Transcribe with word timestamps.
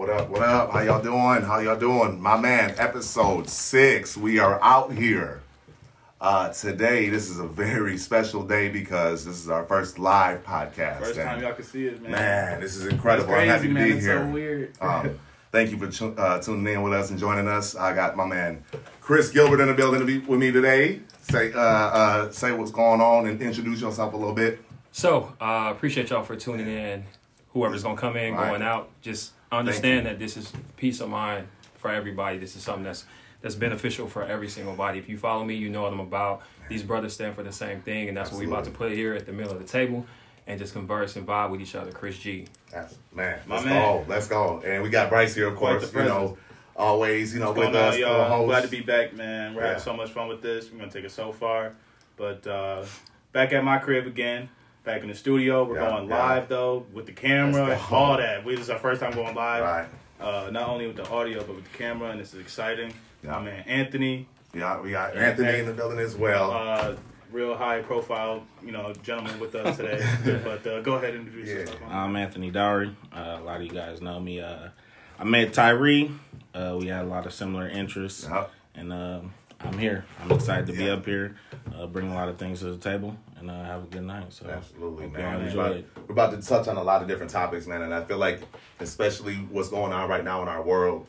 What 0.00 0.08
up? 0.08 0.30
What 0.30 0.40
up? 0.40 0.70
How 0.72 0.80
y'all 0.80 1.02
doing? 1.02 1.42
How 1.42 1.58
y'all 1.58 1.78
doing? 1.78 2.22
My 2.22 2.40
man, 2.40 2.74
episode 2.78 3.50
six. 3.50 4.16
We 4.16 4.38
are 4.38 4.58
out 4.62 4.94
here. 4.94 5.42
Uh, 6.18 6.48
today, 6.54 7.10
this 7.10 7.28
is 7.28 7.38
a 7.38 7.46
very 7.46 7.98
special 7.98 8.42
day 8.42 8.70
because 8.70 9.26
this 9.26 9.36
is 9.36 9.50
our 9.50 9.66
first 9.66 9.98
live 9.98 10.42
podcast. 10.42 11.00
First 11.00 11.18
And, 11.18 11.28
time 11.28 11.42
y'all 11.42 11.52
can 11.52 11.64
see 11.66 11.84
it, 11.84 12.00
man. 12.00 12.12
Man, 12.12 12.60
this 12.62 12.76
is 12.76 12.86
incredible. 12.86 13.34
It's 13.34 13.42
I'm 13.42 13.48
happy 13.48 13.66
to 13.68 13.74
man. 13.74 13.88
be 13.88 13.92
It's 13.98 14.06
here. 14.06 14.20
so 14.20 14.26
weird. 14.30 14.72
Um, 14.80 15.18
thank 15.52 15.70
you 15.70 15.76
for 15.76 15.88
tu- 15.88 16.14
uh, 16.16 16.40
tuning 16.40 16.72
in 16.72 16.80
with 16.80 16.94
us 16.94 17.10
and 17.10 17.18
joining 17.18 17.46
us. 17.46 17.76
I 17.76 17.94
got 17.94 18.16
my 18.16 18.24
man 18.24 18.64
Chris 19.02 19.28
Gilbert 19.28 19.60
in 19.60 19.68
the 19.68 19.74
building 19.74 20.00
to 20.00 20.06
be 20.06 20.20
with 20.20 20.40
me 20.40 20.50
today. 20.50 21.00
Say, 21.20 21.52
uh, 21.52 21.58
uh, 21.60 22.30
say 22.30 22.52
what's 22.52 22.70
going 22.70 23.02
on 23.02 23.26
and 23.26 23.42
introduce 23.42 23.82
yourself 23.82 24.14
a 24.14 24.16
little 24.16 24.32
bit. 24.34 24.60
So, 24.92 25.34
uh, 25.42 25.68
appreciate 25.70 26.08
y'all 26.08 26.22
for 26.24 26.36
tuning 26.36 26.68
in. 26.68 27.04
Whoever's 27.52 27.82
gonna 27.82 27.98
come 27.98 28.16
in, 28.16 28.32
Right. 28.32 28.48
going 28.48 28.62
out, 28.62 28.88
just 29.02 29.32
understand 29.52 30.06
that 30.06 30.18
this 30.18 30.36
is 30.36 30.52
peace 30.76 31.00
of 31.00 31.08
mind 31.08 31.46
for 31.74 31.90
everybody. 31.90 32.38
This 32.38 32.56
is 32.56 32.62
something 32.62 32.84
that's 32.84 33.04
that's 33.42 33.54
beneficial 33.54 34.06
for 34.06 34.22
every 34.24 34.48
single 34.48 34.74
body. 34.74 34.98
If 34.98 35.08
you 35.08 35.16
follow 35.16 35.44
me, 35.44 35.54
you 35.54 35.70
know 35.70 35.82
what 35.82 35.92
I'm 35.92 36.00
about. 36.00 36.42
These 36.68 36.82
brothers 36.82 37.14
stand 37.14 37.34
for 37.34 37.42
the 37.42 37.52
same 37.52 37.80
thing, 37.80 38.08
and 38.08 38.16
that's 38.16 38.30
what 38.30 38.38
we're 38.40 38.48
about 38.48 38.64
to 38.66 38.70
put 38.70 38.92
here 38.92 39.14
at 39.14 39.24
the 39.26 39.32
middle 39.32 39.52
of 39.52 39.58
the 39.58 39.64
table 39.66 40.04
and 40.46 40.58
just 40.58 40.72
converse 40.74 41.16
and 41.16 41.26
vibe 41.26 41.50
with 41.50 41.60
each 41.62 41.74
other. 41.74 41.90
Chris 41.90 42.18
G. 42.18 42.46
That's, 42.70 42.96
man, 43.14 43.40
My 43.46 43.54
let's 43.56 43.66
man. 43.66 43.82
go. 43.82 44.04
Let's 44.08 44.28
go. 44.28 44.60
And 44.64 44.82
we 44.82 44.90
got 44.90 45.08
Bryce 45.08 45.34
here, 45.34 45.48
of 45.48 45.56
Quite 45.56 45.78
course. 45.80 45.94
You 45.94 46.02
know, 46.04 46.36
always, 46.76 47.32
you 47.32 47.40
know, 47.40 47.52
What's 47.52 47.58
with 47.68 47.74
us. 47.74 47.94
on, 47.94 48.00
y'all? 48.00 48.20
I'm 48.20 48.28
co-host. 48.28 48.46
glad 48.48 48.60
to 48.62 48.68
be 48.68 48.80
back, 48.80 49.14
man. 49.14 49.54
We're 49.54 49.62
Yeah. 49.62 49.68
having 49.68 49.82
so 49.82 49.94
much 49.96 50.10
fun 50.10 50.28
with 50.28 50.42
this. 50.42 50.70
We're 50.70 50.78
gonna 50.78 50.90
take 50.90 51.04
it 51.04 51.10
so 51.10 51.32
far, 51.32 51.72
but 52.16 52.46
uh, 52.46 52.84
back 53.32 53.52
at 53.54 53.64
my 53.64 53.78
crib 53.78 54.06
again. 54.06 54.48
Back 54.84 55.02
in 55.02 55.08
the 55.08 55.14
studio. 55.14 55.64
We're 55.64 55.74
Yeah, 55.80 55.90
going 55.90 56.08
yeah. 56.08 56.18
live 56.18 56.48
though 56.48 56.86
with 56.94 57.06
the 57.06 57.12
camera, 57.12 57.66
Let's 57.68 57.92
all 57.92 58.16
that. 58.16 58.44
We 58.44 58.54
this 58.54 58.64
is 58.64 58.70
our 58.70 58.78
first 58.78 59.00
time 59.00 59.12
going 59.12 59.34
live. 59.34 59.62
Right. 59.62 59.86
Uh, 60.20 60.48
not 60.50 60.68
only 60.68 60.86
with 60.86 60.96
the 60.96 61.08
audio 61.10 61.42
but 61.44 61.56
with 61.56 61.70
the 61.70 61.78
camera, 61.78 62.10
and 62.10 62.20
this 62.20 62.32
is 62.32 62.40
exciting. 62.40 62.92
Yeah. 63.22 63.32
My 63.32 63.40
man 63.42 63.64
Anthony, 63.66 64.26
Yeah, 64.54 64.80
we 64.80 64.90
got 64.92 65.14
Anthony 65.16 65.58
in 65.58 65.66
the 65.66 65.72
building 65.74 65.98
as 65.98 66.16
well. 66.16 66.50
uh, 66.50 66.96
real 67.30 67.54
high 67.54 67.80
profile, 67.82 68.42
you 68.64 68.72
know, 68.72 68.92
gentleman 69.02 69.38
with 69.38 69.54
us 69.54 69.76
today. 69.76 70.02
but 70.44 70.66
uh, 70.66 70.80
go 70.80 70.94
ahead 70.94 71.14
and 71.14 71.26
introduce 71.26 71.48
Yeah. 71.48 71.54
yourself. 71.56 71.80
I'm 71.90 72.16
Anthony 72.16 72.50
Dowry. 72.50 72.94
Uh, 73.14 73.36
a 73.38 73.44
lot 73.44 73.56
of 73.56 73.62
you 73.62 73.70
guys 73.72 74.00
know 74.00 74.18
me. 74.18 74.40
Uh, 74.40 74.68
I 75.18 75.24
met 75.24 75.52
Tyree. 75.52 76.10
Uh, 76.54 76.76
we 76.80 76.86
had 76.86 77.04
a 77.04 77.08
lot 77.08 77.26
of 77.26 77.34
similar 77.34 77.68
interests, 77.68 78.26
Yep. 78.28 78.50
and 78.76 78.92
uh, 78.94 79.20
I'm 79.60 79.78
here. 79.78 80.06
I'm 80.22 80.32
excited 80.32 80.66
to 80.68 80.72
be 80.72 80.88
up 80.88 81.04
here, 81.04 81.36
uh, 81.78 81.86
bring 81.86 82.10
a 82.10 82.14
lot 82.14 82.28
of 82.30 82.38
things 82.38 82.60
to 82.60 82.72
the 82.72 82.78
table, 82.78 83.14
and 83.40 83.50
uh, 83.50 83.64
have 83.64 83.84
a 83.84 83.86
good 83.86 84.02
night. 84.02 84.32
So 84.32 84.46
Absolutely, 84.46 85.08
man. 85.08 85.44
We're 85.44 85.50
about, 85.52 85.84
we're 86.06 86.12
about 86.12 86.40
to 86.40 86.46
touch 86.46 86.68
on 86.68 86.76
a 86.76 86.82
lot 86.82 87.02
of 87.02 87.08
different 87.08 87.30
topics, 87.30 87.66
man, 87.66 87.82
and 87.82 87.92
I 87.92 88.04
feel 88.04 88.18
like, 88.18 88.40
especially 88.78 89.34
what's 89.34 89.68
going 89.68 89.92
on 89.92 90.08
right 90.08 90.24
now 90.24 90.42
in 90.42 90.48
our 90.48 90.62
world, 90.62 91.06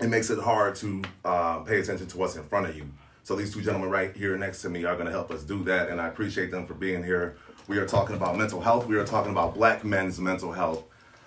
it 0.00 0.08
makes 0.08 0.30
it 0.30 0.38
hard 0.38 0.76
to 0.76 1.02
uh, 1.24 1.58
pay 1.60 1.80
attention 1.80 2.06
to 2.06 2.18
what's 2.18 2.36
in 2.36 2.44
front 2.44 2.66
of 2.66 2.76
you. 2.76 2.88
So 3.22 3.36
these 3.36 3.52
two 3.52 3.60
gentlemen 3.60 3.90
right 3.90 4.16
here 4.16 4.36
next 4.36 4.62
to 4.62 4.70
me 4.70 4.84
are 4.84 4.94
going 4.94 5.06
to 5.06 5.12
help 5.12 5.30
us 5.30 5.42
do 5.42 5.62
that, 5.64 5.88
and 5.88 6.00
I 6.00 6.08
appreciate 6.08 6.50
them 6.50 6.66
for 6.66 6.74
being 6.74 7.04
here. 7.04 7.36
We 7.68 7.78
are 7.78 7.86
talking 7.86 8.16
about 8.16 8.36
mental 8.36 8.60
health. 8.60 8.86
We 8.86 8.96
are 8.96 9.04
talking 9.04 9.30
about 9.30 9.54
black 9.54 9.84
men's 9.84 10.18
mental 10.18 10.52
health. 10.52 10.84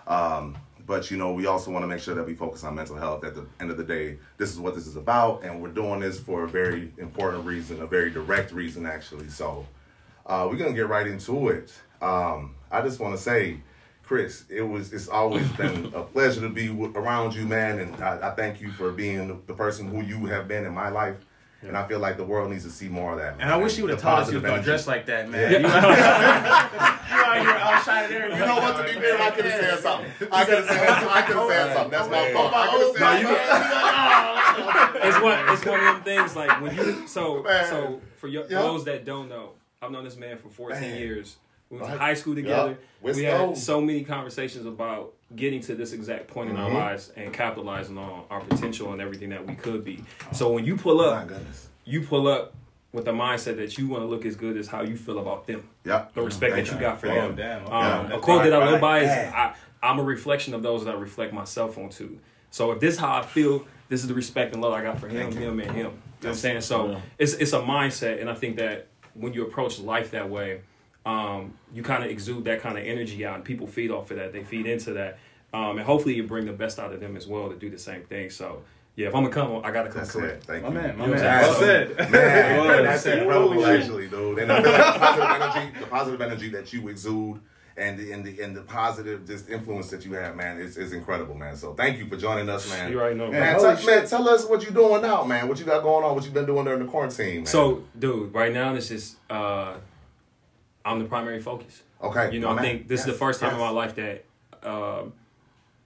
Um, 0.08 0.58
but 0.86 1.10
you 1.10 1.16
know, 1.16 1.32
we 1.32 1.46
also 1.46 1.72
want 1.72 1.84
to 1.84 1.88
make 1.88 2.02
sure 2.02 2.14
that 2.14 2.26
we 2.26 2.34
focus 2.34 2.64
on 2.66 2.76
mental 2.76 2.98
health. 2.98 3.24
At 3.24 3.36
the 3.36 3.46
end 3.62 3.72
of 3.72 3.78
the 3.78 3.86
day, 3.86 4.18
this 4.38 4.52
is 4.52 4.60
what 4.60 4.76
this 4.76 4.86
is 4.86 4.98
about, 4.98 5.44
and 5.44 5.62
we're 5.62 5.70
doing 5.70 6.02
this 6.02 6.20
for 6.20 6.44
a 6.44 6.48
very 6.48 6.92
important 6.98 7.46
reason, 7.46 7.82
a 7.82 7.88
very 7.88 8.10
direct 8.10 8.52
reason, 8.52 8.86
actually. 8.86 9.30
So 9.30 9.66
uh, 10.26 10.48
we're 10.50 10.58
gonna 10.58 10.74
get 10.74 10.88
right 10.88 11.08
into 11.08 11.50
it. 11.50 11.74
Um, 12.02 12.56
I 12.72 12.82
just 12.82 13.00
want 13.00 13.16
to 13.16 13.22
say, 13.22 13.58
Chris, 14.04 14.46
it 14.50 14.62
was 14.62 14.92
it's 14.94 15.08
always 15.08 15.48
been 15.58 15.92
a 15.94 16.04
pleasure 16.04 16.42
to 16.42 16.50
be 16.50 16.68
w- 16.68 16.92
around 16.96 17.34
you, 17.36 17.46
man, 17.46 17.80
and 17.80 17.96
I, 18.04 18.30
I 18.32 18.36
thank 18.36 18.62
you 18.62 18.72
for 18.72 18.92
being 18.92 19.42
the 19.48 19.54
person 19.54 19.88
who 19.88 20.02
you 20.02 20.26
have 20.28 20.48
been 20.48 20.66
in 20.66 20.74
my 20.74 20.90
life. 20.90 21.18
And 21.66 21.78
I 21.78 21.88
feel 21.88 22.00
like 22.00 22.18
the 22.18 22.26
world 22.26 22.52
needs 22.52 22.66
to 22.66 22.70
see 22.70 22.90
more 22.90 23.14
of 23.14 23.20
that. 23.20 23.36
And 23.40 23.50
I 23.50 23.56
wish 23.56 23.78
you 23.78 23.84
would 23.86 23.92
have 23.92 24.00
The 24.02 24.04
told 24.06 24.20
us 24.20 24.28
you 24.34 24.42
positive 24.42 24.44
was 24.44 24.52
gonna 24.52 24.64
dress 24.64 24.86
like 24.86 25.06
that, 25.06 25.30
man. 25.30 25.50
Yeah. 25.50 25.60
You 25.60 25.66
out 27.24 27.40
here 27.40 27.50
outshining 27.52 28.12
everybody. 28.18 28.42
You 28.42 28.46
know 28.48 28.56
what? 28.58 28.78
To 28.86 28.94
be 28.94 29.00
fair, 29.00 29.22
I 29.22 29.32
could 29.32 29.46
have 29.46 29.62
said 29.62 29.80
something. 29.80 30.12
I 30.30 30.44
could 30.44 30.54
have 30.56 30.66
said. 30.68 30.88
I 31.08 31.22
could 31.22 31.36
have 31.38 31.50
said 31.50 31.74
something. 31.74 31.92
That's 31.92 32.10
my 32.10 32.34
fault. 32.34 32.54
I 32.54 32.68
could 32.68 32.82
have 32.82 33.24
said. 33.24 35.04
It's 35.06 35.20
one. 35.22 35.40
It's 35.54 35.66
one 35.66 35.80
of 35.80 35.86
them 35.96 36.04
things. 36.04 36.36
Like 36.36 36.62
when 36.62 36.76
you. 36.76 37.08
So 37.08 37.44
Man. 37.44 37.66
so 37.70 38.02
for 38.18 38.28
y- 38.28 38.34
Yeah. 38.50 38.62
those 38.62 38.84
that 38.86 39.06
don't 39.06 39.30
know, 39.30 39.52
I've 39.84 39.92
known 39.92 40.04
this 40.06 40.16
man 40.16 40.38
for 40.38 40.50
14 40.50 40.80
Man. 40.80 40.98
years. 40.98 41.36
We 41.70 41.78
went 41.80 41.92
to 41.92 41.98
high 42.00 42.14
school 42.14 42.36
together. 42.36 42.70
Yup. 42.72 42.80
Let's 43.02 43.18
we 43.18 43.24
had 43.26 43.58
so 43.58 43.82
many 43.82 44.04
conversations 44.04 44.66
about 44.66 45.14
getting 45.36 45.60
to 45.62 45.76
this 45.76 45.92
exact 45.94 46.28
point 46.28 46.52
in 46.52 46.58
our 46.58 46.70
Mhm. 46.70 46.74
lives 46.76 47.12
and 47.16 47.34
capitalizing 47.34 47.98
on 47.98 48.24
our 48.30 48.40
potential 48.42 48.94
and 48.94 49.02
everything 49.02 49.30
that 49.30 49.46
we 49.46 49.56
could 49.56 49.84
be. 49.84 50.04
So 50.32 50.52
when 50.52 50.64
you 50.66 50.78
pull 50.78 51.02
up, 51.02 51.28
goodness. 51.28 51.68
you 51.86 52.02
pull 52.02 52.28
up 52.28 52.54
with 52.94 53.06
the 53.06 53.12
mindset 53.12 53.58
that 53.58 53.78
you 53.78 53.88
want 53.88 54.04
to 54.04 54.08
look 54.08 54.24
as 54.26 54.36
good 54.36 54.56
as 54.56 54.68
how 54.68 54.84
you 54.84 54.96
feel 54.96 55.18
about 55.18 55.48
them. 55.48 55.64
Yeah. 55.84 56.06
The 56.14 56.22
respect 56.22 56.54
Thank 56.54 56.68
that 56.68 56.72
you 56.74 56.80
you. 56.80 56.86
got 56.86 57.00
for 57.02 57.08
Damn, 57.08 57.36
them. 57.36 57.36
damn, 57.36 57.66
okay. 57.66 57.74
Um, 57.76 58.10
Yeah. 58.12 58.18
a 58.18 58.20
quote 58.20 58.44
that 58.44 58.54
I 58.54 58.72
live 58.72 58.80
by 58.80 59.00
is, 59.00 59.10
I, 59.10 59.54
"I'm 59.82 59.98
a 60.00 60.04
reflection 60.04 60.54
of 60.54 60.62
those 60.62 60.86
that 60.86 60.94
I 60.94 60.98
reflect 60.98 61.34
myself 61.34 61.78
on 61.80 61.90
too. 61.90 62.20
So 62.52 62.72
if 62.72 62.80
this 62.80 62.94
is 62.94 63.00
how 63.00 63.18
I 63.18 63.24
feel, 63.24 63.66
this 63.90 64.02
is 64.02 64.08
the 64.08 64.14
respect 64.14 64.54
and 64.54 64.62
love 64.62 64.74
I 64.74 64.84
got 64.84 65.00
for 65.00 65.08
him, 65.08 65.32
him, 65.32 65.60
and 65.60 65.72
him. 65.72 65.76
You 65.78 65.84
know 65.84 65.90
what 66.22 66.28
I'm 66.30 66.34
saying? 66.36 66.62
So 66.62 66.90
Yeah. 66.92 67.00
it's 67.18 67.34
it's 67.34 67.54
a 67.54 67.62
mindset, 67.62 68.22
and 68.22 68.30
I 68.30 68.36
think 68.36 68.58
that 68.58 68.88
when 69.16 69.34
you 69.34 69.44
approach 69.44 69.80
life 69.80 70.12
that 70.12 70.30
way, 70.30 70.62
um, 71.06 71.54
you 71.74 71.84
kind 71.84 72.04
of 72.04 72.10
exude 72.10 72.46
that 72.46 72.62
kind 72.62 72.78
of 72.78 72.86
energy 72.86 73.26
out, 73.26 73.36
and 73.36 73.44
people 73.46 73.68
feed 73.68 73.92
off 73.92 74.10
of 74.12 74.18
that. 74.18 74.32
They 74.34 74.44
feed 74.44 74.66
into 74.66 74.94
that, 74.94 75.20
um, 75.54 75.78
and 75.78 75.82
hopefully 75.86 76.16
you 76.16 76.24
bring 76.24 76.46
the 76.46 76.54
best 76.54 76.80
out 76.80 76.94
of 76.94 77.00
them 77.00 77.16
as 77.18 77.28
well 77.28 77.50
to 77.50 77.56
do 77.56 77.70
the 77.70 77.78
same 77.78 78.04
thing. 78.04 78.30
So 78.30 78.64
yeah, 78.96 79.08
if 79.08 79.16
I'm 79.16 79.24
gonna 79.24 79.34
come, 79.34 79.62
I 79.66 79.72
gotta 79.72 79.90
come 79.90 79.98
That's 80.00 80.12
correct. 80.12 80.44
it. 80.44 80.48
Thank 80.48 80.64
My 80.64 80.70
you. 80.70 80.76
man, 80.76 80.98
my 80.98 81.08
man. 81.08 81.12
what 81.12 81.26
I'm 81.26 81.42
Well 81.42 81.54
said. 81.56 81.98
Man, 82.12 82.58
Well 82.68 82.84
that's 82.84 83.04
said. 83.04 83.18
incredible, 83.20 83.54
Holy 83.54 83.64
shit. 83.66 83.82
actually, 83.82 84.08
dude. 84.08 84.40
And 84.40 84.52
I 84.52 84.62
feel 84.62 84.72
like 84.72 84.94
the 84.94 85.00
positive 85.00 85.42
energy, 85.42 85.80
the 85.80 85.88
positive 85.88 86.22
energy 86.22 86.50
that 86.50 86.74
you 86.74 86.88
exude, 86.88 87.42
and 87.76 87.98
the 87.98 88.12
and 88.12 88.24
the 88.24 88.42
and 88.42 88.56
the 88.56 88.62
positive 88.62 89.26
just 89.26 89.50
influence 89.50 89.90
that 89.90 90.06
you 90.06 90.14
have, 90.14 90.36
man, 90.36 90.58
is, 90.60 90.78
is 90.78 90.94
incredible, 90.94 91.34
man. 91.36 91.56
So 91.56 91.74
thank 91.74 91.98
you 91.98 92.08
for 92.08 92.18
joining 92.18 92.48
us, 92.50 92.70
man. 92.70 92.92
You 92.92 93.00
already 93.00 93.16
know, 93.16 93.32
Man, 93.32 93.40
man. 93.42 93.60
tell, 93.60 93.86
man, 93.86 94.08
tell 94.08 94.30
us 94.30 94.46
what 94.46 94.62
you're 94.64 94.72
doing 94.72 95.02
now, 95.02 95.24
man. 95.24 95.48
What 95.48 95.60
you 95.60 95.66
got 95.66 95.82
going 95.82 96.04
on? 96.06 96.14
What 96.16 96.24
you've 96.24 96.34
been 96.34 96.46
doing 96.46 96.66
during 96.66 96.80
the 96.86 96.90
quarantine, 96.90 97.38
man? 97.38 97.46
So, 97.48 97.84
dude, 97.98 98.34
right 98.34 98.54
now 98.54 98.76
it's 98.76 98.90
just 98.90 99.18
uh, 99.30 99.76
I'm 100.86 101.00
the 101.00 101.06
primary 101.06 101.40
focus. 101.42 101.82
okay, 102.02 102.32
You 102.34 102.40
know, 102.40 102.50
I 102.50 102.56
man. 102.56 102.64
think 102.64 102.88
this 102.88 103.00
is 103.00 103.06
the 103.08 103.14
first 103.14 103.40
time 103.40 103.54
in 103.54 103.60
my 103.60 103.70
life 103.70 103.96
that 103.96 104.26
um, 104.64 105.14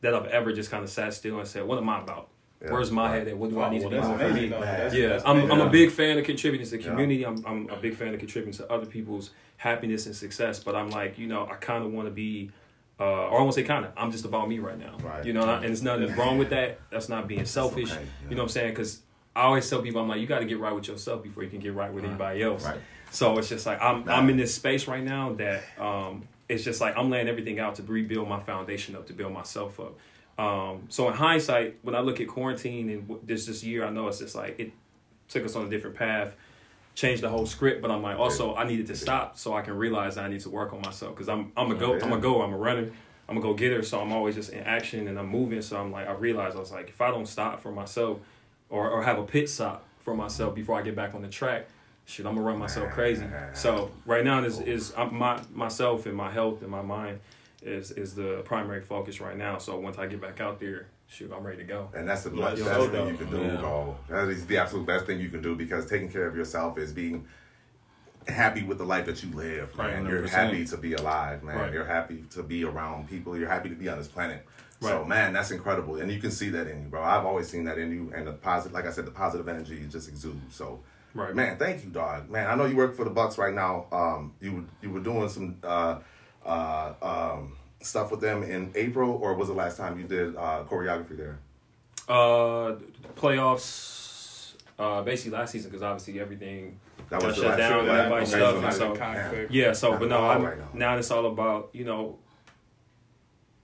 that 0.02 0.14
I've 0.14 0.28
ever 0.28 0.52
just 0.53 0.70
kind 0.70 0.84
of 0.84 0.90
sat 0.90 1.14
still 1.14 1.40
and 1.40 1.47
said, 1.47 1.64
"What 1.66 1.78
am 1.78 1.88
I 1.90 2.00
about? 2.02 2.30
Yeah, 2.62 2.72
Where's 2.72 2.90
my 2.91 3.06
right. 3.09 3.19
head 3.19 3.28
at? 3.28 3.38
What 3.38 3.51
do 3.51 3.59
Oh, 3.59 3.63
I 3.63 3.69
need 3.69 3.81
well, 3.81 3.90
to 3.91 3.95
be 3.95 3.95
that's 3.97 4.07
doing 4.07 4.19
for 4.19 4.25
amazing, 4.25 4.50
though. 4.50 4.62
That's- 4.62 4.94
Yeah, 4.95 5.07
that's 5.09 5.25
I'm. 5.25 5.51
I'm 5.51 5.62
a 5.62 5.69
big 5.69 5.91
fan 5.91 6.18
of 6.18 6.23
contributing 6.25 6.66
to 6.66 6.78
the 6.78 6.81
Yeah. 6.84 6.90
community. 6.90 7.23
I'm, 7.25 7.45
I'm 7.45 7.69
a 7.69 7.75
big 7.78 7.95
fan 7.95 8.13
of 8.13 8.19
contributing 8.19 8.57
to 8.66 8.72
other 8.72 8.85
people's 8.88 9.29
happiness 9.57 10.06
and 10.07 10.16
success. 10.16 10.59
But 10.63 10.75
I'm 10.75 10.90
like, 10.90 11.19
you 11.19 11.28
know, 11.28 11.46
I 11.46 11.56
kind 11.56 11.84
of 11.85 11.91
want 11.91 12.07
to 12.07 12.12
be, 12.12 12.50
uh, 13.00 13.03
or 13.03 13.40
I 13.40 13.41
won't 13.44 13.53
say 13.53 13.63
kind 13.63 13.85
of. 13.85 13.91
I'm 13.96 14.12
just 14.12 14.25
about 14.25 14.50
me 14.50 14.57
right 14.59 14.78
now. 14.79 14.97
Right. 15.03 15.23
You 15.23 15.34
know, 15.34 15.41
and 15.47 15.63
there's 15.66 15.84
nothing 15.84 16.16
wrong 16.17 16.38
with 16.40 16.50
that. 16.50 16.79
That's 16.90 17.09
not 17.09 17.28
being 17.28 17.46
selfish. 17.46 17.91
okay, 17.91 18.01
yeah. 18.01 18.29
You 18.29 18.35
know 18.35 18.41
what 18.41 18.47
I'm 18.47 18.53
saying? 18.53 18.69
Because 18.72 19.01
I 19.35 19.44
always 19.44 19.69
tell 19.69 19.84
people, 19.84 20.01
I'm 20.01 20.07
like, 20.09 20.19
you 20.19 20.25
got 20.25 20.40
to 20.40 20.46
get 20.46 20.59
right 20.59 20.73
with 20.73 20.88
yourself 20.88 21.22
before 21.22 21.44
you 21.44 21.50
can 21.51 21.59
get 21.59 21.75
right 21.75 21.94
with 21.94 22.06
anybody 22.06 22.41
else. 22.41 22.66
Right. 22.66 22.79
So 23.12 23.38
it's 23.38 23.50
just 23.50 23.67
like 23.67 23.79
I'm 23.81 24.03
Nah. 24.06 24.16
I'm 24.17 24.29
in 24.31 24.38
this 24.38 24.53
space 24.56 24.88
right 24.88 25.03
now 25.03 25.34
that 25.34 25.63
um, 25.79 26.23
it's 26.50 26.63
just 26.63 26.81
like 26.81 26.97
I'm 26.97 27.12
laying 27.12 27.28
everything 27.28 27.59
out 27.59 27.75
to 27.75 27.84
rebuild 27.84 28.28
my 28.28 28.40
foundation 28.40 28.96
up, 28.96 29.06
to 29.07 29.13
build 29.13 29.31
myself 29.31 29.79
up. 29.79 29.94
Um, 30.38 30.84
so 30.90 31.08
in 31.08 31.16
hindsight, 31.16 31.80
when 31.81 31.96
I 31.96 32.00
look 32.00 32.22
at 32.22 32.28
quarantine 32.28 32.90
and 32.90 33.20
this 33.24 33.46
this 33.46 33.64
year, 33.64 33.86
I 33.86 33.90
know 33.90 34.08
it's 34.08 34.20
just 34.20 34.36
like 34.36 34.59
it 34.59 34.72
took 35.30 35.44
us 35.46 35.56
on 35.56 35.66
a 35.66 35.70
different 35.70 35.96
path, 35.96 36.36
changed 36.96 37.24
the 37.24 37.30
whole 37.30 37.46
script. 37.46 37.81
But 37.81 37.92
I'm 37.92 38.03
like, 38.03 38.18
also 38.20 38.56
I 38.56 38.66
needed 38.66 38.88
to 38.88 38.96
stop 38.96 39.38
so 39.38 39.56
I 39.56 39.62
can 39.62 39.76
realize 39.78 40.18
I 40.18 40.28
need 40.28 40.42
to 40.42 40.50
work 40.50 40.74
on 40.74 40.81
myself 40.81 41.16
because 41.16 41.30
I'm 41.30 41.52
I'm 41.58 41.72
a 41.72 41.76
go 41.76 42.00
I'm 42.00 42.14
a 42.14 42.20
go 42.20 42.42
I'm 42.42 42.53
a 42.53 42.58
runner. 42.58 42.92
I'm 43.30 43.38
a 43.38 43.42
go 43.42 43.53
getter, 43.53 43.84
so 43.84 44.00
I'm 44.00 44.14
always 44.14 44.35
just 44.35 44.52
in 44.53 44.64
action 44.64 45.08
and 45.09 45.20
I'm 45.20 45.28
moving. 45.28 45.61
So 45.61 45.78
I'm 45.78 45.91
like, 45.91 46.08
I 46.08 46.14
realized 46.14 46.56
I 46.56 46.59
was 46.59 46.72
like, 46.72 46.88
if 46.88 47.02
I 47.02 47.11
don't 47.11 47.26
stop 47.26 47.59
for 47.61 47.72
myself, 47.73 48.20
or 48.70 48.90
or 48.90 49.03
have 49.03 49.17
a 49.20 49.23
pit 49.23 49.50
stop 49.50 49.84
for 50.00 50.16
myself 50.16 50.56
before 50.56 50.79
I 50.79 50.82
get 50.82 50.96
back 50.96 51.14
on 51.14 51.22
the 51.22 51.28
track, 51.28 51.67
shit, 52.06 52.26
I'm 52.26 52.35
gonna 52.35 52.46
run 52.46 52.58
myself 52.58 52.91
crazy. 52.91 53.26
So 53.53 53.91
right 54.06 54.23
now 54.23 54.44
is 54.44 54.61
is 54.61 54.94
I'm, 54.96 55.14
my 55.16 55.41
myself 55.53 56.06
and 56.06 56.16
my 56.16 56.32
health 56.32 56.61
and 56.61 56.72
my 56.72 56.82
mind 56.82 57.20
is 57.67 57.91
is 57.91 58.16
the 58.16 58.41
primary 58.46 58.81
focus 58.81 59.19
right 59.22 59.37
now. 59.37 59.58
So 59.58 59.78
once 59.79 59.97
I 59.97 60.08
get 60.08 60.22
back 60.22 60.40
out 60.40 60.59
there, 60.59 60.87
shoot, 61.08 61.31
I'm 61.35 61.46
ready 61.46 61.58
to 61.59 61.64
go. 61.64 61.90
And 61.93 62.08
that's 62.08 62.23
the 62.23 62.31
Yeah, 62.31 62.49
best 62.49 62.64
so 62.64 62.87
thing 62.90 63.08
you 63.09 63.17
can 63.17 63.29
do, 63.29 63.41
Yeah. 63.41 63.59
bro. 63.59 63.97
That 64.09 64.29
is 64.29 64.46
the 64.46 64.58
absolute 64.58 64.85
best 64.85 65.05
thing 65.05 65.19
you 65.19 65.29
can 65.29 65.41
do 65.41 65.55
because 65.55 65.85
taking 65.85 66.09
care 66.09 66.28
of 66.28 66.35
yourself 66.35 66.78
is 66.78 66.91
being 66.93 67.28
happy 68.28 68.64
with 68.64 68.78
the 68.78 68.84
life 68.84 69.05
that 69.05 69.23
you 69.23 69.31
live, 69.34 69.75
man. 69.78 70.03
Right, 70.03 70.11
You're 70.11 70.28
happy 70.28 70.66
to 70.66 70.78
be 70.78 70.93
alive, 70.93 71.43
man. 71.43 71.58
Right. 71.58 71.73
You're 71.73 71.85
happy 71.85 72.23
to 72.31 72.43
be 72.43 72.64
around 72.64 73.08
people. 73.09 73.37
You're 73.37 73.49
happy 73.49 73.70
to 73.70 73.75
be 73.75 73.87
on 73.90 73.97
this 73.97 74.08
planet. 74.08 74.46
So, 74.79 75.03
man, 75.03 75.34
that's 75.34 75.49
incredible, 75.49 75.96
and 75.96 76.11
you 76.11 76.20
can 76.20 76.29
see 76.29 76.49
that 76.49 76.67
in 76.67 76.84
you, 76.84 76.87
bro. 76.87 77.02
I've 77.02 77.25
always 77.25 77.47
seen 77.49 77.63
that 77.63 77.79
in 77.79 77.90
you, 77.91 78.13
and 78.16 78.28
the 78.28 78.34
positive, 78.34 78.73
like 78.73 78.85
I 78.85 78.91
said, 78.91 79.05
the 79.08 79.11
positive 79.11 79.47
energy 79.47 79.84
just 79.90 80.08
exudes. 80.08 80.55
So, 80.55 80.81
Right. 81.16 81.34
man, 81.34 81.58
thank 81.58 81.84
you, 81.84 81.90
dog. 81.90 82.29
Man, 82.29 82.47
I 82.47 82.53
know 82.53 82.66
you 82.66 82.75
work 82.75 82.93
for 82.96 83.03
the 83.03 83.09
Bucks 83.09 83.40
right 83.40 83.55
now. 83.55 83.87
Um, 83.91 84.34
you 84.40 84.52
were 84.53 84.63
you 84.84 84.91
were 84.91 84.99
doing 84.99 85.29
some 85.29 85.58
uh, 85.63 85.97
uh, 86.46 86.93
um, 87.02 87.57
stuff 87.82 88.12
with 88.12 88.22
them 88.22 88.44
in 88.44 88.72
April, 88.76 89.12
or 89.22 89.34
was 89.35 89.47
the 89.47 89.53
last 89.53 89.78
time 89.78 90.00
you 90.00 90.06
did 90.08 90.35
uh, 90.35 90.64
choreography 90.70 91.16
there? 91.18 91.40
Uh, 92.09 92.76
playoffs. 93.16 94.53
Uh, 94.79 95.02
basically 95.02 95.35
last 95.35 95.52
season 95.52 95.72
because 95.72 95.82
obviously 95.82 96.20
everything 96.20 96.79
That 97.09 97.24
was 97.24 97.35
shut 97.35 97.58
down 97.58 97.79
and 97.79 97.88
yeah. 97.88 97.94
everybody 97.96 98.22
Okay, 98.28 98.32
stuff. 98.62 98.74
so 98.74 98.94
so, 98.94 98.96
conflict. 98.96 99.52
yeah. 99.52 99.74
So, 99.74 99.90
Not 99.91 100.00
but 100.02 100.09
no, 100.09 100.29
I'm, 100.29 100.44
right 100.44 100.58
now. 100.59 100.68
now 100.74 100.97
it's 100.97 101.09
all 101.09 101.26
about 101.26 101.70
you 101.74 101.84
know 101.84 102.20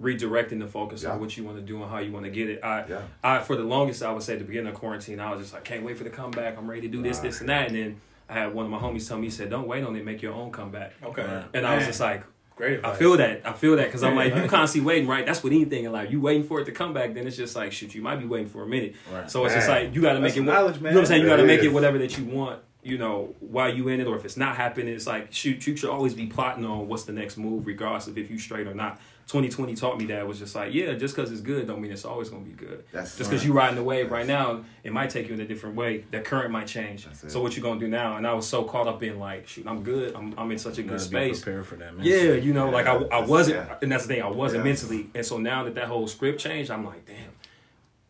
redirecting 0.01 0.59
the 0.59 0.67
focus 0.67 1.03
Yeah. 1.03 1.11
on 1.11 1.19
what 1.19 1.37
you 1.37 1.43
want 1.43 1.57
to 1.57 1.61
do 1.63 1.81
and 1.81 1.89
how 1.89 1.99
you 1.99 2.11
want 2.11 2.25
to 2.25 2.31
get 2.31 2.49
it. 2.49 2.63
I, 2.63 2.85
Yeah. 2.87 3.01
I 3.23 3.39
for 3.39 3.55
the 3.55 3.63
longest 3.63 4.01
I 4.03 4.11
would 4.11 4.23
say 4.23 4.33
at 4.33 4.39
the 4.39 4.45
beginning 4.45 4.73
of 4.73 4.79
quarantine, 4.79 5.19
I 5.19 5.31
was 5.31 5.41
just 5.41 5.53
like, 5.53 5.63
can't 5.63 5.83
wait 5.83 5.97
for 5.97 6.03
the 6.03 6.09
comeback. 6.09 6.57
I'm 6.57 6.67
ready 6.69 6.81
to 6.81 6.87
do 6.87 7.01
this, 7.03 7.17
Right. 7.17 7.23
this, 7.25 7.39
and 7.41 7.49
that. 7.49 7.67
And 7.67 7.75
then 7.75 8.01
I 8.27 8.33
had 8.33 8.53
one 8.53 8.65
of 8.65 8.71
my 8.71 8.79
homies 8.79 9.07
tell 9.07 9.17
me, 9.17 9.25
he 9.25 9.29
said, 9.29 9.49
don't 9.51 9.67
wait 9.67 9.83
on 9.83 9.95
it, 9.95 10.03
make 10.03 10.21
your 10.23 10.33
own 10.33 10.51
comeback. 10.51 10.93
Okay. 11.03 11.43
And 11.53 11.65
I 11.65 11.75
was 11.75 11.85
just 11.85 11.99
like, 11.99 12.23
great. 12.55 12.83
I 12.85 12.93
feel 12.95 13.17
that. 13.17 13.41
I 13.45 13.53
feel 13.53 13.75
that 13.77 13.85
because 13.85 14.03
I'm 14.03 14.15
like, 14.15 14.33
Yeah. 14.33 14.43
you 14.43 14.49
constantly 14.49 14.85
waiting, 14.87 15.07
right? 15.07 15.25
That's 15.25 15.41
with 15.43 15.53
anything 15.53 15.85
in 15.85 15.91
life. 15.91 16.11
You 16.11 16.21
waiting 16.21 16.43
for 16.43 16.59
it 16.61 16.65
to 16.65 16.71
come 16.71 16.93
back, 16.93 17.13
then 17.13 17.25
it's 17.27 17.37
just 17.37 17.55
like, 17.55 17.71
shoot, 17.71 17.93
you 17.95 18.01
might 18.01 18.17
be 18.17 18.25
waiting 18.25 18.47
for 18.49 18.63
a 18.63 18.67
minute. 18.67 18.95
Right. 19.11 19.29
So 19.29 19.43
it's 19.45 19.53
just 19.55 19.69
like 19.69 19.93
you 19.95 20.01
got 20.01 20.13
to 20.13 20.19
make 20.19 20.33
That's 20.33 20.35
it. 20.35 20.37
some 20.39 20.45
knowledge, 20.45 20.75
You 20.77 20.81
know 20.83 20.89
what 20.91 20.99
I'm 20.99 21.05
saying? 21.05 21.21
You 21.23 21.27
got 21.27 21.37
to 21.37 21.43
It 21.43 21.47
make 21.47 21.59
it 21.61 21.67
is. 21.67 21.73
whatever 21.73 21.97
that 21.99 22.17
you 22.17 22.25
want. 22.25 22.59
You 22.85 22.97
know, 22.97 23.33
while 23.39 23.73
you 23.73 23.87
in 23.87 24.01
it, 24.01 24.07
or 24.07 24.17
if 24.17 24.25
it's 24.25 24.35
not 24.35 24.57
happening, 24.57 24.89
it's 24.93 25.07
like 25.07 25.31
shoot. 25.31 25.65
You 25.65 25.75
should 25.77 25.89
always 25.89 26.13
be 26.13 26.25
plotting 26.27 26.65
on 26.65 26.89
what's 26.89 27.03
the 27.03 27.13
next 27.13 27.37
move, 27.37 27.65
regardless 27.65 28.07
of 28.07 28.17
if 28.17 28.29
you 28.29 28.37
straight 28.37 28.67
or 28.67 28.73
not. 28.73 28.99
2020 29.27 29.73
taught 29.75 29.97
me 29.97 30.05
that 30.07 30.27
was 30.27 30.37
just 30.37 30.53
like, 30.53 30.73
yeah, 30.73 30.93
just 30.93 31.15
because 31.15 31.31
it's 31.31 31.41
good 31.41 31.65
don't 31.65 31.81
mean 31.81 31.91
it's 31.91 32.05
always 32.05 32.29
gonna 32.29 32.43
be 32.43 32.51
good. 32.51 32.83
That's 32.91 33.17
just 33.17 33.29
because 33.29 33.45
you're 33.45 33.55
riding 33.55 33.75
the 33.75 33.83
wave 33.83 34.11
right 34.11 34.27
now, 34.27 34.63
it 34.83 34.91
might 34.91 35.09
take 35.09 35.27
you 35.27 35.33
in 35.33 35.39
a 35.39 35.45
different 35.47 35.75
way. 35.75 36.03
The 36.11 36.19
current 36.19 36.51
might 36.51 36.67
change. 36.67 37.07
So 37.27 37.41
what 37.41 37.55
you 37.55 37.63
gonna 37.63 37.79
do 37.79 37.87
now? 37.87 38.17
And 38.17 38.27
I 38.27 38.33
was 38.33 38.47
so 38.47 38.63
caught 38.63 38.87
up 38.87 39.01
in 39.01 39.19
like, 39.19 39.47
shoot, 39.47 39.65
I'm 39.65 39.81
good. 39.81 40.13
I'm 40.15 40.33
I'm 40.37 40.51
in 40.51 40.57
such 40.59 40.77
a 40.77 40.81
You 40.81 40.89
good 40.89 40.97
gotta 40.99 41.09
be 41.09 41.15
space. 41.15 41.41
prepared 41.41 41.65
for 41.65 41.75
that, 41.77 41.95
man. 41.95 42.05
Yeah, 42.05 42.33
you 42.33 42.53
know, 42.53 42.69
like 42.69 42.85
I, 42.85 42.95
I 42.95 43.21
wasn't, 43.25 43.57
yeah. 43.65 43.77
and 43.81 43.91
that's 43.91 44.05
the 44.05 44.15
thing, 44.15 44.23
I 44.23 44.27
wasn't 44.29 44.63
Yeah. 44.65 44.71
mentally, 44.71 45.09
and 45.15 45.25
so 45.25 45.37
now 45.37 45.63
that 45.63 45.75
that 45.75 45.87
whole 45.87 46.07
script 46.07 46.39
changed, 46.39 46.69
I'm 46.69 46.85
like, 46.85 47.05
damn, 47.05 47.31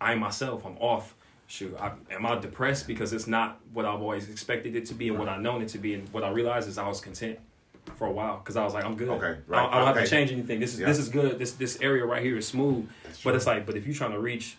I 0.02 0.16
myself, 0.16 0.66
I'm 0.66 0.78
off. 0.80 1.16
Shoot, 1.46 1.76
I, 1.80 1.92
am 2.10 2.26
I 2.26 2.40
depressed 2.40 2.88
because 2.88 3.14
it's 3.14 3.28
not 3.28 3.60
what 3.74 3.86
I've 3.86 4.02
always 4.02 4.28
expected 4.30 4.76
it 4.76 4.88
to 4.88 4.96
be 4.96 5.10
and 5.10 5.20
what 5.20 5.30
I've 5.30 5.42
known 5.42 5.62
it 5.62 5.68
to 5.70 5.78
be, 5.78 5.94
and 5.94 6.10
what 6.12 6.24
I 6.24 6.30
realized 6.32 6.68
is 6.68 6.78
I 6.80 6.88
was 6.88 7.00
content 7.00 7.38
for 7.96 8.08
a 8.08 8.12
while 8.12 8.38
because 8.38 8.56
I 8.56 8.64
was 8.64 8.74
like, 8.74 8.86
I'm 8.86 8.96
good. 8.96 9.10
Okay, 9.10 9.26
I, 9.26 9.30
right, 9.30 9.40
don't- 9.64 9.74
I 9.74 9.78
don't 9.86 9.96
have 9.96 10.04
to 10.04 10.10
change 10.10 10.32
anything. 10.32 10.60
This 10.60 10.74
is 10.74 10.80
Yeah. 10.80 10.88
this 10.88 11.00
is 11.00 11.10
good. 11.10 11.40
This 11.40 11.54
this 11.54 11.80
area 11.82 12.06
right 12.06 12.22
here 12.24 12.38
is 12.38 12.48
smooth, 12.48 12.90
but 13.24 13.36
it's 13.36 13.46
like, 13.48 13.66
but 13.66 13.76
if 13.76 13.86
you're 13.86 13.96
trying 13.96 14.12
to 14.12 14.20
reach 14.20 14.58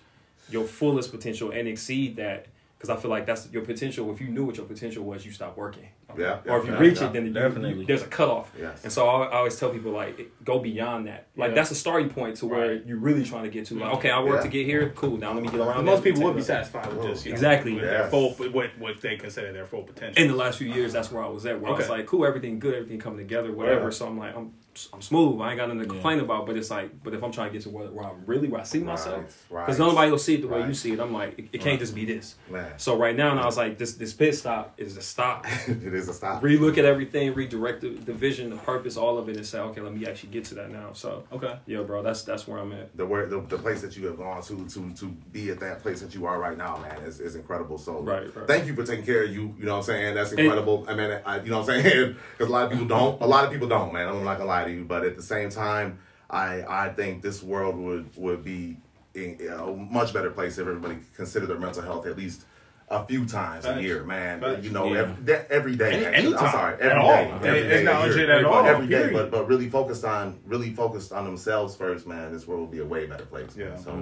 your 0.50 0.64
fullest 0.64 1.10
potential 1.10 1.50
and 1.50 1.66
exceed 1.68 2.16
that. 2.16 2.46
Because 2.76 2.98
I 2.98 3.00
feel 3.00 3.10
like 3.10 3.24
that's 3.24 3.50
your 3.50 3.62
potential. 3.64 4.12
If 4.12 4.20
you 4.20 4.26
knew 4.28 4.44
what 4.44 4.58
your 4.58 4.66
potential 4.66 5.04
was, 5.04 5.24
you 5.24 5.32
stop 5.32 5.56
working. 5.56 5.88
Yeah, 6.18 6.38
Or 6.46 6.58
if 6.60 6.66
you 6.66 6.76
reach 6.76 7.00
yeah. 7.00 7.06
it, 7.08 7.12
then 7.12 7.26
you- 7.26 7.32
Definitely. 7.32 7.80
you- 7.80 7.86
there's 7.86 8.02
a 8.02 8.06
cutoff. 8.06 8.50
Yes. 8.58 8.84
And 8.84 8.92
so 8.92 9.06
I, 9.08 9.26
I 9.26 9.36
always 9.38 9.58
tell 9.58 9.70
people 9.70 9.92
like 9.92 10.30
go 10.44 10.58
beyond 10.58 11.06
that. 11.08 11.26
Like 11.36 11.50
Yeah. 11.50 11.54
that's 11.56 11.70
a 11.70 11.74
starting 11.74 12.08
point 12.10 12.36
to 12.38 12.46
where 12.46 12.68
Right. 12.72 12.82
you're 12.86 12.98
really 12.98 13.24
trying 13.24 13.44
to 13.44 13.50
get 13.50 13.66
to. 13.66 13.74
Like 13.74 13.84
mm-hmm. 13.84 13.96
okay, 13.98 14.10
I 14.10 14.20
worked 14.22 14.44
Yeah. 14.44 14.50
to 14.50 14.56
get 14.58 14.66
here. 14.66 14.92
Cool. 14.94 15.16
Now 15.16 15.32
let 15.32 15.42
me 15.42 15.48
get 15.48 15.60
around. 15.60 15.84
Most 15.84 16.04
people 16.04 16.22
would 16.22 16.36
be 16.36 16.42
satisfied 16.42 16.92
with 16.92 17.06
just 17.06 17.24
you 17.26 17.32
know, 17.32 17.34
Exactly. 17.36 17.74
with 17.74 17.82
Yes. 17.84 17.90
their 17.92 18.08
full 18.10 18.30
what 18.50 18.70
what 18.78 19.00
they 19.00 19.16
consider 19.16 19.52
their 19.52 19.66
full 19.66 19.82
potential. 19.82 20.22
In 20.22 20.30
the 20.30 20.36
last 20.36 20.58
few 20.58 20.72
years, 20.72 20.92
that's 20.92 21.10
where 21.10 21.22
I 21.22 21.28
was 21.28 21.44
at. 21.46 21.60
Where 21.60 21.72
I 21.72 21.76
was 21.76 21.88
like, 21.88 22.06
cool, 22.06 22.24
everything 22.26 22.58
good, 22.58 22.74
everything 22.74 22.98
coming 22.98 23.18
together, 23.18 23.52
whatever. 23.52 23.84
Yeah. 23.84 23.90
So 23.90 24.06
I'm 24.06 24.18
like, 24.18 24.36
I'm 24.36 24.52
I'm 24.92 25.00
smooth. 25.00 25.40
I 25.40 25.50
ain't 25.50 25.58
got 25.58 25.68
nothing 25.68 25.82
to 25.82 25.84
Yeah. 25.86 25.92
complain 26.00 26.18
about. 26.18 26.46
But 26.46 26.56
it's 26.56 26.68
like, 26.68 26.90
but 27.04 27.14
if 27.14 27.22
I'm 27.22 27.30
trying 27.30 27.48
to 27.50 27.52
get 27.52 27.62
to 27.62 27.70
where, 27.70 27.86
where 27.86 28.04
I'm 28.06 28.24
really 28.26 28.48
where 28.48 28.60
I 28.60 28.64
see 28.64 28.80
myself, 28.80 29.46
right. 29.48 29.64
because 29.64 29.78
nobody 29.78 30.10
will 30.10 30.18
see 30.18 30.34
it 30.34 30.40
the 30.42 30.48
way 30.48 30.66
you 30.66 30.74
see 30.74 30.92
it. 30.92 30.98
I'm 30.98 31.12
like, 31.12 31.38
it, 31.38 31.44
it 31.52 31.58
can't 31.58 31.74
Right. 31.74 31.78
just 31.78 31.94
be 31.94 32.04
this. 32.04 32.34
Man, 32.50 32.72
So 32.76 32.96
right 32.98 33.14
now, 33.16 33.30
and 33.30 33.38
I 33.38 33.44
was 33.46 33.56
like, 33.56 33.78
this 33.78 33.94
this 33.94 34.12
pit 34.12 34.34
stop 34.34 34.74
is 34.76 34.96
the 34.96 35.00
stop. 35.02 35.46
it 35.68 35.94
is 35.94 36.03
a 36.08 36.14
stop. 36.14 36.42
relook 36.42 36.78
at 36.78 36.84
everything, 36.84 37.34
redirect 37.34 37.80
the, 37.82 37.90
the 37.90 38.12
vision, 38.12 38.50
the 38.50 38.56
purpose, 38.56 38.96
all 38.96 39.18
of 39.18 39.28
it, 39.28 39.36
and 39.36 39.46
say, 39.46 39.58
okay, 39.58 39.80
let 39.80 39.94
me 39.94 40.06
actually 40.06 40.30
get 40.30 40.44
to 40.46 40.54
that 40.56 40.70
now. 40.70 40.92
So, 40.92 41.24
okay. 41.32 41.58
yeah, 41.66 41.82
bro, 41.82 42.02
that's 42.02 42.22
that's 42.22 42.46
where 42.46 42.58
I'm 42.58 42.72
at. 42.72 42.96
the 42.96 43.04
where 43.06 43.26
the, 43.26 43.40
the 43.40 43.58
place 43.58 43.80
that 43.82 43.96
you 43.96 44.06
have 44.06 44.16
gone 44.18 44.42
to 44.42 44.66
to 44.68 44.92
to 44.94 45.06
be 45.32 45.50
at 45.50 45.60
that 45.60 45.82
place 45.82 46.00
that 46.00 46.14
you 46.14 46.26
are 46.26 46.38
right 46.38 46.56
now, 46.58 46.76
man, 46.78 46.98
is, 47.02 47.20
is 47.20 47.34
incredible. 47.36 47.78
So 47.78 48.00
Right, 48.00 48.34
right. 48.34 48.46
thank 48.46 48.66
you 48.66 48.74
for 48.74 48.84
taking 48.84 49.04
care 49.04 49.24
of 49.24 49.30
you. 49.30 49.54
You 49.58 49.64
know 49.66 49.72
what 49.72 49.78
I'm 49.78 49.84
saying? 49.84 50.14
That's 50.14 50.30
And- 50.30 50.40
incredible. 50.40 50.84
I 50.88 50.94
mean, 50.94 51.18
I, 51.24 51.40
you 51.40 51.50
know 51.50 51.60
what 51.60 51.70
I'm 51.70 51.82
saying? 51.82 52.16
Because 52.38 52.48
a 52.48 52.52
lot 52.52 52.64
of 52.64 52.70
people 52.72 52.86
don't. 52.86 53.20
A 53.22 53.26
lot 53.26 53.44
of 53.44 53.50
people 53.52 53.68
don't, 53.68 53.92
man. 53.92 54.08
I'm 54.08 54.24
not 54.24 54.38
gonna 54.38 54.48
lie 54.48 54.64
to 54.64 54.70
you, 54.72 54.84
but 54.84 55.04
at 55.04 55.16
the 55.16 55.22
same 55.22 55.50
time, 55.50 55.98
I 56.30 56.62
I 56.68 56.88
think 56.90 57.22
this 57.22 57.42
world 57.42 57.76
would 57.76 58.10
would 58.16 58.42
be 58.44 58.76
in 59.14 59.38
a 59.48 59.66
much 59.72 60.12
better 60.12 60.30
place 60.30 60.58
if 60.58 60.66
everybody 60.66 60.96
considered 61.14 61.46
their 61.46 61.58
mental 61.58 61.82
health 61.82 62.06
at 62.06 62.16
least. 62.16 62.44
A 62.90 63.02
few 63.06 63.24
times 63.24 63.64
a 63.64 63.80
year, 63.82 64.04
man. 64.04 64.40
Facts. 64.40 64.62
You 64.62 64.70
know, 64.70 64.92
Yeah. 64.92 64.98
every, 65.00 65.24
de- 65.24 65.50
every 65.52 65.74
day. 65.76 65.92
Any- 65.94 66.04
actually. 66.04 66.26
anytime. 66.26 66.44
I'm 66.44 66.52
sorry, 66.52 66.74
At 66.74 66.80
every 66.82 67.00
all. 67.02 67.08
day. 67.08 67.24
They 67.40 67.48
Every 67.48 67.62
day 67.62 67.78
acknowledge 67.78 68.16
it 68.16 68.28
at 68.28 68.44
all, 68.44 68.66
Every 68.66 68.86
day, 68.86 69.10
but 69.12 69.30
but 69.30 69.48
really 69.48 69.68
focused 69.70 70.04
on 70.04 70.38
really 70.44 70.70
focused 70.74 71.10
on 71.12 71.24
themselves 71.24 71.74
first, 71.76 72.06
man. 72.06 72.32
This 72.32 72.46
world 72.46 72.60
will 72.60 72.66
be 72.68 72.80
a 72.80 72.84
way 72.84 73.06
better 73.06 73.24
place. 73.24 73.56
man. 73.56 73.68
Yeah. 73.68 73.76
So, 73.78 73.92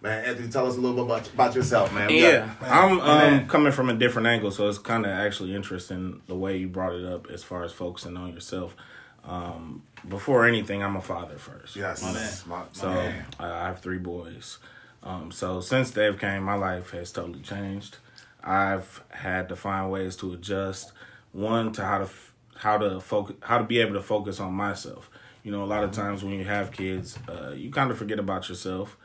man, 0.00 0.24
Anthony, 0.24 0.48
tell 0.48 0.66
us 0.68 0.76
a 0.76 0.80
little 0.80 0.94
bit 0.96 1.04
about, 1.06 1.28
about 1.34 1.54
yourself, 1.56 1.92
man. 1.92 2.06
We 2.08 2.22
Yeah, 2.22 2.48
got- 2.60 2.70
I'm 2.70 3.00
um, 3.00 3.46
coming 3.48 3.72
from 3.72 3.90
a 3.90 3.94
different 3.94 4.28
angle, 4.28 4.52
so 4.52 4.68
it's 4.68 4.78
kind 4.78 5.04
of 5.04 5.10
actually 5.10 5.54
interesting 5.54 6.22
the 6.28 6.36
way 6.36 6.56
you 6.58 6.68
brought 6.68 6.94
it 6.94 7.04
up 7.04 7.26
as 7.30 7.42
far 7.42 7.64
as 7.64 7.72
focusing 7.72 8.16
on 8.16 8.32
yourself. 8.32 8.76
Um, 9.24 9.82
before 10.08 10.46
anything, 10.46 10.82
I'm 10.82 10.94
a 10.96 11.02
father 11.02 11.38
first. 11.38 11.74
yes, 11.76 12.02
My 12.02 12.12
man. 12.12 12.32
my, 12.46 12.56
my 12.60 12.64
So 12.72 12.88
man. 12.88 13.26
I 13.40 13.46
I 13.50 13.66
have 13.66 13.80
three 13.80 13.98
boys. 13.98 14.58
Um, 15.02 15.32
so 15.32 15.60
since 15.60 15.90
they've 15.90 16.18
came, 16.18 16.44
my 16.44 16.54
life 16.54 16.90
has 16.92 17.10
totally 17.12 17.40
changed. 17.40 17.98
I've 18.42 19.02
had 19.10 19.48
to 19.48 19.56
find 19.56 19.90
ways 19.90 20.16
to 20.16 20.32
adjust. 20.32 20.92
One 21.32 21.72
to 21.72 21.84
how 21.84 21.98
to 21.98 22.08
how 22.56 22.78
to 22.78 23.00
focus, 23.00 23.36
how 23.42 23.58
to 23.58 23.64
be 23.64 23.78
able 23.80 23.94
to 23.94 24.02
focus 24.02 24.40
on 24.40 24.52
myself. 24.54 25.10
You 25.42 25.52
know, 25.52 25.62
a 25.62 25.66
lot 25.66 25.84
of 25.84 25.92
times 25.92 26.24
when 26.24 26.34
you 26.34 26.44
have 26.44 26.72
kids, 26.72 27.18
uh, 27.28 27.52
you 27.56 27.70
kind 27.70 27.90
of 27.90 27.98
forget 27.98 28.18
about 28.18 28.48
yourself. 28.48 28.96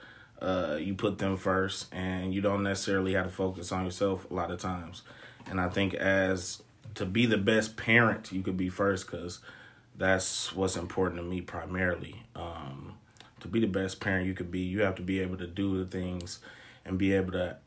Uh, 0.42 0.78
you 0.80 0.94
put 0.94 1.20
them 1.20 1.38
first, 1.38 1.94
and 1.94 2.34
you 2.34 2.42
don't 2.42 2.64
necessarily 2.64 3.14
have 3.14 3.26
to 3.26 3.32
focus 3.32 3.72
on 3.72 3.86
yourself 3.86 4.30
a 4.30 4.34
lot 4.34 4.52
of 4.52 4.60
times. 4.60 5.04
And 5.50 5.62
I 5.62 5.70
think 5.70 5.94
as 5.94 6.62
to 6.96 7.06
be 7.06 7.26
the 7.26 7.38
best 7.38 7.78
parent 7.78 8.32
you 8.32 8.42
could 8.42 8.58
be 8.58 8.70
first, 8.70 9.10
because 9.10 9.40
that's 9.96 10.54
what's 10.54 10.76
important 10.76 11.22
to 11.22 11.24
me 11.24 11.42
primarily. 11.42 12.24
Um, 12.36 12.96
to 13.40 13.48
be 13.48 13.60
the 13.60 13.68
best 13.68 14.00
parent 14.00 14.26
you 14.26 14.34
could 14.34 14.52
be, 14.52 14.62
you 14.62 14.82
have 14.82 14.96
to 14.96 15.02
be 15.02 15.20
able 15.20 15.38
to 15.38 15.48
do 15.48 15.78
the 15.78 15.86
things 15.86 16.40
and 16.86 16.98
be 16.98 17.14
able 17.14 17.34
to 17.34 17.58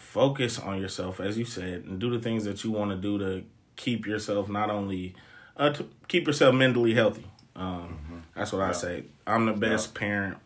focus 0.00 0.58
on 0.58 0.80
yourself, 0.80 1.20
as 1.20 1.38
you 1.38 1.44
said, 1.44 1.84
and 1.84 1.98
do 1.98 2.10
the 2.10 2.18
things 2.18 2.44
that 2.44 2.64
you 2.64 2.70
want 2.70 2.90
to 2.90 2.96
do 2.96 3.18
to 3.18 3.44
keep 3.76 4.06
yourself 4.06 4.48
not 4.48 4.70
only 4.70 5.14
uh, 5.56 5.70
to 5.70 5.86
keep 6.08 6.26
yourself 6.26 6.54
mentally 6.54 6.94
healthy. 6.94 7.26
Um, 7.54 8.24
That's 8.34 8.52
what 8.52 8.62
I 8.62 8.72
say. 8.72 9.04
I'm 9.26 9.46
the 9.46 9.52
best 9.52 9.94
parent 9.94 10.38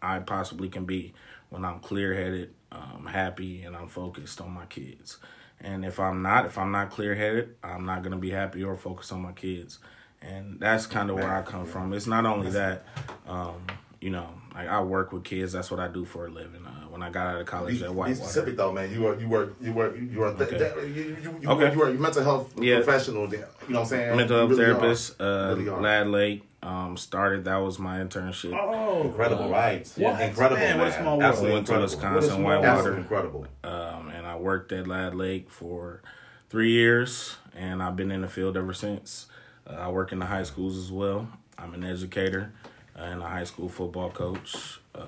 I 0.00 0.20
possibly 0.20 0.68
can 0.68 0.84
be 0.84 1.12
when 1.48 1.64
I'm 1.64 1.80
clear 1.80 2.14
headed, 2.14 2.54
um, 2.70 3.06
happy, 3.10 3.62
and 3.62 3.76
I'm 3.76 3.88
focused 3.88 4.40
on 4.40 4.52
my 4.52 4.66
kids. 4.66 5.18
And 5.60 5.84
if 5.84 5.98
I'm 5.98 6.22
not, 6.22 6.46
if 6.46 6.56
I'm 6.56 6.70
not 6.70 6.90
clear 6.90 7.14
headed, 7.14 7.56
I'm 7.62 7.84
not 7.84 8.02
gonna 8.02 8.16
be 8.16 8.30
happy 8.30 8.62
or 8.62 8.76
focused 8.76 9.12
on 9.12 9.20
my 9.20 9.32
kids. 9.32 9.78
And 10.22 10.60
that's 10.60 10.86
kind 10.86 11.10
of 11.10 11.16
where 11.16 11.34
I 11.34 11.42
come 11.42 11.66
from. 11.66 11.92
It's 11.92 12.06
not 12.06 12.26
only 12.26 12.50
that, 12.50 12.84
um, 13.26 13.66
you 14.00 14.10
know, 14.10 14.28
like 14.54 14.68
I 14.68 14.80
work 14.82 15.12
with 15.12 15.24
kids. 15.24 15.52
That's 15.52 15.70
what 15.70 15.80
I 15.80 15.88
do 15.88 16.04
for 16.04 16.26
a 16.26 16.30
living. 16.30 16.64
Uh, 16.66 16.79
when 17.00 17.08
I 17.08 17.12
got 17.12 17.26
out 17.34 17.40
of 17.40 17.46
college 17.46 17.80
Be, 17.80 17.84
at 17.86 17.94
be 18.06 18.14
specific 18.14 18.56
though, 18.56 18.72
man. 18.72 18.92
You 18.92 19.06
are 19.06 19.18
you 19.18 19.28
were 19.28 19.52
you 19.60 19.72
were 19.72 19.96
you 19.96 20.18
were 20.20 20.34
th- 20.34 20.52
Okay. 20.52 20.58
th- 20.58 20.96
you, 20.96 21.02
you, 21.22 21.36
you, 21.40 21.48
Okay. 21.48 21.72
you 21.74 21.82
are 21.82 21.88
a 21.88 21.94
mental 21.94 22.22
health 22.22 22.52
Yeah. 22.60 22.76
professional. 22.76 23.22
You 23.32 23.38
know 23.38 23.46
what 23.68 23.78
I'm 23.80 23.86
saying? 23.86 24.16
mental 24.16 24.36
You 24.36 24.40
health 24.48 24.50
really 24.50 24.64
are. 24.70 24.74
therapist, 24.74 25.20
uh, 25.20 25.54
Really. 25.56 25.70
Lad 25.70 26.06
Lake. 26.08 26.46
Um, 26.62 26.98
started 26.98 27.44
that 27.46 27.56
was 27.56 27.78
my 27.78 28.00
internship. 28.00 28.52
Oh, 28.54 29.04
Incredible, 29.04 29.48
right? 29.48 29.90
What? 29.96 30.20
Incredible, 30.20 30.60
Man, 30.60 30.76
man. 30.76 30.78
what 30.78 30.88
a 30.88 30.92
small 30.92 31.16
world. 31.18 31.22
Absolutely 31.30 31.54
Went 31.54 31.66
to. 31.68 31.78
Wisconsin, 31.80 32.12
What 32.14 32.22
a 32.22 32.26
small 32.26 32.42
Whitewater. 32.60 32.96
Incredible. 32.98 33.46
um, 33.64 34.08
and 34.14 34.26
I 34.26 34.36
worked 34.36 34.70
at 34.72 34.86
Lad 34.86 35.14
Lake 35.14 35.48
for 35.50 36.02
three 36.50 36.70
years, 36.72 37.36
and 37.56 37.82
I've 37.82 37.96
been 37.96 38.10
in 38.10 38.20
the 38.20 38.28
field 38.28 38.58
ever 38.58 38.74
since. 38.74 39.26
Uh, 39.66 39.72
I 39.72 39.88
work 39.88 40.12
in 40.12 40.18
the 40.18 40.26
high 40.26 40.42
schools 40.42 40.76
as 40.76 40.92
well. 40.92 41.28
I'm 41.56 41.72
an 41.72 41.82
educator 41.82 42.52
and 42.94 43.22
a 43.22 43.26
high 43.26 43.44
school 43.44 43.70
football 43.70 44.10
coach. 44.10 44.80
Um, 44.94 45.06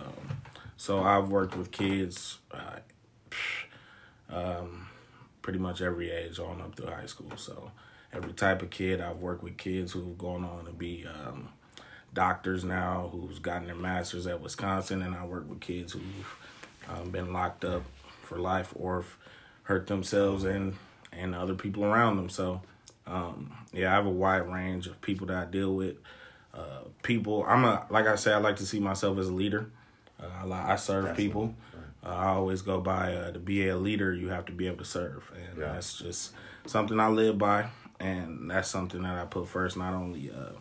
so 0.82 1.00
I've 1.04 1.28
worked 1.28 1.56
with 1.56 1.70
kids, 1.70 2.38
uh, 2.50 2.80
um, 4.28 4.88
pretty 5.40 5.60
much 5.60 5.80
every 5.80 6.10
age 6.10 6.40
on 6.40 6.60
up 6.60 6.74
through 6.74 6.88
high 6.88 7.06
school. 7.06 7.30
So 7.36 7.70
every 8.12 8.32
type 8.32 8.62
of 8.62 8.70
kid, 8.70 9.00
I've 9.00 9.18
worked 9.18 9.44
with 9.44 9.56
kids 9.56 9.92
who've 9.92 10.18
gone 10.18 10.44
on 10.44 10.64
to 10.64 10.72
be 10.72 11.06
um, 11.06 11.50
doctors 12.12 12.64
now, 12.64 13.10
who's 13.12 13.38
gotten 13.38 13.68
their 13.68 13.76
masters 13.76 14.26
at 14.26 14.40
Wisconsin, 14.40 15.02
and 15.02 15.14
I 15.14 15.24
work 15.24 15.48
with 15.48 15.60
kids 15.60 15.92
who've 15.92 16.36
um, 16.88 17.10
been 17.10 17.32
locked 17.32 17.64
up 17.64 17.84
for 18.24 18.40
life 18.40 18.72
or 18.74 19.04
hurt 19.62 19.86
themselves 19.86 20.42
and 20.42 20.74
and 21.12 21.32
other 21.32 21.54
people 21.54 21.84
around 21.84 22.16
them. 22.16 22.28
So 22.28 22.60
um, 23.06 23.52
yeah, 23.72 23.92
I 23.92 23.94
have 23.94 24.06
a 24.06 24.10
wide 24.10 24.52
range 24.52 24.88
of 24.88 25.00
people 25.00 25.28
that 25.28 25.36
I 25.36 25.44
deal 25.48 25.76
with. 25.76 25.94
Uh, 26.52 26.80
people, 27.04 27.44
I'm 27.46 27.62
a 27.64 27.86
like 27.88 28.08
I 28.08 28.16
said, 28.16 28.32
I 28.34 28.38
like 28.38 28.56
to 28.56 28.66
see 28.66 28.80
myself 28.80 29.16
as 29.18 29.28
a 29.28 29.32
leader. 29.32 29.70
Uh, 30.22 30.48
I, 30.52 30.72
I 30.72 30.76
serve 30.76 31.06
Absolutely. 31.06 31.24
people. 31.24 31.54
Uh, 32.04 32.08
I 32.08 32.26
always 32.28 32.62
go 32.62 32.80
by 32.80 33.14
uh, 33.14 33.30
to 33.32 33.38
be 33.38 33.68
a 33.68 33.76
leader, 33.76 34.12
you 34.12 34.28
have 34.28 34.44
to 34.46 34.52
be 34.52 34.66
able 34.66 34.78
to 34.78 34.84
serve, 34.84 35.30
and 35.34 35.58
Yeah. 35.58 35.72
that's 35.72 35.98
just 35.98 36.32
something 36.66 36.98
I 36.98 37.08
live 37.08 37.38
by, 37.38 37.68
and 38.00 38.50
that's 38.50 38.68
something 38.68 39.02
that 39.02 39.18
I 39.18 39.24
put 39.26 39.46
first, 39.48 39.76
not 39.76 39.94
only 39.94 40.30
uh, 40.30 40.52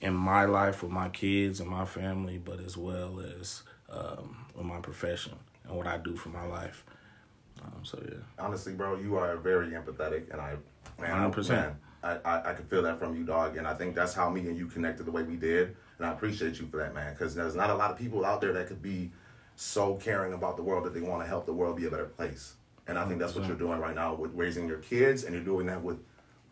in 0.00 0.14
my 0.14 0.44
life 0.44 0.82
with 0.82 0.92
my 0.92 1.08
kids 1.08 1.60
and 1.60 1.68
my 1.68 1.84
family, 1.84 2.38
but 2.38 2.60
as 2.60 2.76
well 2.76 3.20
as 3.20 3.62
um, 3.90 4.46
with 4.54 4.64
my 4.64 4.80
profession 4.80 5.34
and 5.66 5.76
what 5.76 5.86
I 5.86 5.98
do 5.98 6.16
for 6.16 6.30
my 6.30 6.46
life. 6.46 6.84
Um, 7.62 7.84
so 7.84 8.00
yeah, 8.08 8.18
honestly, 8.38 8.72
bro, 8.72 8.96
you 8.96 9.16
are 9.16 9.36
very 9.36 9.70
empathetic, 9.70 10.30
and 10.32 10.40
I, 10.40 10.54
man, 11.00 11.12
I- 11.12 11.28
100%. 11.28 11.48
man, 11.48 11.76
I, 12.02 12.10
I, 12.24 12.50
I 12.50 12.54
can 12.54 12.64
feel 12.66 12.82
that 12.82 12.98
from 12.98 13.16
you, 13.16 13.24
dog, 13.24 13.56
and 13.56 13.66
I 13.66 13.74
think 13.74 13.94
that's 13.94 14.14
how 14.14 14.30
me 14.30 14.40
and 14.42 14.56
you 14.56 14.66
connected 14.66 15.04
the 15.04 15.10
way 15.10 15.24
we 15.24 15.36
did, 15.36 15.76
and 15.98 16.06
I 16.06 16.12
appreciate 16.12 16.58
you 16.60 16.66
for 16.66 16.78
that, 16.78 16.94
man, 16.94 17.12
because 17.12 17.34
there's 17.34 17.54
not 17.54 17.70
a 17.70 17.74
lot 17.74 17.90
of 17.90 17.98
people 17.98 18.24
out 18.24 18.40
there 18.40 18.52
that 18.52 18.66
could 18.68 18.82
be 18.82 19.10
so 19.56 19.94
caring 19.96 20.32
about 20.32 20.56
the 20.56 20.62
world 20.62 20.84
that 20.84 20.94
they 20.94 21.00
want 21.00 21.22
to 21.22 21.28
help 21.28 21.46
the 21.46 21.52
world 21.52 21.76
be 21.76 21.86
a 21.86 21.90
better 21.90 22.04
place, 22.06 22.54
and 22.86 22.98
I 22.98 23.06
think 23.06 23.18
that's 23.20 23.34
what 23.34 23.46
you're 23.46 23.56
doing 23.56 23.78
right 23.80 23.94
now 23.94 24.14
with 24.14 24.32
raising 24.34 24.68
your 24.68 24.78
kids, 24.78 25.24
and 25.24 25.34
you're 25.34 25.44
doing 25.44 25.66
that 25.66 25.82
with 25.82 25.98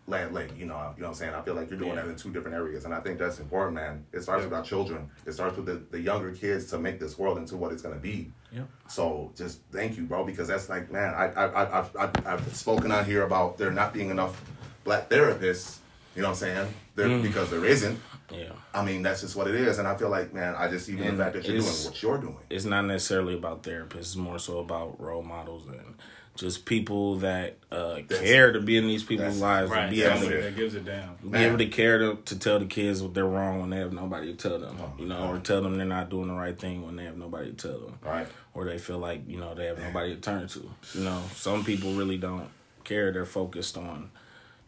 Lad 0.09 0.33
Lake, 0.33 0.51
you 0.57 0.67
know, 0.67 0.77
you 0.97 1.03
know 1.03 1.09
what 1.09 1.09
I'm 1.09 1.15
saying? 1.15 1.35
I 1.35 1.43
feel 1.43 1.55
like 1.55 1.69
you're 1.69 1.79
doing 1.81 1.95
Yeah. 1.95 2.03
that 2.03 2.09
in 2.11 2.15
two 2.17 2.31
different 2.33 2.57
areas, 2.57 2.85
and 2.85 2.95
I 2.95 3.01
think 3.01 3.19
that's 3.19 3.41
important, 3.41 3.75
man. 3.75 4.07
It 4.13 4.23
starts 4.23 4.45
with 4.45 4.53
our 4.55 4.63
children. 4.63 5.11
It 5.27 5.33
starts 5.33 5.57
with 5.57 5.67
the, 5.67 5.83
the 5.91 6.01
younger 6.01 6.31
kids 6.31 6.67
to 6.71 6.79
make 6.79 7.01
this 7.01 7.19
world 7.19 7.39
into 7.39 7.57
what 7.57 7.73
it's 7.73 7.83
gonna 7.83 7.97
be. 7.97 8.31
yeah. 8.53 8.63
So 8.89 9.33
just 9.37 9.61
thank 9.73 9.97
you, 9.97 10.05
bro, 10.05 10.25
because 10.25 10.47
that's 10.47 10.69
like, 10.69 10.93
man, 10.93 11.13
I, 11.13 11.27
I, 11.33 11.47
I, 11.47 11.79
I've, 11.81 11.97
I've, 11.97 12.27
I've 12.27 12.57
spoken 12.57 12.93
out 12.93 13.05
here 13.07 13.25
about 13.25 13.59
there 13.59 13.73
not 13.73 13.93
being 13.93 14.11
enough 14.11 14.41
black 14.85 15.09
therapists. 15.09 15.79
You 16.15 16.23
know 16.23 16.29
what 16.29 16.35
I'm 16.35 16.39
saying? 16.39 16.75
There, 16.95 17.09
Mm. 17.09 17.23
Because 17.23 17.51
there 17.51 17.65
isn't. 17.65 17.99
Yeah. 18.31 18.53
I 18.75 18.85
mean, 18.85 19.03
that's 19.03 19.21
just 19.21 19.37
what 19.37 19.47
it 19.47 19.55
is, 19.55 19.79
and 19.79 19.87
I 19.87 19.97
feel 19.97 20.09
like, 20.11 20.35
man, 20.35 20.55
I 20.57 20.69
just 20.69 20.89
even 20.89 21.07
And 21.07 21.19
the 21.19 21.23
fact 21.25 21.35
that 21.37 21.47
you're 21.47 21.61
doing 21.61 21.73
what 21.73 22.03
you're 22.03 22.19
doing. 22.19 22.37
it's 22.51 22.65
not 22.65 22.83
necessarily 22.85 23.35
about 23.35 23.63
therapists. 23.63 23.97
It's 23.99 24.17
more 24.17 24.39
so 24.39 24.59
about 24.59 25.01
role 25.01 25.23
models 25.23 25.67
and 25.69 25.95
just 26.35 26.67
people 26.67 27.17
that 27.21 27.57
uh, 27.73 28.01
care 28.11 28.53
to 28.53 28.61
be 28.61 28.77
in 28.77 28.87
these 28.87 29.03
people's 29.03 29.41
lives 29.41 29.71
Right. 29.71 29.85
and 29.85 29.91
be 29.91 30.03
Somebody 30.03 30.27
able 30.27 30.37
to 30.37 30.43
that 30.43 30.57
gives 30.57 30.75
a 30.75 30.81
damn. 30.81 31.15
be 31.31 31.39
able 31.39 31.57
to 31.59 31.67
care 31.69 31.99
to, 31.99 32.17
to 32.27 32.39
tell 32.39 32.59
the 32.59 32.67
kids 32.67 33.03
what 33.03 33.15
they're 33.15 33.25
wrong 33.25 33.61
when 33.61 33.71
they 33.71 33.79
have 33.79 33.93
nobody 33.95 34.35
to 34.35 34.49
tell 34.49 34.59
them, 34.59 34.77
you 34.99 35.07
know, 35.07 35.29
or 35.31 35.39
tell 35.39 35.63
them 35.63 35.79
they're 35.79 35.87
not 35.87 36.11
doing 36.11 36.29
the 36.29 36.35
right 36.35 36.59
thing 36.59 36.85
when 36.85 36.97
they 36.97 37.05
have 37.05 37.17
nobody 37.17 37.53
to 37.53 37.69
tell 37.69 37.79
them, 37.81 37.99
Right. 38.05 38.27
or 38.53 38.67
they 38.67 38.77
feel 38.77 38.99
like 38.99 39.23
you 39.27 39.39
know 39.39 39.55
they 39.55 39.65
have 39.67 39.79
nobody 39.79 40.15
to 40.15 40.21
turn 40.21 40.47
to. 40.49 40.71
You 40.95 41.05
know, 41.05 41.23
some 41.35 41.65
people 41.65 41.93
really 41.95 42.19
don't 42.19 42.49
care; 42.85 43.13
they're 43.13 43.25
focused 43.25 43.79
on, 43.79 44.11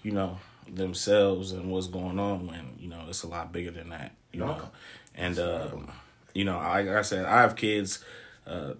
you 0.02 0.12
know, 0.12 0.38
themselves 0.74 1.52
and 1.52 1.70
what's 1.70 1.86
going 1.86 2.18
on 2.18 2.46
when 2.46 2.74
you 2.78 2.88
know 2.88 3.02
it's 3.08 3.22
a 3.22 3.28
lot 3.28 3.52
bigger 3.52 3.70
than 3.70 3.90
that. 3.90 4.12
You 4.32 4.40
No. 4.40 4.46
know, 4.46 4.68
and 5.14 5.38
um, 5.38 5.90
you 6.34 6.44
know, 6.44 6.58
like 6.58 6.88
I 6.88 7.02
said, 7.02 7.24
I 7.24 7.40
have 7.42 7.56
kids. 7.56 8.04
Uh, 8.46 8.74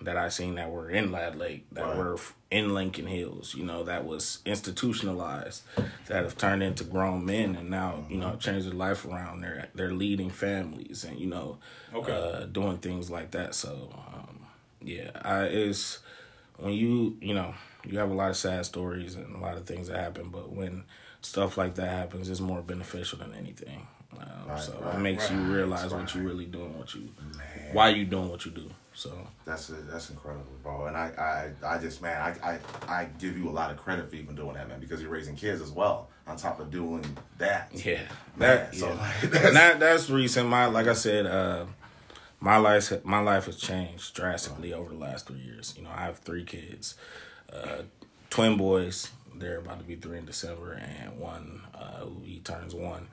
that 0.00 0.16
I 0.16 0.30
seen 0.30 0.56
that 0.56 0.68
were 0.68 0.90
in 0.90 1.12
Lad 1.12 1.36
Lake, 1.36 1.64
that 1.70 1.84
Right. 1.86 1.96
were 1.96 2.18
in 2.50 2.74
Lincoln 2.74 3.06
Hills, 3.06 3.54
you 3.54 3.62
know, 3.64 3.84
that 3.84 4.04
was 4.04 4.40
institutionalized, 4.44 5.62
that 6.06 6.24
have 6.24 6.36
turned 6.36 6.60
into 6.62 6.82
grown 6.82 7.24
men 7.24 7.54
and 7.54 7.70
now, 7.70 8.04
you 8.10 8.16
know, 8.18 8.34
changed 8.34 8.66
their 8.66 8.74
life 8.74 9.04
around. 9.04 9.42
They're 9.42 9.68
they're 9.76 9.92
leading 9.92 10.30
families 10.30 11.04
and 11.04 11.20
you 11.20 11.28
know, 11.28 11.58
Okay. 11.94 12.12
uh, 12.12 12.46
doing 12.46 12.78
things 12.78 13.12
like 13.12 13.30
that. 13.30 13.54
So, 13.54 13.90
um, 14.12 14.40
yeah, 14.80 15.10
I 15.22 15.44
is 15.46 16.00
when 16.56 16.72
you 16.72 17.16
you 17.20 17.32
know 17.34 17.54
you 17.84 17.98
have 17.98 18.10
a 18.10 18.14
lot 18.14 18.30
of 18.30 18.36
sad 18.36 18.66
stories 18.66 19.14
and 19.14 19.36
a 19.36 19.38
lot 19.38 19.56
of 19.56 19.66
things 19.66 19.86
that 19.86 19.98
happen, 20.00 20.30
but 20.30 20.50
when 20.50 20.82
stuff 21.22 21.56
like 21.56 21.74
that 21.76 21.88
happens, 21.88 22.28
is 22.28 22.40
more 22.40 22.62
beneficial 22.62 23.18
than 23.18 23.34
anything. 23.34 23.86
Um, 24.18 24.28
Right, 24.48 24.60
so 24.60 24.78
right, 24.82 24.94
it 24.96 24.98
makes 24.98 25.30
you 25.30 25.38
realize 25.38 25.90
right. 25.92 26.00
what 26.02 26.14
you're 26.14 26.24
really 26.24 26.44
doing, 26.46 26.76
what 26.76 26.94
you, 26.94 27.08
why 27.72 27.88
you 27.90 28.04
doing 28.04 28.28
what 28.28 28.44
you 28.44 28.50
do. 28.50 28.68
So. 28.94 29.10
That's 29.46 29.68
that's 29.90 30.10
incredible, 30.10 30.52
bro. 30.62 30.86
And 30.86 30.96
I, 30.96 31.52
I, 31.64 31.74
I 31.74 31.78
just, 31.78 32.02
man, 32.02 32.20
I, 32.20 32.52
I, 32.52 32.58
I 32.88 33.04
give 33.18 33.38
you 33.38 33.48
a 33.48 33.50
lot 33.52 33.70
of 33.70 33.78
credit 33.78 34.10
for 34.10 34.16
even 34.16 34.34
doing 34.34 34.54
that, 34.54 34.68
man, 34.68 34.80
because 34.80 35.00
you're 35.00 35.10
raising 35.10 35.34
kids 35.36 35.62
as 35.62 35.70
well 35.70 36.08
on 36.26 36.36
top 36.36 36.60
of 36.60 36.70
doing 36.70 37.04
that. 37.38 37.70
Yeah, 37.72 38.00
Man, 38.36 38.68
that 38.68 38.74
so, 38.74 38.88
yeah. 38.88 38.94
like, 38.94 39.22
And 39.22 39.32
that's- 39.32 39.52
that 39.54 39.80
that's 39.80 40.10
recent. 40.10 40.48
My 40.48 40.66
like 40.66 40.88
I 40.88 40.92
said, 40.92 41.24
uh, 41.26 41.64
my 42.38 42.58
life 42.58 42.92
my 43.04 43.20
life 43.20 43.46
has 43.46 43.56
changed 43.56 44.14
drastically 44.14 44.74
over 44.74 44.90
the 44.90 44.98
last 44.98 45.26
three 45.26 45.38
years. 45.40 45.72
You 45.76 45.84
know, 45.84 45.90
I 45.90 46.02
have 46.02 46.18
three 46.18 46.44
kids, 46.44 46.94
uh, 47.50 47.82
twin 48.28 48.58
boys. 48.58 49.08
They're 49.34 49.58
about 49.58 49.78
to 49.78 49.84
be 49.84 49.96
three 49.96 50.18
in 50.18 50.24
December, 50.26 50.72
and 50.72 51.18
one 51.18 51.62
uh, 51.74 52.06
he 52.24 52.40
turns 52.40 52.74
one 52.74 53.08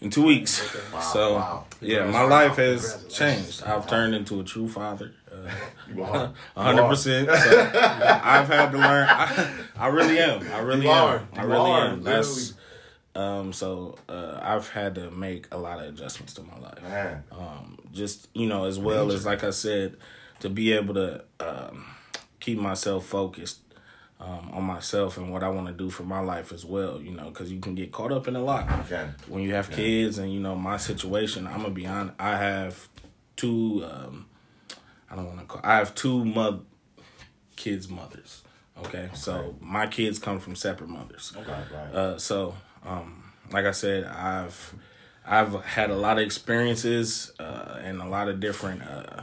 in 0.00 0.10
two 0.10 0.24
weeks. 0.24 0.60
Wow, 0.92 1.00
so 1.00 1.34
wow. 1.34 1.64
yeah, 1.80 2.04
my 2.06 2.22
life 2.22 2.56
has 2.56 3.04
changed. 3.08 3.62
I've 3.62 3.86
turned 3.86 4.12
into 4.12 4.40
a 4.40 4.44
true 4.44 4.68
father. 4.68 5.12
Uh, 5.30 5.48
You 5.94 6.02
are. 6.02 6.32
a 6.56 6.62
hundred 6.62 6.88
percent. 6.88 7.28
So 7.28 7.70
I've 7.74 8.48
had 8.48 8.72
to 8.72 8.78
learn. 8.78 9.08
I, 9.08 9.50
I 9.76 9.86
really 9.88 10.18
am. 10.18 10.40
I 10.52 10.58
really 10.58 10.88
am. 10.88 11.28
I 11.34 11.42
really 11.42 11.70
am. 11.70 12.02
That's 12.02 12.54
um. 13.14 13.52
So 13.52 13.98
uh, 14.08 14.40
I've 14.42 14.68
had 14.70 14.96
to 14.96 15.10
make 15.10 15.46
a 15.52 15.58
lot 15.58 15.78
of 15.78 15.88
adjustments 15.94 16.34
to 16.34 16.42
my 16.42 16.58
life. 16.58 17.22
Um, 17.30 17.78
just 17.92 18.28
you 18.34 18.46
know, 18.48 18.64
as 18.64 18.78
well 18.78 19.12
as 19.12 19.24
like 19.24 19.44
I 19.44 19.50
said, 19.50 19.96
to 20.40 20.48
be 20.48 20.72
able 20.72 20.94
to 20.94 21.24
um, 21.38 21.86
keep 22.40 22.58
myself 22.58 23.06
focused. 23.06 23.60
Um, 24.22 24.50
on 24.52 24.64
myself 24.64 25.16
and 25.16 25.32
what 25.32 25.42
I 25.42 25.48
want 25.48 25.66
to 25.68 25.72
do 25.72 25.88
for 25.88 26.02
my 26.02 26.20
life 26.20 26.52
as 26.52 26.62
well, 26.62 27.00
you 27.00 27.10
know, 27.10 27.30
because 27.30 27.50
you 27.50 27.58
can 27.58 27.74
get 27.74 27.90
caught 27.90 28.12
up 28.12 28.28
in 28.28 28.36
a 28.36 28.42
lot 28.42 28.68
can. 28.86 29.14
when 29.28 29.42
you 29.42 29.54
have 29.54 29.70
kids 29.70 30.18
and 30.18 30.30
you 30.30 30.40
know 30.40 30.54
my 30.54 30.76
situation 30.76 31.46
i'm 31.46 31.62
gonna 31.62 31.70
be 31.70 31.86
honest 31.86 32.14
i 32.18 32.36
have 32.36 32.86
two 33.36 33.82
um 33.90 34.26
i 35.10 35.16
don't 35.16 35.24
want 35.24 35.38
to 35.40 35.46
call 35.46 35.62
i 35.64 35.76
have 35.76 35.94
two 35.94 36.22
mother 36.22 36.58
kids 37.56 37.88
mothers 37.88 38.42
okay? 38.84 39.08
so 39.14 39.56
my 39.58 39.86
kids 39.86 40.18
come 40.18 40.38
from 40.38 40.54
separate 40.54 40.90
mothers 40.90 41.32
Okay, 41.38 41.50
right. 41.74 41.94
uh 41.94 42.18
so 42.18 42.54
um 42.84 43.22
like 43.50 43.64
i 43.64 43.70
said 43.72 44.04
i've 44.04 44.74
i've 45.26 45.64
had 45.64 45.88
a 45.88 45.96
lot 45.96 46.18
of 46.18 46.24
experiences 46.24 47.32
uh 47.38 47.78
and 47.82 48.02
a 48.02 48.06
lot 48.06 48.28
of 48.28 48.38
different 48.38 48.82
uh 48.82 49.22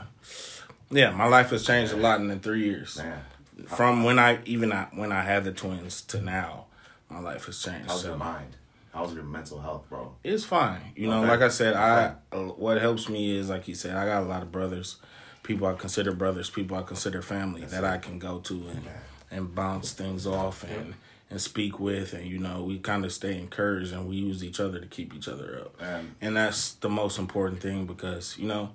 yeah 0.90 1.10
my 1.12 1.26
life 1.26 1.50
has 1.50 1.64
changed 1.64 1.92
a 1.92 1.96
lot 1.96 2.18
in 2.20 2.26
the 2.26 2.36
three 2.36 2.64
years 2.64 2.98
Man, 2.98 3.20
from 3.66 4.04
when 4.04 4.18
i 4.18 4.38
even 4.44 4.72
I, 4.72 4.88
when 4.92 5.12
i 5.12 5.22
had 5.22 5.44
the 5.44 5.52
twins 5.52 6.02
to 6.02 6.20
now 6.20 6.66
my 7.10 7.20
life 7.20 7.46
has 7.46 7.62
changed 7.62 7.88
how's 7.88 8.02
so 8.02 8.08
your 8.08 8.16
mind? 8.16 8.56
How's 8.92 9.14
your 9.14 9.22
mental 9.22 9.60
health, 9.60 9.84
bro? 9.88 10.14
it's 10.24 10.44
fine. 10.44 10.80
You 10.96 11.08
know, 11.08 11.22
like 11.22 11.40
I 11.40 11.48
said, 11.48 11.74
I 11.74 12.14
uh, 12.32 12.38
what 12.38 12.80
helps 12.80 13.08
me 13.08 13.36
is 13.36 13.48
like 13.48 13.68
you 13.68 13.74
said, 13.74 13.94
I 13.94 14.06
got 14.06 14.22
a 14.22 14.26
lot 14.26 14.42
of 14.42 14.50
brothers, 14.50 14.96
people 15.42 15.66
I 15.68 15.74
consider 15.74 16.10
brothers, 16.12 16.50
people 16.50 16.76
I 16.76 16.82
consider 16.82 17.22
family 17.22 17.64
that 17.66 17.84
I 17.84 17.98
can 17.98 18.18
go 18.18 18.38
to 18.40 18.54
and 18.54 18.88
and 19.30 19.54
bounce 19.54 19.92
things 19.92 20.26
off 20.26 20.64
and 20.64 20.94
and 21.30 21.40
speak 21.40 21.78
with, 21.78 22.12
and 22.14 22.26
you 22.26 22.38
know, 22.38 22.64
we 22.64 22.78
kind 22.78 23.04
of 23.04 23.12
stay 23.12 23.38
encouraged 23.38 23.92
and 23.92 24.08
we 24.08 24.16
use 24.16 24.42
each 24.42 24.58
other 24.58 24.80
to 24.80 24.86
keep 24.86 25.14
each 25.14 25.28
other 25.28 25.60
up, 25.60 25.80
and 26.20 26.36
that's 26.36 26.72
the 26.72 26.88
most 26.88 27.18
important 27.18 27.60
thing 27.60 27.86
because 27.86 28.36
you 28.38 28.48
know. 28.48 28.70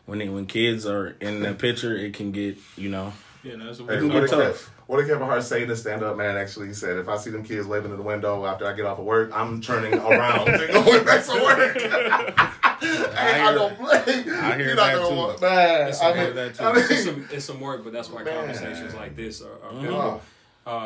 When 0.06 0.18
they, 0.18 0.28
when 0.28 0.46
kids 0.46 0.84
are 0.86 1.14
in 1.20 1.40
the 1.42 1.54
picture, 1.54 1.96
it 1.96 2.14
can 2.14 2.32
get 2.32 2.56
you 2.76 2.88
know 2.88 3.12
Yeah, 3.42 3.56
no, 3.56 3.66
that's 3.66 3.78
a 3.80 3.84
Hey, 3.86 4.02
what, 4.02 4.20
did 4.22 4.30
tough. 4.30 4.40
Kev, 4.40 4.68
what 4.88 4.96
did 4.98 5.08
Kevin 5.08 5.26
Hart 5.26 5.42
say 5.44 5.62
in 5.62 5.68
the 5.68 5.76
stand 5.76 6.02
up 6.02 6.16
man? 6.16 6.36
Actually, 6.36 6.66
he 6.68 6.74
said, 6.74 6.96
if 6.98 7.08
I 7.08 7.16
see 7.16 7.30
them 7.30 7.44
kids 7.44 7.66
waving 7.66 7.90
in 7.92 7.96
the 7.96 8.02
window 8.02 8.44
after 8.44 8.66
I 8.66 8.72
get 8.74 8.84
off 8.84 8.98
of 8.98 9.04
work, 9.04 9.30
I'm 9.32 9.60
turning 9.60 9.94
around 9.98 10.48
and 10.48 10.72
going 10.72 11.04
back 11.04 11.24
to 11.24 11.32
work. 11.32 11.80
hey, 12.82 13.14
I, 13.16 13.44
hear- 13.48 13.54
don't 13.54 13.78
play. 13.78 13.98
I 13.98 14.56
hear 14.56 14.66
You're 14.66 14.74
not 14.74 14.86
that 14.86 14.94
gonna 14.96 15.08
too. 15.08 15.16
want- 15.16 15.40
Man, 15.40 15.88
It's 15.88 16.00
I 16.00 16.10
some, 16.14 16.16
mean, 16.26 16.34
that 16.36 16.54
too. 16.56 16.64
I 16.64 16.72
mean, 16.72 16.84
it's, 16.90 17.04
some, 17.04 17.28
it's 17.30 17.44
some 17.44 17.60
work, 17.60 17.84
but 17.84 17.92
that's 17.92 18.10
why 18.10 18.22
Man. 18.24 18.34
conversations 18.38 18.94
like 18.94 19.14
this 19.16 19.40
are, 19.40 19.52
are 19.64 19.70
uh, 19.70 19.80
pivotal. 19.80 20.22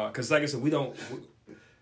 Because, 0.08 0.30
like 0.30 0.42
I 0.42 0.46
said, 0.46 0.60
we 0.62 0.70
don't. 0.70 0.94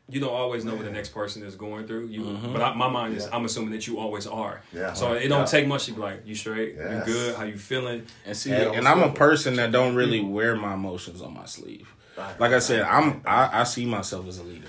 We, 0.08 0.14
you 0.14 0.20
don't 0.20 0.32
always 0.34 0.64
know 0.64 0.74
what 0.74 0.84
the 0.84 0.90
next 0.90 1.10
person 1.10 1.42
is 1.42 1.54
going 1.56 1.86
through. 1.86 2.06
You, 2.06 2.20
Mm-hmm. 2.22 2.52
but 2.52 2.62
I, 2.62 2.74
my 2.74 2.88
mind 2.88 3.16
is, 3.16 3.26
I'm 3.32 3.44
assuming 3.44 3.70
that 3.72 3.86
you 3.86 3.98
always 3.98 4.26
are. 4.26 4.60
Yeah. 4.72 4.92
So 4.92 5.12
it 5.14 5.28
don't 5.28 5.40
Yeah. 5.40 5.44
take 5.46 5.66
much 5.66 5.86
to 5.86 5.92
be 5.92 6.00
like, 6.00 6.26
you 6.26 6.34
straight, 6.34 6.76
Yes. 6.76 7.06
you 7.06 7.12
good, 7.12 7.36
how 7.36 7.44
you 7.44 7.56
feeling. 7.56 8.06
And 8.26 8.36
see, 8.36 8.50
Yeah, 8.50 8.72
and 8.72 8.86
I'm 8.86 9.02
a 9.02 9.12
person 9.12 9.56
that 9.56 9.72
don't 9.72 9.94
really 9.94 10.20
wear 10.20 10.54
my 10.56 10.74
emotions 10.74 11.22
on 11.22 11.32
my 11.34 11.46
sleeve. 11.46 11.88
Right, 12.16 12.38
Like 12.38 12.52
I 12.52 12.60
said, 12.60 12.82
I'm. 12.82 13.22
I, 13.26 13.60
I 13.60 13.64
see 13.64 13.86
myself 13.86 14.28
as 14.28 14.38
a 14.38 14.44
leader. 14.44 14.68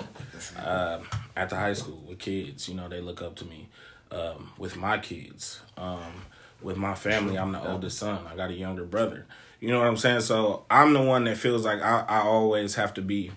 Um, 0.64 1.08
at 1.36 1.50
the 1.50 1.56
high 1.56 1.74
school 1.74 2.02
with 2.08 2.18
kids, 2.18 2.68
you 2.68 2.74
know, 2.76 2.88
they 2.90 3.02
look 3.02 3.22
up 3.22 3.36
to 3.36 3.46
me. 3.46 3.70
Um, 4.12 4.52
with 4.58 4.76
my 4.78 4.98
kids, 4.98 5.60
um, 5.78 6.24
with 6.62 6.76
my 6.78 6.96
family, 6.96 7.38
I'm 7.38 7.52
the 7.52 7.62
oldest 7.62 8.00
son. 8.00 8.26
I 8.32 8.36
got 8.36 8.50
a 8.50 8.54
younger 8.56 8.84
brother. 8.86 9.26
You 9.60 9.70
know 9.70 9.80
what 9.80 9.88
I'm 9.88 9.98
saying? 9.98 10.22
So 10.22 10.66
I'm 10.72 10.94
the 10.94 11.02
one 11.04 11.26
that 11.26 11.38
feels 11.38 11.66
like 11.66 11.82
I, 11.84 12.04
I 12.08 12.20
always 12.22 12.76
have 12.76 12.94
to 12.96 13.02
be, 13.04 13.32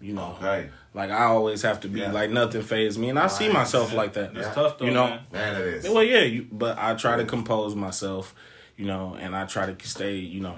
you 0.00 0.14
know, 0.14 0.36
Okay. 0.40 0.70
Like 0.94 1.10
I 1.10 1.24
always 1.24 1.62
have 1.62 1.80
to 1.80 1.88
be 1.88 2.00
Yeah. 2.00 2.12
like 2.12 2.30
nothing 2.30 2.62
phased 2.62 2.98
me, 2.98 3.10
and 3.10 3.18
I 3.18 3.26
see 3.26 3.48
myself 3.48 3.92
like 3.92 4.12
that. 4.14 4.30
It's 4.36 4.46
Yeah. 4.48 4.54
tough 4.54 4.78
though, 4.78 4.86
You 4.86 4.92
know, 4.92 5.06
man. 5.08 5.20
Man, 5.32 5.56
it 5.60 5.66
is. 5.66 5.88
well, 5.90 6.02
yeah, 6.02 6.20
you, 6.22 6.46
but 6.50 6.78
I 6.78 6.94
try 6.94 7.16
to 7.16 7.24
compose 7.24 7.74
myself, 7.74 8.34
you 8.76 8.86
know, 8.86 9.16
and 9.20 9.34
I 9.36 9.44
try 9.44 9.70
to 9.70 9.86
stay, 9.86 10.16
you 10.16 10.40
know, 10.40 10.56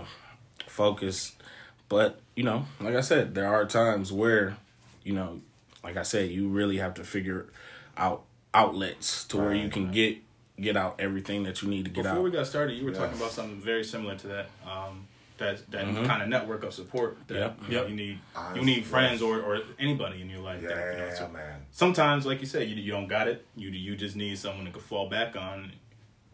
focused. 0.66 1.34
But 1.88 2.20
you 2.34 2.42
know, 2.44 2.66
like 2.80 2.94
I 2.94 3.00
said, 3.00 3.34
there 3.34 3.46
are 3.46 3.64
times 3.64 4.12
where, 4.12 4.56
you 5.04 5.14
know, 5.14 5.40
like 5.82 5.96
I 5.96 6.02
said, 6.02 6.30
you 6.30 6.48
really 6.48 6.78
have 6.78 6.94
to 6.94 7.04
figure 7.04 7.46
out 7.96 8.24
outlets 8.52 9.24
to 9.28 9.36
where 9.38 9.54
you 9.54 9.64
Right, 9.64 9.72
can 9.72 9.90
get 9.92 10.18
get 10.58 10.76
out 10.76 10.96
everything 10.98 11.42
that 11.44 11.62
you 11.62 11.68
need 11.68 11.84
to 11.84 11.90
get 11.90 12.02
Before 12.04 12.08
out. 12.10 12.14
Before 12.14 12.24
we 12.24 12.30
got 12.30 12.46
started, 12.46 12.74
you 12.78 12.84
were 12.86 12.90
Yeah. 12.90 12.98
talking 12.98 13.16
about 13.18 13.30
something 13.30 13.60
very 13.60 13.84
similar 13.84 14.16
to 14.16 14.26
that. 14.28 14.46
Um, 14.66 15.06
that 15.38 15.70
that 15.70 15.84
Mhm. 15.86 16.06
kind 16.06 16.22
of 16.22 16.28
network 16.28 16.62
of 16.64 16.72
support. 16.74 17.16
That, 17.28 17.34
Yep. 17.38 17.58
you, 17.62 17.68
know, 17.74 17.80
Yep. 17.82 17.88
you 17.90 17.96
need. 17.96 18.18
Honestly, 18.34 18.60
you 18.60 18.66
need 18.66 18.84
friends 18.86 19.22
or, 19.22 19.40
or 19.40 19.60
anybody 19.78 20.20
in 20.22 20.30
your 20.30 20.40
life. 20.40 20.62
Yeah, 20.62 20.68
that, 20.74 20.92
you 20.98 21.04
know, 21.06 21.14
so 21.14 21.28
man. 21.28 21.66
sometimes, 21.70 22.26
like 22.26 22.40
you 22.40 22.46
said, 22.46 22.68
you, 22.68 22.76
you 22.76 22.92
don't 22.92 23.06
got 23.08 23.28
it. 23.28 23.46
You 23.56 23.68
you 23.70 23.96
just 23.96 24.16
need 24.16 24.38
someone 24.38 24.70
to 24.72 24.78
fall 24.80 25.08
back 25.08 25.36
on. 25.36 25.72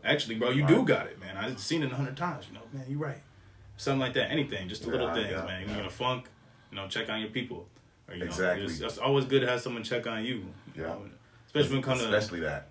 Actually, 0.05 0.35
bro, 0.37 0.51
you 0.51 0.67
do 0.67 0.85
got 0.85 1.07
it, 1.07 1.21
man. 1.21 1.37
I've 1.37 1.59
seen 1.61 1.83
it 1.83 1.93
a 1.93 1.95
hundred 1.97 2.17
times. 2.17 2.47
You 2.49 2.55
know, 2.55 2.63
man, 2.73 2.85
you're 2.89 2.99
right. 2.99 3.21
Something 3.77 4.01
like 4.01 4.15
that. 4.15 4.31
Anything, 4.31 4.69
just 4.69 4.83
the 4.83 4.91
little 4.91 5.09
Yeah, 5.09 5.15
things, 5.15 5.31
yeah, 5.31 5.45
man. 5.45 5.63
yeah. 5.63 5.71
You're 5.73 5.81
in 5.81 5.87
a 5.87 5.91
funk. 5.91 6.27
You 6.71 6.77
know, 6.77 6.89
check 6.89 7.09
on 7.09 7.21
your 7.21 7.31
people. 7.31 7.69
Or, 8.09 8.15
you 8.15 8.25
Exactly. 8.25 8.65
Know, 8.67 8.71
it's, 8.71 8.81
it's 8.81 8.99
always 8.99 9.25
good 9.27 9.41
to 9.43 9.47
have 9.47 9.61
someone 9.61 9.83
check 9.85 10.07
on 10.07 10.25
you. 10.25 10.35
you 10.35 10.83
Yeah. 10.83 10.83
know, 10.89 11.03
especially 11.47 11.71
when 11.71 11.79
it 11.81 11.85
comes 11.85 12.01
to 12.03 12.07
Especially 12.17 12.41
that. 12.41 12.69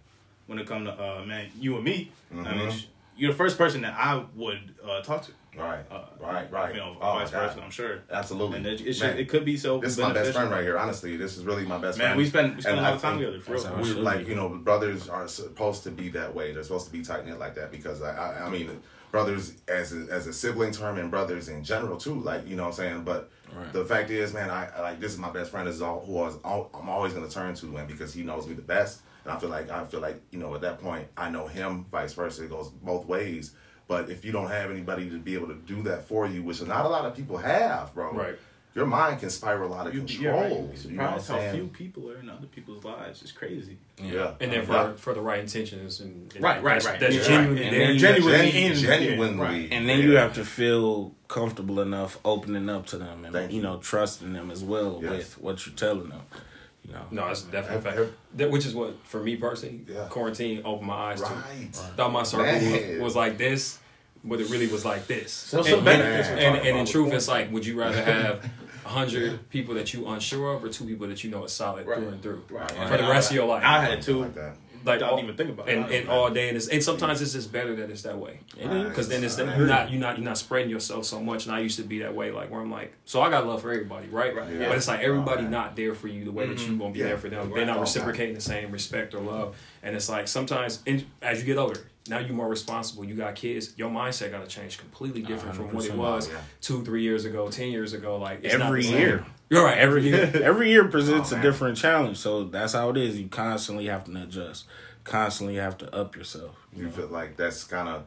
when 0.48 0.60
it 0.60 0.68
comes 0.68 0.88
to 0.88 0.94
uh, 0.94 1.24
man, 1.26 1.50
you 1.60 1.76
and 1.76 1.84
me. 1.86 2.12
I 2.32 2.36
mean, 2.36 2.44
Mhm. 2.46 2.72
sh- 2.72 2.86
you're 3.22 3.32
the 3.32 3.38
first 3.38 3.56
person 3.58 3.82
that 3.82 3.94
I 3.94 4.25
would 4.36 4.74
uh, 4.84 5.01
talk 5.01 5.22
to. 5.24 5.32
Right. 5.56 5.84
Uh, 5.92 6.06
right. 6.20 6.51
Right. 6.51 6.74
You 6.74 6.80
know, 6.80 6.98
oh, 7.00 7.13
vice 7.13 7.32
my 7.32 7.40
God. 7.40 7.50
versa. 7.50 7.63
I'm 7.63 7.70
sure. 7.70 8.00
Absolutely. 8.10 8.58
And 8.58 8.66
it, 8.66 8.82
it, 8.82 8.94
should, 8.94 9.20
it 9.20 9.30
could 9.30 9.46
be 9.46 9.58
so. 9.58 9.80
this 9.80 9.92
is 9.94 10.00
my 10.00 10.12
best 10.12 10.32
friend 10.34 10.50
right 10.50 10.63
here. 10.63 10.78
Honestly, 10.78 11.18
this 11.18 11.38
is 11.38 11.44
really 11.44 11.66
my 11.66 11.78
best 11.78 11.98
Man, 12.00 12.08
friend. 12.08 12.18
we 12.18 12.25
spend 12.25 12.56
we 12.56 12.62
spend 12.62 12.78
And 12.78 12.86
a 12.86 12.90
lot 12.90 12.96
of 12.96 13.01
time 13.01 13.20
together. 13.20 13.40
For 13.40 13.51
That's 13.51 13.66
real. 13.66 13.78
we 13.78 13.84
should 13.86 13.98
like 13.98 14.28
you 14.28 14.34
know 14.34 14.50
brothers 14.50 15.08
are 15.08 15.28
supposed 15.28 15.84
to 15.84 15.92
be 15.92 16.10
that 16.10 16.34
way 16.34 16.51
they're 16.54 16.63
supposed 16.63 16.88
to 16.88 16.92
be 16.92 17.04
tight 17.04 17.25
knit 17.28 17.38
like 17.38 17.54
that 17.56 17.70
because 17.72 18.01
I, 18.01 18.16
I 18.16 18.46
I 18.48 18.50
mean 18.50 18.82
brothers 19.12 19.54
as 19.68 19.94
a, 19.94 20.08
as 20.10 20.25
a 20.25 20.34
sibling 20.34 20.72
term 20.72 20.98
and 20.98 21.12
brothers 21.12 21.50
in 21.50 21.63
general 21.63 21.98
too 21.98 22.16
like 22.22 22.48
you 22.48 22.56
know 22.56 22.63
what 22.63 22.70
I'm 22.70 22.75
saying 22.75 23.04
but 23.04 23.30
Right. 23.55 23.74
the 23.74 23.84
fact 23.86 24.10
is 24.10 24.34
man 24.34 24.50
I, 24.50 24.67
I 24.75 24.81
like 24.81 25.00
this 25.00 25.12
is 25.12 25.17
my 25.17 25.29
best 25.31 25.51
friend 25.51 25.67
this 25.67 25.75
is 25.75 25.81
all 25.81 26.03
who 26.05 26.17
I 26.20 26.22
was 26.24 26.38
all, 26.43 26.70
I'm 26.74 26.89
always 26.89 27.13
gonna 27.13 27.29
turn 27.29 27.53
to 27.55 27.65
man 27.65 27.88
because 27.88 28.13
he 28.13 28.24
knows 28.24 28.48
me 28.48 28.53
the 28.53 28.62
best 28.62 29.01
and 29.24 29.34
I 29.34 29.38
feel 29.39 29.50
like 29.50 29.70
I 29.70 29.84
feel 29.86 30.00
like 30.00 30.22
you 30.31 30.39
know 30.39 30.53
at 30.55 30.62
that 30.62 30.79
point 30.81 31.08
I 31.17 31.29
know 31.29 31.48
him 31.48 31.86
vice 31.91 32.13
versa 32.13 32.46
it 32.46 32.50
goes 32.50 32.70
both 32.70 33.05
ways 33.05 33.53
but 33.88 34.10
if 34.10 34.24
you 34.24 34.31
don't 34.31 34.50
have 34.50 34.72
anybody 34.72 35.10
to 35.10 35.20
be 35.20 35.34
able 35.34 35.48
to 35.48 35.55
do 35.55 35.81
that 35.84 36.08
for 36.08 36.25
you 36.27 36.43
which 36.43 36.62
not 36.62 36.86
a 36.86 36.89
lot 36.89 37.05
of 37.05 37.15
people 37.15 37.38
have 37.38 37.93
bro 37.93 38.13
Right. 38.13 38.39
Your 38.74 38.86
mind 38.86 39.20
can 39.20 39.30
spiral 39.30 39.74
out 39.74 39.88
of 39.88 39.94
You'd 39.94 40.08
be, 40.08 40.13
control 40.16 40.36
yeah, 40.36 40.50
right. 40.50 40.51
You'd 40.62 40.84
be 40.84 40.90
you 40.90 40.96
know 40.98 41.04
what 41.12 41.30
I'm 41.30 41.42
how 41.44 41.51
few 41.51 41.68
people 41.68 42.10
are 42.10 42.18
in 42.18 42.30
other 42.30 42.48
people's 42.48 42.84
lives. 42.86 43.22
It's 43.22 43.32
crazy. 43.34 43.78
yeah 44.01 44.34
And 44.40 44.51
then 44.51 44.66
for 44.66 44.72
Yeah. 44.74 44.94
for 44.96 45.13
the 45.13 45.22
right 45.22 45.40
intentions 45.42 46.00
and, 46.00 46.32
and 46.34 46.44
Right, 46.44 46.63
right, 46.63 46.84
right. 46.86 47.00
That's 47.00 47.16
Yeah, 47.16 47.24
genuinely 47.24 47.63
right. 47.63 47.90
And 47.90 48.00
genuinely 48.00 48.51
Gen- 48.51 48.72
in- 48.72 48.78
genuinely 48.78 49.38
yeah, 49.38 49.44
right. 49.44 49.68
And 49.74 49.90
then 49.90 50.00
yeah. 50.00 50.06
you 50.06 50.12
have 50.18 50.34
to 50.36 50.46
feel 50.46 51.13
comfortable 51.28 51.82
enough 51.82 52.18
opening 52.24 52.70
up 52.70 52.86
to 52.88 52.98
them 52.98 53.25
and 53.25 53.34
Thank 53.34 53.51
you 53.51 53.58
you. 53.58 53.63
know 53.63 53.78
trusting 53.78 54.32
them 54.34 54.50
as 54.51 54.63
well 54.63 55.00
Yes. 55.01 55.12
with 55.12 55.38
what 55.42 55.66
you're 55.66 55.75
telling 55.75 56.10
them. 56.10 56.22
You 56.88 56.94
know. 56.94 57.06
No, 57.12 57.28
that's 57.28 57.44
definitely 57.44 57.78
a 57.78 57.82
fact. 57.82 57.98
have- 57.98 58.12
That, 58.36 58.51
which 58.51 58.66
is 58.66 58.74
what 58.74 58.96
for 59.04 59.22
me 59.22 59.36
personally, 59.36 59.82
Yeah. 59.88 60.08
quarantine 60.10 60.62
opened 60.66 60.88
my 60.88 61.12
eyes 61.12 61.22
to. 61.22 61.28
right 61.28 61.75
Thought 61.98 62.12
my 62.12 62.24
circle 62.24 62.46
was, 62.72 63.00
was 63.01 63.16
like 63.16 63.38
this, 63.38 63.78
but 64.24 64.40
it 64.42 64.50
really 64.50 64.68
was 64.68 64.84
like 64.84 65.06
this. 65.08 65.32
So 65.32 65.62
some 65.62 65.75
and, 65.75 65.86
benefits 65.86 66.30
and, 66.30 66.40
and, 66.40 66.56
and 66.68 66.78
in 66.80 66.86
truth, 66.86 67.13
it's 67.13 67.28
like, 67.28 67.51
would 67.51 67.66
you 67.66 67.78
rather 67.80 68.01
have 68.04 68.50
hundred 68.84 69.50
people 69.50 69.76
that 69.76 69.94
you 69.94 70.08
unsure 70.08 70.54
of, 70.56 70.64
or 70.64 70.70
two 70.70 70.86
people 70.86 71.08
that 71.08 71.24
you 71.24 71.30
know 71.32 71.44
is 71.46 71.52
solid 71.52 71.86
Right. 71.86 71.98
through 72.00 72.08
and 72.10 72.22
through 72.22 72.44
Right. 72.50 72.70
for 72.72 72.98
the 72.98 73.04
rest 73.10 73.30
of 73.32 73.36
your 73.36 73.48
life? 73.48 73.64
I 73.64 73.80
had 73.84 74.02
two 74.02 74.20
like 74.22 74.36
that 74.36 74.56
like 74.84 75.00
don't 75.00 75.10
all- 75.12 75.20
even 75.22 75.36
think 75.38 75.52
about 75.52 75.70
it, 75.70 75.74
and, 75.74 75.80
honestly. 75.84 75.98
and 76.00 76.10
all 76.10 76.30
day 76.32 76.48
and, 76.48 76.58
it's, 76.58 76.68
and 76.68 76.84
sometimes 76.84 77.22
it's 77.22 77.34
just 77.34 77.52
better 77.52 77.76
that 77.76 77.92
it's 77.92 78.02
that 78.02 78.18
way 78.18 78.40
because 78.58 79.08
then 79.10 79.24
it's 79.24 79.38
you're 79.38 79.46
not 79.68 79.92
you're 79.92 80.00
not 80.00 80.18
you're 80.18 80.26
not 80.26 80.40
spreading 80.40 80.72
yourself 80.72 81.06
so 81.06 81.22
much 81.22 81.46
and 81.46 81.54
I 81.54 81.60
used 81.60 81.78
to 81.78 81.84
be 81.84 82.00
that 82.00 82.16
way 82.16 82.32
like 82.32 82.50
where 82.50 82.60
I'm 82.62 82.72
like 82.72 82.92
so 83.06 83.22
I 83.22 83.30
got 83.30 83.46
love 83.46 83.62
for 83.62 83.72
everybody 83.72 84.08
right, 84.08 84.36
Right. 84.36 84.50
Yeah. 84.52 84.70
but 84.70 84.78
it's 84.78 84.88
like 84.88 85.02
everybody 85.02 85.46
Oh, 85.46 85.50
not 85.50 85.76
there 85.76 85.94
for 85.94 86.08
you 86.08 86.26
the 86.26 86.32
way 86.32 86.48
that 86.48 86.60
you 86.68 86.76
gonna 86.78 86.92
be 86.94 86.98
Yeah. 87.00 87.10
there 87.10 87.20
for 87.20 87.30
them 87.30 87.50
Right. 87.50 87.58
they're 87.58 87.66
not 87.68 87.80
reciprocating 87.80 88.34
the 88.34 88.42
same 88.42 88.72
respect 88.72 89.14
or 89.14 89.20
love 89.22 89.56
and 89.84 89.96
it's 89.96 90.10
like 90.10 90.28
sometimes 90.28 90.80
and 90.88 91.06
as 91.22 91.38
you 91.40 91.46
get 91.46 91.60
older 91.60 91.80
now 92.08 92.17
you're 92.20 92.34
more 92.36 92.48
responsible 92.50 93.05
you 93.05 93.13
got 93.15 93.36
kids 93.36 93.74
your 93.77 93.89
mindset 93.89 94.31
got 94.31 94.41
to 94.41 94.48
change 94.48 94.77
completely 94.77 95.22
different 95.22 95.55
from 95.55 95.72
what 95.74 95.86
it 95.86 95.96
was 95.96 96.27
Yeah. 96.29 96.38
two 96.60 96.84
three 96.84 97.03
years 97.03 97.25
ago 97.25 97.50
ten 97.50 97.70
years 97.72 97.93
ago 97.93 98.17
like 98.17 98.39
it's 98.43 98.58
not 98.58 98.67
Every 98.67 98.81
the 98.81 98.88
same. 98.88 99.00
year. 99.00 99.25
you're 99.50 99.63
right 99.63 99.77
every 99.77 100.03
year 100.03 100.31
Every 100.43 100.70
year 100.72 100.86
presents 100.86 101.31
Oh, 101.31 101.38
a 101.38 101.41
different 101.41 101.77
challenge, 101.77 102.17
so 102.17 102.46
that's 102.46 102.74
how 102.74 102.89
it 102.89 102.98
is. 102.98 103.20
You 103.20 103.27
constantly 103.27 103.86
have 103.88 104.03
to 104.05 104.24
adjust, 104.24 104.65
constantly 105.03 105.55
have 105.58 105.77
to 105.79 105.96
up 105.96 106.15
yourself. 106.15 106.55
you 106.75 106.89
feel 106.89 107.08
like 107.08 107.38
that's 107.38 107.63
kind 107.65 107.88
of 107.88 108.05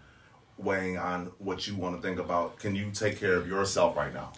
weighing 0.58 0.96
on 0.98 1.30
what 1.38 1.66
you 1.68 1.74
want 1.76 1.96
to 1.96 2.02
think 2.06 2.18
about 2.18 2.58
can 2.58 2.74
you 2.76 2.90
take 2.92 3.18
care 3.18 3.34
of 3.34 3.46
yourself 3.48 3.96
right 3.96 4.12
now 4.14 4.32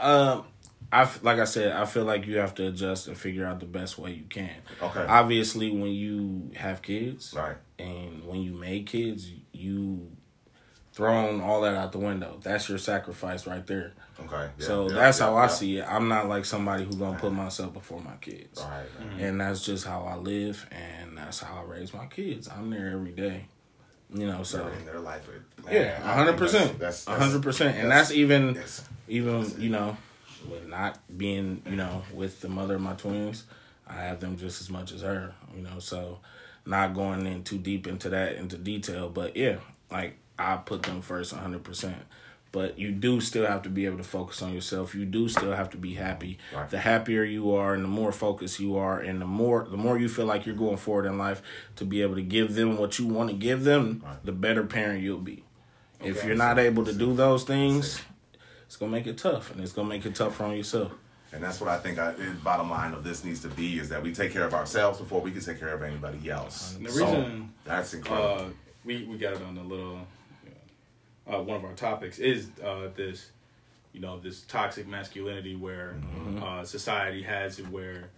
Um, 0.00 0.44
I 0.92 1.02
f- 1.02 1.22
like 1.22 1.38
I 1.38 1.44
said, 1.44 1.72
I 1.76 1.84
feel 1.84 2.04
like 2.04 2.26
you 2.26 2.38
have 2.38 2.54
to 2.56 2.66
adjust 2.66 3.06
and 3.08 3.16
figure 3.16 3.46
out 3.46 3.60
the 3.60 3.66
best 3.66 3.96
way 3.98 4.12
you 4.12 4.24
can. 4.28 4.50
Okay. 4.82 5.04
Obviously, 5.08 5.70
when 5.70 5.90
you 5.92 6.50
have 6.56 6.82
kids, 6.82 7.32
right 7.36 7.56
and 7.78 8.24
when 8.26 8.42
you 8.42 8.52
make 8.54 8.86
kids, 8.86 9.30
you 9.52 10.10
thrown 10.92 11.40
all 11.40 11.60
that 11.62 11.74
out 11.76 11.92
the 11.92 11.98
window. 11.98 12.40
That's 12.42 12.68
your 12.68 12.78
sacrifice 12.78 13.46
right 13.46 13.64
there. 13.66 13.92
okay 14.18 14.50
Yeah, 14.58 14.66
so 14.66 14.88
yeah, 14.88 14.94
that's 14.96 15.20
yeah, 15.20 15.26
how 15.26 15.36
I 15.36 15.46
see 15.46 15.78
it. 15.78 15.84
I'm 15.88 16.08
not 16.08 16.28
like 16.28 16.44
somebody 16.44 16.84
who 16.84 16.94
gonna 16.96 17.18
put 17.18 17.32
myself 17.32 17.72
before 17.72 18.00
my 18.00 18.16
kids. 18.20 18.60
all 18.60 18.68
right 18.68 18.86
man. 18.98 19.08
Mm-hmm. 19.10 19.20
and 19.24 19.40
that's 19.40 19.64
just 19.64 19.86
how 19.86 20.02
I 20.02 20.16
live, 20.16 20.66
and 20.72 21.16
that's 21.16 21.40
how 21.40 21.60
I 21.62 21.70
raise 21.70 21.94
my 21.94 22.06
kids. 22.06 22.48
I'm 22.48 22.68
there 22.70 22.88
every 22.90 23.12
day, 23.12 23.46
you 24.12 24.26
know. 24.26 24.42
So 24.42 24.64
You're 24.66 24.72
in 24.74 24.84
their 24.86 24.98
life 25.00 25.28
man, 25.64 25.72
yeah, 25.74 26.00
I 26.04 26.14
hundred 26.14 26.36
percent. 26.36 26.78
that's- 26.78 27.04
a 27.04 27.10
that's- 27.10 27.24
hundred 27.24 27.42
percent, 27.44 27.76
and 27.76 27.90
that's- 27.90 28.08
that's 28.08 28.18
even 28.18 28.54
that's- 28.54 28.82
even 29.08 29.54
you 29.60 29.70
know, 29.70 29.96
with 30.48 30.66
not 30.66 30.98
being 31.16 31.62
you 31.68 31.76
know 31.76 32.02
with 32.14 32.40
the 32.40 32.48
mother 32.48 32.76
of 32.76 32.80
my 32.80 32.94
twins, 32.94 33.44
I 33.86 33.94
have 34.02 34.20
them 34.20 34.36
just 34.36 34.60
as 34.60 34.70
much 34.70 34.92
as 34.92 35.02
her, 35.02 35.34
you 35.56 35.62
know. 35.62 35.78
So 35.78 36.18
not 36.66 36.94
going 36.94 37.26
in 37.26 37.42
too 37.42 37.58
deep 37.58 37.86
into 37.86 38.08
that 38.10 38.36
into 38.36 38.56
detail, 38.56 39.08
but 39.08 39.36
yeah, 39.36 39.56
like 39.90 40.16
I 40.38 40.56
put 40.56 40.82
them 40.84 41.00
first, 41.02 41.32
hundred 41.34 41.64
percent. 41.64 41.98
But 42.52 42.80
you 42.80 42.90
do 42.90 43.20
still 43.20 43.46
have 43.46 43.62
to 43.62 43.68
be 43.68 43.86
able 43.86 43.98
to 43.98 44.02
focus 44.02 44.42
on 44.42 44.52
yourself. 44.52 44.92
You 44.92 45.04
do 45.04 45.28
still 45.28 45.52
have 45.52 45.70
to 45.70 45.76
be 45.76 45.94
happy. 45.94 46.36
Right. 46.52 46.68
The 46.68 46.78
happier 46.80 47.22
you 47.22 47.54
are, 47.54 47.74
and 47.74 47.84
the 47.84 47.88
more 47.88 48.10
focused 48.10 48.58
you 48.58 48.76
are, 48.76 48.98
and 48.98 49.20
the 49.20 49.26
more 49.26 49.68
the 49.70 49.76
more 49.76 49.96
you 49.98 50.08
feel 50.08 50.26
like 50.26 50.46
you're 50.46 50.56
going 50.56 50.76
forward 50.76 51.06
in 51.06 51.16
life 51.16 51.42
to 51.76 51.84
be 51.84 52.02
able 52.02 52.16
to 52.16 52.22
give 52.22 52.56
them 52.56 52.76
what 52.76 52.98
you 52.98 53.06
want 53.06 53.30
to 53.30 53.36
give 53.36 53.62
them, 53.62 54.02
Right. 54.04 54.16
the 54.24 54.32
better 54.32 54.64
parent 54.64 55.00
you'll 55.02 55.18
be. 55.18 55.44
If 56.02 56.24
you're 56.24 56.34
not 56.34 56.58
able 56.58 56.84
to 56.86 56.92
do 56.92 57.14
those 57.14 57.44
things, 57.44 58.00
it's 58.70 58.76
gonna 58.76 58.92
make 58.92 59.08
it 59.08 59.18
tough, 59.18 59.50
and 59.50 59.60
it's 59.60 59.72
gonna 59.72 59.88
make 59.88 60.06
it 60.06 60.14
tougher 60.14 60.44
on 60.44 60.56
yourself. 60.56 60.92
and 61.32 61.42
that's 61.42 61.60
what 61.60 61.68
I 61.68 61.76
think 61.78 61.98
I, 61.98 62.12
the 62.12 62.30
bottom 62.44 62.70
line 62.70 62.92
of 62.94 63.02
this 63.02 63.24
needs 63.24 63.40
to 63.40 63.48
be 63.48 63.80
is 63.80 63.88
that 63.88 64.00
we 64.00 64.12
take 64.12 64.32
care 64.32 64.44
of 64.44 64.54
ourselves 64.54 65.00
before 65.00 65.20
we 65.20 65.32
can 65.32 65.40
take 65.40 65.58
care 65.58 65.74
of 65.74 65.82
anybody 65.82 66.30
else 66.30 66.76
And 66.76 66.86
the 66.86 66.90
So, 66.92 67.04
reason, 67.04 67.52
that's 67.64 67.94
incredible 67.94 68.28
uh, 68.46 68.48
we 68.84 69.02
we 69.10 69.18
got 69.18 69.32
it 69.34 69.42
on 69.42 69.56
the 69.56 69.62
little 69.64 69.98
uh, 71.28 71.40
one 71.42 71.56
of 71.56 71.64
our 71.64 71.72
topics 71.74 72.18
is 72.20 72.50
uh, 72.64 72.88
this 72.94 73.30
you 73.92 74.00
know 74.00 74.20
this 74.20 74.42
toxic 74.42 74.86
masculinity 74.86 75.56
where 75.56 75.94
Mm-hmm. 75.94 76.42
uh, 76.42 76.64
society 76.64 77.22
has 77.22 77.58
it 77.58 77.68
where 77.68 78.10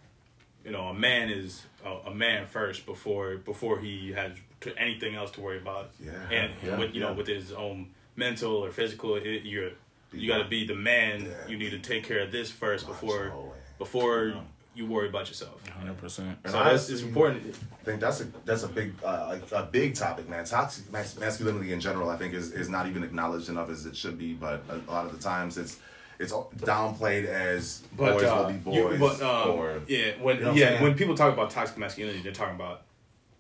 you 0.67 0.71
know 0.71 0.85
a 0.89 0.95
man 0.95 1.31
is 1.31 1.63
a, 1.85 2.11
a 2.11 2.15
man 2.15 2.47
first 2.47 2.85
before 2.85 3.37
before 3.39 3.79
he 3.81 4.13
has 4.13 4.33
anything 4.77 5.15
else 5.15 5.31
to 5.33 5.41
worry 5.41 5.59
about 5.59 5.91
Yeah, 5.99 6.13
and 6.39 6.53
yeah, 6.63 6.79
with 6.79 6.95
you 6.95 7.01
know 7.01 7.15
with 7.15 7.27
his 7.27 7.53
own 7.53 7.89
mental 8.17 8.53
or 8.65 8.71
physical 8.71 9.17
it, 9.17 9.43
you're 9.45 9.71
you 10.13 10.29
got 10.29 10.39
to 10.39 10.49
be 10.49 10.67
the 10.67 10.75
man 10.75 11.25
Yeah. 11.25 11.49
you 11.49 11.57
need 11.57 11.71
to 11.71 11.79
take 11.79 12.05
care 12.05 12.21
of 12.21 12.31
this 12.33 12.51
first 12.51 12.87
before 12.87 13.25
Macho, 13.27 13.53
before 13.79 14.35
you 14.75 14.87
worry 14.87 15.09
about 15.09 15.29
yourself 15.29 15.59
Hundred 15.71 15.99
percent. 15.99 16.39
And 16.45 16.53
so 16.53 16.63
that's 16.65 16.89
it's 16.89 17.03
important 17.03 17.55
I 17.81 17.85
think 17.85 18.01
that's 18.01 18.21
a 18.21 18.25
that's 18.45 18.63
a 18.63 18.69
big 18.69 18.95
uh, 19.05 19.39
a, 19.53 19.57
a 19.57 19.63
big 19.65 19.95
topic, 19.95 20.29
man. 20.29 20.45
Toxic 20.45 20.91
mas- 20.93 21.19
masculinity 21.19 21.73
in 21.73 21.81
general, 21.81 22.09
I 22.09 22.17
think, 22.17 22.33
is, 22.35 22.53
is 22.53 22.69
not 22.69 22.87
even 22.87 23.03
acknowledged 23.03 23.49
enough 23.49 23.69
as 23.71 23.85
it 23.87 23.97
should 23.97 24.17
be. 24.19 24.33
But 24.35 24.63
a, 24.71 24.77
a 24.77 24.93
lot 24.93 25.05
of 25.07 25.13
the 25.13 25.19
times, 25.23 25.59
it's 25.59 25.79
it's 26.21 26.33
downplayed 26.33 27.25
as 27.27 27.83
But, 27.97 28.13
boys 28.15 28.23
uh, 28.25 28.37
will 28.37 28.53
be 28.53 28.59
boys, 28.59 28.77
you- 28.77 28.99
but, 29.01 29.21
um, 29.23 29.51
or 29.51 29.81
yeah, 29.89 30.13
when 30.21 30.37
You 30.39 30.45
know 30.45 30.53
yeah, 30.53 30.81
when 30.83 30.95
people 30.95 31.17
talk 31.17 31.33
about 31.33 31.51
toxic 31.51 31.77
masculinity, 31.79 32.21
they're 32.23 32.33
talking 32.33 32.55
about 32.55 32.83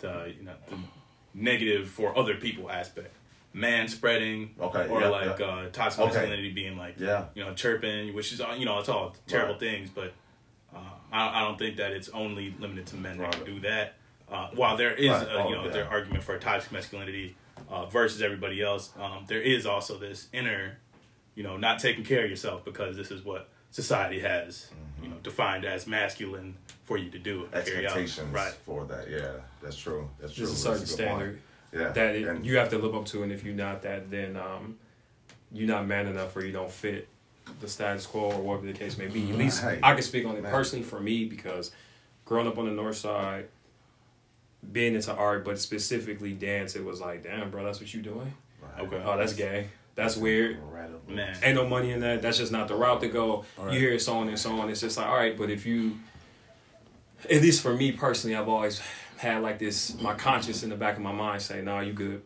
the 0.00 0.35
you 0.37 0.44
know 0.44 0.54
the 0.68 0.76
negative 1.35 1.88
for 1.88 2.16
other 2.18 2.35
people 2.35 2.68
aspect, 2.70 3.14
man 3.54 3.88
spreading, 3.88 4.54
Okay, 4.60 4.88
or 4.88 5.00
yeah, 5.00 5.08
like 5.08 5.38
yeah. 5.38 5.46
uh, 5.46 5.68
toxic 5.70 6.00
Okay. 6.00 6.12
masculinity 6.14 6.50
being 6.52 6.76
like 6.76 6.94
Yeah. 6.98 7.26
you 7.34 7.44
know 7.44 7.52
chirping, 7.54 8.14
which 8.14 8.32
is 8.32 8.40
uh, 8.40 8.54
you 8.58 8.64
know 8.64 8.78
it's 8.78 8.88
all 8.88 9.14
terrible 9.26 9.52
Right. 9.54 9.60
things, 9.60 9.90
but 9.90 10.12
uh, 10.74 10.78
I, 11.12 11.40
I 11.40 11.44
don't 11.44 11.58
think 11.58 11.76
that 11.76 11.92
it's 11.92 12.08
only 12.10 12.54
limited 12.58 12.86
to 12.88 12.96
men 12.96 13.18
that 13.18 13.32
can 13.32 13.44
do 13.44 13.60
that. 13.60 13.94
Uh, 14.30 14.48
while 14.54 14.76
there 14.76 14.94
is 14.94 15.10
Right. 15.10 15.28
a, 15.28 15.34
Oh, 15.42 15.48
you 15.48 15.54
know 15.56 15.64
yeah. 15.66 15.70
their 15.70 15.88
argument 15.88 16.24
for 16.24 16.38
toxic 16.38 16.72
masculinity 16.72 17.36
uh, 17.68 17.84
versus 17.86 18.22
everybody 18.22 18.62
else, 18.62 18.90
um, 18.98 19.24
there 19.28 19.40
is 19.42 19.66
also 19.66 19.98
this 19.98 20.28
inner 20.32 20.78
you 21.34 21.42
know, 21.42 21.56
not 21.56 21.78
taking 21.78 22.04
care 22.04 22.24
of 22.24 22.28
yourself 22.30 22.62
because 22.62 22.94
this 22.94 23.10
is 23.10 23.24
what 23.24 23.48
society 23.70 24.20
has, 24.20 24.68
you 25.02 25.08
know, 25.08 25.16
defined 25.22 25.64
as 25.64 25.86
masculine 25.86 26.54
for 26.84 26.98
you 26.98 27.08
to 27.10 27.18
do. 27.18 27.48
expectations 27.54 28.30
Right. 28.34 28.52
for 28.52 28.84
that. 28.84 29.08
Yeah, 29.08 29.36
that's 29.62 29.78
true. 29.78 30.10
That's 30.20 30.34
true. 30.34 30.44
there's 30.44 30.62
a 30.62 30.68
That's 30.68 30.90
certain 30.90 31.06
good 31.16 31.18
point. 31.30 31.38
Standard 31.72 31.87
Yeah, 31.87 31.92
that 32.04 32.14
it, 32.16 32.28
and- 32.28 32.46
you 32.46 32.56
have 32.58 32.68
to 32.70 32.78
live 32.78 32.94
up 32.94 33.06
to, 33.06 33.22
and 33.22 33.32
if 33.32 33.44
you're 33.44 33.54
not 33.54 33.82
that, 33.82 34.11
then 34.11 34.37
um, 34.37 34.78
you're 35.52 35.68
not 35.68 35.87
man 35.87 36.06
enough, 36.06 36.35
or 36.37 36.44
you 36.44 36.52
don't 36.52 36.70
fit 36.70 37.08
the 37.61 37.68
status 37.68 38.06
quo, 38.06 38.30
or 38.32 38.40
whatever 38.42 38.66
the 38.66 38.72
case 38.72 38.96
may 38.98 39.06
be. 39.08 39.30
At 39.30 39.37
least 39.37 39.62
Right. 39.62 39.80
I 39.82 39.94
can 39.94 40.02
speak 40.02 40.24
on 40.26 40.37
it 40.37 40.42
Man. 40.42 40.52
personally 40.52 40.85
for 40.85 41.00
me 41.00 41.24
because 41.24 41.72
growing 42.24 42.46
up 42.46 42.56
on 42.58 42.66
the 42.66 42.72
north 42.72 42.96
side, 42.96 43.46
being 44.70 44.94
into 44.94 45.12
art, 45.12 45.44
but 45.44 45.58
specifically 45.58 46.32
dance, 46.32 46.76
it 46.76 46.85
was 46.85 47.00
like, 47.00 47.24
damn, 47.24 47.50
bro, 47.50 47.64
that's 47.64 47.80
what 47.80 47.92
you 47.92 48.00
doing. 48.00 48.32
Right. 48.62 48.85
Okay. 48.87 49.02
Oh, 49.04 49.16
that's 49.18 49.32
gay. 49.32 49.68
That's 49.96 50.16
weird. 50.16 50.58
Man. 51.08 51.37
Ain't 51.42 51.56
no 51.56 51.66
money 51.66 51.90
in 51.90 52.00
that. 52.00 52.22
That's 52.22 52.38
just 52.38 52.52
not 52.52 52.68
the 52.68 52.74
route 52.76 53.00
to 53.00 53.08
go. 53.08 53.44
Right. 53.58 53.74
You 53.74 53.80
hear 53.80 53.92
it 53.92 54.00
so 54.00 54.14
on 54.18 54.28
and 54.28 54.38
so 54.38 54.58
on. 54.61 54.70
It's 54.70 54.80
just 54.80 54.96
like, 54.96 55.06
all 55.06 55.16
right, 55.16 55.37
but 55.37 55.50
if 55.50 55.66
you, 55.66 55.98
at 57.28 57.42
least 57.42 57.61
for 57.61 57.74
me 57.74 57.92
personally, 57.92 58.37
I've 58.37 58.48
always 58.48 58.80
had 59.22 59.42
like 59.42 59.58
this, 59.58 59.98
my 60.00 60.14
conscience 60.14 60.62
in 60.62 60.70
the 60.70 60.76
back 60.76 60.96
of 60.96 61.02
my 61.02 61.12
mind 61.12 61.40
saying, 61.42 61.64
"Nah, 61.64 61.80
you 61.80 61.92
good, 61.92 62.22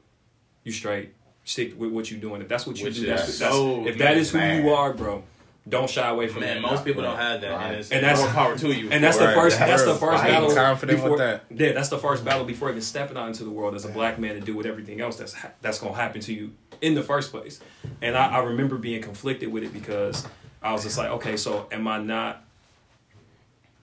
you 0.65 0.73
straight, 0.73 1.13
stick 1.45 1.79
with 1.79 1.91
what 1.93 2.11
you 2.11 2.17
doing. 2.17 2.41
If 2.43 2.49
that's 2.49 2.67
what 2.67 2.79
you 2.79 2.85
Which 2.87 2.97
do, 2.97 3.03
is 3.03 3.07
that's, 3.09 3.39
that's 3.39 3.55
so- 3.55 3.87
if 3.87 3.99
that 3.99 4.17
is 4.17 4.31
who 4.31 4.39
man. 4.39 4.65
you 4.65 4.71
are, 4.73 4.93
bro. 4.95 5.23
Don't 5.69 5.91
shy 5.91 6.09
away 6.09 6.29
from 6.29 6.43
Man, 6.43 6.59
it. 6.59 6.61
most 6.61 6.85
people 6.85 7.03
don't 7.03 7.17
have 7.17 7.41
that, 7.41 7.51
Right. 7.51 7.75
and 7.75 7.93
And 7.93 8.05
that's- 8.05 8.21
more 8.21 8.29
power 8.29 8.57
to 8.57 8.73
you. 8.73 8.89
And 8.91 9.03
that's 9.03 9.19
the 9.19 9.25
Right. 9.27 9.35
first. 9.35 9.59
That's 9.59 9.83
the 9.85 9.95
first 9.97 10.23
Right. 10.23 10.31
battle. 10.31 10.55
Confident 10.55 10.97
before, 10.99 11.11
with 11.11 11.19
that. 11.19 11.45
Yeah, 11.51 11.73
that's 11.73 11.89
the 11.89 11.99
first 11.99 12.25
battle 12.25 12.45
before 12.45 12.71
even 12.71 12.81
stepping 12.83 13.17
out 13.17 13.27
into 13.27 13.43
the 13.43 13.51
world 13.51 13.75
as 13.75 13.85
a 13.85 13.89
black 13.89 14.17
man 14.19 14.35
to 14.37 14.41
do 14.41 14.55
with 14.55 14.65
everything 14.65 15.01
else 15.01 15.17
that's 15.17 15.33
ha- 15.35 15.51
that's 15.63 15.81
gonna 15.81 15.95
happen 15.97 16.21
to 16.21 16.33
you 16.33 16.53
in 16.81 16.95
the 16.95 17.03
first 17.03 17.33
place. 17.33 17.59
And 18.01 18.17
I, 18.17 18.29
I 18.37 18.39
remember 18.45 18.77
being 18.77 19.03
conflicted 19.03 19.51
with 19.53 19.65
it 19.65 19.73
because 19.73 20.25
I 20.63 20.73
was 20.73 20.85
just 20.85 20.97
like, 20.99 21.11
okay, 21.11 21.37
so 21.37 21.67
am 21.73 21.89
I 21.89 21.99
not? 21.99 22.45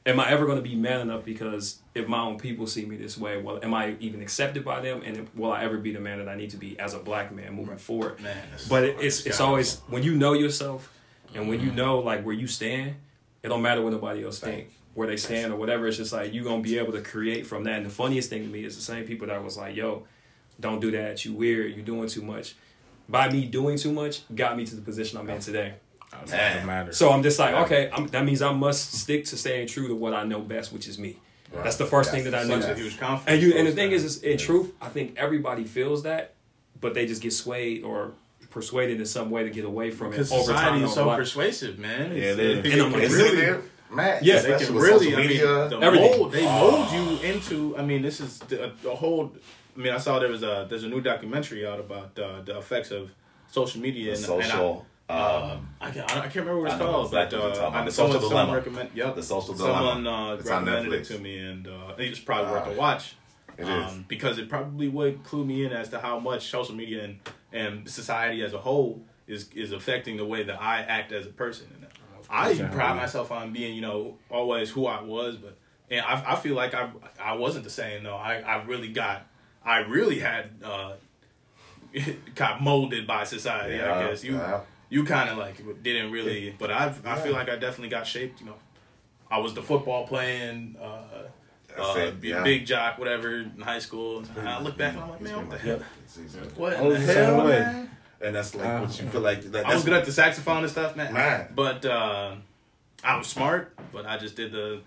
Am 0.06 0.20
I 0.22 0.30
ever 0.32 0.46
going 0.46 0.58
to 0.58 0.68
be 0.70 0.76
man 0.76 1.02
enough? 1.02 1.24
Because 1.26 1.80
if 1.96 2.08
my 2.08 2.20
own 2.20 2.38
people 2.40 2.66
see 2.66 2.86
me 2.86 2.98
this 2.98 3.18
way, 3.18 3.40
well, 3.42 3.60
am 3.62 3.74
I 3.74 3.96
even 4.00 4.22
accepted 4.22 4.66
by 4.66 4.80
them? 4.82 5.02
And 5.06 5.28
will 5.36 5.52
I 5.52 5.64
ever 5.64 5.78
be 5.78 5.92
the 5.94 6.00
man 6.00 6.18
that 6.20 6.28
I 6.28 6.36
need 6.36 6.50
to 6.52 6.58
be 6.58 6.80
as 6.80 6.94
a 6.94 7.00
black 7.00 7.32
man 7.32 7.54
moving 7.54 7.78
forward? 7.78 8.20
Man, 8.20 8.36
But 8.68 8.84
it, 8.84 8.98
it's 9.00 9.26
it's 9.26 9.38
God. 9.38 9.46
always 9.46 9.80
when 9.88 10.04
you 10.04 10.16
know 10.16 10.34
yourself 10.34 10.92
and 11.36 11.48
when 11.48 11.60
you 11.60 11.72
know 11.72 12.00
like 12.00 12.24
where 12.24 12.36
you 12.36 12.48
stand, 12.48 12.96
it 13.44 13.50
don't 13.50 13.62
matter 13.62 13.82
what 13.82 13.92
nobody 13.94 14.24
else 14.24 14.40
think 14.40 14.72
where 14.96 15.08
they 15.08 15.18
stand 15.18 15.52
or 15.52 15.56
whatever. 15.56 15.88
It's 15.88 15.98
just 15.98 16.14
like 16.14 16.34
you 16.34 16.44
gonna 16.44 16.62
be 16.62 16.78
able 16.78 16.94
to 16.94 17.02
create 17.02 17.46
from 17.48 17.64
that. 17.66 17.78
And 17.78 17.86
the 17.86 17.90
funniest 17.90 18.30
thing 18.30 18.44
to 18.44 18.50
me 18.50 18.64
is 18.64 18.76
the 18.76 18.82
same 18.82 19.06
people 19.06 19.28
that 19.28 19.44
was 19.44 19.58
like, 19.58 19.76
"Yo, 19.76 20.04
don't 20.60 20.80
do 20.80 20.92
that. 20.92 21.26
You 21.26 21.34
weird. 21.34 21.76
You 21.76 21.82
doing 21.82 22.08
too 22.08 22.22
much." 22.22 22.56
By 23.10 23.30
me 23.30 23.46
doing 23.46 23.78
too 23.78 23.92
much, 23.92 24.22
got 24.34 24.56
me 24.56 24.66
to 24.66 24.76
the 24.76 24.82
position 24.82 25.20
I'm 25.20 25.30
in 25.30 25.40
today. 25.40 25.74
Outside. 26.14 26.38
So 26.96 27.12
I'm 27.12 27.24
just 27.24 27.38
like, 27.40 27.54
okay, 27.66 27.90
I'm, 27.92 28.08
that 28.08 28.24
means 28.24 28.42
I 28.42 28.54
must 28.54 28.94
stick 28.94 29.26
to 29.26 29.38
staying 29.38 29.68
true 29.68 29.88
to 29.88 29.96
what 29.96 30.14
I 30.14 30.24
know 30.24 30.40
best, 30.42 30.72
which 30.72 30.88
is 30.88 30.98
me. 31.00 31.18
That's 31.54 31.76
the 31.78 31.86
first 31.86 32.12
thing 32.12 32.24
that 32.26 32.36
I 32.36 32.44
knew. 32.44 32.62
Such 32.62 32.72
a 32.72 32.76
huge 32.76 33.00
confidence. 33.00 33.34
And 33.34 33.42
you 33.42 33.58
and 33.58 33.68
the 33.68 33.72
thing 33.72 33.90
man. 33.90 33.96
is, 33.96 34.04
is, 34.04 34.24
in 34.24 34.38
truth, 34.38 34.74
I 34.82 34.90
think 34.90 35.16
everybody 35.18 35.64
feels 35.64 36.04
that, 36.04 36.34
but 36.82 36.94
they 36.94 37.06
just 37.06 37.22
get 37.22 37.34
swayed 37.34 37.84
or 37.84 38.14
persuaded 38.50 39.00
in 39.00 39.06
some 39.06 39.30
way 39.32 39.44
to 39.44 39.50
get 39.50 39.66
away 39.66 39.90
from 39.92 40.08
it 40.08 40.12
because 40.12 40.32
over 40.32 40.54
time. 40.54 40.84
is 40.84 40.94
so 40.94 41.08
what. 41.08 41.18
persuasive, 41.18 41.80
man. 41.80 42.12
Yeah, 42.12 42.18
It's- 42.34 42.38
it 42.38 42.40
is. 42.40 42.64
they 42.64 42.72
And 42.74 42.82
I'm 42.82 42.92
can 42.92 43.02
really, 43.02 43.36
Really, 43.42 43.60
man. 43.92 44.20
Yeah. 44.24 44.42
they 44.42 44.58
can 44.66 44.76
really. 44.76 45.06
social 45.06 45.20
I 45.20 45.28
mean, 45.28 45.38
the 45.70 45.80
Everything. 45.82 46.18
mold 46.20 46.32
they 46.32 46.44
mold 46.46 46.92
you 46.92 47.18
into. 47.30 47.78
I 47.78 47.82
mean, 47.84 48.02
this 48.02 48.20
is 48.20 48.40
the, 48.40 48.72
the 48.82 48.96
whole. 48.96 49.34
I 49.76 49.80
mean, 49.80 49.94
I 49.94 49.98
saw 49.98 50.20
there 50.20 50.30
was 50.30 50.44
a 50.44 50.68
there's 50.70 50.84
a 50.84 50.88
new 50.88 51.02
documentary 51.02 51.66
out 51.66 51.80
about 51.80 52.18
uh, 52.20 52.42
the 52.42 52.58
effects 52.58 52.92
of 52.92 53.12
social 53.52 53.82
media 53.82 54.12
and, 54.12 54.20
social. 54.20 54.42
And 54.42 54.82
I, 54.82 54.82
um, 55.10 55.18
um, 55.20 55.70
I, 55.82 55.92
can't, 55.92 56.10
I 56.16 56.22
can't 56.22 56.36
remember 56.36 56.62
what 56.62 56.72
it's 56.72 56.82
called, 56.82 57.06
exactly 57.08 57.38
but 57.40 57.58
uh. 57.58 57.70
I, 57.70 57.86
The 57.86 57.92
Social 57.92 58.14
someone 58.14 58.30
Dilemma. 58.30 58.54
recommend. 58.56 58.90
Yep, 58.96 59.16
The 59.16 59.24
Social 59.24 59.56
Someone 59.56 60.04
Dilemma. 60.04 60.32
uh, 60.32 60.36
It's 60.36 60.50
on 60.50 60.66
recommended 60.66 60.94
it 61.02 61.04
to 61.06 61.20
me, 61.20 61.38
and 61.40 61.68
uh, 61.68 61.94
it's 61.98 62.20
probably 62.20 62.52
worth 62.52 62.68
a 62.68 62.72
Uh, 62.72 62.76
watch. 62.76 63.16
It 63.58 63.66
um, 63.66 63.84
is. 63.84 63.94
because 64.08 64.38
it 64.40 64.50
probably 64.50 64.88
would 64.88 65.24
clue 65.24 65.46
me 65.46 65.66
in 65.66 65.72
as 65.74 65.90
to 65.90 66.00
how 66.00 66.20
much 66.20 66.50
social 66.50 66.74
media 66.74 67.04
and, 67.04 67.20
and 67.52 67.90
society 67.90 68.42
as 68.44 68.54
a 68.54 68.58
whole 68.58 69.02
is 69.28 69.50
is 69.54 69.72
affecting 69.72 70.18
the 70.18 70.26
way 70.26 70.44
that 70.44 70.60
I 70.60 70.80
act 70.82 71.12
as 71.12 71.26
a 71.28 71.30
person. 71.30 71.68
And 71.76 71.88
I 72.30 72.56
pride 72.72 72.96
myself 72.96 73.32
on 73.32 73.54
being, 73.54 73.76
you 73.76 73.82
know, 73.82 74.18
always 74.32 74.72
who 74.72 74.88
I 74.88 75.02
was, 75.04 75.36
but 75.38 75.56
and 75.92 76.04
I, 76.04 76.34
I 76.34 76.36
feel 76.38 76.56
like 76.56 76.74
I 76.74 76.90
I 77.22 77.34
wasn't 77.34 77.64
the 77.66 77.70
same 77.70 78.04
though. 78.04 78.16
I, 78.16 78.38
I 78.40 78.64
really 78.64 78.88
got 78.92 79.28
I 79.64 79.80
really 79.80 80.20
had 80.20 80.50
uh, 80.64 80.94
got 82.36 82.62
molded 82.62 83.06
by 83.06 83.24
society. 83.24 83.76
Yeah, 83.76 83.94
I 84.00 84.08
guess 84.08 84.24
you 84.24 84.34
yeah. 84.36 84.62
You 84.94 85.04
kind 85.04 85.28
of 85.28 85.40
like 85.40 85.58
didn't 85.82 86.12
really, 86.12 86.56
but 86.60 86.70
I 86.70 86.94
I 87.04 87.16
feel 87.20 87.34
like 87.34 87.50
I 87.50 87.56
definitely 87.56 87.90
got 87.90 88.06
shaped. 88.06 88.40
You 88.40 88.46
know, 88.48 88.56
I 89.30 89.40
was 89.40 89.56
the 89.56 89.64
football 89.64 90.06
playing. 90.06 90.76
Uh, 90.80 91.02
uh, 91.76 92.12
big- 92.12 92.24
yeah. 92.24 92.44
big 92.44 92.68
jock, 92.68 93.00
whatever, 93.00 93.40
in 93.40 93.60
high 93.60 93.80
school. 93.80 94.24
And 94.38 94.48
I 94.48 94.62
look 94.62 94.78
back 94.78 94.94
and 94.94 95.02
I'm 95.02 95.10
like, 95.10 95.22
man, 95.22 95.38
what 95.38 95.50
the 95.50 95.58
hell? 95.58 95.80
What 96.56 96.74
in 96.74 96.80
the 96.84 96.90
was 96.90 97.00
the 97.00 97.08
same 97.08 97.26
hell, 97.26 97.48
man? 97.48 97.90
And 98.22 98.36
that's 98.36 98.54
like 98.54 98.82
what 98.82 99.02
you 99.02 99.10
feel 99.10 99.22
like. 99.22 99.42
That, 99.52 99.66
I 99.66 99.74
was 99.74 99.84
that's 99.84 99.86
good 99.86 99.94
at 99.94 100.06
the 100.06 100.12
saxophone 100.12 100.62
and 100.64 100.70
stuff, 100.72 100.96
man. 100.96 101.12
Man. 101.12 101.48
But 101.56 101.84
uh, 101.86 102.36
I 103.04 103.18
was 103.18 103.26
smart, 103.26 103.76
but 103.92 104.06
I 104.06 104.18
just 104.18 104.36
did 104.36 104.52
the 104.52 104.82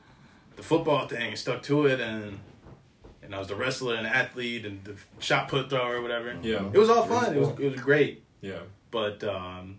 the 0.55 0.63
football 0.63 1.09
thing 1.09 1.31
and 1.31 1.39
stuck 1.39 1.63
to 1.65 1.87
it, 1.87 2.01
and 2.01 2.39
and 3.23 3.35
I 3.35 3.41
was 3.41 3.49
the 3.49 3.57
wrestler 3.57 3.97
and 3.97 4.07
athlete 4.07 4.65
and 4.65 4.85
the 4.85 4.95
shot 5.19 5.49
put 5.49 5.69
thrower 5.69 5.97
or 5.97 6.03
whatever. 6.03 6.37
Yeah. 6.43 6.71
It 6.73 6.79
was 6.79 6.89
all 6.89 7.05
fun. 7.05 7.35
It 7.35 7.41
was 7.41 7.49
it 7.59 7.73
was 7.73 7.81
great, 7.81 8.23
Yeah. 8.41 8.61
but 8.93 9.25
um, 9.25 9.79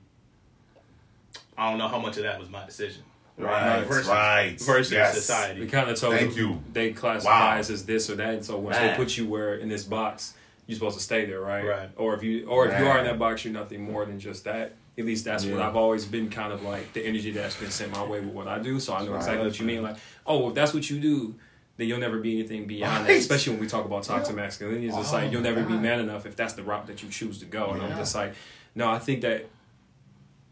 I 1.57 1.69
don't 1.69 1.79
know 1.79 1.87
how 1.87 1.99
much 1.99 2.17
of 2.17 2.23
that 2.23 2.39
was 2.39 2.49
my 2.49 2.65
decision. 2.65 3.03
right, 3.39 3.83
Versus- 3.85 4.07
right. 4.07 4.55
Versus 4.59 4.91
Yes. 4.91 5.13
society. 5.15 5.59
We 5.59 5.67
kind 5.67 5.89
of 5.89 5.99
told 5.99 6.15
Thank 6.15 6.31
them 6.33 6.39
you. 6.39 6.63
they 6.73 6.91
classify 6.91 7.53
Wow. 7.55 7.59
us 7.59 7.69
as 7.69 7.85
this 7.85 8.09
or 8.09 8.15
that, 8.15 8.33
and 8.33 8.43
so 8.45 8.57
once 8.57 8.77
they 8.77 8.93
put 8.95 9.15
you 9.17 9.27
where 9.27 9.55
in 9.55 9.69
this 9.69 9.83
box, 9.83 10.33
you're 10.65 10.73
supposed 10.75 10.97
to 10.97 11.03
stay 11.03 11.25
there, 11.25 11.39
right? 11.39 11.63
Right. 11.65 11.89
Or 11.97 12.13
if 12.15 12.23
you 12.23 12.47
or 12.47 12.67
if 12.67 12.79
you 12.79 12.87
are 12.87 12.97
in 12.97 13.05
that 13.05 13.19
box, 13.19 13.45
you're 13.45 13.53
nothing 13.53 13.81
more 13.83 14.05
than 14.05 14.19
just 14.19 14.43
that. 14.45 14.73
At 14.97 15.05
least 15.05 15.23
that's 15.25 15.45
what 15.45 15.61
I've 15.61 15.75
always 15.75 16.05
been 16.05 16.29
kind 16.29 16.51
of 16.51 16.63
like 16.63 16.93
the 16.93 17.05
energy 17.05 17.29
that's 17.31 17.55
been 17.55 17.69
sent 17.69 17.91
my 17.91 18.03
way 18.03 18.19
with 18.21 18.33
what 18.33 18.47
I 18.47 18.57
do. 18.57 18.79
So 18.79 18.95
I 18.95 19.05
know 19.05 19.11
Right. 19.11 19.17
exactly 19.17 19.45
what 19.45 19.59
you 19.59 19.65
mean. 19.67 19.83
Like, 19.83 19.97
oh, 20.25 20.49
if 20.49 20.55
that's 20.55 20.73
what 20.73 20.89
you 20.89 20.99
do, 20.99 21.35
then 21.77 21.87
you'll 21.87 21.99
never 21.99 22.17
be 22.17 22.39
anything 22.39 22.65
beyond 22.65 23.05
that. 23.05 23.11
Especially 23.15 23.51
when 23.53 23.59
we 23.61 23.67
talk 23.67 23.85
about 23.85 24.01
toxic 24.03 24.35
masculinity, 24.35 24.87
it's 24.87 24.95
just 24.97 25.13
Oh 25.13 25.17
like 25.17 25.31
you'll 25.31 25.41
my 25.41 25.49
never 25.51 25.61
be 25.63 25.73
man 25.77 25.99
enough 25.99 26.25
if 26.25 26.35
that's 26.35 26.53
the 26.53 26.63
route 26.63 26.87
that 26.87 27.03
you 27.03 27.09
choose 27.09 27.37
to 27.39 27.45
go. 27.45 27.69
And 27.71 27.83
I'm 27.83 27.95
just 27.95 28.15
like, 28.15 28.33
no, 28.73 28.89
I 28.89 28.97
think 28.97 29.21
that 29.21 29.45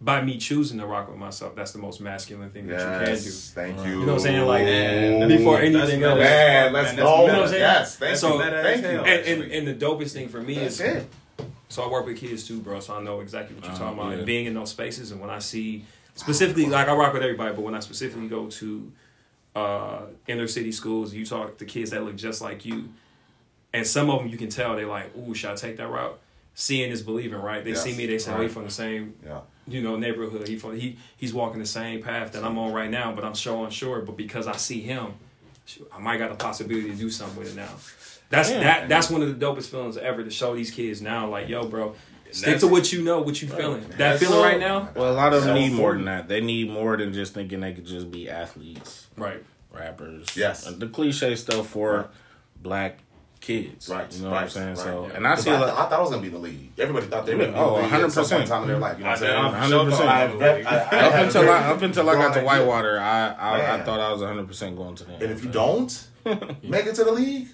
by 0.01 0.21
me 0.21 0.37
choosing 0.37 0.77
to 0.79 0.85
rock 0.85 1.07
with 1.09 1.17
myself, 1.17 1.55
that's 1.55 1.71
the 1.71 1.79
most 1.79 2.01
masculine 2.01 2.49
thing 2.51 2.67
that 2.67 2.79
you 2.79 3.05
can 3.07 3.15
do. 3.15 3.29
Thank 3.29 3.77
you. 3.77 3.83
You 3.83 3.99
know 4.01 4.05
what 4.07 4.13
I'm 4.13 4.19
saying? 4.19 4.45
Like, 4.45 4.63
Man, 4.65 5.27
before 5.29 5.59
anything 5.59 6.03
else. 6.03 6.15
meta. 6.15 6.15
Man, 6.15 6.73
let's 6.73 6.87
Man, 6.89 6.95
that's 6.97 7.07
go. 7.07 7.21
You 7.21 7.27
know 7.27 7.33
what 7.33 7.41
I'm 7.43 7.47
saying? 7.49 7.61
Yes, 7.61 7.95
thank 7.95 8.17
So- 8.17 8.33
you. 8.35 8.49
Thank 8.51 8.81
you. 8.83 8.87
and, 8.89 9.43
and 9.43 9.51
and 9.51 9.67
the 9.67 9.85
dopest 9.85 10.11
thing 10.13 10.27
for 10.27 10.41
me 10.41 10.55
That's 10.55 10.75
is 10.75 10.81
it. 10.81 11.09
so 11.69 11.83
I 11.83 11.87
work 11.89 12.05
with 12.05 12.17
kids 12.17 12.45
too, 12.47 12.59
bro. 12.59 12.79
So 12.81 12.95
I 12.95 13.01
know 13.03 13.21
exactly 13.21 13.55
what 13.55 13.63
you're 13.65 13.73
Uh, 13.73 13.77
talking 13.77 13.99
about. 13.99 14.11
yeah. 14.11 14.17
And 14.17 14.25
being 14.25 14.45
in 14.45 14.53
those 14.53 14.69
spaces, 14.69 15.11
and 15.11 15.21
when 15.21 15.29
I 15.29 15.39
see 15.39 15.85
specifically, 16.15 16.65
like 16.65 16.87
I 16.87 16.93
rock 16.93 17.13
with 17.13 17.23
everybody, 17.23 17.55
but 17.55 17.61
when 17.61 17.73
I 17.75 17.79
specifically 17.79 18.27
go 18.27 18.47
to 18.47 18.91
uh, 19.55 19.99
inner 20.27 20.47
city 20.47 20.71
schools, 20.73 21.13
you 21.13 21.25
talk 21.25 21.57
to 21.59 21.65
kids 21.65 21.91
that 21.91 22.03
look 22.03 22.17
just 22.17 22.41
like 22.41 22.65
you, 22.65 22.89
and 23.73 23.87
some 23.87 24.09
of 24.09 24.19
them 24.19 24.27
you 24.27 24.37
can 24.37 24.49
tell 24.49 24.75
they're 24.75 24.85
like, 24.87 25.15
"Ooh, 25.17 25.33
should 25.33 25.49
I 25.51 25.55
take 25.55 25.77
that 25.77 25.87
route?" 25.89 26.19
Seeing 26.53 26.91
is 26.91 27.01
believing, 27.01 27.39
right? 27.39 27.63
They 27.63 27.71
Yes, 27.71 27.83
see 27.83 27.95
me, 27.95 28.05
they 28.05 28.17
say, 28.17 28.31
"Oh, 28.31 28.35
right. 28.35 28.43
he 28.43 28.49
from 28.49 28.65
the 28.65 28.69
same 28.71 29.15
Yeah. 29.25 29.39
You 29.67 29.81
know 29.81 29.95
neighborhood. 29.97 30.47
He 30.47 30.55
from, 30.57 30.77
he 30.77 30.97
he's 31.17 31.33
walking 31.33 31.59
the 31.59 31.65
same 31.65 32.01
path 32.03 32.31
that 32.33 32.43
I'm 32.43 32.57
on 32.57 32.73
right 32.73 32.89
now, 32.89 33.11
but 33.13 33.23
I'm 33.25 33.35
so 33.35 33.63
unsure. 33.65 34.01
But 34.01 34.17
because 34.17 34.47
I 34.47 34.55
see 34.55 34.81
him, 34.81 35.13
I 35.93 35.99
might 35.99 36.17
got 36.17 36.31
a 36.31 36.35
possibility 36.35 36.89
to 36.91 36.95
do 36.95 37.09
something 37.09 37.37
with 37.39 37.53
it 37.53 37.55
now. 37.55 37.69
That's 38.29 38.49
Yeah. 38.51 38.59
that 38.61 38.89
that's 38.89 39.09
one 39.09 39.21
of 39.21 39.27
the 39.39 39.45
dopest 39.45 39.67
feelings 39.69 39.97
ever 39.97 40.23
to 40.23 40.29
show 40.29 40.55
these 40.55 40.71
kids 40.71 41.01
now. 41.01 41.27
Like, 41.29 41.47
yo, 41.49 41.65
bro, 41.67 41.95
stick 42.31 42.45
that's- 42.45 42.61
to 42.61 42.67
what 42.67 42.91
you 42.91 43.01
know, 43.03 43.21
what 43.21 43.41
you 43.41 43.47
feeling. 43.47 43.81
That 43.89 43.97
That's 43.97 44.19
feeling 44.23 44.39
right 44.41 44.59
now, 44.59 44.89
Well, 44.95 45.11
a 45.11 45.13
lot 45.13 45.33
of 45.33 45.43
them 45.43 45.55
So 45.55 45.61
need 45.61 45.73
more 45.73 45.93
than 45.93 46.05
that. 46.05 46.27
They 46.27 46.41
need 46.41 46.69
more 46.69 46.97
than 46.97 47.13
just 47.13 47.33
thinking 47.33 47.59
they 47.61 47.73
could 47.73 47.85
just 47.85 48.11
be 48.11 48.29
athletes, 48.29 49.07
right? 49.17 49.43
rappers. 49.71 50.27
Yes. 50.37 50.65
And 50.65 50.79
the 50.79 50.87
cliche 50.87 51.35
stuff 51.35 51.67
for 51.67 51.97
Right. 51.97 52.07
black 52.61 52.99
kids. 53.45 53.89
Right. 53.89 54.11
You 54.11 54.23
know 54.23 54.29
right, 54.31 54.33
what 54.35 54.43
I'm 54.43 54.49
saying? 54.49 54.67
right. 54.69 54.77
So, 54.77 55.07
Yeah. 55.07 55.15
and 55.17 55.27
I 55.27 55.35
'Cause 55.35 55.43
see 55.43 55.51
I, 55.51 55.55
a 55.55 55.59
lot. 55.61 55.69
I 55.69 55.75
thought 55.89 55.93
I 55.93 56.01
was 56.01 56.09
gonna 56.09 56.21
be 56.21 56.29
the 56.29 56.37
league. 56.39 56.71
Everybody 56.79 57.05
thought 57.05 57.25
they 57.25 57.35
were 57.35 57.45
gonna 57.45 57.53
be 57.53 57.59
Oh, 57.59 57.67
in 57.67 57.73
the 57.75 57.81
league 57.83 57.93
at 57.93 58.01
100%. 58.11 58.29
point 58.29 58.41
in 58.43 58.47
time 58.49 58.61
in 58.63 58.67
their 58.69 58.77
life. 58.79 58.97
You 58.97 59.03
know 59.03 59.09
what 59.11 59.21
I'm 59.21 59.25
saying? 59.25 59.37
I'm 59.37 59.53
100%. 59.53 59.97
sure 59.97 60.07
I, 60.07 60.27
thought- 60.27 60.41
I, 60.41 60.97
I, 60.97 60.99
I 60.99 61.07
Up 61.07 61.13
until 61.25 61.49
I 61.49 61.57
up 61.73 61.81
until 61.81 62.09
I 62.09 62.13
got 62.15 62.33
to. 62.33 62.41
Whitewater, 62.41 62.99
I 62.99 63.27
I, 63.33 63.75
I 63.75 63.81
thought 63.83 63.99
I 63.99 64.11
was 64.11 64.21
100 64.21 64.47
percent 64.47 64.75
going 64.75 64.95
to 64.95 65.03
the 65.03 65.13
And 65.13 65.23
if 65.31 65.43
you 65.43 65.49
don't 65.51 66.07
make 66.63 66.85
it 66.87 66.95
to 66.95 67.03
the 67.03 67.11
league, 67.11 67.47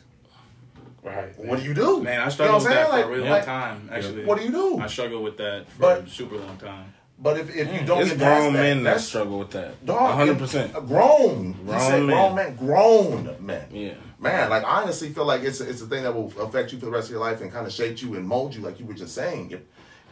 Right. 1.03 1.37
what 1.39 1.59
do 1.59 1.65
you 1.65 1.73
do? 1.73 2.01
Man, 2.03 2.21
I 2.21 2.29
You 2.29 2.37
know 2.45 2.55
with 2.55 2.63
that 2.65 2.89
saying? 2.91 3.03
for 3.03 3.09
a 3.09 3.15
real 3.15 3.25
Like- 3.25 3.47
long 3.47 3.55
time. 3.61 3.89
Actually, 3.91 4.23
What 4.25 4.37
do 4.37 4.43
you 4.45 4.51
do? 4.51 4.79
I 4.79 4.87
struggled 4.87 5.23
with 5.23 5.37
that 5.37 5.69
for 5.71 5.79
But- 5.81 6.03
a 6.03 6.09
super 6.09 6.37
long 6.37 6.57
time. 6.57 6.93
But 7.23 7.37
if, 7.37 7.55
if 7.55 7.71
you 7.71 7.85
don't 7.85 8.01
it's 8.01 8.09
get 8.11 8.17
grown 8.19 8.53
that, 8.53 8.59
men 8.59 8.83
that 8.83 8.99
struggle 8.99 9.39
with 9.39 9.51
that. 9.51 9.85
dog, 9.85 10.17
100. 10.17 10.37
percent 10.39 10.75
it- 10.75 10.87
Grown, 10.87 11.51
Grown 11.53 11.79
said 11.79 12.03
men. 12.03 12.07
grown 12.07 12.35
men, 12.35 12.55
grown 12.55 13.45
men. 13.45 13.67
Yeah. 13.71 13.93
Man, 14.19 14.49
like 14.49 14.63
I 14.63 14.81
honestly 14.81 15.09
feel 15.09 15.25
like 15.25 15.41
it's 15.43 15.61
a, 15.61 15.69
it's 15.69 15.81
a 15.81 15.85
thing 15.87 16.03
that 16.03 16.13
will 16.15 16.33
affect 16.39 16.73
you 16.73 16.79
for 16.79 16.85
the 16.85 16.91
rest 16.91 17.07
of 17.07 17.11
your 17.11 17.19
life 17.19 17.41
and 17.41 17.51
kind 17.51 17.67
of 17.67 17.73
shape 17.73 18.01
you 18.01 18.15
and 18.15 18.27
mold 18.27 18.55
you, 18.55 18.61
like 18.61 18.79
you 18.79 18.85
were 18.87 18.93
just 18.95 19.13
saying. 19.13 19.51
If, 19.51 19.61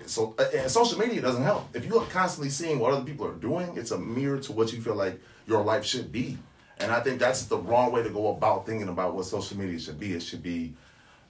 so, 0.06 0.34
uh, 0.40 0.46
and 0.56 0.70
social 0.72 0.98
media 1.00 1.20
doesn't 1.22 1.44
help. 1.44 1.76
If 1.76 1.86
you're 1.86 2.02
constantly 2.06 2.50
seeing 2.50 2.80
what 2.80 2.94
other 2.94 3.04
people 3.06 3.28
are 3.28 3.34
doing, 3.36 3.76
it's 3.76 3.92
a 3.92 3.98
mirror 3.98 4.38
to 4.40 4.52
what 4.52 4.72
you 4.72 4.80
feel 4.82 4.96
like 4.96 5.20
your 5.48 5.64
life 5.64 5.84
should 5.86 6.12
be. 6.12 6.38
And 6.78 6.92
I 6.92 7.02
think 7.02 7.20
that's 7.20 7.44
the 7.46 7.58
wrong 7.58 7.92
way 7.92 8.04
to 8.04 8.10
go 8.10 8.30
about 8.30 8.66
thinking 8.66 8.88
about 8.88 9.14
what 9.16 9.26
social 9.26 9.58
media 9.58 9.80
should 9.80 10.00
be. 10.00 10.14
It 10.14 10.22
should 10.24 10.42
be 10.42 10.74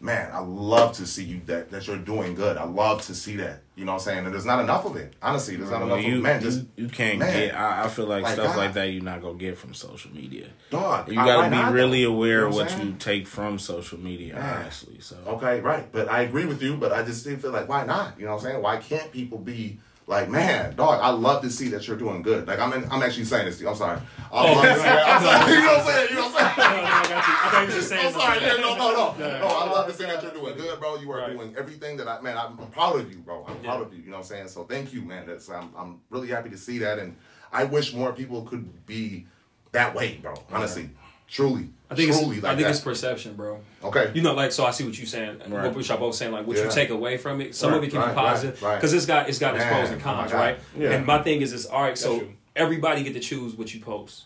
man, 0.01 0.31
I 0.33 0.39
love 0.39 0.93
to 0.97 1.05
see 1.05 1.23
you 1.23 1.41
that 1.45 1.71
that 1.71 1.87
you're 1.87 1.97
doing 1.97 2.35
good. 2.35 2.57
I 2.57 2.63
love 2.63 3.01
to 3.07 3.15
see 3.15 3.35
that. 3.37 3.61
You 3.75 3.85
know 3.85 3.93
what 3.93 3.99
I'm 4.01 4.05
saying? 4.05 4.25
And 4.25 4.33
there's 4.33 4.45
not 4.45 4.59
enough 4.59 4.85
of 4.85 4.95
it. 4.97 5.13
Honestly, 5.21 5.55
there's 5.55 5.71
not 5.71 5.81
enough 5.81 6.01
you, 6.01 6.17
of 6.17 6.23
man. 6.23 6.41
you, 6.41 6.47
Just 6.49 6.65
you 6.75 6.87
can't 6.89 7.19
man. 7.19 7.31
get. 7.31 7.55
I, 7.55 7.85
I 7.85 7.87
feel 7.87 8.05
like 8.07 8.23
Like 8.23 8.33
stuff 8.33 8.47
God. 8.47 8.57
like 8.57 8.73
that 8.73 8.85
you're 8.85 9.03
not 9.03 9.21
gonna 9.21 9.37
get 9.37 9.57
from 9.57 9.73
social 9.73 10.11
media. 10.11 10.47
dog. 10.69 11.07
You 11.07 11.15
got 11.15 11.49
why 11.51 11.57
to 11.59 11.65
be 11.67 11.73
really 11.73 12.03
aware 12.03 12.45
of 12.45 12.53
what 12.53 12.71
what 12.71 12.83
you 12.83 12.93
take 12.99 13.25
from 13.27 13.57
social 13.59 13.99
media, 13.99 14.35
Yeah. 14.35 14.59
honestly. 14.61 14.97
So 14.99 15.15
Okay, 15.27 15.61
right. 15.61 15.89
But 15.91 16.09
I 16.09 16.21
agree 16.21 16.45
with 16.45 16.61
you, 16.61 16.75
but 16.77 16.91
I 16.91 17.03
just 17.03 17.21
still 17.21 17.37
feel 17.37 17.51
like 17.51 17.69
why 17.69 17.85
not? 17.85 18.19
You 18.19 18.25
know 18.25 18.31
what 18.35 18.43
I'm 18.43 18.51
saying? 18.51 18.61
Why 18.61 18.77
can't 18.77 19.11
people 19.11 19.37
be 19.37 19.79
like, 20.09 20.27
man, 20.27 20.75
dog, 20.75 20.99
I 21.01 21.11
love 21.11 21.43
to 21.43 21.51
see 21.51 21.67
that 21.69 21.87
you're 21.87 21.95
doing 21.95 22.23
good. 22.23 22.47
Like 22.47 22.57
I'm 22.59 22.73
in, 22.73 22.83
I'm 22.91 23.03
actually 23.03 23.25
saying 23.25 23.45
this 23.45 23.57
to 23.57 23.63
you. 23.63 23.69
I'm 23.69 23.75
sorry. 23.75 23.99
I 24.31 24.51
love 24.51 24.63
to 24.63 24.75
see 24.75 24.81
that. 24.81 25.07
I'm 25.07 25.21
sorry. 25.23 25.53
You 25.53 25.61
know 25.61 25.67
what 25.67 25.79
I'm 25.79 25.85
saying? 25.85 26.09
You 26.09 26.15
know 26.15 26.21
what 26.29 26.41
I'm 26.41 26.55
saying? 26.55 26.73
No, 26.73 26.81
no, 26.81 26.87
I 26.87 27.03
got 27.03 27.27
you. 27.27 27.33
I 27.43 27.49
thought 27.51 27.67
you 27.69 27.75
were 27.75 27.81
saying 27.81 28.05
I'm 28.07 28.13
sorry. 28.13 28.41
Yeah, 28.41 28.53
no, 28.53 28.75
no, 28.75 28.91
no. 28.91 29.15
Yeah. 29.19 29.39
No, 29.39 29.47
I 29.47 29.69
love 29.71 29.87
to 29.87 29.93
see 29.93 30.03
that 30.05 30.23
you're 30.23 30.31
doing 30.31 30.57
good, 30.57 30.79
bro. 30.79 30.95
You 30.97 31.11
are 31.11 31.19
Right. 31.19 31.33
doing 31.33 31.55
everything 31.57 31.97
that 31.97 32.07
I 32.07 32.19
man, 32.21 32.37
I'm 32.37 32.57
proud 32.71 32.99
of 32.99 33.11
you, 33.13 33.19
bro. 33.19 33.45
I'm 33.47 33.59
proud 33.59 33.81
of 33.83 33.93
you. 33.93 34.01
You 34.01 34.09
know 34.09 34.17
what 34.17 34.23
I'm 34.23 34.29
saying? 34.29 34.47
So 34.47 34.63
thank 34.63 34.91
you, 34.93 35.03
man. 35.03 35.27
That's 35.27 35.47
I'm 35.47 35.69
I'm 35.77 36.01
really 36.09 36.29
happy 36.29 36.49
to 36.49 36.57
see 36.57 36.79
that 36.79 36.97
and 36.97 37.15
I 37.53 37.65
wish 37.65 37.93
more 37.93 38.11
people 38.11 38.41
could 38.41 38.85
be 38.87 39.27
that 39.73 39.93
way, 39.93 40.17
bro. 40.21 40.33
Honestly. 40.51 40.89
Truly. 41.27 41.69
I 41.91 41.95
think 41.95 42.11
truly 42.11 42.35
it's 42.35 42.43
like 42.43 42.51
I 42.53 42.55
think 42.55 42.65
that. 42.67 42.71
it's 42.71 42.79
perception, 42.81 43.33
bro. 43.35 43.59
okay. 43.83 44.11
You 44.13 44.21
know, 44.21 44.33
like 44.35 44.51
so. 44.51 44.65
I 44.65 44.71
see 44.71 44.83
what 44.85 44.97
you're 44.97 45.07
saying. 45.07 45.39
Right. 45.47 45.65
What 45.65 45.75
which 45.75 45.89
I 45.89 45.95
both 45.97 46.13
saying, 46.15 46.31
like 46.31 46.45
what 46.45 46.55
Yeah. 46.57 46.65
you 46.65 46.71
take 46.71 46.89
away 46.91 47.17
from 47.17 47.41
it. 47.41 47.55
Some 47.55 47.71
Right, 47.71 47.77
of 47.79 47.83
it 47.83 47.89
can 47.91 47.99
right, 47.99 48.09
be 48.09 48.13
positive 48.15 48.61
right, 48.61 48.69
right. 48.69 48.75
because 48.77 48.93
it's 48.93 49.05
got 49.07 49.27
it's 49.27 49.39
got 49.39 49.55
its 49.55 49.65
pros 49.65 49.89
and 49.89 49.99
oh 49.99 50.03
cons, 50.03 50.31
God. 50.31 50.37
right? 50.37 50.59
Yeah. 50.77 50.91
And 50.91 51.05
my 51.05 51.21
thing 51.23 51.41
is, 51.41 51.51
it's 51.51 51.65
all 51.65 51.81
right. 51.81 51.97
So 51.97 52.19
true. 52.19 52.33
everybody 52.55 53.03
get 53.03 53.13
to 53.13 53.19
choose 53.19 53.55
what 53.55 53.73
you 53.73 53.79
post. 53.79 54.25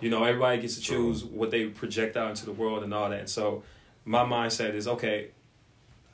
You 0.00 0.08
know, 0.10 0.24
everybody 0.24 0.60
gets 0.60 0.76
to 0.76 0.80
choose 0.80 1.22
what 1.24 1.50
they 1.50 1.66
project 1.66 2.16
out 2.16 2.30
into 2.30 2.44
the 2.46 2.52
world 2.52 2.82
and 2.82 2.92
all 2.94 3.10
that. 3.10 3.20
And 3.20 3.28
so 3.30 3.62
my 4.04 4.24
mindset 4.24 4.74
is 4.74 4.88
okay. 4.88 5.28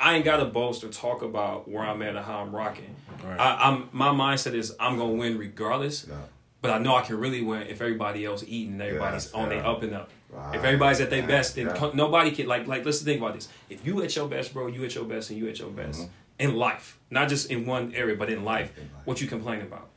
I 0.01 0.15
ain't 0.17 0.25
gotta 0.25 0.45
boast 0.45 0.85
or 0.85 0.89
talk 0.89 1.23
about 1.23 1.69
where 1.69 1.83
I'm 1.85 2.03
at 2.03 2.15
or 2.17 2.23
how 2.23 2.41
I'm 2.41 2.55
rocking. 2.55 2.95
Right. 3.25 3.39
I, 3.39 3.69
I'm 3.69 3.89
my 3.93 4.09
mindset 4.09 4.55
is 4.55 4.75
I'm 4.81 4.97
gonna 4.99 5.13
win 5.15 5.39
regardless. 5.39 6.07
Yeah. 6.09 6.17
But 6.61 6.73
I 6.73 6.79
know 6.79 6.97
I 6.97 7.03
can 7.03 7.19
really 7.19 7.41
win 7.43 7.63
if 7.69 7.81
everybody 7.81 8.25
else 8.25 8.43
eating 8.47 8.73
and 8.75 8.83
everybody's 8.83 9.27
Yes, 9.27 9.33
on 9.35 9.49
their 9.49 9.65
up 9.65 9.83
and 9.85 9.95
up. 9.95 10.11
Right, 10.31 10.55
If 10.57 10.63
everybody's 10.65 11.01
at 11.01 11.09
their 11.11 11.21
yeah, 11.21 11.27
best, 11.27 11.55
then 11.57 11.67
yeah. 11.67 11.75
co- 11.77 11.93
nobody 11.95 12.31
can 12.33 12.47
like 12.47 12.67
like. 12.67 12.85
Let's 12.85 13.01
think 13.01 13.21
about 13.21 13.35
this. 13.35 13.49
If 13.71 13.87
you 13.87 14.03
at 14.03 14.15
your 14.15 14.29
best, 14.29 14.53
bro, 14.53 14.67
you 14.67 14.85
at 14.85 14.95
your 14.95 15.05
best, 15.05 15.31
and 15.31 15.39
you 15.39 15.49
at 15.49 15.59
your 15.59 15.71
best 15.71 16.01
Mm-hmm. 16.03 16.11
in 16.51 16.57
life, 16.57 16.99
not 17.11 17.29
just 17.31 17.51
in 17.51 17.65
one 17.67 17.95
area, 17.95 18.15
but 18.15 18.29
in 18.31 18.45
life. 18.45 18.77
In 18.77 18.85
life. 18.85 19.07
What 19.07 19.21
you 19.23 19.27
complain 19.27 19.63
about? 19.63 19.89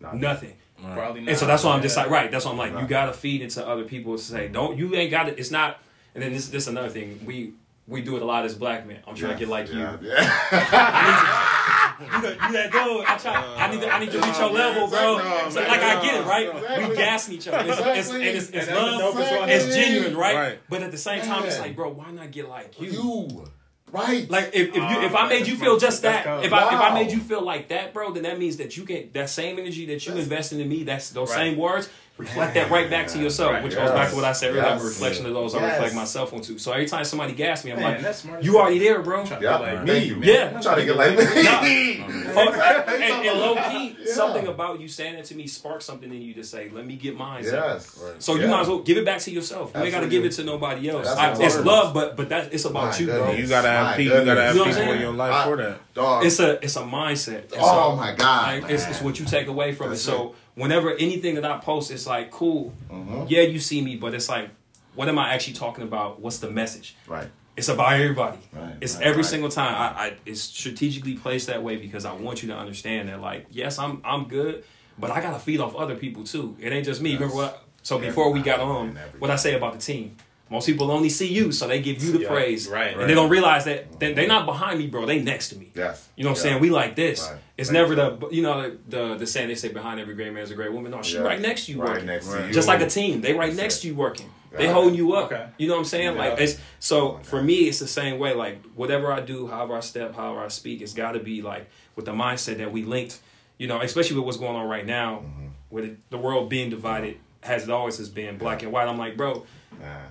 Nah, 0.00 0.12
Nothing. 0.12 0.54
Probably 0.92 1.22
not. 1.22 1.30
And 1.30 1.38
so 1.38 1.46
that's 1.46 1.64
why 1.64 1.72
I'm 1.74 1.80
just 1.80 1.96
like, 1.96 2.10
right. 2.10 2.30
That's 2.30 2.44
why 2.44 2.50
I'm 2.50 2.58
like, 2.58 2.74
you 2.78 2.86
gotta 2.86 3.14
feed 3.14 3.40
into 3.40 3.66
other 3.66 3.84
people 3.84 4.14
to 4.18 4.22
say, 4.22 4.48
don't 4.48 4.76
you 4.76 4.94
ain't 4.94 5.10
got 5.10 5.26
it. 5.28 5.38
It's 5.38 5.50
not. 5.50 5.78
And 6.14 6.22
then 6.22 6.32
this 6.34 6.48
this 6.48 6.66
another 6.66 6.90
thing 6.90 7.20
we 7.24 7.54
we 7.88 8.02
do 8.02 8.16
it 8.16 8.22
a 8.22 8.26
lot 8.26 8.44
as 8.44 8.54
black 8.54 8.86
men. 8.86 8.98
I'm 9.06 9.14
trying 9.14 9.32
to 9.32 9.38
get 9.38 9.48
like 9.48 9.68
yeah, 9.72 9.96
you. 10.02 10.10
Yeah. 12.00 12.16
You 12.16 12.22
that, 12.22 12.46
you 12.46 12.52
that 12.52 12.72
dude. 12.72 13.04
I 13.06 13.16
try. 13.18 13.56
I 13.56 13.70
need 13.70 13.80
to. 13.80 13.88
I 13.94 13.98
need 13.98 14.10
to 14.12 14.18
reach 14.20 14.38
your 14.38 14.50
level, 14.50 14.88
bro. 14.88 15.18
No, 15.18 15.48
So, 15.50 15.60
man, 15.60 15.68
like 15.68 15.80
I 15.80 16.02
get 16.02 16.14
it, 16.20 16.24
right? 16.26 16.48
exactly. 16.56 16.88
We 16.88 16.96
gassing 16.96 17.34
each 17.34 17.48
other. 17.48 17.70
It's, 17.70 17.80
it's, 17.80 18.10
and 18.10 18.22
it's, 18.22 18.50
it's 18.50 18.68
And 18.68 18.76
love. 18.76 19.14
dopest. 19.14 19.48
It's 19.48 19.74
genuine, 19.74 20.16
right? 20.16 20.36
Right. 20.36 20.58
But 20.68 20.82
at 20.82 20.90
the 20.90 20.98
same 20.98 21.22
time, 21.22 21.44
it's 21.44 21.58
like, 21.58 21.74
bro, 21.76 21.90
why 21.90 22.10
not 22.10 22.30
get 22.30 22.48
like 22.48 22.80
you? 22.80 22.90
You. 22.90 23.44
Right. 23.92 24.28
Like 24.28 24.46
if, 24.52 24.68
if 24.70 24.74
you 24.74 24.82
if 25.02 25.14
I 25.14 25.28
made 25.28 25.46
you 25.46 25.56
feel 25.56 25.78
just 25.78 26.02
that, 26.02 26.44
if 26.44 26.52
I 26.52 26.74
if 26.74 26.80
I 26.80 26.92
made 26.92 27.12
you 27.12 27.20
feel 27.20 27.40
like 27.42 27.68
that, 27.68 27.94
bro, 27.94 28.12
then 28.12 28.24
that 28.24 28.38
means 28.38 28.56
that 28.56 28.76
you 28.76 28.82
can 28.84 29.10
that 29.12 29.30
same 29.30 29.58
energy 29.58 29.86
that 29.86 30.04
you 30.04 30.10
That's- 30.12 30.24
invested 30.24 30.60
in 30.60 30.68
me, 30.68 30.82
that's 30.82 31.10
those 31.10 31.30
Right. 31.30 31.36
same 31.36 31.56
words, 31.56 31.88
reflect 32.18 32.54
that 32.54 32.70
right 32.70 32.88
back 32.88 33.08
to 33.08 33.18
yourself, 33.18 33.52
Right. 33.52 33.62
which 33.62 33.74
goes 33.74 33.90
back 33.90 34.08
to 34.10 34.16
what 34.16 34.24
I 34.24 34.32
said 34.32 34.50
earlier. 34.52 34.62
I'm 34.64 34.72
a 34.72 34.74
Yes. 34.76 34.84
reflection 34.84 35.26
of 35.26 35.34
those 35.34 35.54
I 35.54 35.60
Yes. 35.60 35.72
reflect 35.74 35.94
myself 35.94 36.32
onto. 36.32 36.56
So 36.58 36.72
every 36.72 36.86
time 36.86 37.04
somebody 37.04 37.34
gas 37.34 37.62
me, 37.64 37.72
I'm 37.72 37.78
Man, 37.80 37.92
like, 37.92 38.02
that's 38.02 38.18
smart. 38.20 38.42
you 38.42 38.58
already 38.58 38.78
there, 38.78 39.00
bro. 39.02 39.26
Trying 39.26 39.40
to 39.40 39.44
yeah. 39.44 39.58
be 39.58 39.64
like 39.64 39.84
me, 39.84 39.98
you. 39.98 40.20
Yeah. 40.22 40.52
I'm 40.54 40.62
trying 40.62 40.76
to 40.78 40.84
get 40.86 40.96
like 40.96 41.16
me. 41.62 42.04
Oh, 42.38 42.52
and, 42.52 43.26
and 43.26 43.38
low 43.40 43.54
key, 43.70 43.96
Yeah. 43.98 44.12
something 44.12 44.46
about 44.46 44.78
you 44.80 44.88
saying 44.88 45.16
that 45.16 45.24
to 45.26 45.34
me 45.34 45.46
sparks 45.46 45.86
something 45.86 46.10
in 46.12 46.20
you 46.20 46.34
to 46.34 46.44
say, 46.44 46.70
let 46.72 46.86
me 46.86 46.94
get 46.96 47.16
mine. 47.16 47.44
Yes. 47.44 47.98
So 48.18 48.34
you 48.34 48.42
Yeah. 48.42 48.48
might 48.48 48.60
as 48.62 48.68
well 48.68 48.80
give 48.80 48.98
it 48.98 49.06
back 49.06 49.20
to 49.20 49.30
yourself. 49.30 49.70
You 49.74 49.82
ain't 49.82 49.92
got 49.92 50.00
to 50.00 50.06
give 50.08 50.24
it 50.24 50.32
to 50.32 50.44
nobody 50.44 50.90
else. 50.90 51.06
I, 51.08 51.32
it's 51.42 51.58
love, 51.60 51.94
but 51.94 52.14
but 52.16 52.28
that 52.28 52.52
it's 52.52 52.64
about 52.66 52.92
My 52.92 52.98
you, 52.98 53.06
bro. 53.06 53.30
you 53.32 53.46
gotta 53.46 53.68
have 53.68 53.96
people. 53.96 54.18
You 54.18 54.24
gotta 54.26 54.42
have 54.42 54.52
people 54.54 54.68
You 54.68 54.74
know 54.78 54.86
what 54.86 54.94
in 54.96 55.00
your 55.02 55.12
life 55.12 55.44
for 55.46 55.56
that. 55.56 56.24
It's 56.26 56.40
a 56.40 56.62
it's 56.62 56.76
a 56.76 56.82
mindset. 56.82 57.44
Oh 57.58 57.96
my 57.96 58.12
God. 58.14 58.64
It's, 58.70 59.00
what 59.00 59.18
you 59.18 59.24
take 59.26 59.46
away 59.48 59.72
from 59.72 59.92
it. 59.92 59.96
So 59.96 60.34
whenever 60.56 60.92
anything 60.94 61.36
that 61.36 61.44
I 61.44 61.58
post, 61.58 61.92
it's 61.92 62.06
like 62.06 62.32
cool. 62.32 62.72
Mm-hmm. 62.90 63.26
Yeah, 63.28 63.42
you 63.42 63.60
see 63.60 63.80
me, 63.80 63.96
but 63.96 64.12
it's 64.12 64.28
like, 64.28 64.50
what 64.94 65.08
am 65.08 65.18
I 65.18 65.32
actually 65.32 65.54
talking 65.54 65.84
about? 65.84 66.20
What's 66.20 66.38
the 66.38 66.50
message? 66.50 66.96
Right. 67.06 67.28
It's 67.56 67.68
about 67.68 67.94
everybody. 67.94 68.38
Right, 68.52 68.74
it's 68.82 68.96
right, 68.96 69.04
every 69.04 69.22
right. 69.22 69.30
single 69.30 69.48
time. 69.48 69.74
I, 69.74 70.02
I 70.02 70.16
it's 70.26 70.42
strategically 70.42 71.14
placed 71.14 71.46
that 71.46 71.62
way 71.62 71.76
because 71.76 72.04
I 72.04 72.12
want 72.12 72.42
you 72.42 72.48
to 72.50 72.56
understand 72.56 73.08
that 73.08 73.20
like 73.20 73.46
yes, 73.50 73.78
I'm 73.78 74.02
I'm 74.04 74.24
good, 74.24 74.64
but 74.98 75.10
I 75.10 75.22
gotta 75.22 75.38
feed 75.38 75.60
off 75.60 75.74
other 75.74 75.94
people 75.94 76.24
too. 76.24 76.56
It 76.60 76.72
ain't 76.72 76.84
just 76.84 77.00
me. 77.00 77.12
Yes. 77.12 77.20
Remember 77.20 77.36
what? 77.36 77.62
So 77.82 77.98
before 77.98 78.32
we 78.32 78.40
got 78.40 78.60
on, 78.60 78.98
what 79.20 79.30
I 79.30 79.36
say 79.36 79.54
about 79.54 79.74
the 79.74 79.78
team. 79.78 80.16
Most 80.48 80.66
people 80.66 80.92
only 80.92 81.08
see 81.08 81.26
you, 81.26 81.50
so 81.50 81.66
they 81.66 81.80
give 81.82 82.00
you 82.04 82.12
the 82.12 82.20
Yeah, 82.20 82.28
praise, 82.28 82.68
right. 82.68 82.96
And 82.96 83.10
they 83.10 83.14
don't 83.14 83.30
realize 83.30 83.64
that 83.64 83.98
they, 83.98 84.12
they're 84.12 84.28
not 84.28 84.46
behind 84.46 84.78
me, 84.78 84.86
bro. 84.86 85.04
They 85.04 85.20
next 85.20 85.48
to 85.48 85.56
me. 85.58 85.72
Yes. 85.74 86.08
You 86.14 86.22
know 86.22 86.30
what 86.30 86.38
I'm 86.38 86.42
saying? 86.42 86.60
We 86.60 86.70
like 86.70 86.94
this. 86.94 87.28
Right. 87.28 87.40
It's 87.56 87.68
Thank 87.70 87.74
never 87.90 87.90
you. 87.90 88.18
the 88.18 88.28
you 88.36 88.42
know 88.42 88.76
the 88.88 89.16
the 89.16 89.26
saying 89.26 89.48
they 89.48 89.56
say 89.56 89.68
behind 89.68 89.98
every 89.98 90.14
great 90.14 90.32
man 90.32 90.42
is 90.44 90.52
a 90.52 90.54
great 90.54 90.72
woman. 90.72 90.92
No, 90.92 91.02
she 91.02 91.14
Yes. 91.14 91.24
right 91.24 91.40
next 91.40 91.66
to 91.66 91.72
you 91.72 91.80
Right 91.80 91.90
working. 91.90 92.06
next 92.06 92.28
to 92.28 92.46
you. 92.46 92.52
Just 92.52 92.68
like 92.68 92.80
a 92.80 92.86
team, 92.88 93.22
they 93.22 93.32
right 93.32 93.46
That's 93.46 93.56
next 93.60 93.78
it. 93.78 93.80
to 93.82 93.86
you 93.88 93.94
working. 93.96 94.30
They 94.52 94.66
Right. 94.66 94.72
holding 94.72 94.94
you 94.94 95.14
up. 95.14 95.32
Okay. 95.32 95.46
You 95.58 95.66
know 95.66 95.74
what 95.74 95.80
I'm 95.80 95.84
saying? 95.86 96.16
Like 96.16 96.38
it's 96.40 96.58
so 96.78 97.14
my 97.14 97.22
for 97.24 97.42
me, 97.42 97.54
it's 97.68 97.80
the 97.80 97.88
same 97.88 98.18
way. 98.20 98.32
Like 98.34 98.62
whatever 98.76 99.12
I 99.12 99.20
do, 99.20 99.48
however 99.48 99.74
I 99.76 99.80
step, 99.80 100.14
however 100.14 100.40
I 100.44 100.48
speak, 100.48 100.80
it's 100.80 100.94
got 100.94 101.12
to 101.12 101.18
be 101.18 101.42
like 101.42 101.68
with 101.96 102.04
the 102.04 102.12
mindset 102.12 102.58
that 102.58 102.70
we 102.70 102.84
linked. 102.84 103.18
You 103.58 103.66
know, 103.66 103.80
especially 103.80 104.16
with 104.16 104.26
what's 104.26 104.36
going 104.38 104.54
on 104.54 104.68
right 104.68 104.86
now, 104.86 105.22
Mm-hmm. 105.24 105.46
with 105.70 105.84
it, 105.86 106.10
the 106.10 106.18
world 106.18 106.48
being 106.48 106.70
divided, 106.70 107.16
as 107.42 107.64
it 107.64 107.70
always 107.70 107.96
has 107.98 108.08
been, 108.10 108.36
black 108.38 108.62
and 108.62 108.70
white. 108.70 108.86
I'm 108.86 108.98
like, 108.98 109.16
bro, 109.16 109.44
Man. 109.80 110.08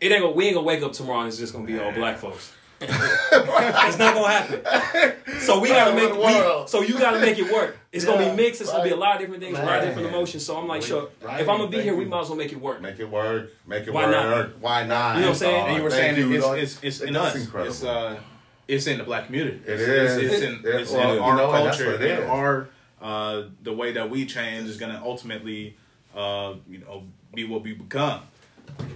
It 0.00 0.12
ain't 0.12 0.22
gonna, 0.22 0.32
we 0.34 0.46
ain't 0.46 0.54
gonna 0.54 0.66
wake 0.66 0.82
up 0.82 0.92
tomorrow 0.92 1.20
and 1.20 1.28
it's 1.28 1.38
just 1.38 1.52
gonna 1.52 1.66
be 1.66 1.78
all 1.78 1.92
black 1.92 2.18
folks. 2.18 2.52
it's 2.82 3.98
not 3.98 4.14
gonna 4.14 4.28
happen. 4.28 5.40
So 5.40 5.60
we 5.60 5.68
gotta 5.68 5.94
make 5.94 6.10
Around 6.10 6.18
the 6.18 6.60
we, 6.62 6.68
so 6.68 6.82
you 6.82 6.98
gotta 6.98 7.20
make 7.20 7.38
it 7.38 7.52
work. 7.52 7.76
It's 7.92 8.04
gonna 8.06 8.30
be 8.30 8.36
mixed. 8.36 8.60
It's 8.62 8.70
gonna 8.70 8.84
be 8.84 8.90
a 8.90 8.96
lot 8.96 9.16
of 9.16 9.20
different 9.20 9.42
things, 9.42 9.58
a 9.58 9.62
lot 9.62 9.80
of 9.80 9.84
different 9.84 10.08
emotions. 10.08 10.46
So 10.46 10.56
I'm 10.56 10.66
like, 10.66 10.80
We- 10.80 10.86
sure, 10.86 11.08
right, 11.22 11.40
if 11.42 11.48
I'm 11.48 11.58
gonna 11.58 11.68
be 11.68 11.78
thank 11.78 11.84
here, 11.84 11.96
we 11.96 12.06
might 12.06 12.22
as 12.22 12.28
well 12.28 12.38
make 12.38 12.52
it 12.52 12.60
work. 12.60 12.80
Make 12.80 12.98
it 12.98 13.10
work. 13.10 13.50
Make 13.66 13.86
it 13.86 13.92
Why 13.92 14.06
work. 14.06 14.12
not? 14.12 14.58
Why 14.60 14.86
not? 14.86 15.16
You 15.16 15.20
know 15.22 15.26
what 15.28 15.32
I'm 15.32 15.38
saying? 15.38 15.66
And 15.66 15.76
you 15.76 15.82
were 15.82 15.90
Thank 15.90 16.16
saying 16.16 16.30
you, 16.30 16.54
it's, 16.54 16.74
it's, 16.76 16.82
it's 16.82 17.00
in 17.00 17.12
That's 17.14 17.34
us. 17.36 17.44
incredible. 17.44 17.70
It's 17.70 17.84
uh, 17.84 18.18
it's 18.66 18.86
in 18.86 18.98
the 18.98 19.04
black 19.04 19.26
community. 19.26 19.60
It's. 19.66 19.82
It's, 19.82 20.32
it's 20.32 20.42
in, 20.42 20.60
it's 20.64 20.92
well, 20.92 21.12
in 21.14 21.18
our 21.18 21.36
know, 21.36 21.50
culture. 21.50 22.00
it 22.00 22.22
our 22.28 22.68
uh, 23.02 23.44
the 23.62 23.72
way 23.72 23.92
that 23.92 24.08
we 24.10 24.26
change 24.26 24.68
is 24.68 24.76
going 24.76 24.92
to 24.92 25.00
ultimately, 25.02 25.76
uh, 26.14 26.54
you 26.68 26.78
know, 26.78 27.04
be 27.34 27.44
what 27.44 27.62
we 27.62 27.72
become. 27.72 28.20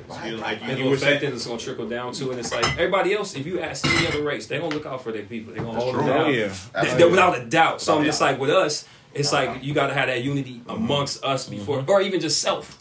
So 0.08 0.24
you're 0.24 0.38
like 0.38 0.60
you, 0.62 0.66
you 0.68 0.72
It'll 0.74 0.88
were 0.90 0.96
affect 0.96 1.22
It's 1.22 1.46
gonna 1.46 1.58
trickle 1.58 1.88
down 1.88 2.12
to, 2.14 2.30
and 2.30 2.38
it's 2.38 2.52
like 2.52 2.64
everybody 2.72 3.14
else. 3.14 3.34
If 3.34 3.46
you 3.46 3.60
ask 3.60 3.86
any 3.86 4.06
other 4.06 4.22
race, 4.22 4.46
they 4.46 4.58
gonna 4.58 4.74
look 4.74 4.86
out 4.86 5.02
for 5.02 5.12
their 5.12 5.22
people. 5.24 5.52
They 5.52 5.58
gonna 5.60 5.72
That's 5.72 5.82
hold 5.84 5.94
true. 5.96 6.04
them 6.04 6.12
Oh 6.12 6.24
down. 6.24 6.34
yeah. 6.34 6.40
Th- 6.48 6.60
Absolutely. 6.74 7.10
without 7.10 7.38
a 7.38 7.44
doubt. 7.46 7.80
So 7.80 8.00
it's 8.02 8.20
a 8.20 8.24
like 8.24 8.38
with 8.38 8.50
us, 8.50 8.86
it's 9.12 9.32
like 9.32 9.48
uh-huh. 9.50 9.58
you 9.62 9.74
got 9.74 9.88
to 9.88 9.94
have 9.94 10.08
that 10.08 10.22
unity 10.22 10.60
amongst 10.68 11.24
us 11.24 11.46
mm-hmm. 11.48 11.56
before, 11.58 11.84
or 11.88 12.00
even 12.02 12.20
just 12.20 12.40
self. 12.40 12.80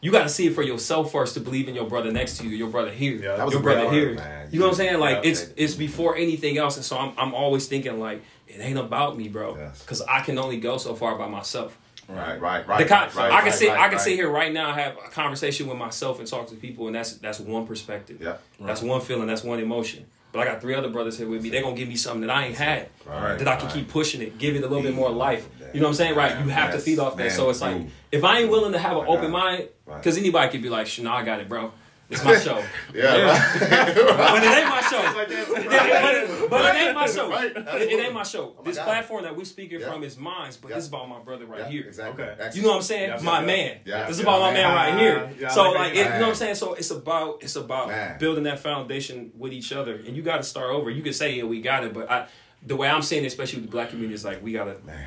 You 0.00 0.10
got 0.10 0.24
to 0.24 0.28
see 0.28 0.46
it 0.48 0.54
for 0.54 0.62
yourself 0.62 1.12
first 1.12 1.34
to 1.34 1.40
believe 1.40 1.68
in 1.68 1.76
your 1.76 1.86
brother 1.88 2.10
next 2.10 2.38
to 2.38 2.44
you, 2.44 2.56
your 2.56 2.68
brother 2.70 2.90
here, 2.90 3.22
Yeah, 3.22 3.48
your 3.48 3.60
brother 3.60 3.84
word, 3.84 3.92
here. 3.94 4.14
man. 4.14 4.48
You 4.50 4.58
know 4.58 4.64
what 4.66 4.72
I'm 4.72 4.76
saying? 4.76 4.98
Like 4.98 5.22
Yeah. 5.24 5.30
it's 5.30 5.46
it's 5.56 5.74
before 5.74 6.16
anything 6.16 6.58
else, 6.58 6.76
and 6.76 6.84
so 6.84 6.98
I'm 6.98 7.12
I'm 7.16 7.34
always 7.34 7.66
thinking 7.68 8.00
like 8.00 8.22
it 8.48 8.60
ain't 8.60 8.78
about 8.78 9.16
me, 9.16 9.28
bro, 9.28 9.56
Yes. 9.56 9.80
because 9.82 10.02
I 10.02 10.20
can 10.20 10.38
only 10.38 10.58
go 10.58 10.76
so 10.78 10.94
far 10.94 11.16
by 11.16 11.28
myself. 11.28 11.78
Right, 12.08 12.40
right, 12.40 12.66
right. 12.66 12.78
The 12.78 12.84
con- 12.84 13.08
right, 13.08 13.16
right, 13.16 13.32
I 13.32 13.36
can 13.38 13.44
right, 13.46 13.54
sit 13.54 13.68
right, 13.68 13.78
I 13.78 13.88
can 13.88 13.92
right. 13.92 14.00
sit 14.00 14.14
here 14.14 14.30
right 14.30 14.52
now, 14.52 14.70
I 14.70 14.80
have 14.80 14.96
a 14.96 15.08
conversation 15.08 15.66
with 15.66 15.78
myself, 15.78 16.18
and 16.18 16.28
talk 16.28 16.48
to 16.48 16.56
people, 16.56 16.86
and 16.86 16.96
that's 16.96 17.14
that's 17.14 17.40
one 17.40 17.66
perspective. 17.66 18.20
Yeah. 18.20 18.36
That's 18.60 18.82
one 18.82 19.00
feeling. 19.00 19.26
That's 19.26 19.44
one 19.44 19.60
emotion. 19.60 20.06
But 20.32 20.40
I 20.40 20.44
got 20.46 20.62
three 20.62 20.74
other 20.74 20.88
brothers 20.88 21.18
here 21.18 21.28
with 21.28 21.42
me. 21.42 21.50
They're 21.50 21.62
gonna 21.62 21.76
give 21.76 21.88
me 21.88 21.96
something 21.96 22.22
that 22.22 22.30
I 22.30 22.46
ain't 22.46 22.56
had. 22.56 22.88
Right, 23.06 23.38
that 23.38 23.46
I 23.46 23.56
can 23.56 23.66
right. 23.66 23.74
keep 23.74 23.88
pushing 23.88 24.22
it, 24.22 24.38
give 24.38 24.56
it 24.56 24.64
a 24.64 24.66
little 24.66 24.82
bit 24.82 24.94
more 24.94 25.10
life. 25.10 25.48
You 25.74 25.80
know 25.80 25.86
what 25.86 25.90
I'm 25.90 25.94
saying? 25.94 26.14
Right. 26.16 26.42
You 26.42 26.50
have 26.50 26.72
to 26.72 26.78
feed 26.78 26.98
off 26.98 27.16
that. 27.16 27.32
So 27.32 27.50
it's 27.50 27.60
like 27.60 27.82
if 28.10 28.24
I 28.24 28.40
ain't 28.40 28.50
willing 28.50 28.72
to 28.72 28.78
have 28.78 28.96
an 28.96 29.04
open 29.06 29.30
mind, 29.30 29.68
because 29.86 30.18
anybody 30.18 30.50
could 30.50 30.62
be 30.62 30.68
like, 30.68 30.86
"Shh, 30.86 31.00
"No, 31.00 31.12
I 31.12 31.22
got 31.22 31.40
it, 31.40 31.48
bro. 31.48 31.72
It's 32.12 32.24
my 32.24 32.38
show." 32.38 32.62
Yeah, 32.94 33.04
right. 33.04 33.94
but 33.94 34.42
it 34.42 34.58
ain't 34.58 34.68
my 34.68 34.80
show. 34.82 35.02
but, 35.14 35.30
it, 35.30 36.50
but 36.50 36.74
it 36.74 36.78
ain't 36.82 36.94
my 36.94 37.06
show. 37.06 37.30
Right, 37.30 37.52
It, 37.56 37.92
it 37.92 38.04
ain't 38.04 38.12
my 38.12 38.22
show. 38.22 38.54
Oh 38.58 38.62
my 38.62 38.64
this 38.64 38.76
God. 38.76 38.84
platform 38.84 39.22
that 39.24 39.34
we 39.34 39.44
speaking 39.44 39.80
Yeah. 39.80 39.90
from 39.90 40.02
is 40.02 40.18
mine, 40.18 40.52
but 40.60 40.68
Yeah. 40.68 40.76
this 40.76 40.84
is 40.84 40.88
about 40.90 41.08
my 41.08 41.20
brother 41.20 41.46
right 41.46 41.60
Yeah, 41.60 41.68
here. 41.68 41.84
Exactly. 41.86 42.24
Okay. 42.24 42.50
You 42.54 42.62
know 42.62 42.68
what 42.68 42.76
I'm 42.76 42.82
saying? 42.82 43.08
Yeah, 43.10 43.20
my 43.22 43.40
yeah. 43.40 43.46
man. 43.46 43.78
Yeah, 43.84 44.06
this 44.06 44.18
is 44.18 44.22
yeah, 44.22 44.28
about 44.30 44.40
my 44.40 44.52
man. 44.52 44.74
right 44.74 44.98
here. 45.00 45.30
Yeah, 45.40 45.48
so 45.48 45.70
like 45.72 45.92
it, 45.92 45.98
you 45.98 46.04
know 46.04 46.20
what 46.20 46.28
I'm 46.28 46.34
saying? 46.34 46.54
So 46.56 46.74
it's 46.74 46.90
about 46.90 47.42
it's 47.42 47.56
about 47.56 47.88
Man. 47.88 48.18
building 48.18 48.44
that 48.44 48.58
foundation 48.58 49.32
with 49.38 49.52
each 49.52 49.72
other, 49.72 49.94
and 49.94 50.14
you 50.16 50.22
got 50.22 50.36
to 50.38 50.42
start 50.44 50.70
over. 50.70 50.90
You 50.90 51.02
can 51.02 51.12
say 51.14 51.34
yeah, 51.34 51.44
we 51.44 51.60
got 51.62 51.84
it, 51.84 51.92
but 51.94 52.10
I, 52.10 52.26
the 52.64 52.76
way 52.76 52.88
I'm 52.88 53.02
saying, 53.02 53.24
it, 53.24 53.28
especially 53.28 53.60
with 53.60 53.70
the 53.70 53.72
black 53.72 53.88
community, 53.90 54.14
is 54.14 54.24
like 54.24 54.42
we 54.42 54.52
gotta 54.52 54.76
Man. 54.84 55.06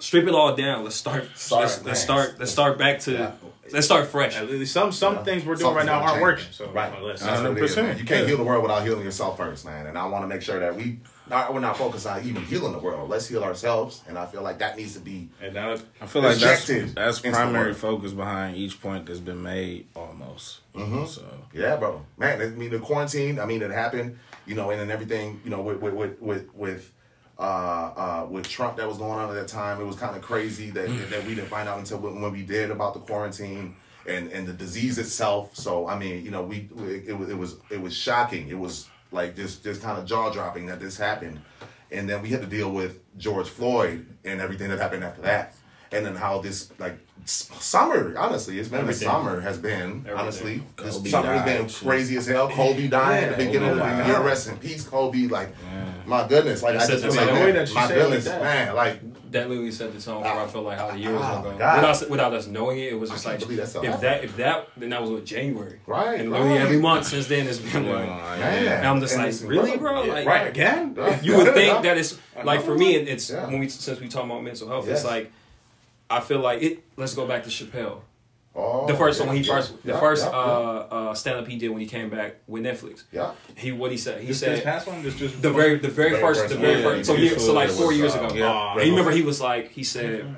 Strip 0.00 0.26
it 0.26 0.34
all 0.34 0.54
down. 0.56 0.82
Let's 0.84 0.96
start. 0.96 1.28
Start, 1.36 1.62
let's, 1.62 1.84
let's 1.84 2.00
start. 2.02 2.34
Let's 2.38 2.50
start 2.52 2.78
back 2.78 3.00
to. 3.00 3.12
Yeah. 3.12 3.32
Let's 3.72 3.86
start 3.86 4.08
fresh. 4.08 4.36
At 4.36 4.50
least 4.50 4.72
some 4.72 4.90
some 4.90 5.14
Yeah. 5.16 5.22
things 5.22 5.44
we're 5.44 5.54
doing 5.54 5.74
right 5.76 5.86
now 5.86 6.00
aren't 6.00 6.20
working. 6.20 6.46
So 6.50 6.68
Right. 6.70 6.92
uh, 6.92 7.00
let's- 7.02 7.22
That's 7.22 7.40
what 7.40 7.52
100%. 7.54 7.76
man. 7.86 7.98
You 7.98 8.04
can't 8.04 8.22
Yeah. 8.22 8.26
heal 8.26 8.36
the 8.38 8.42
world 8.42 8.62
without 8.64 8.82
healing 8.82 9.04
yourself 9.04 9.36
first, 9.36 9.64
man. 9.64 9.86
And 9.86 9.96
I 9.96 10.06
want 10.06 10.24
to 10.24 10.26
make 10.26 10.42
sure 10.42 10.58
that 10.58 10.74
we 10.74 10.98
not 11.28 11.54
we're 11.54 11.60
not 11.60 11.76
focused 11.76 12.04
on 12.08 12.24
even 12.26 12.42
healing 12.42 12.72
the 12.72 12.80
world. 12.80 13.08
Let's 13.08 13.28
heal 13.28 13.44
ourselves, 13.44 14.02
and 14.08 14.18
I 14.18 14.26
feel 14.26 14.42
like 14.42 14.58
that 14.58 14.76
needs 14.76 14.94
to 14.94 14.98
be 15.00 15.28
and 15.40 15.54
now 15.54 15.76
I 16.00 16.06
feel 16.06 16.22
like 16.22 16.38
that's 16.38 16.66
that's 16.94 17.20
primary 17.20 17.72
focus 17.72 18.10
behind 18.12 18.56
each 18.56 18.82
point 18.82 19.06
that's 19.06 19.20
been 19.20 19.40
made 19.40 19.86
almost. 19.94 20.60
Mm-hmm. 20.74 21.04
So 21.06 21.22
Yeah, 21.52 21.76
bro. 21.76 22.04
Man, 22.18 22.42
I 22.42 22.46
mean 22.46 22.70
the 22.70 22.80
quarantine. 22.80 23.38
I 23.38 23.44
mean 23.46 23.62
it 23.62 23.70
happened. 23.70 24.18
You 24.46 24.56
know, 24.56 24.70
and 24.70 24.80
then 24.80 24.90
everything. 24.90 25.40
You 25.44 25.50
know, 25.50 25.60
with 25.62 25.80
with 25.80 25.94
with 25.94 26.20
with, 26.20 26.54
with 26.56 26.90
uh, 27.40 27.42
uh, 27.42 28.26
with 28.28 28.46
Trump 28.46 28.76
that 28.76 28.86
was 28.86 28.98
going 28.98 29.18
on 29.18 29.30
at 29.30 29.34
that 29.34 29.48
time, 29.48 29.80
it 29.80 29.84
was 29.84 29.96
kind 29.96 30.14
of 30.14 30.20
crazy 30.20 30.70
that 30.70 30.88
that 31.10 31.24
we 31.24 31.34
didn't 31.34 31.48
find 31.48 31.68
out 31.68 31.78
until 31.78 31.98
when, 31.98 32.20
when 32.20 32.32
we 32.32 32.42
did 32.42 32.70
about 32.70 32.92
the 32.92 33.00
quarantine 33.00 33.74
and 34.06 34.30
and 34.30 34.46
the 34.46 34.52
disease 34.52 34.98
itself. 34.98 35.56
So 35.56 35.88
I 35.88 35.98
mean, 35.98 36.22
you 36.22 36.30
know, 36.30 36.42
we 36.42 36.68
it, 36.76 37.08
it 37.08 37.18
was 37.18 37.30
it 37.30 37.38
was 37.38 37.56
it 37.70 37.80
was 37.80 37.96
shocking. 37.96 38.48
It 38.48 38.58
was 38.58 38.88
like 39.10 39.36
just 39.36 39.64
just 39.64 39.80
kind 39.80 39.98
of 39.98 40.04
jaw 40.04 40.30
dropping 40.30 40.66
that 40.66 40.80
this 40.80 40.98
happened, 40.98 41.40
and 41.90 42.08
then 42.08 42.20
we 42.20 42.28
had 42.28 42.42
to 42.42 42.46
deal 42.46 42.70
with 42.70 43.00
George 43.16 43.48
Floyd 43.48 44.06
and 44.22 44.40
everything 44.42 44.68
that 44.68 44.78
happened 44.78 45.02
after 45.02 45.22
that. 45.22 45.54
And 45.92 46.06
then 46.06 46.14
how 46.16 46.38
this 46.40 46.70
like 46.78 46.98
summer, 47.24 48.14
honestly, 48.18 48.58
it's 48.58 48.68
been 48.68 48.80
Everything. 48.80 49.06
the 49.08 49.12
summer 49.12 49.40
has 49.40 49.58
been 49.58 49.80
Everything. 50.06 50.16
honestly 50.16 50.62
this 50.76 50.96
Kobe 50.96 51.10
summer 51.10 51.34
has 51.34 51.44
been 51.44 51.88
crazy 51.88 52.16
as 52.16 52.26
hell. 52.26 52.48
Kobe 52.48 52.86
died 52.88 53.24
at 53.24 53.36
the 53.36 53.42
Yeah, 53.42 53.48
beginning 53.48 53.70
of 53.70 53.76
the 53.78 53.84
year. 53.84 54.14
died. 54.14 54.24
Rest 54.24 54.48
in 54.48 54.56
peace, 54.58 54.84
Kobe. 54.86 55.26
Like, 55.26 55.48
my 56.06 56.26
goodness, 56.26 56.62
like 56.62 56.76
It 56.76 56.82
I 56.82 56.86
just 56.86 57.04
feel 57.04 57.14
like 57.14 57.26
man, 57.34 57.54
that 57.54 57.74
my 57.74 57.86
say 57.88 57.94
like 57.96 58.04
goodness, 58.04 58.24
that. 58.26 58.42
man. 58.42 58.74
Like, 58.74 59.00
that 59.32 59.48
literally 59.48 59.70
set 59.70 59.92
the 59.94 60.00
tone 60.00 60.22
for 60.24 60.28
I 60.28 60.46
feel 60.48 60.62
like 60.62 60.76
how 60.78 60.90
the 60.90 60.98
year 60.98 61.12
was 61.12 61.22
Oh, 61.22 61.42
gonna 61.42 61.58
ah, 61.62 61.76
Without, 61.76 62.10
without 62.10 62.32
us 62.34 62.46
knowing 62.48 62.80
it, 62.80 62.92
it 62.94 62.98
was 62.98 63.10
just 63.10 63.24
can't 63.24 63.40
like 63.46 63.56
that's 63.56 63.74
if 63.76 63.82
happening. 63.84 64.00
that 64.00 64.24
if 64.24 64.36
that 64.38 64.68
then 64.76 64.90
that 64.90 65.00
was 65.00 65.10
what 65.10 65.24
January. 65.24 65.78
Right, 65.86 66.18
And 66.18 66.30
literally 66.32 66.54
right. 66.54 66.60
every 66.62 66.78
month 66.80 67.06
since 67.06 67.28
then 67.28 67.46
it's 67.46 67.58
been 67.58 67.86
like 67.88 68.06
man. 68.08 68.66
and 68.78 68.86
I'm 68.88 69.00
just 69.00 69.14
And 69.14 69.22
like, 69.24 69.48
really, 69.48 69.76
bro? 69.76 70.02
Yeah, 70.02 70.12
Like 70.14 70.26
right 70.26 70.46
again. 70.48 70.96
you 71.22 71.36
would 71.36 71.54
think 71.54 71.82
that 71.84 71.96
it's 71.96 72.18
like 72.42 72.62
for 72.62 72.76
me 72.76 72.96
it's 72.96 73.30
Yeah. 73.30 73.46
when 73.46 73.60
we 73.60 73.68
since 73.68 74.00
we 74.00 74.08
talk 74.08 74.24
about 74.24 74.42
mental 74.42 74.66
health, 74.66 74.88
Yes. 74.88 74.98
it's 75.02 75.06
like 75.08 75.30
I 76.10 76.20
feel 76.20 76.40
like 76.40 76.62
it 76.62 76.82
let's 76.96 77.14
go 77.14 77.26
back 77.26 77.44
to 77.44 77.50
Chappelle. 77.50 78.00
Oh, 78.52 78.84
The 78.88 78.96
first 78.96 79.20
yeah, 79.20 79.26
one 79.26 79.36
he 79.36 79.42
yeah, 79.42 79.54
first 79.54 79.82
the 79.84 79.96
first 79.98 80.24
yeah, 80.24 80.30
uh 80.32 80.86
uh 80.90 81.14
stand 81.14 81.38
up 81.38 81.46
he 81.46 81.56
did 81.56 81.68
when 81.68 81.80
he 81.80 81.86
came 81.86 82.10
back 82.10 82.36
with 82.48 82.64
Netflix. 82.64 83.04
yeah. 83.12 83.32
He 83.56 83.70
what 83.70 83.92
he 83.92 83.96
said 83.96 84.20
he 84.20 84.26
This, 84.26 84.40
this 84.40 84.56
said 84.58 84.64
past 84.64 84.88
one, 84.88 85.02
this 85.04 85.14
just 85.14 85.40
the 85.40 85.52
very 85.52 85.76
the 85.78 85.88
very 85.88 86.10
Very 86.10 86.20
first 86.22 86.40
first 86.40 86.52
the 86.54 86.58
very 86.60 86.80
yeah, 86.80 86.84
first 86.88 87.06
so 87.06 87.14
he 87.14 87.28
so 87.28 87.52
like 87.52 87.70
four 87.70 87.88
was, 87.88 87.96
years 87.98 88.14
uh, 88.16 88.24
ago. 88.24 88.34
yeah. 88.34 88.72
And 88.74 88.84
you 88.86 88.90
remember 88.90 89.12
he 89.12 89.22
was 89.22 89.40
like 89.40 89.70
he 89.70 89.84
said 89.84 90.36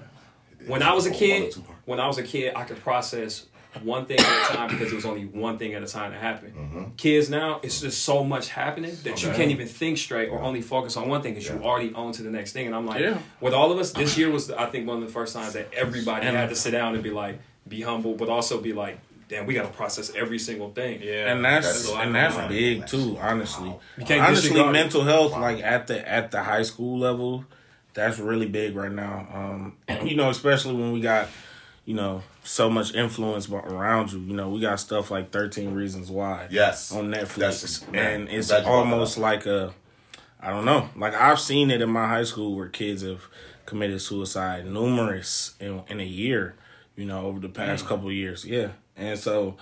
when 0.66 0.82
I 0.82 0.92
was 0.92 1.06
a 1.06 1.11
kid, 1.11 1.54
when 1.87 1.98
I 1.98 2.06
was 2.06 2.18
a 2.18 2.22
kid, 2.22 2.52
I 2.54 2.64
could 2.64 2.78
process 2.80 3.46
one 3.82 4.04
thing 4.06 4.18
at 4.20 4.50
a 4.50 4.54
time 4.54 4.68
because 4.68 4.92
it 4.92 4.94
was 4.94 5.04
only 5.06 5.24
one 5.24 5.56
thing 5.58 5.72
at 5.74 5.82
a 5.82 5.87
time 5.87 6.11
that 6.12 6.20
happened. 6.20 6.54
Mm-hmm. 6.54 6.85
Kids 6.96 7.30
now, 7.30 7.58
it's 7.62 7.80
just 7.80 8.02
so 8.02 8.22
much 8.22 8.48
happening 8.48 8.96
that 9.04 9.22
you 9.22 9.30
can't 9.30 9.50
even 9.50 9.66
think 9.66 9.96
straight 9.98 10.28
or 10.28 10.40
only 10.40 10.61
focus 10.61 10.96
on 10.96 11.08
one 11.08 11.22
thing 11.22 11.35
because 11.35 11.48
you 11.48 11.62
already 11.62 11.92
on 11.94 12.12
to 12.12 12.22
the 12.22 12.30
next 12.30 12.52
thing. 12.52 12.66
And 12.66 12.74
I'm 12.74 12.87
like, 12.87 13.00
Yeah. 13.00 13.18
with 13.40 13.54
all 13.54 13.72
of 13.72 13.78
us, 13.78 13.92
this 13.92 14.18
year 14.18 14.30
was 14.30 14.50
I 14.50 14.66
think 14.66 14.87
one 14.87 14.98
of 14.98 15.02
the 15.06 15.12
first 15.12 15.35
times 15.35 15.54
that 15.54 15.72
everybody 15.74 16.26
And- 16.26 16.37
had 16.37 16.50
to 16.50 16.56
sit 16.56 16.72
down 16.72 16.94
and 16.94 17.02
be 17.02 17.11
like, 17.11 17.38
be 17.66 17.80
humble, 17.80 18.14
but 18.14 18.28
also 18.28 18.61
be 18.61 18.72
like, 18.72 18.98
damn, 19.28 19.46
we 19.46 19.54
got 19.54 19.62
to 19.62 19.72
process 19.72 20.12
every 20.14 20.38
single 20.38 20.70
thing. 20.72 21.00
Yeah, 21.02 21.32
and 21.32 21.42
that's, 21.42 21.66
That's 21.66 21.88
a 21.90 21.94
and 21.96 22.14
that's 22.14 22.37
going 22.37 22.48
big 22.48 22.87
too. 22.87 23.16
Honestly, 23.18 23.72
You 23.96 24.04
can't 24.04 24.20
honestly, 24.26 24.50
disregard 24.50 24.72
mental 24.74 25.04
health 25.04 25.32
Wow. 25.32 25.40
like 25.40 25.62
at 25.62 25.87
the 25.87 26.06
at 26.06 26.30
the 26.30 26.42
high 26.42 26.62
school 26.64 26.98
level, 26.98 27.46
that's 27.94 28.18
really 28.18 28.46
big 28.46 28.76
right 28.76 28.92
now. 28.92 29.26
Um, 29.32 29.76
you 30.06 30.16
know, 30.16 30.28
especially 30.28 30.74
when 30.74 30.92
we 30.92 31.00
got 31.00 31.28
you 31.84 31.94
know 31.94 32.22
so 32.44 32.68
much 32.70 32.94
influence 32.94 33.48
around 33.48 34.12
you. 34.12 34.20
You 34.20 34.34
know, 34.34 34.48
we 34.50 34.60
got 34.60 34.78
stuff 34.80 35.10
like 35.10 35.30
Thirteen 35.30 35.74
Reasons 35.74 36.10
Why. 36.10 36.46
Yes. 36.50 36.92
on 36.92 37.10
Netflix, 37.10 37.82
and 37.94 38.28
it's 38.28 38.48
glad 38.48 38.58
you 38.58 38.64
brought 38.64 38.64
that 38.64 38.66
almost 38.66 39.18
like 39.18 39.46
a, 39.46 39.72
I 40.40 40.50
don't 40.50 40.64
know, 40.64 40.88
like 40.96 41.14
I've 41.14 41.40
seen 41.40 41.70
it 41.70 41.80
in 41.82 41.90
my 41.90 42.06
high 42.08 42.24
school 42.24 42.54
where 42.56 42.68
kids 42.68 43.02
have 43.02 43.22
committed 43.66 44.00
suicide 44.00 44.66
numerous 44.66 45.54
in 45.60 45.82
in 45.88 46.00
a 46.00 46.04
year, 46.04 46.54
you 46.96 47.04
know, 47.04 47.26
over 47.26 47.40
the 47.40 47.48
past 47.48 47.86
couple 47.86 48.08
of 48.08 48.14
years. 48.14 48.44
Yeah, 48.44 48.68
and 48.96 49.18
so 49.18 49.56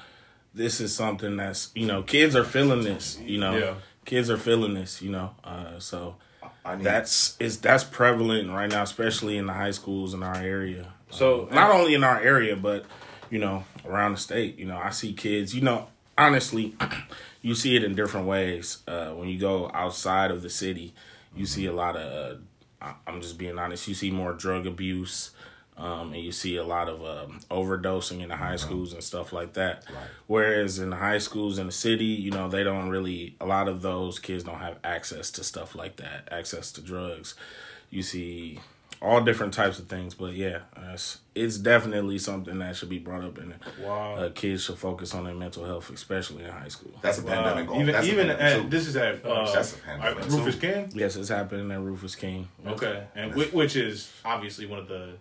this 0.55 0.81
is 0.81 0.95
something 0.95 1.37
that's 1.37 1.71
you 1.75 1.87
know 1.87 2.03
kids 2.03 2.35
are 2.37 2.45
feeling 2.45 2.83
this, 2.83 3.19
you 3.21 3.39
know, 3.39 3.57
Yeah. 3.57 3.75
kids 4.05 4.29
are 4.31 4.37
feeling 4.39 4.75
this, 4.75 5.01
you 5.03 5.11
know, 5.11 5.35
uh, 5.45 5.79
so. 5.79 6.17
I 6.63 6.77
need, 6.77 6.85
That's 6.85 7.37
is 7.41 7.59
that's 7.59 7.85
prevalent 7.85 8.51
right 8.51 8.69
now, 8.69 8.83
especially 8.83 9.39
in 9.39 9.47
the 9.47 9.53
high 9.55 9.71
schools 9.71 10.13
in 10.13 10.23
our 10.23 10.37
area. 10.37 10.93
So- 11.11 11.49
Um, 11.49 11.55
not 11.55 11.71
only 11.71 11.95
in 11.95 12.05
our 12.05 12.21
area, 12.21 12.57
but 12.57 12.85
you 13.31 13.39
know 13.39 13.65
around 13.85 14.13
the 14.13 14.19
state. 14.19 14.59
You 14.59 14.67
know, 14.67 14.79
I 14.79 14.91
see 14.91 15.13
kids. 15.13 15.55
You 15.55 15.63
know, 15.63 15.89
honestly, 16.19 16.75
you 17.43 17.55
see 17.55 17.77
it 17.77 17.85
in 17.85 17.95
different 17.95 18.27
ways. 18.27 18.79
Uh, 18.87 19.11
when 19.11 19.29
you 19.29 19.39
go 19.39 19.71
outside 19.75 20.31
of 20.31 20.43
the 20.43 20.51
city, 20.51 20.95
you 21.35 21.47
see 21.47 21.67
a 21.67 21.73
lot 21.73 21.97
of. 21.97 22.41
Uh, 22.83 22.93
I'm 23.07 23.21
just 23.21 23.37
being 23.39 23.59
honest. 23.59 23.87
You 23.89 23.95
see 23.95 24.11
more 24.11 24.33
drug 24.33 24.67
abuse, 24.67 25.33
um, 25.77 26.13
and 26.15 26.23
you 26.23 26.33
see 26.33 26.57
a 26.57 26.65
lot 26.65 26.89
of 26.89 27.05
um, 27.05 27.41
overdosing 27.51 28.21
in 28.23 28.29
the 28.31 28.37
high 28.37 28.57
schools 28.57 28.93
and 28.95 29.03
stuff 29.03 29.33
like 29.35 29.53
that. 29.53 29.85
Whereas 30.27 30.79
in 30.79 30.89
the 30.91 30.97
high 30.97 31.19
schools 31.19 31.59
in 31.59 31.67
the 31.67 31.73
city, 31.73 32.05
you 32.07 32.31
know, 32.31 32.49
they 32.49 32.65
don't 32.65 32.89
really. 32.89 33.37
A 33.41 33.47
lot 33.47 33.69
of 33.69 33.83
those 33.83 34.19
kids 34.19 34.45
don't 34.45 34.59
have 34.61 34.79
access 34.83 35.31
to 35.33 35.45
stuff 35.45 35.75
like 35.75 35.97
that, 35.97 36.27
access 36.33 36.73
to 36.73 36.81
drugs. 36.81 37.35
You 37.91 38.03
see 38.03 38.61
all 39.03 39.23
different 39.23 39.55
types 39.55 39.79
of 39.79 39.87
things, 39.89 40.15
but 40.15 40.35
yeah, 40.35 40.59
it's, 40.93 41.21
it's 41.35 41.57
definitely 41.57 42.19
something 42.19 42.59
that 42.59 42.77
should 42.77 42.91
be 42.91 42.99
brought 42.99 43.25
up, 43.25 43.39
and 43.39 43.55
Wow. 43.81 44.15
uh, 44.15 44.31
kids 44.31 44.65
should 44.65 44.77
focus 44.77 45.15
on 45.15 45.25
their 45.25 45.35
mental 45.35 45.65
health, 45.65 45.89
especially 45.91 46.45
in 46.45 46.51
high 46.51 46.69
school. 46.69 46.93
that's 47.01 47.19
a 47.19 47.23
Wow. 47.23 47.31
pandemic. 47.43 47.67
going. 47.69 47.81
even 47.81 47.95
a 47.95 48.03
even 48.03 48.27
pandemic, 48.29 48.41
at, 48.43 48.63
too. 48.63 48.69
this 48.69 48.87
is 48.87 48.97
at 48.97 49.25
uh, 49.25 49.51
That's 49.53 49.75
a 49.75 49.79
pandemic, 49.79 50.19
at 50.25 50.31
too. 50.31 50.37
Rufus 50.37 50.55
King. 50.57 50.91
Yes, 50.95 51.17
it's 51.17 51.31
happening 51.31 51.71
at 51.73 51.81
Rufus 51.81 52.15
King. 52.15 52.49
Okay, 52.67 53.05
and 53.15 53.33
whi- 53.35 53.51
which 53.53 53.75
is 53.77 54.13
obviously 54.25 54.67
one 54.67 54.79
of 54.81 54.89
the 54.89 55.15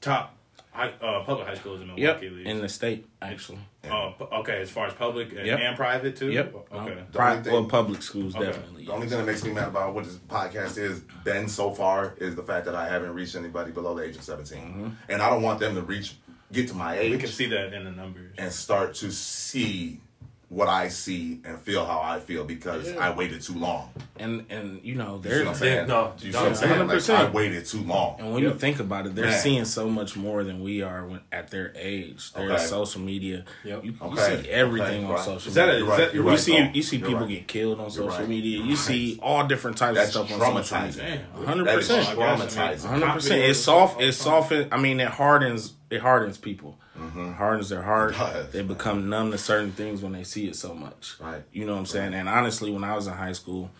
top 0.00 0.34
high, 0.76 0.92
uh, 1.00 1.24
public 1.24 1.46
high 1.46 1.54
schools 1.54 1.80
in 1.80 1.88
Yep, 1.88 1.96
Milwaukee. 1.96 2.26
at 2.26 2.32
least. 2.32 2.48
in 2.50 2.60
the 2.60 2.68
state 2.68 3.06
actually. 3.22 3.58
Uh, 3.88 4.12
okay, 4.40 4.60
as 4.60 4.70
far 4.70 4.86
as 4.86 4.94
public 4.94 5.32
and, 5.32 5.46
Yep. 5.46 5.60
and 5.60 5.76
private 5.76 6.16
too. 6.16 6.30
Yep. 6.30 6.54
Okay. 6.72 7.02
The 7.12 7.40
thing- 7.42 7.52
well, 7.52 7.64
public 7.64 8.02
schools 8.02 8.34
Okay. 8.36 8.46
definitely. 8.46 8.84
The 8.84 8.92
only 8.92 9.06
thing 9.08 9.18
that 9.18 9.26
makes 9.26 9.42
me 9.44 9.52
mad 9.52 9.68
about 9.68 9.94
what 9.94 10.04
this 10.04 10.16
podcast 10.28 10.76
is 10.78 11.00
been 11.24 11.48
so 11.48 11.70
far 11.72 12.14
is 12.18 12.34
the 12.36 12.42
fact 12.42 12.66
that 12.66 12.74
I 12.74 12.88
haven't 12.88 13.14
reached 13.14 13.34
anybody 13.36 13.70
below 13.72 13.94
the 13.94 14.04
age 14.04 14.16
of 14.16 14.22
17. 14.22 14.58
Mm-hmm. 14.58 14.88
And 15.08 15.22
I 15.22 15.30
don't 15.30 15.42
want 15.42 15.60
them 15.60 15.74
to 15.76 15.82
reach, 15.82 16.16
get 16.52 16.68
to 16.68 16.74
my 16.74 16.98
age. 16.98 17.12
We 17.12 17.18
can 17.18 17.28
see 17.28 17.46
that 17.46 17.72
in 17.72 17.84
the 17.84 17.90
numbers. 17.92 18.34
and 18.38 18.52
start 18.52 18.94
to 18.96 19.10
see 19.12 20.00
what 20.48 20.68
I 20.68 20.88
see 20.88 21.40
and 21.44 21.58
feel 21.58 21.84
how 21.84 22.00
I 22.00 22.20
feel 22.20 22.44
because 22.44 22.94
I 22.96 23.10
waited 23.10 23.42
too 23.42 23.54
long. 23.54 23.90
and 24.18 24.46
and 24.48 24.80
you 24.84 24.94
know 24.94 25.20
You 25.22 25.30
see 25.30 25.38
what 25.40 25.48
I'm 25.48 25.54
saying? 25.56 25.88
no, 25.88 26.12
you 26.20 26.30
see 26.32 26.38
what 26.38 26.46
I'm 26.48 26.54
saying? 26.54 26.86
Like, 26.86 26.96
100%. 26.98 27.14
I 27.16 27.30
waited 27.30 27.66
too 27.66 27.80
long. 27.82 28.16
and 28.20 28.32
when 28.32 28.42
you 28.44 28.54
think 28.54 28.78
about 28.78 29.06
it, 29.06 29.16
they're 29.16 29.24
Man. 29.26 29.40
seeing 29.40 29.64
so 29.64 29.88
much 29.90 30.16
more 30.16 30.44
than 30.44 30.62
we 30.62 30.82
are 30.82 31.04
when, 31.04 31.20
at 31.32 31.50
their 31.50 31.72
age. 31.76 32.32
There's 32.32 32.50
Okay. 32.52 32.62
social 32.64 33.00
media. 33.00 33.44
Yep. 33.64 33.84
You, 33.84 33.90
you 33.90 33.96
Okay. 34.00 34.42
see 34.44 34.48
everything 34.50 35.04
Okay, 35.04 35.04
on 35.06 35.10
right. 35.10 35.24
social 35.24 35.48
Is 35.48 35.54
that 35.54 35.68
a- 35.68 35.72
media. 35.72 35.82
is 35.82 35.88
You're 35.88 35.96
that- 35.98 36.14
You're 36.14 36.24
you 36.24 36.30
right. 36.30 36.38
see 36.38 36.70
you 36.74 36.82
see 36.82 36.96
You're 36.98 37.08
people 37.08 37.22
right. 37.26 37.30
get 37.30 37.48
killed 37.48 37.80
on 37.80 37.90
social 37.90 38.08
right. 38.10 38.28
media. 38.28 38.58
You 38.58 38.68
Right. 38.68 38.78
see 38.78 39.18
all 39.20 39.46
different 39.48 39.76
types 39.78 39.96
That's 39.96 40.14
of 40.14 40.28
stuff 40.28 40.40
on 40.42 40.64
social 40.64 40.86
media. 40.86 41.22
Damn. 41.34 41.44
hundred 41.44 41.66
That 41.66 41.78
is 41.80 41.88
percent. 41.88 42.18
traumatizing. 42.18 42.84
hundred 42.88 43.10
percent. 43.12 43.42
It 43.42 43.54
soft. 43.56 44.00
It 44.00 44.12
soften. 44.12 44.68
I 44.70 44.76
mean, 44.78 45.00
it 45.00 45.08
hardens. 45.08 45.72
It 45.90 46.00
hardens 46.00 46.38
people. 46.38 46.78
It 46.98 47.32
hardens 47.34 47.68
their 47.68 47.82
heart. 47.82 48.14
Mm-hmm. 48.14 48.50
They 48.52 48.62
become 48.62 49.08
numb 49.08 49.30
to 49.30 49.38
certain 49.38 49.72
things 49.72 50.02
when 50.02 50.12
they 50.12 50.24
see 50.24 50.48
it 50.48 50.56
so 50.56 50.74
much. 50.74 51.16
Right. 51.20 51.42
You 51.52 51.64
know 51.64 51.72
what 51.72 51.80
I'm 51.80 51.86
saying? 51.86 52.14
And 52.14 52.28
honestly, 52.28 52.70
when 52.70 52.84
I 52.84 52.94
was 52.94 53.06
in 53.06 53.12
high 53.12 53.32
school, 53.32 53.70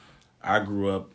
I 0.43 0.61
grew 0.61 0.91
up 0.91 1.11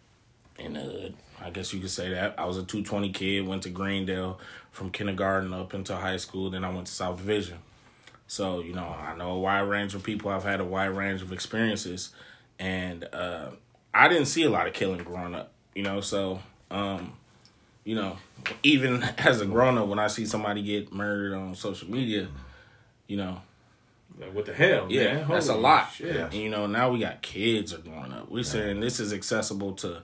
in 0.58 0.76
a. 0.76 1.14
I 1.44 1.50
guess 1.50 1.74
you 1.74 1.80
could 1.80 1.90
say 1.90 2.10
that 2.10 2.36
I 2.38 2.46
was 2.46 2.58
a 2.58 2.64
220 2.64 3.12
kid. 3.12 3.48
Went 3.48 3.64
to 3.64 3.70
Greendale 3.70 4.40
from 4.72 4.92
kindergarten 4.92 5.54
up 5.54 5.74
into 5.74 5.96
high 5.96 6.18
school. 6.18 6.50
Then 6.50 6.64
I 6.64 6.70
went 6.70 6.88
to 6.88 6.94
South 6.94 7.18
Division. 7.18 7.58
So 8.28 8.62
you 8.62 8.74
know, 8.74 8.86
I 8.86 9.16
know 9.16 9.32
a 9.32 9.40
wide 9.40 9.62
range 9.62 9.96
of 9.96 10.04
people. 10.04 10.32
I've 10.32 10.44
had 10.44 10.60
a 10.60 10.66
wide 10.66 10.88
range 10.88 11.22
of 11.22 11.34
experiences, 11.34 12.14
and 12.60 13.08
uh, 13.12 13.50
I 13.94 14.08
didn't 14.08 14.28
see 14.28 14.44
a 14.44 14.50
lot 14.50 14.68
of 14.68 14.74
killing 14.74 15.04
growing 15.04 15.36
up. 15.36 15.52
You 15.76 15.84
know, 15.84 16.02
so 16.02 16.42
um, 16.70 17.14
you 17.84 17.96
know, 17.96 18.18
even 18.64 19.04
as 19.18 19.42
a 19.42 19.46
grown 19.46 19.78
up, 19.78 19.88
when 19.88 20.00
I 20.00 20.08
see 20.08 20.26
somebody 20.26 20.62
get 20.64 20.92
murdered 20.94 21.34
on 21.36 21.56
social 21.56 21.90
media, 21.90 22.28
you 23.08 23.18
know, 23.18 23.42
Like, 24.20 24.34
what 24.34 24.46
the 24.46 24.54
hell? 24.54 24.88
yeah, 24.90 25.14
man? 25.16 25.28
that's 25.30 25.50
a 25.50 25.56
lot. 25.56 25.92
Shit. 25.94 26.16
Yeah. 26.16 26.26
And 26.26 26.34
you 26.34 26.50
know, 26.50 26.68
now 26.68 26.92
we 26.92 27.00
got 27.00 27.22
kids 27.22 27.74
are 27.74 27.80
growing 27.80 28.12
up. 28.14 28.30
We're 28.30 28.44
saying 28.44 28.80
this 28.80 29.00
is 29.00 29.14
accessible 29.14 29.74
to, 29.78 30.02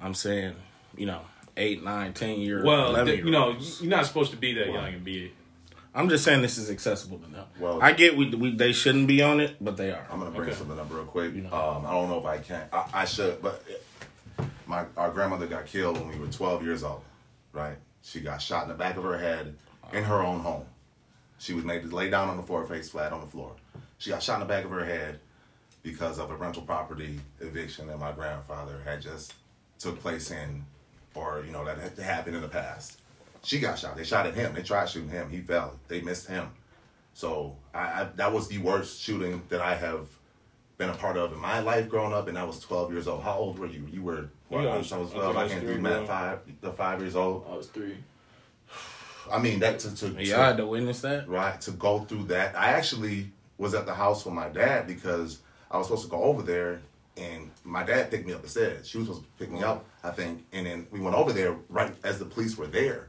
I'm 0.00 0.14
saying, 0.14 0.54
you 0.96 1.06
know, 1.06 1.20
eight, 1.56 1.82
nine, 1.84 2.12
ten 2.12 2.40
year, 2.40 2.64
Well, 2.64 2.90
eleven 2.90 3.06
th- 3.14 3.24
you 3.24 3.30
know, 3.30 3.48
year-olds. 3.50 3.80
you're 3.82 3.90
not 3.90 4.06
supposed 4.06 4.30
to 4.32 4.36
be 4.36 4.52
that 4.54 4.66
young 4.66 4.92
and 4.94 5.04
be. 5.04 5.32
I'm 5.96 6.08
just 6.08 6.24
saying 6.24 6.42
this 6.42 6.58
is 6.58 6.70
accessible 6.70 7.18
to 7.18 7.30
them. 7.30 7.46
Well- 7.60 7.80
I 7.80 7.92
get 7.92 8.16
we, 8.16 8.28
we 8.34 8.50
they 8.54 8.72
shouldn't 8.72 9.06
be 9.06 9.22
on 9.22 9.38
it, 9.40 9.56
but 9.60 9.76
they 9.76 9.92
are. 9.92 10.04
I'm 10.10 10.18
gonna 10.18 10.30
bring 10.32 10.48
Okay. 10.48 10.58
something 10.58 10.78
up 10.78 10.92
real 10.92 11.04
quick. 11.04 11.32
Um, 11.36 11.46
I 11.86 11.92
don't 11.92 12.08
know 12.10 12.18
if 12.18 12.26
I 12.26 12.38
can. 12.38 12.66
I, 12.72 12.84
I 12.92 13.04
should, 13.04 13.40
but 13.40 13.64
my 14.66 14.84
our 14.96 15.10
grandmother 15.10 15.46
got 15.46 15.66
killed 15.66 15.98
when 15.98 16.08
we 16.08 16.18
were 16.18 16.26
12 16.26 16.64
years 16.64 16.82
old, 16.82 17.02
right? 17.54 17.76
She 18.02 18.20
got 18.20 18.42
shot 18.42 18.64
in 18.64 18.68
the 18.68 18.74
back 18.74 18.96
of 18.96 19.04
her 19.04 19.18
head 19.18 19.56
in 19.92 20.04
her 20.04 20.22
own 20.22 20.40
home. 20.40 20.66
She 21.38 21.54
was 21.54 21.64
made 21.64 21.82
to 21.82 21.94
lay 21.94 22.10
down 22.10 22.28
on 22.28 22.36
the 22.36 22.42
floor, 22.42 22.64
face 22.64 22.88
flat 22.88 23.12
on 23.12 23.20
the 23.20 23.26
floor. 23.26 23.52
She 23.98 24.10
got 24.10 24.22
shot 24.22 24.34
in 24.34 24.40
the 24.40 24.52
back 24.52 24.64
of 24.64 24.70
her 24.70 24.84
head 24.84 25.20
because 25.82 26.18
of 26.18 26.30
a 26.30 26.36
rental 26.36 26.62
property 26.62 27.20
eviction 27.40 27.86
that 27.86 27.98
my 27.98 28.12
grandfather 28.12 28.80
had 28.84 29.00
just 29.00 29.34
took 29.78 30.00
place 30.00 30.30
in, 30.30 30.64
or 31.14 31.42
you 31.46 31.52
know 31.52 31.64
that 31.64 31.78
had 31.78 31.98
happened 31.98 32.36
in 32.36 32.42
the 32.42 32.48
past. 32.48 33.00
She 33.42 33.60
got 33.60 33.78
shot. 33.78 33.96
They 33.96 34.04
shot 34.04 34.26
at 34.26 34.34
him. 34.34 34.54
They 34.54 34.62
tried 34.62 34.88
shooting 34.88 35.10
him. 35.10 35.30
He 35.30 35.40
fell. 35.40 35.78
They 35.88 36.00
missed 36.00 36.28
him. 36.28 36.48
So 37.12 37.56
I, 37.74 37.78
I 37.78 38.08
that 38.16 38.32
was 38.32 38.48
the 38.48 38.58
worst 38.58 39.00
shooting 39.00 39.42
that 39.48 39.60
I 39.60 39.74
have 39.74 40.08
been 40.78 40.90
a 40.90 40.94
part 40.94 41.16
of 41.16 41.32
in 41.32 41.38
my 41.38 41.60
life 41.60 41.88
growing 41.88 42.12
up, 42.12 42.26
and 42.26 42.36
I 42.38 42.44
was 42.44 42.58
12 42.60 42.92
years 42.92 43.06
old. 43.06 43.22
How 43.22 43.36
old 43.36 43.58
were 43.58 43.66
you? 43.66 43.86
You 43.90 44.02
were. 44.02 44.30
Well, 44.54 44.64
Yeah, 44.64 44.70
I 44.70 44.74
I 44.74 44.78
was- 44.78 44.90
was 44.92 45.10
I 45.10 45.14
12. 45.14 45.26
think 45.26 45.36
I 45.36 45.40
I 45.40 45.42
was 45.42 45.52
can't 45.52 45.64
three, 45.64 45.74
do 45.74 45.80
math. 45.80 46.06
Five. 46.06 46.38
The 46.60 46.72
five 46.72 47.00
years 47.00 47.16
old. 47.16 47.46
I 47.50 47.56
was 47.56 47.66
three. 47.68 47.96
I 49.32 49.38
mean 49.38 49.58
that 49.60 49.78
to 49.80 49.94
to, 49.96 50.08
Y'all 50.24 50.40
had 50.40 50.56
to 50.58 50.66
witness 50.66 51.00
that. 51.00 51.28
right 51.28 51.58
to 51.62 51.70
go 51.72 52.00
through 52.00 52.24
that. 52.24 52.54
I 52.56 52.66
actually 52.68 53.32
was 53.58 53.74
at 53.74 53.86
the 53.86 53.94
house 53.94 54.24
with 54.24 54.34
my 54.34 54.48
dad 54.48 54.86
because 54.86 55.38
I 55.70 55.78
was 55.78 55.86
supposed 55.86 56.04
to 56.04 56.10
go 56.10 56.22
over 56.22 56.42
there, 56.42 56.80
and 57.16 57.50
my 57.64 57.82
dad 57.84 58.10
picked 58.10 58.26
me 58.26 58.34
up 58.34 58.42
instead. 58.42 58.84
She 58.86 58.98
was 58.98 59.06
supposed 59.06 59.24
to 59.24 59.28
pick 59.38 59.50
me 59.50 59.62
up, 59.62 59.84
I 60.02 60.10
think, 60.10 60.44
and 60.52 60.66
then 60.66 60.86
we 60.90 61.00
went 61.00 61.16
over 61.16 61.32
there 61.32 61.56
right 61.70 61.94
as 62.04 62.18
the 62.18 62.26
police 62.26 62.56
were 62.58 62.66
there. 62.66 63.06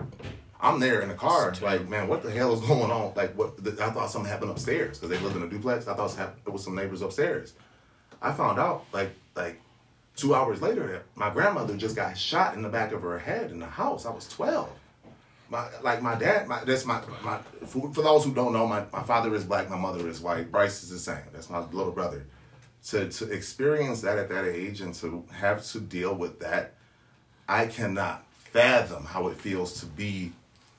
I'm 0.61 0.79
there 0.79 1.01
in 1.01 1.09
the 1.09 1.15
car, 1.15 1.53
like, 1.61 1.87
man, 1.89 2.07
what 2.07 2.23
the 2.23 2.31
hell 2.31 2.53
is 2.53 2.61
going 2.67 2.89
on? 2.91 3.13
Like, 3.15 3.33
what? 3.33 3.61
The, 3.61 3.71
I 3.83 3.89
thought 3.91 4.09
something 4.09 4.31
happened 4.31 4.51
upstairs 4.51 4.97
because 4.97 5.09
they 5.09 5.23
lived 5.23 5.35
in 5.35 5.43
a 5.43 5.49
duplex. 5.49 5.85
I 5.87 5.95
thought 5.95 6.11
it 6.11 6.17
was, 6.17 6.29
it 6.47 6.53
was 6.53 6.63
some 6.63 6.75
neighbors 6.75 7.01
upstairs. 7.01 7.53
I 8.21 8.31
found 8.31 8.57
out 8.57 8.85
like 8.93 9.09
like 9.35 9.59
two 10.15 10.33
hours 10.33 10.61
later 10.61 11.03
my 11.15 11.29
grandmother 11.29 11.75
just 11.75 11.95
got 11.95 12.17
shot 12.17 12.55
in 12.55 12.61
the 12.61 12.69
back 12.69 12.91
of 12.91 13.01
her 13.01 13.19
head 13.19 13.51
in 13.51 13.59
the 13.59 13.65
house. 13.65 14.05
I 14.05 14.11
was 14.11 14.27
twelve. 14.27 14.69
My 15.49 15.67
like 15.83 16.01
my 16.01 16.15
dad, 16.15 16.47
my 16.47 16.63
that's 16.63 16.85
my 16.85 17.01
my 17.23 17.37
for, 17.67 17.93
for 17.93 18.01
those 18.01 18.25
who 18.25 18.33
don't 18.33 18.53
know, 18.53 18.67
my, 18.67 18.83
my 18.91 19.03
father 19.03 19.33
is 19.35 19.43
black, 19.43 19.69
my 19.69 19.77
mother 19.77 20.07
is 20.07 20.19
white. 20.19 20.51
Bryce 20.51 20.83
is 20.83 20.89
the 20.89 20.97
same. 20.97 21.23
That's 21.33 21.49
my 21.49 21.59
little 21.59 21.91
brother. 21.91 22.25
To 22.87 23.09
to 23.09 23.31
experience 23.31 24.01
that 24.01 24.17
at 24.17 24.29
that 24.29 24.45
age 24.45 24.81
and 24.81 24.93
to 24.95 25.23
have 25.31 25.63
to 25.67 25.79
deal 25.79 26.15
with 26.15 26.39
that, 26.39 26.73
I 27.47 27.67
cannot 27.67 28.25
fathom 28.31 29.05
how 29.05 29.27
it 29.27 29.37
feels 29.37 29.79
to 29.81 29.85
be 29.85 30.31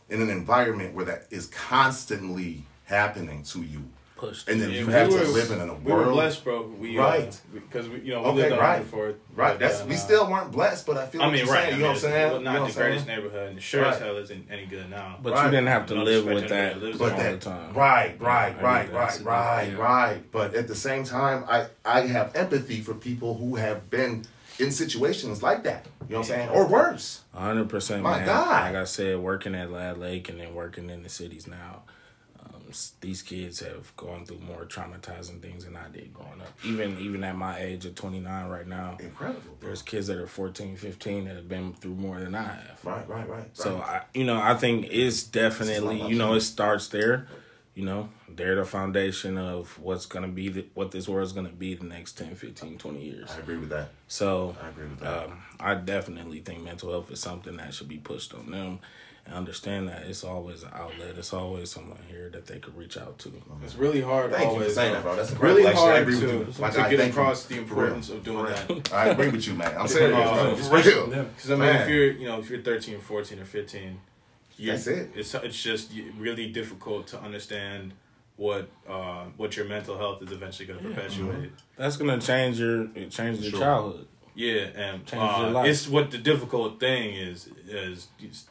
in 0.09 0.23
an 0.23 0.31
environment 0.31 0.95
where 0.95 1.05
that 1.05 1.27
is 1.31 1.47
constantly 1.47 2.65
happening 2.85 3.43
to 3.43 3.63
you. 3.63 3.85
Pushed. 4.17 4.49
And 4.49 4.63
then 4.63 4.71
Yeah, 4.71 4.81
you 4.81 4.87
we 4.87 4.93
have 4.95 5.13
were- 5.13 5.19
to 5.21 5.29
live 5.29 5.51
in 5.51 5.61
a 5.61 5.75
We 5.75 5.93
world. 5.93 6.07
were 6.07 6.13
blessed, 6.15 6.43
bro. 6.43 6.63
We 6.63 6.99
uh, 6.99 7.03
Right. 7.03 7.41
because 7.53 7.87
we 7.87 8.01
you 8.01 8.15
know 8.15 8.23
we 8.23 8.29
Okay, 8.29 8.37
lived 8.43 8.53
on 8.55 8.59
right. 8.59 8.79
before. 8.83 9.13
Right. 9.35 9.59
That's 9.59 9.83
uh, 9.83 9.87
we 9.87 9.95
still 9.97 10.31
weren't 10.31 10.51
blessed, 10.53 10.87
but 10.87 10.97
I 10.97 11.07
feel. 11.07 11.21
I 11.21 11.27
what 11.27 11.33
mean, 11.35 11.45
you're 11.45 11.53
right. 11.55 11.65
Saying, 11.65 11.75
I 11.75 11.77
you 11.77 11.83
know 11.83 11.89
what 11.89 11.95
I'm 11.97 12.01
saying? 12.01 12.27
it's 12.29 12.39
You 12.39 12.45
Not 12.45 12.53
know 12.55 12.67
the 12.67 12.73
greatest 12.73 13.05
saying? 13.07 13.19
neighborhood, 13.19 13.51
and 13.51 13.63
sure 13.63 13.85
as 13.85 13.99
hell 13.99 14.17
isn't 14.17 14.49
any 14.51 14.65
good 14.65 14.89
now. 14.89 15.19
But 15.23 15.35
Right. 15.35 15.45
you 15.45 15.51
didn't 15.51 15.67
have 15.69 15.85
to 15.87 15.95
No 15.97 16.03
live 16.05 16.25
with 16.25 16.49
that 16.49 16.81
that 16.81 16.99
But 16.99 16.99
there. 16.99 17.11
all 17.11 17.17
that, 17.23 17.41
the 17.41 17.51
time. 17.51 17.75
right, 17.75 18.17
right, 18.19 18.57
I 18.59 18.63
right, 18.63 18.93
right, 18.95 19.21
right, 19.23 19.79
right. 19.79 20.33
But 20.33 20.55
at 20.55 20.67
the 20.67 20.75
same 20.75 21.05
time, 21.05 21.45
I 21.49 21.67
I 21.85 22.01
have 22.07 22.35
empathy 22.35 22.81
for 22.81 22.95
people 22.95 23.35
who 23.37 23.57
have 23.57 23.91
been 23.91 24.25
in 24.59 24.71
situations 24.71 25.43
like 25.43 25.65
that. 25.65 25.85
You 26.09 26.15
know 26.15 26.21
what 26.21 26.31
I'm 26.31 26.37
saying? 26.37 26.49
Or 26.49 26.67
worse. 26.67 27.21
hundred 27.35 27.69
percent, 27.69 28.03
My 28.03 28.17
man. 28.19 28.27
God. 28.27 28.73
Like 28.73 28.81
I 28.81 28.85
said, 28.85 29.19
working 29.19 29.55
at 29.55 29.71
Lad 29.71 29.99
Lake 29.99 30.31
and 30.31 30.41
then 30.41 30.55
working 30.55 30.89
in 30.89 31.03
the 31.03 31.11
cities 31.11 31.47
now, 31.47 31.83
s- 31.89 31.96
these 33.01 33.23
kids 33.23 33.61
have 33.61 33.95
gone 33.97 34.25
through 34.27 34.39
more 34.41 34.65
traumatizing 34.65 35.41
things 35.41 35.65
than 35.65 35.77
I 35.77 35.89
did 35.89 36.13
growing 36.15 36.41
up. 36.41 36.49
Even 36.65 36.99
even 37.01 37.25
at 37.25 37.37
my 37.37 37.59
age 37.59 37.85
of 37.87 37.95
twenty 37.95 38.21
nine 38.21 38.49
right 38.49 38.67
now, 38.67 38.97
Incredible. 39.01 39.41
bro. 39.61 39.69
there's 39.69 39.83
kids 39.83 40.07
that 40.09 40.19
are 40.19 40.27
14, 40.27 40.77
15 40.77 41.25
that 41.27 41.37
have 41.37 41.49
been 41.49 41.73
through 41.75 41.95
more 41.95 42.19
than 42.21 42.35
I 42.35 42.43
have. 42.43 42.81
Right, 42.85 43.09
right, 43.09 43.29
right. 43.29 43.49
So. 43.57 43.79
I, 43.79 44.03
you 44.15 44.25
know, 44.25 44.41
I 44.41 44.55
think 44.55 44.87
it's 44.91 45.23
definitely, 45.23 46.03
you 46.09 46.17
know, 46.17 46.35
it 46.35 46.41
starts 46.41 46.89
there. 46.89 47.29
You 47.75 47.85
know, 47.85 48.09
they're 48.27 48.55
the 48.55 48.65
foundation 48.65 49.37
of 49.37 49.79
what's 49.79 50.07
gonna 50.07 50.29
be 50.29 50.49
the, 50.49 50.67
what 50.73 50.93
this 50.93 51.07
world's 51.09 51.33
gonna 51.33 51.51
be 51.51 51.75
the 51.75 51.85
next 51.85 52.13
10, 52.17 52.35
15, 52.35 52.79
20 52.79 53.03
years. 53.05 53.31
I 53.37 53.41
agree 53.41 53.59
with 53.59 53.69
that. 53.69 53.91
So 54.09 54.57
I 54.63 54.69
agree 54.71 54.87
with 54.87 55.01
that. 55.01 55.25
um, 55.27 55.43
I 55.61 55.75
definitely 55.75 56.41
think 56.41 56.63
mental 56.63 56.91
health 56.91 57.11
is 57.11 57.21
something 57.21 57.57
that 57.59 57.75
should 57.75 57.89
be 57.89 57.99
pushed 57.99 58.33
on 58.33 58.51
them 58.51 58.79
and 59.27 59.35
understand 59.35 59.89
that 59.89 60.03
it's 60.07 60.23
always 60.25 60.63
an 60.63 60.71
outlet. 60.73 61.15
It's 61.19 61.33
always 61.33 61.71
someone 61.71 61.99
here 62.09 62.31
that 62.31 62.47
they 62.47 62.59
could 62.59 62.77
reach 62.77 62.97
out 62.97 63.19
to. 63.21 63.33
It's 63.65 63.75
really 63.75 64.01
hard 64.01 64.31
Thank 64.31 64.45
you 64.45 64.49
for 64.51 64.53
always. 64.55 64.75
saying 64.75 64.93
uh, 64.93 64.95
that, 64.95 65.03
bro. 65.03 65.17
That's 65.17 65.33
really 65.33 65.65
incredible. 65.67 65.69
Actually, 65.69 65.83
I 65.83 65.91
hard 65.91 66.03
agree 66.03 66.15
with 66.15 66.47
to, 66.57 66.61
you. 66.61 66.63
My 66.63 66.71
to 66.71 66.77
guy, 66.77 66.91
get 66.91 66.99
thank 67.01 67.15
you. 67.15 67.21
across 67.21 67.45
the 67.47 67.59
importance 67.59 68.09
of 68.11 68.23
doing 68.23 68.47
that. 68.47 68.93
I 68.93 69.07
agree 69.09 69.29
with 69.29 69.47
you, 69.47 69.55
man. 69.55 69.77
I'm 69.77 69.89
saying 69.89 70.15
Uh, 70.15 70.33
bro. 70.33 70.53
especially- 70.55 70.93
For 70.93 71.07
real. 71.11 71.25
Because 71.25 71.51
I 71.51 71.55
mean, 71.55 71.59
Man. 71.61 71.83
if 71.83 71.89
you're 71.89 72.13
you 72.13 72.27
know 72.29 72.39
if 72.39 72.49
you're 72.49 72.63
13, 72.63 73.01
14, 73.01 73.39
or 73.41 73.45
15, 73.45 74.01
you, 74.59 74.71
That's 74.71 74.87
it. 74.87 75.11
It's 75.15 75.35
it's 75.35 75.63
just 75.63 75.93
really 76.19 76.51
difficult 76.51 77.09
to 77.09 77.21
understand 77.21 77.93
what 78.37 78.69
uh, 78.89 79.25
what 79.37 79.57
your 79.57 79.67
mental 79.67 79.99
health 79.99 80.23
is 80.23 80.31
eventually 80.31 80.67
going 80.67 80.79
to 80.81 80.89
perpetuate. 80.91 81.51
That's 81.77 81.97
gonna 81.97 82.21
change 82.21 82.61
your 82.61 82.87
change 83.11 83.41
your 83.41 83.51
Sure. 83.51 83.61
childhood. 83.61 84.07
Yeah, 84.37 84.67
and 84.77 85.01
uh, 85.15 85.63
it's 85.65 85.89
what 85.89 86.11
the 86.11 86.19
difficult 86.19 86.79
thing 86.79 87.15
is 87.15 87.49
is 87.69 88.09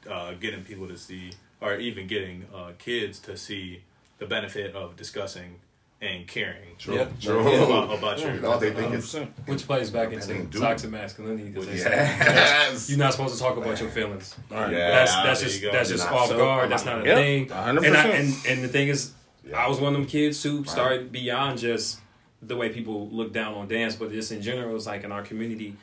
uh, 0.09 0.33
getting 0.33 0.63
people 0.63 0.87
to 0.87 0.97
see, 0.97 1.31
or 1.61 1.75
even 1.75 2.07
getting 2.07 2.45
uh, 2.53 2.71
kids 2.79 3.19
to 3.19 3.37
see 3.37 3.83
the 4.17 4.25
benefit 4.25 4.75
of 4.75 4.95
discussing 4.97 5.59
and 6.01 6.27
caring 6.27 6.75
True. 6.77 6.95
Yeah. 6.95 7.07
True. 7.21 7.63
about, 7.63 7.97
about 7.97 8.19
your. 8.19 8.33
You 8.33 8.41
know, 8.41 8.57
they 8.59 8.71
think 8.71 8.93
it's 8.95 9.13
Which 9.45 9.65
plays 9.67 9.91
back 9.91 10.11
into 10.11 10.25
think 10.25 10.49
do. 10.51 10.59
toxic 10.59 10.89
masculinity 10.89 11.49
because 11.49 11.67
yes. 11.67 12.89
you're 12.89 12.97
not 12.99 13.13
supposed 13.13 13.35
to 13.35 13.39
talk 13.39 13.55
about 13.57 13.79
your 13.79 13.89
feelings. 13.89 14.35
All 14.51 14.57
right. 14.57 14.71
Yeah. 14.71 14.89
That's 14.89 15.13
that's 15.13 15.39
there 15.39 15.49
just 15.49 15.61
you 15.61 15.67
go. 15.67 15.71
that's 15.71 15.89
just 15.89 16.11
off 16.11 16.29
so- 16.29 16.37
guard. 16.37 16.71
That's 16.71 16.85
not 16.85 17.01
a 17.01 17.05
Yep. 17.05 17.17
thing. 17.17 17.45
100%. 17.47 17.85
And, 17.87 17.97
I, 17.97 18.07
and 18.07 18.35
and 18.47 18.63
the 18.63 18.67
thing 18.67 18.87
is, 18.89 19.13
Yeah. 19.47 19.63
I 19.63 19.67
was 19.69 19.79
one 19.79 19.93
of 19.93 19.99
them 19.99 20.07
kids 20.09 20.41
who 20.43 20.63
started 20.65 21.11
beyond 21.11 21.59
just 21.59 21.99
the 22.47 22.55
way 22.55 22.69
people 22.69 23.09
look 23.09 23.33
down 23.33 23.53
on 23.53 23.67
dance, 23.67 23.95
but 23.95 24.11
just 24.11 24.31
in 24.31 24.41
general, 24.41 24.75
it's 24.75 24.85
like 24.85 25.03
in 25.03 25.11
our 25.11 25.21
community, 25.23 25.75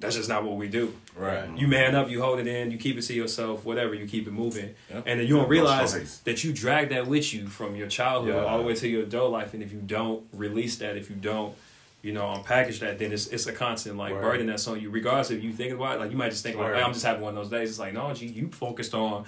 that's 0.00 0.14
just 0.14 0.28
not 0.28 0.44
what 0.44 0.56
we 0.56 0.68
do. 0.68 0.94
Right. 1.16 1.48
You 1.58 1.66
man 1.66 1.94
up, 1.96 2.08
you 2.08 2.22
hold 2.22 2.38
it 2.38 2.46
in, 2.46 2.70
you 2.70 2.78
keep 2.78 2.96
it 2.96 3.02
to 3.02 3.14
yourself, 3.14 3.64
whatever, 3.64 3.94
you 3.94 4.06
keep 4.06 4.26
it 4.28 4.32
moving. 4.32 4.74
Yep. 4.90 5.02
And 5.06 5.20
then 5.20 5.26
you 5.26 5.36
don't 5.36 5.48
realize 5.48 6.20
that 6.20 6.44
you 6.44 6.52
drag 6.52 6.90
that 6.90 7.06
with 7.08 7.34
you 7.34 7.48
from 7.48 7.74
your 7.74 7.88
childhood 7.88 8.34
Yeah. 8.34 8.44
all 8.44 8.58
the 8.58 8.64
way 8.64 8.74
to 8.76 8.88
your 8.88 9.02
adult 9.02 9.32
life. 9.32 9.54
And 9.54 9.62
if 9.62 9.72
you 9.72 9.80
don't 9.80 10.24
release 10.32 10.76
that, 10.76 10.96
if 10.96 11.10
you 11.10 11.16
don't, 11.16 11.54
you 12.00 12.12
know, 12.12 12.26
unpackage 12.26 12.78
that, 12.78 13.00
then 13.00 13.10
it's 13.12 13.26
it's 13.26 13.46
a 13.48 13.52
constant 13.52 13.96
like 13.96 14.12
Word. 14.12 14.22
burden 14.22 14.46
that's 14.46 14.68
on 14.68 14.80
you. 14.80 14.88
Regardless 14.88 15.32
if 15.32 15.42
you 15.42 15.52
think 15.52 15.72
about 15.74 15.96
it, 15.96 16.00
like 16.00 16.12
you 16.12 16.16
might 16.16 16.30
just 16.30 16.44
think 16.44 16.56
like, 16.56 16.66
Word. 16.66 16.76
hey, 16.76 16.82
I'm 16.82 16.92
just 16.92 17.04
having 17.04 17.22
one 17.22 17.36
of 17.36 17.42
those 17.42 17.50
days. 17.50 17.70
It's 17.70 17.78
like, 17.80 17.92
no, 17.92 18.14
G, 18.14 18.26
you 18.26 18.48
focused 18.52 18.94
on 18.94 19.24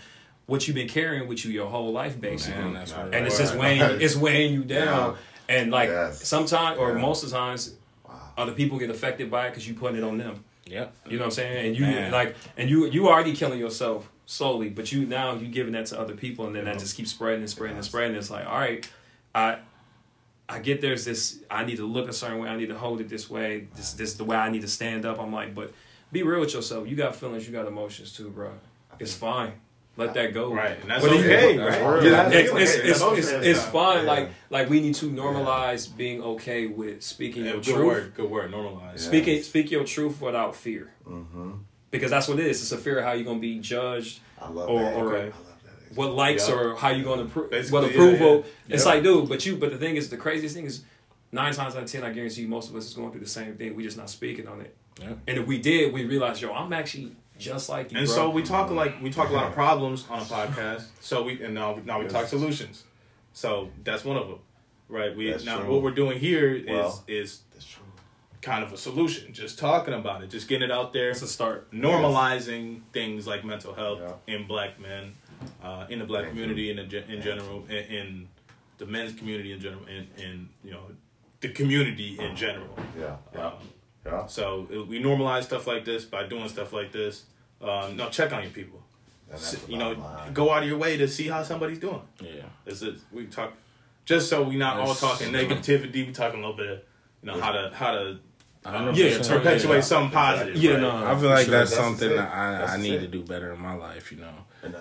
what 0.47 0.67
you've 0.69 0.77
been 0.77 0.89
carrying 0.89 1.27
with 1.29 1.45
you 1.45 1.51
your 1.51 1.69
whole 1.69 1.91
life, 1.93 2.21
basically. 2.21 2.63
Man, 2.63 2.75
that's 2.75 2.93
and 2.93 3.13
it 3.15 3.23
it's 3.25 3.39
just 3.39 3.57
weighing 3.57 3.83
it's 4.01 4.15
weighing 4.15 4.53
you 4.55 4.63
down. 4.79 5.17
And 5.51 5.71
like 5.71 5.91
Yes. 5.91 6.27
sometimes 6.27 6.79
or 6.79 6.93
Yeah. 6.93 6.99
most 7.03 7.25
of 7.25 7.31
the 7.31 7.37
times, 7.37 7.75
Wow. 8.09 8.15
other 8.39 8.53
people 8.53 8.79
get 8.79 8.89
affected 8.89 9.31
by 9.31 9.47
it 9.47 9.51
because 9.51 9.67
you 9.69 9.75
putting 9.75 9.99
it 9.99 10.05
on 10.05 10.17
them. 10.17 10.45
Yeah, 10.65 10.87
You 11.05 11.17
know 11.17 11.25
what 11.25 11.25
I'm 11.27 11.31
saying? 11.33 11.67
And 11.67 11.77
you 11.77 11.83
Man. 11.85 12.13
like, 12.13 12.37
and 12.57 12.71
you 12.71 12.87
you 12.87 13.09
already 13.09 13.35
killing 13.35 13.59
yourself 13.59 14.09
slowly, 14.27 14.69
but 14.69 14.93
you 14.93 15.05
now 15.05 15.35
you 15.35 15.49
giving 15.49 15.73
that 15.73 15.87
to 15.87 15.99
other 15.99 16.15
people, 16.15 16.47
and 16.47 16.55
then 16.55 16.65
that 16.67 16.79
just 16.79 16.97
keeps 16.97 17.11
spreading 17.11 17.41
and 17.41 17.51
spreading 17.51 17.77
and 17.77 17.85
spreading. 17.85 18.17
It's 18.17 18.31
like, 18.31 18.47
all 18.47 18.59
right, 18.59 18.89
I 19.35 19.59
I 20.49 20.61
get 20.61 20.81
there's 20.81 21.05
this. 21.05 21.39
I 21.51 21.65
need 21.65 21.77
to 21.79 21.87
look 21.87 22.09
a 22.09 22.13
certain 22.13 22.39
way. 22.39 22.49
I 22.49 22.57
need 22.57 22.69
to 22.69 22.79
hold 22.79 23.01
it 23.01 23.09
this 23.09 23.29
way. 23.29 23.67
This 23.75 23.93
this 23.95 24.11
is 24.11 24.17
the 24.17 24.25
way 24.25 24.37
I 24.37 24.49
need 24.51 24.63
to 24.63 24.69
stand 24.69 25.05
up. 25.05 25.19
I'm 25.21 25.33
like, 25.33 25.55
but 25.55 25.73
be 26.13 26.23
real 26.23 26.39
with 26.41 26.55
yourself. 26.55 26.89
You 26.89 26.95
got 26.95 27.17
feelings. 27.17 27.47
You 27.49 27.53
got 27.53 27.67
emotions 27.67 28.13
too, 28.17 28.29
bro. 28.31 28.53
It's 29.01 29.15
fine. 29.15 29.53
Let 30.01 30.15
that 30.15 30.33
go. 30.35 30.53
Right, 30.55 30.81
and 30.81 30.91
that's 30.91 31.03
What 31.03 31.11
do 31.13 31.19
you- 31.19 31.25
okay, 31.25 31.57
That's 31.59 31.77
right? 31.79 31.93
real. 32.03 32.05
Yeah, 32.13 32.29
It's, 32.31 32.51
okay. 32.51 32.63
it's, 32.63 32.75
it's, 32.75 33.03
it's, 33.03 33.47
it's 33.47 33.65
fine. 33.67 34.05
Yeah. 34.05 34.11
Like 34.13 34.31
like 34.51 34.71
we 34.71 34.81
need 34.81 34.95
to 34.97 35.07
normalize 35.11 35.95
being 35.97 36.23
okay 36.23 36.67
with 36.67 37.03
speaking 37.03 37.45
Yeah, 37.45 37.53
your 37.53 37.61
good 37.61 37.75
truth. 37.75 37.87
word, 37.87 38.15
good 38.15 38.31
word. 38.31 38.51
Normalize. 38.53 38.99
Speak- 39.01 39.25
Speak 39.25 39.29
it, 39.29 39.45
speak 39.45 39.71
your 39.71 39.85
truth 39.85 40.21
without 40.21 40.57
fear. 40.57 40.91
Mm-hmm. 41.07 41.51
Because 41.91 42.11
that's 42.11 42.29
what 42.29 42.39
it 42.39 42.47
is. 42.47 42.63
It's 42.63 42.73
a 42.73 42.79
fear 42.79 42.99
of 43.01 43.05
how 43.05 43.13
you're 43.13 43.25
gonna 43.25 43.39
be 43.41 43.59
judged, 43.59 44.21
I 44.41 44.49
love 44.49 44.69
Or- 44.71 44.81
that. 44.81 44.95
or- 44.97 45.17
I 45.17 45.23
love 45.25 45.35
that. 45.65 45.97
what 45.97 46.11
likes 46.15 46.49
Yeah. 46.49 46.55
or 46.55 46.77
how 46.77 46.91
you're 46.91 47.05
gonna 47.05 47.27
pro- 47.27 47.49
Basically, 47.49 47.81
what 47.81 47.91
approval. 47.91 48.35
yeah. 48.67 48.75
It's 48.75 48.85
Yeah. 48.87 48.93
like, 48.93 49.03
dude, 49.03 49.29
but 49.29 49.45
you. 49.45 49.57
But 49.57 49.71
the 49.71 49.79
thing 49.79 49.97
is, 49.97 50.09
the 50.09 50.17
craziest 50.17 50.55
thing 50.57 50.65
is, 50.67 50.83
nine 51.33 51.53
times 51.53 51.77
out 51.77 51.83
of 51.83 51.91
ten, 51.91 52.03
I 52.05 52.11
guarantee 52.13 52.43
you, 52.43 52.49
most 52.49 52.71
of 52.71 52.77
us 52.77 52.87
is 52.87 52.95
going 52.95 53.11
through 53.11 53.21
the 53.21 53.29
same 53.29 53.55
thing. 53.57 53.77
We're 53.77 53.83
just 53.91 53.97
not 53.99 54.09
speaking 54.09 54.47
on 54.49 54.61
it. 54.63 54.75
Yeah. 55.01 55.13
And 55.29 55.39
if 55.39 55.47
we 55.47 55.59
did, 55.59 55.93
we 55.93 56.05
realize, 56.05 56.41
yo, 56.43 56.53
I'm 56.53 56.73
actually 56.73 57.13
just 57.41 57.69
like 57.69 57.91
you. 57.93 57.99
And 57.99 58.07
bro. 58.07 58.15
so 58.17 58.31
we 58.31 58.43
talk 58.43 58.71
like 58.71 59.01
we 59.03 59.11
talk 59.11 59.31
a 59.31 59.33
lot 59.33 59.47
of 59.49 59.53
problems 59.55 60.07
on 60.11 60.19
a 60.21 60.25
podcast. 60.39 60.85
So 61.01 61.23
we 61.23 61.43
and 61.43 61.55
now 61.55 61.79
now 61.85 61.99
we 62.01 62.07
talk 62.07 62.27
solutions. 62.27 62.85
So 63.33 63.71
that's 63.85 64.05
one 64.05 64.17
of 64.17 64.29
them, 64.29 64.39
right? 64.89 65.17
We 65.17 65.31
That's 65.31 65.45
now 65.45 65.61
true. 65.61 65.71
what 65.73 65.83
we're 65.83 65.93
doing 66.03 66.19
here 66.19 66.55
is 66.55 66.67
Well- 66.69 67.05
is 67.09 67.41
kind 68.43 68.65
of 68.65 68.73
a 68.73 68.77
solution. 68.77 69.33
Just 69.33 69.59
talking 69.59 69.95
about 69.95 70.23
it, 70.23 70.31
just 70.31 70.49
getting 70.49 70.69
it 70.71 70.73
out 70.73 70.93
there, 70.93 71.11
it's 71.11 71.23
a 71.23 71.27
start. 71.29 71.71
normalizing 71.73 72.81
things 72.93 73.27
like 73.27 73.45
mental 73.45 73.75
health 73.75 74.01
Yeah. 74.27 74.35
in 74.35 74.47
black 74.47 74.81
men, 74.81 75.13
uh, 75.63 75.87
in 75.91 75.99
the 75.99 76.07
black 76.07 76.23
Thank 76.25 76.35
community, 76.35 76.63
you. 76.63 76.71
in 76.73 76.77
the, 76.79 76.85
gen- 76.85 77.11
in 77.11 77.21
general, 77.23 77.65
in, 77.69 77.77
in 77.77 78.29
the 78.79 78.87
men's 78.87 79.13
community 79.19 79.53
in 79.53 79.61
general, 79.61 79.85
in, 79.87 80.07
in 80.23 80.49
you 80.65 80.71
know 80.73 80.85
the 81.41 81.49
community 81.51 82.19
in 82.19 82.35
general. 82.35 82.75
Yeah. 82.99 83.17
Yeah. 83.35 83.47
Um, 83.47 83.53
Yeah. 84.07 84.27
so 84.27 84.67
it- 84.71 84.87
we 84.87 85.03
normalize 85.03 85.45
stuff 85.45 85.67
like 85.67 85.85
this 85.85 86.05
by 86.05 86.25
doing 86.27 86.49
stuff 86.49 86.73
like 86.73 86.93
this. 86.93 87.25
Um, 87.61 87.97
no, 87.97 88.09
check 88.09 88.33
on 88.33 88.43
your 88.43 88.51
people. 88.53 88.83
you 89.69 89.79
know, 89.79 89.93
line. 89.93 90.33
go 90.33 90.51
out 90.53 90.63
of 90.63 90.69
your 90.69 90.79
way 90.79 90.97
to 90.97 91.07
see 91.07 91.29
how 91.29 91.43
somebody's 91.43 91.79
doing. 91.79 92.03
Yeah. 92.21 92.43
Is 92.67 92.85
we 93.13 93.27
talk 93.27 93.53
just 94.05 94.29
so 94.29 94.43
we 94.43 94.57
not 94.57 94.79
all 94.79 94.95
talking 94.95 95.29
negativity. 95.33 96.07
We 96.07 96.13
talking 96.13 96.43
a 96.43 96.49
little 96.49 96.57
bit, 96.57 96.71
of, 96.71 96.79
you 97.23 97.27
know, 97.31 97.41
how 97.41 97.53
to 97.53 97.71
how 97.75 97.93
to 97.93 98.19
Yeah, 98.65 98.93
yeah, 98.93 99.19
turn- 99.19 99.39
perpetuate 99.39 99.77
yeah. 99.77 99.81
something 99.81 100.13
positive. 100.13 100.57
Yeah, 100.57 100.73
right? 100.73 100.81
no, 100.81 100.91
I 100.91 101.19
feel 101.19 101.31
like 101.31 101.47
sure. 101.47 101.51
that's, 101.53 101.71
That's 101.71 101.83
something 101.83 102.11
that 102.11 102.31
I, 102.31 102.59
That's 102.59 102.73
I 102.73 102.77
need 102.77 103.01
to 103.01 103.07
do 103.07 103.23
better 103.23 103.53
in 103.53 103.61
my 103.61 103.75
life, 103.75 104.13
you 104.13 104.19
know. 104.19 104.35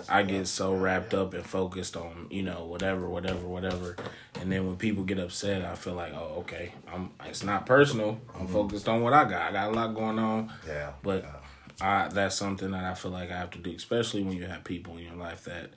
I 0.09 0.23
get 0.23 0.47
so 0.47 0.65
problem. 0.65 0.81
wrapped 0.81 1.13
up 1.13 1.33
and 1.33 1.45
focused 1.45 1.95
on, 1.95 2.27
you 2.29 2.43
know, 2.43 2.65
whatever, 2.65 3.07
whatever, 3.07 3.47
whatever. 3.47 3.95
And 4.41 4.51
then 4.51 4.67
when 4.67 4.75
people 4.75 5.03
get 5.05 5.19
upset, 5.19 5.63
I 5.63 5.75
feel 5.75 5.93
like, 5.93 6.13
oh, 6.13 6.39
okay, 6.39 6.73
I'm 6.91 7.11
it's 7.25 7.43
not 7.43 7.65
personal. 7.65 8.19
I'm 8.37 8.47
focused 8.47 8.89
on 8.89 9.01
what 9.01 9.13
I 9.13 9.23
got. 9.23 9.41
I 9.41 9.51
got 9.53 9.69
a 9.69 9.71
lot 9.71 9.95
going 9.95 10.19
on. 10.19 10.51
Yeah. 10.67 10.91
But 11.01 11.23
yeah. 11.23 11.35
I 11.81 12.07
that's 12.09 12.35
something 12.35 12.71
that 12.71 12.83
I 12.83 12.93
feel 12.95 13.11
like 13.11 13.31
I 13.31 13.37
have 13.37 13.51
to 13.51 13.59
do, 13.59 13.73
especially 13.73 14.23
when 14.23 14.35
you 14.35 14.45
have 14.45 14.65
people 14.65 14.97
in 14.97 15.05
your 15.05 15.15
life 15.15 15.45
that 15.45 15.69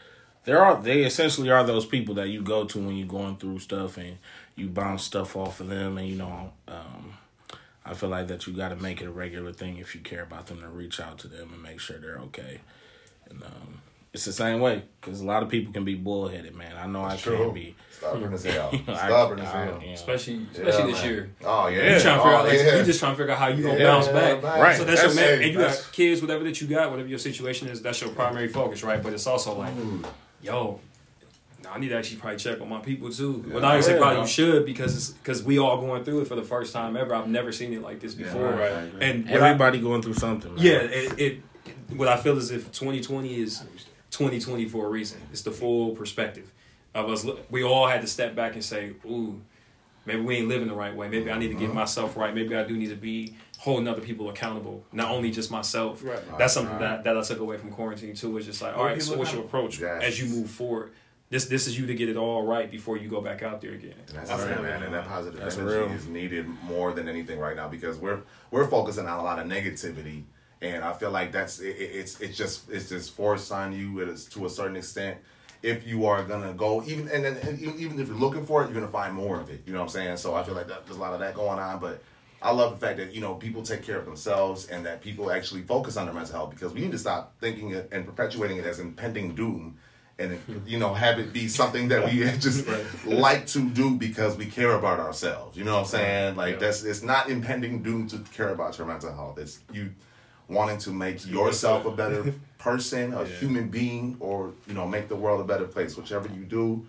there 0.44 0.64
are 0.64 0.80
they 0.82 1.02
essentially 1.04 1.50
are 1.50 1.64
those 1.64 1.86
people 1.86 2.16
that 2.16 2.28
you 2.28 2.42
go 2.42 2.64
to 2.64 2.78
when 2.78 2.96
you're 2.96 3.06
going 3.06 3.36
through 3.36 3.60
stuff 3.60 3.96
and 3.96 4.18
you 4.56 4.68
bounce 4.68 5.04
stuff 5.04 5.36
off 5.36 5.60
of 5.60 5.68
them 5.68 5.98
and 5.98 6.08
you 6.08 6.16
know 6.16 6.52
um, 6.66 7.14
I 7.84 7.94
feel 7.94 8.08
like 8.08 8.28
that 8.28 8.46
you 8.46 8.52
got 8.52 8.68
to 8.68 8.76
make 8.76 9.00
it 9.00 9.06
a 9.06 9.10
regular 9.10 9.52
thing 9.52 9.78
if 9.78 9.94
you 9.94 10.00
care 10.00 10.22
about 10.22 10.46
them 10.46 10.60
to 10.60 10.68
reach 10.68 11.00
out 11.00 11.18
to 11.20 11.28
them 11.28 11.50
and 11.52 11.62
make 11.62 11.80
sure 11.80 11.98
they're 11.98 12.18
okay. 12.18 12.60
And 13.28 13.42
um, 13.42 13.80
it's 14.12 14.24
the 14.24 14.32
same 14.32 14.60
way 14.60 14.84
because 15.00 15.20
a 15.20 15.24
lot 15.24 15.42
of 15.42 15.48
people 15.48 15.72
can 15.72 15.84
be 15.84 15.94
bullheaded, 15.96 16.54
man. 16.54 16.76
I 16.76 16.86
know 16.86 17.02
I 17.02 17.16
True. 17.16 17.36
can 17.46 17.54
be. 17.54 17.74
Stubborn 17.90 18.32
as 18.34 18.44
hell. 18.44 18.68
You 18.72 18.78
know, 18.86 18.92
I- 18.94 19.06
Stubborn 19.06 19.40
as 19.40 19.48
I- 19.48 19.66
hall. 19.66 19.82
you 19.82 19.92
especially 19.94 20.34
Yeah, 20.34 20.42
especially 20.52 20.92
this 20.92 21.02
man. 21.02 21.10
year. 21.12 21.30
Oh 21.44 21.66
yeah. 21.68 21.94
You 21.94 22.00
trying 22.00 22.18
to 22.18 22.22
figure 22.22 22.22
oh, 22.22 22.36
out, 22.36 22.44
like, 22.46 22.58
yeah. 22.58 22.76
you 22.76 22.84
just 22.84 23.00
trying 23.00 23.12
to 23.12 23.16
figure 23.18 23.32
out 23.32 23.38
how 23.38 23.48
you 23.48 23.62
gonna 23.62 23.78
Yeah, 23.78 23.84
bounce 23.86 24.06
yeah, 24.06 24.34
back. 24.36 24.42
right. 24.60 24.76
So 24.76 24.84
that's, 24.84 25.02
That's 25.02 25.14
your 25.16 25.24
main, 25.24 25.34
it. 25.40 25.44
and 25.44 25.52
you 25.52 25.58
That's- 25.58 25.84
got 25.84 25.92
kids, 25.92 26.20
whatever 26.20 26.44
that 26.44 26.60
you 26.60 26.66
got, 26.68 26.90
whatever 26.90 27.08
your 27.08 27.18
situation 27.18 27.68
is, 27.68 27.80
that's 27.82 28.00
your 28.00 28.10
primary 28.10 28.48
focus, 28.48 28.82
right? 28.84 29.02
But 29.02 29.12
it's 29.12 29.26
also 29.26 29.56
like, 29.58 29.72
yo, 30.42 30.78
I 31.72 31.78
need 31.78 31.88
to 31.88 31.96
actually 31.96 32.18
probably 32.18 32.38
check 32.38 32.60
on 32.60 32.68
my 32.68 32.80
people 32.80 33.10
too. 33.10 33.44
Well, 33.48 33.60
not 33.60 33.82
say 33.82 33.92
Yeah. 33.94 33.98
probably 33.98 34.20
you 34.22 34.26
should 34.26 34.66
because 34.66 35.10
because 35.10 35.42
we 35.42 35.58
all 35.58 35.80
going 35.80 36.04
through 36.04 36.20
it 36.20 36.28
for 36.28 36.36
the 36.36 36.42
first 36.42 36.72
time 36.72 36.96
ever. 36.96 37.14
I've 37.14 37.28
never 37.28 37.52
seen 37.52 37.72
it 37.72 37.82
like 37.82 38.00
this 38.00 38.14
before. 38.14 38.50
right. 38.50 38.70
And 39.00 39.28
what 39.28 39.42
I- 39.42 39.48
Everybody 39.48 39.80
going 39.80 40.02
through 40.02 40.14
something. 40.14 40.54
Man. 40.54 40.64
yeah, 40.64 40.78
it, 40.78 41.18
it. 41.18 41.42
What 41.96 42.08
I 42.08 42.16
feel 42.16 42.36
is 42.38 42.50
if 42.50 42.72
2020 42.72 43.40
is 43.40 43.62
2020 44.10 44.68
for 44.68 44.86
a 44.86 44.88
reason. 44.88 45.20
It's 45.32 45.42
the 45.42 45.50
full 45.50 45.90
perspective 45.96 46.52
of 46.94 47.08
us. 47.08 47.26
We 47.50 47.64
all 47.64 47.88
had 47.88 48.02
to 48.02 48.06
step 48.06 48.34
back 48.36 48.52
and 48.54 48.62
say, 48.62 48.92
"Ooh, 49.06 49.40
maybe 50.06 50.20
we 50.20 50.36
ain't 50.36 50.48
living 50.48 50.68
the 50.68 50.74
right 50.74 50.94
way. 50.94 51.08
Maybe 51.08 51.30
I 51.30 51.38
need 51.38 51.48
to 51.48 51.54
get 51.54 51.70
uh-huh. 51.70 51.74
myself 51.74 52.16
right. 52.16 52.34
Maybe 52.34 52.54
I 52.54 52.64
do 52.64 52.76
need 52.76 52.90
to 52.90 52.96
be 52.96 53.34
holding 53.58 53.88
other 53.88 54.00
people 54.02 54.28
accountable, 54.28 54.84
not 54.92 55.10
only 55.10 55.30
just 55.30 55.50
myself." 55.50 56.04
Right. 56.04 56.20
That's 56.38 56.52
something 56.52 56.74
uh-huh. 56.76 56.96
that, 56.96 57.04
that 57.04 57.16
I 57.16 57.22
took 57.22 57.40
away 57.40 57.56
from 57.56 57.70
quarantine 57.70 58.14
too. 58.14 58.36
Is 58.36 58.46
just 58.46 58.60
like, 58.60 58.72
all 58.72 58.78
Hold 58.78 58.86
right, 58.88 58.98
people 58.98 59.14
so 59.14 59.18
what's 59.18 59.32
your 59.32 59.42
approach 59.42 59.80
Yes. 59.80 60.02
as 60.02 60.20
you 60.20 60.26
move 60.26 60.50
forward? 60.50 60.92
This 61.32 61.46
this 61.46 61.66
is 61.66 61.78
you 61.78 61.86
to 61.86 61.94
get 61.94 62.10
it 62.10 62.18
all 62.18 62.42
right 62.42 62.70
before 62.70 62.98
you 62.98 63.08
go 63.08 63.22
back 63.22 63.42
out 63.42 63.62
there 63.62 63.72
again. 63.72 63.94
And 64.08 64.18
that's 64.18 64.28
That's 64.28 64.44
the 64.44 64.62
man. 64.62 64.82
And 64.82 64.92
that 64.92 65.08
positive 65.08 65.40
That's 65.40 65.56
energy 65.56 65.76
real. 65.78 65.90
is 65.90 66.06
needed 66.06 66.46
more 66.64 66.92
than 66.92 67.08
anything 67.08 67.38
right 67.38 67.56
now 67.56 67.68
because 67.68 67.96
we're 67.96 68.20
we're 68.50 68.68
focusing 68.68 69.06
on 69.08 69.18
a 69.18 69.22
lot 69.22 69.38
of 69.38 69.46
negativity, 69.46 70.24
and 70.60 70.84
I 70.84 70.92
feel 70.92 71.10
like 71.10 71.32
that's 71.32 71.58
it, 71.58 71.68
it- 71.68 71.92
it's 72.00 72.20
it's 72.20 72.36
just 72.36 72.70
it's 72.70 72.90
just 72.90 73.14
forced 73.14 73.50
on 73.50 73.72
you. 73.72 74.00
It 74.00 74.10
is 74.10 74.26
to 74.26 74.44
a 74.44 74.50
certain 74.50 74.76
extent. 74.76 75.16
If 75.62 75.86
you 75.86 76.04
are 76.04 76.22
gonna 76.22 76.52
go, 76.52 76.82
even 76.82 77.08
and 77.08 77.24
then 77.24 77.38
and 77.38 77.58
even 77.58 77.78
even 77.80 77.98
if 77.98 78.08
you're 78.08 78.16
looking 78.18 78.44
for 78.44 78.62
it, 78.62 78.66
you're 78.66 78.74
gonna 78.74 78.92
find 78.92 79.14
more 79.14 79.40
of 79.40 79.48
it. 79.48 79.62
You 79.64 79.72
know 79.72 79.78
what 79.78 79.84
I'm 79.84 79.88
saying? 79.90 80.18
So 80.18 80.34
I 80.34 80.42
feel 80.44 80.54
like 80.54 80.68
that, 80.68 80.84
there's 80.84 80.98
a 80.98 81.00
lot 81.00 81.14
of 81.14 81.20
that 81.20 81.34
going 81.34 81.58
on, 81.58 81.78
but. 81.80 82.02
I 82.44 82.50
love 82.50 82.72
the 82.72 82.84
fact 82.84 82.96
that 82.98 83.14
you 83.14 83.20
know 83.20 83.34
people 83.36 83.62
take 83.62 83.84
care 83.84 83.96
of 84.00 84.04
themselves 84.04 84.66
and 84.66 84.84
that 84.84 85.00
people 85.00 85.30
actually 85.30 85.62
focus 85.62 85.96
on 85.96 86.06
their 86.06 86.14
mental 86.14 86.34
health 86.34 86.50
because 86.50 86.72
we 86.74 86.80
need 86.80 86.90
to 86.90 86.98
stop 86.98 87.34
thinking 87.40 87.70
it 87.70 87.88
and 87.92 88.04
perpetuating 88.04 88.56
it 88.56 88.64
as 88.64 88.80
impending 88.80 89.36
doom 89.36 89.78
and 90.22 90.62
you 90.66 90.78
know 90.78 90.94
have 90.94 91.18
it 91.18 91.32
be 91.32 91.48
something 91.48 91.88
that 91.88 92.04
we 92.06 92.24
just 92.38 92.66
like 93.06 93.46
to 93.48 93.68
do 93.68 93.96
because 93.96 94.36
we 94.36 94.46
care 94.46 94.72
about 94.72 94.98
ourselves. 95.00 95.56
You 95.56 95.64
know 95.64 95.74
what 95.74 95.80
I'm 95.80 95.86
saying? 95.86 96.36
Like 96.36 96.54
Yeah. 96.54 96.60
that's 96.60 96.84
it's 96.84 97.02
not 97.02 97.28
impending 97.28 97.82
doom 97.82 98.06
to 98.08 98.18
care 98.32 98.50
about 98.50 98.78
your 98.78 98.86
mental 98.86 99.12
health. 99.12 99.38
It's 99.38 99.60
you 99.72 99.90
wanting 100.48 100.78
to 100.78 100.90
make 100.90 101.26
yourself 101.26 101.84
a 101.86 101.90
better 101.90 102.32
person, 102.58 103.12
a 103.14 103.20
Yeah. 103.22 103.28
human 103.40 103.68
being, 103.68 104.16
or 104.20 104.52
you 104.66 104.74
know 104.74 104.86
make 104.86 105.08
the 105.08 105.16
world 105.16 105.40
a 105.40 105.44
better 105.44 105.66
place. 105.66 105.96
Whichever 105.96 106.28
you 106.28 106.44
do. 106.44 106.86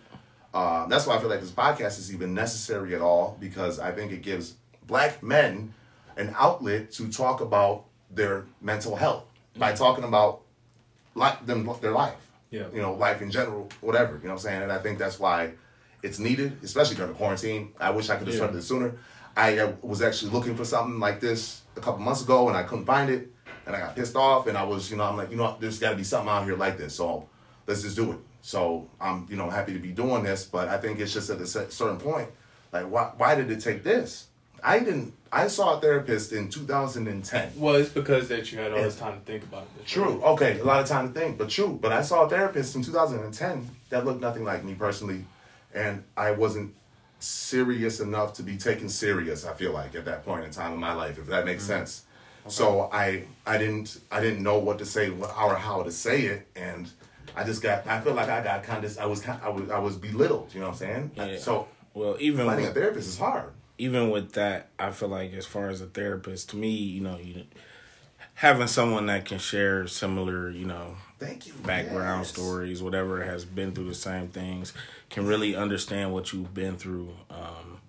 Um, 0.54 0.88
that's 0.88 1.08
why 1.08 1.16
I 1.16 1.20
feel 1.20 1.30
like 1.30 1.42
this 1.42 1.50
podcast 1.52 1.98
is 1.98 2.14
even 2.14 2.36
necessary 2.36 2.94
at 2.94 3.02
all 3.02 3.38
because 3.40 3.80
I 3.80 3.92
think 3.92 4.12
it 4.12 4.22
gives 4.22 4.54
black 4.86 5.24
men 5.24 5.74
an 6.16 6.36
outlet 6.38 6.92
to 6.92 7.08
talk 7.12 7.42
about 7.42 7.86
their 8.12 8.46
mental 8.62 8.96
health 8.96 9.24
by 9.58 9.74
talking 9.74 10.04
about 10.04 10.42
like 11.16 11.44
them 11.48 11.68
their 11.82 11.92
life 11.92 12.14
Yeah. 12.54 12.66
you 12.72 12.82
know, 12.82 12.94
life 12.94 13.24
in 13.24 13.32
general, 13.32 13.68
whatever. 13.82 14.14
You 14.14 14.26
know 14.26 14.30
what 14.30 14.32
I'm 14.34 14.38
saying? 14.40 14.62
And 14.62 14.72
I 14.72 14.78
think 14.78 15.00
that's 15.00 15.20
why 15.20 15.54
it's 16.04 16.20
needed, 16.20 16.60
especially 16.62 16.96
during 16.96 17.12
the 17.12 17.18
quarantine. 17.18 17.74
I 17.80 17.90
wish 17.90 18.12
I 18.12 18.16
could 18.16 18.28
have 18.28 18.36
started 18.36 18.56
this 18.56 18.68
sooner. 18.68 18.96
I 19.36 19.58
uh, 19.58 19.72
was 19.82 20.04
actually 20.04 20.32
looking 20.32 20.56
for 20.56 20.64
something 20.64 21.00
like 21.00 21.20
this 21.20 21.64
a 21.76 21.82
couple 21.82 22.02
months 22.02 22.22
ago, 22.22 22.50
and 22.50 22.56
I 22.56 22.62
couldn't 22.62 22.86
find 22.86 23.10
it, 23.10 23.32
and 23.66 23.76
I 23.76 23.80
got 23.80 23.96
pissed 23.96 24.16
off. 24.16 24.46
And 24.46 24.56
I 24.56 24.64
was, 24.64 24.92
you 24.92 24.98
know, 24.98 25.04
I'm 25.06 25.18
like, 25.18 25.32
you 25.32 25.38
know, 25.38 25.46
what, 25.46 25.62
there's 25.62 25.80
got 25.80 25.90
to 25.90 25.96
be 25.96 26.04
something 26.04 26.30
out 26.30 26.44
here 26.44 26.56
like 26.56 26.78
this, 26.78 26.94
so 26.94 27.28
let's 27.66 27.82
just 27.82 27.96
do 27.96 28.12
it. 28.12 28.20
So 28.42 28.88
I'm, 29.02 29.26
you 29.30 29.36
know, 29.36 29.50
happy 29.50 29.74
to 29.74 29.80
be 29.80 29.92
doing 29.92 30.22
this, 30.22 30.46
but 30.46 30.68
I 30.68 30.78
think 30.78 31.00
it's 31.00 31.14
just 31.14 31.32
at 31.32 31.42
a 31.42 31.48
certain 31.48 31.98
point, 31.98 32.30
like, 32.72 32.88
why, 32.88 33.12
why 33.18 33.34
did 33.34 33.50
it 33.50 33.62
take 33.62 33.84
this? 33.84 34.28
I 34.64 34.80
didn't. 34.80 35.14
I 35.32 35.48
saw 35.48 35.78
a 35.78 35.82
therapist 35.82 36.32
in 36.32 36.50
2010. 36.50 37.54
Well, 37.58 37.76
it's 37.76 37.90
because 37.90 38.30
that 38.30 38.52
you 38.52 38.60
had 38.60 38.72
all 38.72 38.84
this 38.84 38.98
time 38.98 39.20
to 39.20 39.26
think 39.26 39.44
about 39.44 39.68
it. 39.80 39.86
True. 39.86 40.22
Okay, 40.24 40.60
a 40.60 40.64
lot 40.64 40.80
of 40.80 40.88
time 40.88 41.12
to 41.12 41.20
think, 41.20 41.38
but 41.38 41.50
true. 41.50 41.78
But 41.82 41.92
I 41.92 42.02
saw 42.02 42.26
a 42.26 42.30
therapist 42.30 42.76
in 42.76 42.84
2010 42.84 43.70
that 43.90 44.06
looked 44.06 44.22
nothing 44.22 44.44
like 44.44 44.64
me 44.64 44.76
personally, 44.76 45.26
and 45.74 46.04
I 46.16 46.32
wasn't 46.32 46.74
serious 47.20 48.00
enough 48.00 48.34
to 48.34 48.44
be 48.44 48.58
taken 48.58 48.90
serious. 48.90 49.46
I 49.46 49.54
feel 49.54 49.72
like 49.72 49.96
at 49.96 50.06
that 50.06 50.24
point 50.24 50.46
in 50.46 50.52
time 50.52 50.74
in 50.74 50.80
my 50.80 50.94
life, 50.94 51.18
if 51.18 51.28
that 51.28 51.46
makes 51.46 51.64
mm-hmm. 51.64 51.74
sense. 51.74 52.06
Okay. 52.46 52.52
So 52.52 52.90
I 52.92 53.24
I 53.46 53.58
didn't 53.58 54.00
I 54.12 54.22
didn't 54.22 54.44
know 54.44 54.60
what 54.60 54.78
to 54.80 54.86
say 54.86 55.10
or 55.10 55.56
how 55.56 55.84
to 55.84 55.92
say 55.92 56.22
it, 56.24 56.48
and 56.56 56.90
I 57.36 57.44
just 57.44 57.62
got 57.62 57.88
I 57.88 58.02
feel 58.02 58.14
like 58.14 58.30
I 58.30 58.44
got 58.44 58.64
kind 58.64 58.84
of 58.84 58.98
I 59.00 59.06
was 59.06 59.22
kind 59.22 59.40
I 59.42 59.50
was 59.50 59.70
I 59.70 59.80
was 59.80 59.96
belittled. 59.96 60.54
You 60.54 60.60
know 60.60 60.68
what 60.68 60.74
I'm 60.74 60.78
saying? 60.78 61.12
Yeah. 61.16 61.38
So 61.38 61.68
Well, 61.94 62.18
even 62.20 62.46
finding 62.46 62.68
a 62.68 62.72
therapist 62.72 63.08
is 63.08 63.18
hard. 63.18 63.52
Even 63.78 64.10
with 64.10 64.34
that, 64.34 64.70
I 64.78 64.92
feel 64.92 65.10
like 65.10 65.34
as 65.34 65.46
far 65.46 65.70
as 65.70 65.82
a 65.82 65.86
therapist, 65.88 66.50
to 66.52 66.58
me, 66.58 66.70
you 66.70 67.02
know, 67.02 67.18
you 67.18 67.44
having 68.36 68.68
someone 68.68 69.06
that 69.08 69.26
can 69.26 69.40
share 69.40 69.88
similar, 69.88 70.50
you 70.50 70.66
know, 70.66 70.96
Thank 71.20 71.48
you. 71.48 71.54
background 71.66 72.22
Yes. 72.22 72.30
stories, 72.30 72.82
whatever 72.82 73.24
has 73.24 73.46
been 73.46 73.72
through 73.72 73.88
the 73.88 73.96
same 73.96 74.28
things, 74.28 74.74
can 75.10 75.26
really 75.26 75.56
understand 75.56 76.14
what 76.14 76.34
you've 76.34 76.54
been 76.54 76.78
through. 76.78 77.14
Um, 77.30 77.80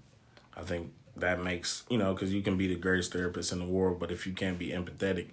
I 0.56 0.62
think 0.62 0.92
that 1.16 1.42
makes 1.42 1.84
you 1.88 1.98
know 1.98 2.12
because 2.12 2.32
you 2.32 2.42
can 2.42 2.56
be 2.56 2.66
the 2.66 2.74
greatest 2.76 3.12
therapist 3.12 3.52
in 3.52 3.58
the 3.58 3.64
world, 3.66 3.98
but 4.00 4.10
if 4.10 4.26
you 4.26 4.32
can't 4.32 4.58
be 4.58 4.68
empathetic 4.68 5.26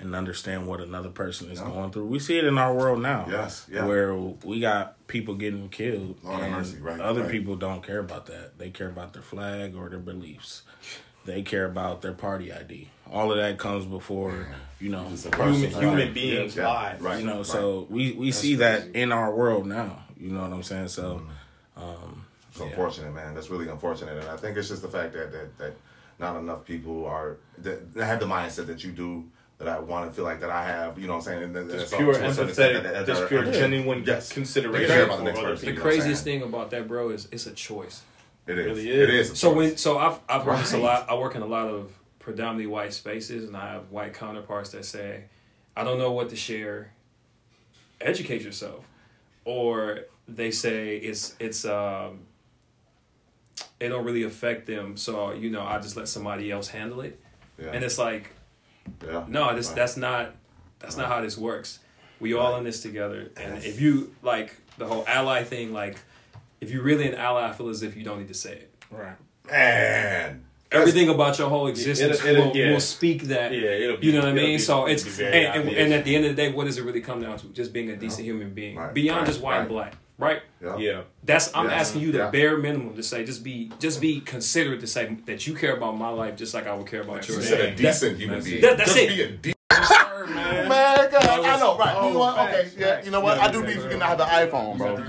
and 0.00 0.14
understand 0.14 0.66
what 0.66 0.80
another 0.80 1.08
person 1.08 1.50
is 1.50 1.58
Yeah. 1.58 1.66
going 1.66 1.90
through, 1.90 2.06
we 2.06 2.18
see 2.18 2.38
it 2.38 2.44
in 2.44 2.56
our 2.58 2.72
world 2.74 3.00
now. 3.02 3.26
Yes, 3.28 3.66
yeah. 3.70 3.84
where 3.84 4.14
we 4.14 4.60
got 4.60 5.06
people 5.08 5.34
getting 5.34 5.68
killed, 5.68 6.18
Lord 6.22 6.42
and 6.42 6.52
mercy, 6.52 6.78
right, 6.80 7.00
other 7.00 7.22
right. 7.22 7.30
people 7.30 7.56
don't 7.56 7.82
care 7.82 7.98
about 7.98 8.26
that. 8.26 8.58
They 8.58 8.70
care 8.70 8.88
about 8.88 9.12
their 9.12 9.22
flag 9.22 9.74
or 9.74 9.88
their 9.88 9.98
beliefs. 9.98 10.62
They 11.24 11.42
care 11.42 11.64
about 11.66 12.00
their 12.00 12.12
party 12.12 12.52
ID. 12.52 12.88
All 13.10 13.30
of 13.32 13.38
that 13.38 13.58
comes 13.58 13.84
before 13.86 14.46
you 14.80 14.90
know 14.90 15.04
Human, 15.04 15.70
human 15.70 16.12
beings 16.14 16.54
Yeah, 16.56 16.68
lives. 16.68 17.02
right. 17.02 17.18
you 17.20 17.26
know 17.26 17.42
so 17.42 17.86
we 17.90 18.12
we 18.12 18.30
see 18.30 18.54
that 18.56 18.94
in 18.94 19.10
our 19.10 19.34
world 19.34 19.66
now 19.66 20.04
you 20.16 20.30
know 20.30 20.42
what 20.42 20.52
i'm 20.52 20.62
saying 20.62 20.86
so 20.86 21.22
um 21.76 22.24
It's 22.50 22.60
unfortunate, 22.60 23.12
man. 23.12 23.34
That's 23.34 23.50
really 23.50 23.68
unfortunate, 23.68 24.18
and 24.18 24.28
I 24.28 24.36
think 24.36 24.56
it's 24.56 24.68
just 24.68 24.82
the 24.82 24.88
fact 24.88 25.12
that 25.14 25.32
that, 25.32 25.58
that 25.58 25.72
not 26.20 26.36
enough 26.36 26.64
people 26.64 27.06
are 27.06 27.38
that, 27.58 27.92
that 27.94 28.04
have 28.06 28.20
the 28.20 28.26
mindset 28.26 28.66
that 28.66 28.82
you 28.84 28.92
do. 28.92 29.24
That 29.58 29.66
I 29.68 29.80
want 29.80 30.08
to 30.08 30.14
feel 30.14 30.24
like 30.24 30.38
that 30.40 30.50
I 30.50 30.64
have. 30.64 30.98
You 31.00 31.08
know 31.08 31.14
what 31.14 31.18
I'm 31.18 31.24
saying? 31.24 31.42
And 31.42 31.56
that- 31.56 31.68
Just 31.68 31.90
that's 31.90 32.00
pure 32.00 32.14
to 32.14 32.24
a 32.26 32.32
certain 32.32 32.52
empathetic, 32.54 32.82
that- 32.84 32.92
that- 32.92 33.06
just 33.06 33.26
pure 33.28 33.44
genuine 33.50 34.04
Yes. 34.06 34.30
consideration 34.32 34.86
care 34.88 35.04
about 35.04 35.18
the 35.18 35.24
next 35.24 35.38
other 35.40 35.48
person. 35.48 35.64
The 35.66 35.70
You 35.72 35.76
know 35.78 35.82
craziest 35.82 36.22
thing 36.24 36.42
about 36.42 36.70
that, 36.70 36.86
bro, 36.86 37.10
is 37.10 37.26
it's 37.32 37.46
a 37.46 37.52
choice. 37.52 38.02
It 38.46 38.56
is. 38.58 38.66
really 38.66 38.88
It 38.90 39.10
is. 39.10 39.26
is. 39.26 39.32
a 39.32 39.36
So 39.36 39.48
choice. 39.50 39.56
when 39.56 39.76
so 39.76 39.98
I've 39.98 40.20
I've 40.28 40.42
heard 40.44 40.60
this 40.60 40.72
a 40.74 40.78
lot. 40.78 41.10
I 41.10 41.14
work 41.16 41.34
in 41.34 41.42
a 41.42 41.46
lot 41.46 41.66
of 41.68 41.90
predominantly 42.20 42.66
white 42.66 42.92
spaces, 42.92 43.44
and 43.44 43.56
I 43.56 43.72
have 43.72 43.90
white 43.90 44.14
counterparts 44.14 44.70
that 44.70 44.84
say, 44.84 45.24
"I 45.76 45.82
don't 45.82 45.98
know 45.98 46.12
what 46.12 46.28
to 46.30 46.36
share. 46.36 46.92
Educate 48.00 48.42
yourself," 48.42 48.84
or 49.44 50.02
they 50.28 50.52
say 50.52 50.96
it's 50.98 51.34
it's 51.40 51.64
um, 51.64 52.20
it 53.80 53.88
don't 53.88 54.04
really 54.04 54.22
affect 54.22 54.66
them. 54.68 54.96
So 54.96 55.32
you 55.32 55.50
know, 55.50 55.62
I 55.62 55.80
just 55.80 55.96
let 55.96 56.06
somebody 56.08 56.50
else 56.52 56.68
handle 56.68 57.00
it, 57.00 57.18
yeah. 57.58 57.70
and 57.72 57.82
it's 57.84 57.98
like, 57.98 58.30
yeah. 59.06 59.24
no, 59.28 59.54
this 59.54 59.68
Right. 59.68 59.76
that's 59.76 59.96
not 59.96 60.34
that's 60.78 60.96
not 60.96 61.08
how 61.08 61.20
this 61.20 61.36
works. 61.36 61.80
We 62.20 62.34
all 62.34 62.56
in 62.56 62.64
this 62.64 62.80
together, 62.82 63.30
and 63.36 63.54
Yes. 63.56 63.64
if 63.64 63.80
you 63.80 64.14
like 64.22 64.54
the 64.76 64.86
whole 64.86 65.04
ally 65.06 65.42
thing, 65.44 65.72
like 65.72 65.96
if 66.60 66.70
you're 66.70 66.82
really 66.82 67.06
an 67.08 67.14
ally, 67.14 67.48
I 67.48 67.52
feel 67.52 67.68
as 67.68 67.82
if 67.82 67.96
you 67.96 68.02
don't 68.04 68.18
need 68.18 68.28
to 68.28 68.34
say 68.34 68.52
it. 68.52 68.70
right 68.90 69.16
man. 69.50 70.44
everything 70.70 71.08
about 71.08 71.38
your 71.38 71.48
whole 71.48 71.66
existence 71.68 72.18
It'll- 72.20 72.28
it'll- 72.30 72.46
will, 72.48 72.56
yeah. 72.56 72.72
will 72.72 72.80
speak 72.80 73.22
that. 73.24 73.52
Yeah, 73.52 73.70
it'll 73.70 73.96
be- 73.96 74.06
you 74.08 74.12
know 74.12 74.20
what 74.20 74.28
I 74.28 74.32
mean. 74.32 74.56
be- 74.56 74.58
so 74.58 74.84
it's 74.86 75.04
and, 75.18 75.34
and, 75.34 75.68
and 75.70 75.92
at 75.94 76.04
the 76.04 76.14
end 76.14 76.26
of 76.26 76.36
the 76.36 76.42
day, 76.42 76.52
what 76.52 76.64
does 76.64 76.76
it 76.78 76.84
really 76.84 77.00
come 77.00 77.22
down 77.22 77.38
to? 77.38 77.46
Just 77.48 77.72
being 77.72 77.88
a 77.90 77.96
decent 77.96 78.24
human 78.26 78.50
being, 78.52 78.76
Right, 78.76 78.92
beyond 78.92 79.20
right, 79.20 79.26
just 79.26 79.40
white 79.40 79.60
and 79.60 79.68
black, 79.68 79.94
right? 80.18 80.42
Yeah. 80.62 80.76
Yeah. 80.76 81.00
That's 81.24 81.50
I'm 81.54 81.66
Yeah. 81.68 81.74
asking 81.76 82.02
you 82.02 82.12
the 82.12 82.18
Yeah. 82.18 82.30
bare 82.30 82.56
minimum 82.58 82.94
to 82.96 83.02
say 83.02 83.24
just 83.24 83.42
be 83.44 83.70
just 83.78 84.00
be 84.00 84.20
considerate 84.20 84.80
to 84.80 84.86
say 84.86 85.16
that 85.26 85.46
you 85.46 85.54
care 85.54 85.74
about 85.76 85.96
my 85.96 86.08
life 86.10 86.36
just 86.36 86.52
like 86.54 86.66
I 86.66 86.74
would 86.74 86.86
care 86.86 87.00
about 87.02 87.26
You 87.28 87.34
yours. 87.34 87.48
said 87.48 87.60
a 87.60 87.66
That- 87.68 87.76
decent 87.76 88.18
human 88.18 88.42
being. 88.42 88.60
That- 88.60 88.76
that's 88.78 88.92
Just 88.94 89.04
it. 89.04 89.08
be 89.16 89.22
a 89.22 89.28
decent 89.28 89.56
man. 90.34 90.68
Man, 90.68 91.10
God, 91.10 91.24
I 91.24 91.56
know, 91.60 91.76
right. 91.78 91.94
oh, 91.96 92.08
you 92.08 92.12
know 92.14 92.18
what? 92.20 92.36
facts, 92.36 92.72
okay, 92.74 92.80
yeah. 92.80 93.04
You 93.04 93.10
know 93.10 93.20
what? 93.20 93.36
Yeah, 93.38 93.44
I 93.44 93.50
do 93.52 93.62
be 93.62 93.68
yeah, 93.72 93.76
forgetting 93.76 93.98
yeah. 94.00 94.06
I 94.06 94.08
have 94.10 94.20
an 94.20 94.28
iPhone, 94.50 94.76
bro. 94.78 94.94
I 94.94 94.96
do 94.96 95.02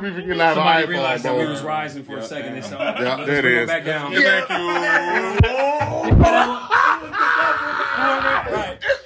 be 0.00 0.10
forgetting 0.10 0.40
I 0.40 0.44
have 0.46 0.54
Somebody 0.56 0.84
an 0.84 0.88
realized 0.90 1.22
that 1.24 1.36
we 1.36 1.46
was 1.46 1.62
rising 1.62 2.02
for 2.04 2.16
a 2.18 2.22
second 2.24 2.54
and 2.56 2.64
so 2.64 2.78
Yeah, 2.78 3.14
let's 3.16 3.26
there 3.26 3.38
it 3.38 3.42
bring 3.42 3.58
is. 3.58 3.66
back 3.68 3.84
down. 3.84 4.12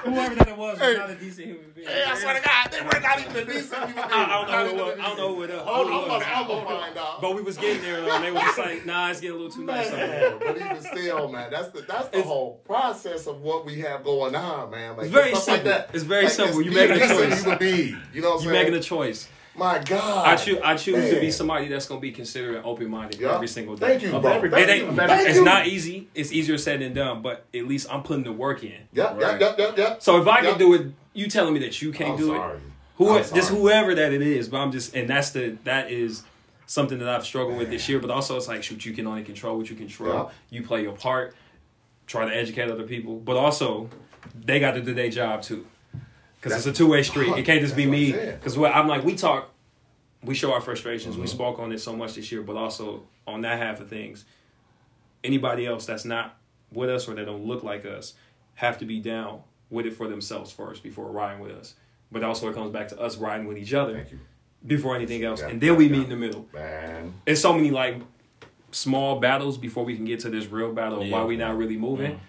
Whoever 0.05 0.35
that 0.37 0.57
was 0.59 0.79
was 0.81 0.97
not 0.97 1.11
a 1.11 1.15
decent 1.15 1.47
human 1.49 1.65
being. 1.75 1.87
Hey, 1.89 2.05
I 2.07 2.15
swear 2.15 2.35
to 2.35 2.41
God, 2.47 2.71
they 2.71 2.81
were 2.83 3.01
not 3.01 3.21
even 3.21 3.37
a 3.37 3.45
decent 3.45 3.75
human 3.75 3.95
being. 3.95 3.99
I, 4.13 4.25
I 4.25 4.47
don't 4.47 4.51
know 4.51 4.85
who 4.85 4.91
it 4.91 4.97
was. 4.97 4.99
I 5.01 5.07
don't 5.09 5.17
know 5.17 5.35
who 5.35 5.43
it 5.43 5.51
was. 5.51 5.61
Hold 5.63 5.87
on, 5.87 5.93
it 5.93 5.95
I'm 5.95 6.09
was. 6.09 6.23
gonna, 6.23 6.25
I'm 6.35 6.47
gonna 6.47 6.81
find 6.81 6.99
out. 6.99 7.21
But 7.23 7.35
we 7.37 7.43
was 7.43 7.57
getting 7.59 7.83
there, 7.83 8.01
though, 8.01 8.15
and 8.15 8.25
they 8.25 8.31
was 8.33 8.43
just 8.43 8.59
like, 8.59 8.87
"Nah, 8.87 9.11
it's 9.11 9.21
getting 9.21 9.37
a 9.37 9.41
little 9.41 9.53
too 9.57 9.65
nice." 9.65 9.87
up 9.89 9.93
there. 9.97 10.31
Man, 10.31 10.39
but 10.41 10.57
even 10.57 10.81
still, 10.83 11.29
man, 11.29 11.51
that's 11.51 11.69
the 11.71 11.83
that's 11.83 12.09
the 12.09 12.23
whole 12.23 12.55
process 12.65 13.27
of 13.27 13.41
what 13.41 13.65
we 13.67 13.81
have 13.81 14.05
going 14.05 14.35
on, 14.35 14.71
man. 14.71 14.97
Like 14.97 15.07
It's 15.07 15.15
very 15.15 15.31
stuff 15.35 15.49
like 15.49 15.57
simple. 15.57 15.71
that. 15.73 15.91
It's 15.95 16.05
very 16.05 16.25
Like, 16.25 16.33
simple. 16.33 16.59
it's 16.61 16.67
You 16.69 16.73
making 16.75 16.97
a 16.97 16.99
choice. 17.09 17.11
decent 17.19 17.41
human 17.43 17.59
being. 17.59 18.01
You 18.13 18.23
know 18.23 18.31
what 18.31 18.39
I'm 18.41 18.45
You 18.45 18.51
saying? 18.51 18.65
making 18.65 18.79
a 18.79 18.83
choice. 18.83 19.29
My 19.55 19.79
God. 19.81 20.27
I 20.27 20.37
choose. 20.37 20.59
I 20.65 20.77
choose 20.77 21.11
to 21.11 21.21
be 21.21 21.31
somebody 21.31 21.69
that's 21.69 21.87
gonna 21.87 22.01
be 22.01 22.11
considerate, 22.13 22.57
and 22.57 22.65
open 22.67 22.89
minded 22.89 23.21
Yeah. 23.21 23.35
every 23.35 23.49
single 23.49 23.77
day. 23.77 23.89
Thank 23.99 24.03
you, 24.03 24.17
Of 24.17 24.23
bro. 24.23 24.33
everybody. 24.33 24.63
It 24.63 24.67
Thank 24.67 24.83
ain't, 24.85 24.91
you. 24.93 24.97
Thank 24.97 25.29
it's 25.29 25.39
you. 25.39 25.45
not 25.45 25.67
easy. 25.67 26.09
It's 26.15 26.33
easier 26.33 26.57
said 26.57 26.81
than 26.81 26.95
done, 26.95 27.21
but 27.23 27.45
at 27.55 27.67
least 27.67 27.87
I'm 27.91 28.03
putting 28.03 28.25
the 28.25 28.33
work 28.33 28.65
in. 28.65 28.73
Yep, 28.95 29.11
Right. 29.21 29.21
yep, 29.21 29.41
yep, 29.41 29.59
yep, 29.59 29.79
yep. 29.79 30.03
So 30.03 30.21
if 30.21 30.27
I 30.27 30.41
Yep. 30.41 30.51
can 30.51 30.59
do 30.59 30.75
it, 30.75 30.87
you 31.13 31.29
telling 31.29 31.53
me 31.53 31.61
that 31.61 31.83
you 31.83 31.93
can't 31.93 32.13
I'm 32.13 32.17
do 32.17 32.27
sorry. 32.29 32.57
it. 32.57 32.63
Who 32.97 33.11
I'm 33.11 33.25
just 33.35 33.51
whoever 33.51 33.95
that 33.95 34.13
it 34.13 34.23
is, 34.23 34.49
but 34.49 34.59
I'm 34.59 34.73
just 34.73 34.95
and 34.95 35.09
that's 35.09 35.31
the 35.31 35.57
that 35.65 35.91
is 35.91 36.23
something 36.67 36.99
that 37.01 37.09
I've 37.09 37.25
struggled 37.27 37.59
with 37.59 37.69
this 37.69 37.89
year. 37.89 37.99
But 37.99 38.11
also 38.11 38.37
it's 38.37 38.49
like 38.49 38.63
shoot, 38.63 38.85
you 38.87 38.93
can 38.93 39.07
only 39.07 39.23
control 39.23 39.59
what 39.59 39.69
you 39.69 39.77
control. 39.77 40.15
Yeah. 40.51 40.59
You 40.59 40.63
play 40.67 40.83
your 40.83 40.93
part, 40.93 41.35
try 42.07 42.25
to 42.27 42.35
educate 42.35 42.71
other 42.71 42.85
people, 42.85 43.17
but 43.17 43.37
also 43.37 43.91
they 44.35 44.61
got 44.61 44.73
to 44.73 44.81
do 44.81 44.95
their 44.95 45.11
job 45.11 45.43
too. 45.43 45.67
Because 46.43 46.67
it's 46.67 46.67
a 46.67 46.73
two 46.77 46.89
way 46.89 47.03
street. 47.05 47.33
It 47.39 47.45
can't 47.45 47.61
just 47.61 47.77
be 47.77 47.87
me. 47.87 48.13
Because 48.13 48.57
I'm 48.59 48.89
like 48.89 49.05
we 49.05 49.15
talk, 49.15 49.51
we 50.25 50.35
show 50.35 50.53
our 50.53 50.61
frustrations. 50.61 51.15
Mm-hmm. 51.15 51.23
We 51.23 51.29
spoke 51.29 51.59
on 51.61 51.71
it 51.73 51.79
so 51.79 51.95
much 51.95 52.15
this 52.15 52.33
year, 52.33 52.43
but 52.43 52.57
also 52.57 53.05
on 53.27 53.43
that 53.43 53.59
half 53.59 53.81
of 53.81 53.89
things, 53.89 54.25
anybody 55.23 55.67
else 55.67 55.87
that's 55.87 56.05
not 56.05 56.37
with 56.73 56.91
us 56.91 57.07
or 57.09 57.15
that 57.15 57.27
don't 57.27 57.45
look 57.45 57.63
like 57.63 57.85
us 57.85 58.15
have 58.55 58.79
to 58.79 58.85
be 58.85 58.99
down 58.99 59.43
with 59.71 59.87
it 59.87 59.93
for 59.95 60.09
themselves 60.09 60.51
first 60.51 60.83
before 60.83 61.11
riding 61.11 61.41
with 61.41 61.53
us. 61.53 61.75
But 62.11 62.25
also 62.25 62.49
it 62.49 62.55
comes 62.55 62.71
back 62.73 62.89
to 62.89 63.01
us 63.01 63.17
riding 63.17 63.47
with 63.47 63.57
each 63.57 63.73
other 63.73 64.07
before 64.67 64.95
anything 64.97 65.25
else, 65.25 65.41
and 65.43 65.61
then 65.61 65.77
we 65.77 65.89
meet 65.89 66.05
in 66.05 66.11
the 66.11 66.17
middle. 66.17 66.47
man. 66.53 67.15
It's 67.25 67.41
so 67.41 67.53
many 67.53 67.71
like 67.71 68.01
small 68.73 69.21
battles 69.21 69.59
before 69.59 69.85
we 69.85 69.95
can 69.97 70.05
get 70.05 70.21
to 70.21 70.31
this 70.31 70.47
real 70.47 70.73
battle 70.73 71.03
of 71.03 71.09
why 71.09 71.21
Yeah. 71.21 71.25
we 71.25 71.37
not 71.37 71.57
really 71.57 71.77
moving. 71.77 72.13
Mm-hmm. 72.13 72.25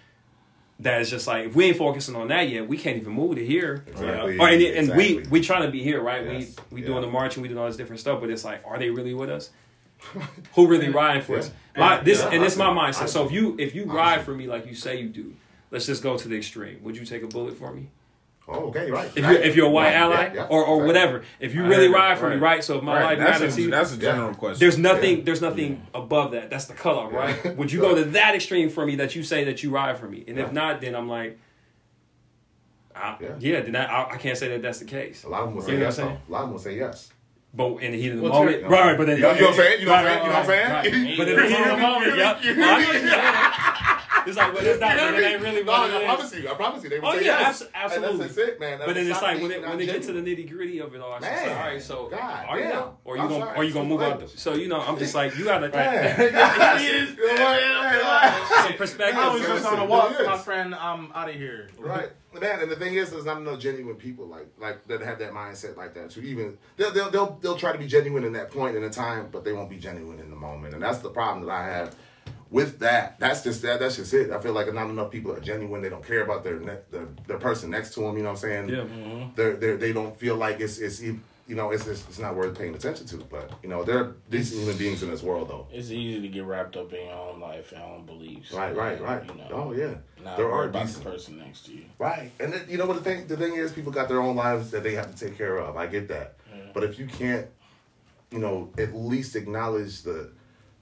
That 0.84 1.00
is 1.00 1.10
just 1.10 1.26
like 1.26 1.46
if 1.46 1.54
we 1.56 1.64
ain't 1.64 1.78
focusing 1.78 2.14
on 2.14 2.28
that 2.28 2.48
yet, 2.48 2.68
we 2.68 2.76
can't 2.76 2.96
even 2.98 3.12
move 3.12 3.36
to 3.36 3.44
here. 3.44 3.84
Exactly. 3.88 4.38
Or, 4.38 4.48
and, 4.48 4.62
and 4.62 4.96
we 4.96 5.04
exactly. 5.18 5.30
we 5.30 5.40
trying 5.40 5.62
to 5.62 5.70
be 5.70 5.82
here, 5.82 6.00
right? 6.00 6.24
Yes. 6.24 6.54
We 6.70 6.76
we 6.76 6.80
Yeah. 6.82 6.88
doing 6.88 7.00
the 7.00 7.08
march 7.08 7.36
and 7.36 7.42
we 7.42 7.48
doing 7.48 7.58
all 7.58 7.66
this 7.66 7.76
different 7.76 8.00
stuff, 8.00 8.20
but 8.20 8.28
it's 8.30 8.44
like, 8.44 8.62
are 8.66 8.78
they 8.78 8.90
really 8.90 9.14
with 9.14 9.30
us? 9.30 9.50
Who 10.54 10.66
really 10.66 10.90
riding 10.90 11.22
for 11.22 11.38
us? 11.38 11.50
My, 11.76 12.00
this 12.02 12.20
Yeah, 12.20 12.30
and 12.32 12.42
this 12.42 12.52
is 12.52 12.58
my 12.58 12.66
mindset. 12.66 13.02
I 13.02 13.06
So 13.06 13.24
if 13.24 13.32
you 13.32 13.56
if 13.58 13.74
you 13.74 13.84
ride 13.86 14.18
see. 14.20 14.24
for 14.26 14.34
me 14.34 14.46
like 14.46 14.66
you 14.66 14.74
say 14.74 15.00
you 15.00 15.08
do, 15.08 15.34
let's 15.70 15.86
just 15.86 16.02
go 16.02 16.18
to 16.18 16.28
the 16.28 16.36
extreme. 16.36 16.82
Would 16.82 16.96
you 16.96 17.06
take 17.06 17.22
a 17.22 17.28
bullet 17.28 17.56
for 17.56 17.72
me? 17.72 17.88
Oh, 18.46 18.66
okay, 18.68 18.90
right. 18.90 19.06
If 19.16 19.24
you're 19.24 19.32
if 19.32 19.56
you're 19.56 19.66
a 19.66 19.70
white 19.70 19.84
Right, 19.86 19.94
ally 19.94 20.14
yeah, 20.26 20.34
yeah, 20.34 20.42
or, 20.50 20.64
or 20.66 20.84
exactly. 20.84 20.86
whatever, 20.86 21.24
if 21.40 21.54
you 21.54 21.62
really 21.62 21.86
heard 21.86 21.92
it, 21.94 21.96
ride 21.96 22.18
for 22.18 22.28
me, 22.28 22.34
right. 22.36 22.42
right? 22.56 22.64
So 22.64 22.76
if 22.76 22.82
my 22.84 22.94
Right, 22.96 23.04
life 23.04 23.18
that's, 23.18 23.40
matters 23.40 23.54
to 23.56 23.60
a, 23.62 23.64
you, 23.64 23.70
that's 23.70 23.92
a 23.94 23.96
general 23.96 24.28
Yeah. 24.28 24.34
question. 24.34 24.60
there's 24.60 24.76
nothing 24.76 25.16
Yeah. 25.18 25.24
there's 25.24 25.40
nothing 25.40 25.86
above 25.94 26.32
that. 26.32 26.50
That's 26.50 26.66
the 26.66 26.74
cutoff, 26.74 27.10
Yeah. 27.12 27.18
right? 27.18 27.56
Would 27.56 27.72
you 27.72 27.80
go 27.80 27.94
to 27.94 28.04
that 28.04 28.34
extreme 28.34 28.68
for 28.68 28.84
me 28.84 28.96
that 28.96 29.14
you 29.16 29.22
say 29.22 29.44
that 29.44 29.62
you 29.62 29.70
ride 29.70 29.96
for 29.96 30.06
me? 30.08 30.24
And 30.28 30.36
Yeah. 30.36 30.44
if 30.44 30.52
not, 30.52 30.82
then 30.82 30.94
I'm 30.94 31.08
like, 31.08 31.38
I, 32.94 33.16
Yeah. 33.18 33.28
yeah. 33.38 33.60
then 33.62 33.76
I, 33.76 33.84
I, 33.86 34.10
I 34.12 34.16
can't 34.18 34.36
say 34.36 34.48
that 34.48 34.60
that's 34.62 34.78
the 34.78 34.84
case. 34.84 35.24
A 35.24 35.28
lot 35.30 35.40
of 35.40 35.46
them 35.48 35.54
will 35.56 35.62
say 35.62 35.78
yes. 35.78 35.96
Saying? 35.96 36.08
A 36.28 36.30
lot 36.32 36.40
of 36.40 36.44
them 36.44 36.52
will 36.52 36.58
say 36.60 36.76
yes. 36.76 37.10
But 37.56 37.76
in 37.76 37.92
the 37.92 38.00
heat 38.02 38.10
of 38.10 38.16
the 38.16 38.22
What's 38.24 38.34
moment, 38.34 38.60
your- 38.60 38.68
right, 38.68 38.86
right? 38.88 38.98
But 38.98 39.06
then 39.06 39.16
You 39.16 39.22
know- 39.22 39.32
you 39.32 39.40
know 39.40 39.46
what 39.46 39.50
I'm 39.54 39.56
saying? 39.64 39.80
You 39.80 39.86
know 39.86 39.92
what 39.92 40.04
I'm 40.04 40.06
saying? 40.06 40.22
You 40.22 40.28
know 40.28 40.34
what 40.34 40.40
I'm 40.40 40.46
saying? 40.84 41.16
But 41.16 41.28
in 41.28 41.36
the 41.36 41.42
heat 41.48 41.60
of 41.60 41.66
the 41.70 41.76
moment, 41.78 42.16
yeah. 42.18 43.90
It's 44.28 44.36
like, 44.36 44.54
but 44.54 44.64
it's 44.64 44.80
not. 44.80 44.96
But 44.96 45.14
it 45.14 45.24
ain't 45.32 45.42
really 45.42 45.62
No, 45.64 45.72
what 45.72 45.90
I 45.90 45.96
it 45.96 46.00
is. 46.00 46.04
promise 46.04 46.34
you. 46.34 46.48
I 46.48 46.54
promise 46.54 46.82
you. 46.84 46.90
They 46.90 46.98
will 47.00 47.08
Oh 47.08 47.18
say 47.18 47.24
yeah, 47.26 47.40
yes. 47.40 47.62
abs- 47.62 47.62
And 47.62 47.70
absolutely. 48.04 48.18
that's, 48.18 48.34
that's 48.36 48.48
it, 48.48 48.60
man. 48.60 48.78
But 48.84 48.94
then 48.94 49.10
it's 49.10 49.22
like 49.22 49.40
when 49.42 49.50
it, 49.50 49.62
when 49.62 49.78
they 49.78 49.86
get 49.86 50.02
to 50.02 50.12
the 50.12 50.20
nitty 50.20 50.50
gritty 50.50 50.78
of 50.80 50.94
it 50.94 51.00
all, 51.00 51.16
it's 51.16 51.26
just 51.26 51.42
like, 51.46 51.56
all 51.56 51.62
right, 51.66 51.82
so 51.82 52.08
God 52.08 52.46
are 52.48 52.56
you 52.58 52.64
damn. 52.64 52.72
now? 52.74 52.96
Or 53.04 53.16
you 53.16 53.22
I'm 53.22 53.28
gonna 53.28 53.44
sorry, 53.44 53.58
or 53.58 53.64
you 53.64 53.72
gonna 53.74 53.88
move 53.88 54.00
out? 54.02 54.08
language. 54.10 54.30
So 54.36 54.54
you 54.54 54.68
know, 54.68 54.80
I'm 54.80 54.98
just 54.98 55.14
like 55.14 55.36
you 55.36 55.44
gotta 55.44 55.68
Man. 55.68 56.16
some 57.54 58.72
I 58.72 58.74
perspective. 58.76 59.32
was 59.32 59.42
just 59.42 59.64
on 59.66 59.78
a 59.78 59.84
walk, 59.84 60.14
my 60.26 60.38
friend. 60.38 60.74
Um, 60.74 61.10
I'm 61.14 61.22
out 61.22 61.28
of 61.28 61.34
here. 61.34 61.68
Right, 61.78 62.08
man. 62.40 62.60
And 62.60 62.70
the 62.70 62.76
thing 62.76 62.94
is, 62.94 63.10
there's 63.10 63.24
not 63.24 63.38
enough 63.38 63.58
genuine 63.58 63.96
people 63.96 64.26
like 64.26 64.46
like 64.58 64.86
that 64.88 65.00
have 65.02 65.18
that 65.18 65.32
mindset 65.32 65.76
like 65.76 65.94
that. 65.94 66.10
To 66.10 66.20
even 66.22 66.58
they'll 66.76 66.92
they'll 66.92 67.10
they'll, 67.10 67.38
they'll 67.42 67.56
try 67.56 67.72
to 67.72 67.78
be 67.78 67.86
genuine 67.86 68.24
in 68.24 68.32
that 68.34 68.50
point 68.50 68.76
in 68.76 68.82
the 68.82 68.90
time, 68.90 69.28
but 69.32 69.44
they 69.44 69.52
won't 69.52 69.70
be 69.70 69.76
genuine 69.78 70.18
in 70.20 70.30
the 70.30 70.36
moment. 70.36 70.74
And 70.74 70.82
that's 70.82 70.98
the 70.98 71.10
problem 71.10 71.46
that 71.46 71.52
I 71.52 71.64
have 71.66 71.94
with 72.54 72.78
that. 72.78 73.18
That's 73.18 73.42
just 73.42 73.62
that. 73.62 73.80
That's 73.80 73.96
just 73.96 74.14
it. 74.14 74.30
I 74.30 74.38
feel 74.38 74.52
like 74.52 74.72
not 74.72 74.88
enough 74.88 75.10
people 75.10 75.32
are 75.32 75.40
genuine. 75.40 75.82
They 75.82 75.88
don't 75.88 76.06
care 76.06 76.22
about 76.22 76.44
their 76.44 76.60
ne- 76.60 77.36
person 77.40 77.68
next 77.70 77.94
to 77.94 78.00
them. 78.00 78.16
You 78.16 78.22
know 78.22 78.28
what 78.30 78.44
I'm 78.44 78.48
saying? 78.48 78.68
Yeah. 78.68 78.76
Mm-hmm. 78.76 79.30
They're 79.34 79.56
they 79.56 79.76
they 79.76 79.92
don't 79.92 80.16
feel 80.16 80.36
like 80.36 80.60
it's 80.60 80.78
it's 80.78 81.02
you 81.02 81.20
know 81.48 81.72
it's, 81.72 81.84
it's 81.88 82.04
it's 82.08 82.20
not 82.20 82.36
worth 82.36 82.56
paying 82.56 82.72
attention 82.76 83.06
to. 83.08 83.16
But 83.16 83.50
you 83.64 83.68
know 83.68 83.82
there 83.82 83.98
are 83.98 84.16
decent 84.30 84.60
human 84.60 84.76
beings 84.78 85.02
in 85.02 85.10
this 85.10 85.20
world 85.20 85.48
though. 85.48 85.66
It's 85.72 85.90
easy 85.90 86.20
to 86.22 86.28
get 86.28 86.44
wrapped 86.44 86.76
up 86.76 86.92
in 86.92 87.06
your 87.06 87.16
own 87.16 87.40
life 87.40 87.72
and 87.72 87.82
own 87.82 88.06
beliefs. 88.06 88.52
Right, 88.52 88.74
right, 88.74 89.02
right. 89.02 89.28
You 89.28 89.34
know, 89.34 89.48
Oh 89.50 89.72
yeah, 89.72 89.94
Not 90.24 90.36
there 90.36 90.50
are 90.52 90.68
about 90.68 90.86
decent. 90.86 91.02
the 91.04 91.10
person 91.10 91.38
next 91.40 91.66
to 91.66 91.72
you. 91.72 91.86
Right, 91.98 92.30
and 92.38 92.52
then, 92.52 92.62
you 92.68 92.78
know 92.78 92.86
what 92.86 92.98
the 93.02 93.02
thing 93.02 93.26
the 93.26 93.36
thing 93.36 93.54
is, 93.56 93.72
people 93.72 93.90
got 93.90 94.06
their 94.08 94.20
own 94.20 94.36
lives 94.36 94.70
that 94.70 94.84
they 94.84 94.94
have 94.94 95.12
to 95.12 95.26
take 95.26 95.36
care 95.36 95.56
of. 95.58 95.76
I 95.76 95.88
get 95.88 96.06
that, 96.06 96.36
but 96.72 96.84
if 96.84 97.00
you 97.00 97.06
can't, 97.08 97.48
you 98.30 98.38
know, 98.38 98.70
at 98.78 98.94
least 98.94 99.34
acknowledge 99.34 100.02
the 100.02 100.30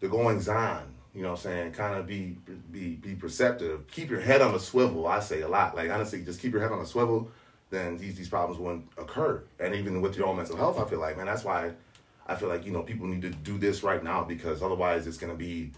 the 0.01 0.09
goings 0.09 0.49
on, 0.51 0.92
you 1.15 1.23
know, 1.23 1.31
what 1.31 1.41
I'm 1.41 1.43
saying, 1.43 1.73
kind 1.73 1.95
of 1.95 2.07
be 2.07 2.37
be 2.71 2.95
be 2.95 3.15
perceptive, 3.15 3.87
keep 3.89 4.11
your 4.11 4.21
head 4.21 4.41
on 4.41 4.55
a 4.55 4.59
swivel. 4.59 5.07
I 5.07 5.21
say 5.21 5.43
a 5.43 5.49
lot, 5.49 5.77
like 5.77 5.91
honestly, 5.91 6.23
just 6.23 6.41
keep 6.41 6.53
your 6.53 6.63
head 6.63 6.73
on 6.73 6.81
a 6.81 6.87
swivel. 6.87 7.31
Then 7.71 7.99
these 7.99 8.15
these 8.15 8.29
problems 8.29 8.59
wouldn't 8.61 8.87
occur, 8.99 9.43
and 9.61 9.75
even 9.75 10.01
with 10.01 10.17
your 10.17 10.27
own 10.27 10.37
mental 10.37 10.57
health, 10.57 10.79
I 10.79 10.89
feel 10.89 11.01
like 11.01 11.17
man, 11.17 11.27
that's 11.27 11.45
why 11.45 11.73
I 12.27 12.37
feel 12.37 12.49
like 12.49 12.65
you 12.65 12.73
know 12.73 12.83
people 12.83 13.07
need 13.07 13.23
to 13.23 13.31
do 13.31 13.59
this 13.59 13.83
right 13.83 14.03
now 14.03 14.25
because 14.25 14.63
otherwise 14.63 15.07
it's 15.07 15.19
gonna 15.19 15.35
be 15.35 15.73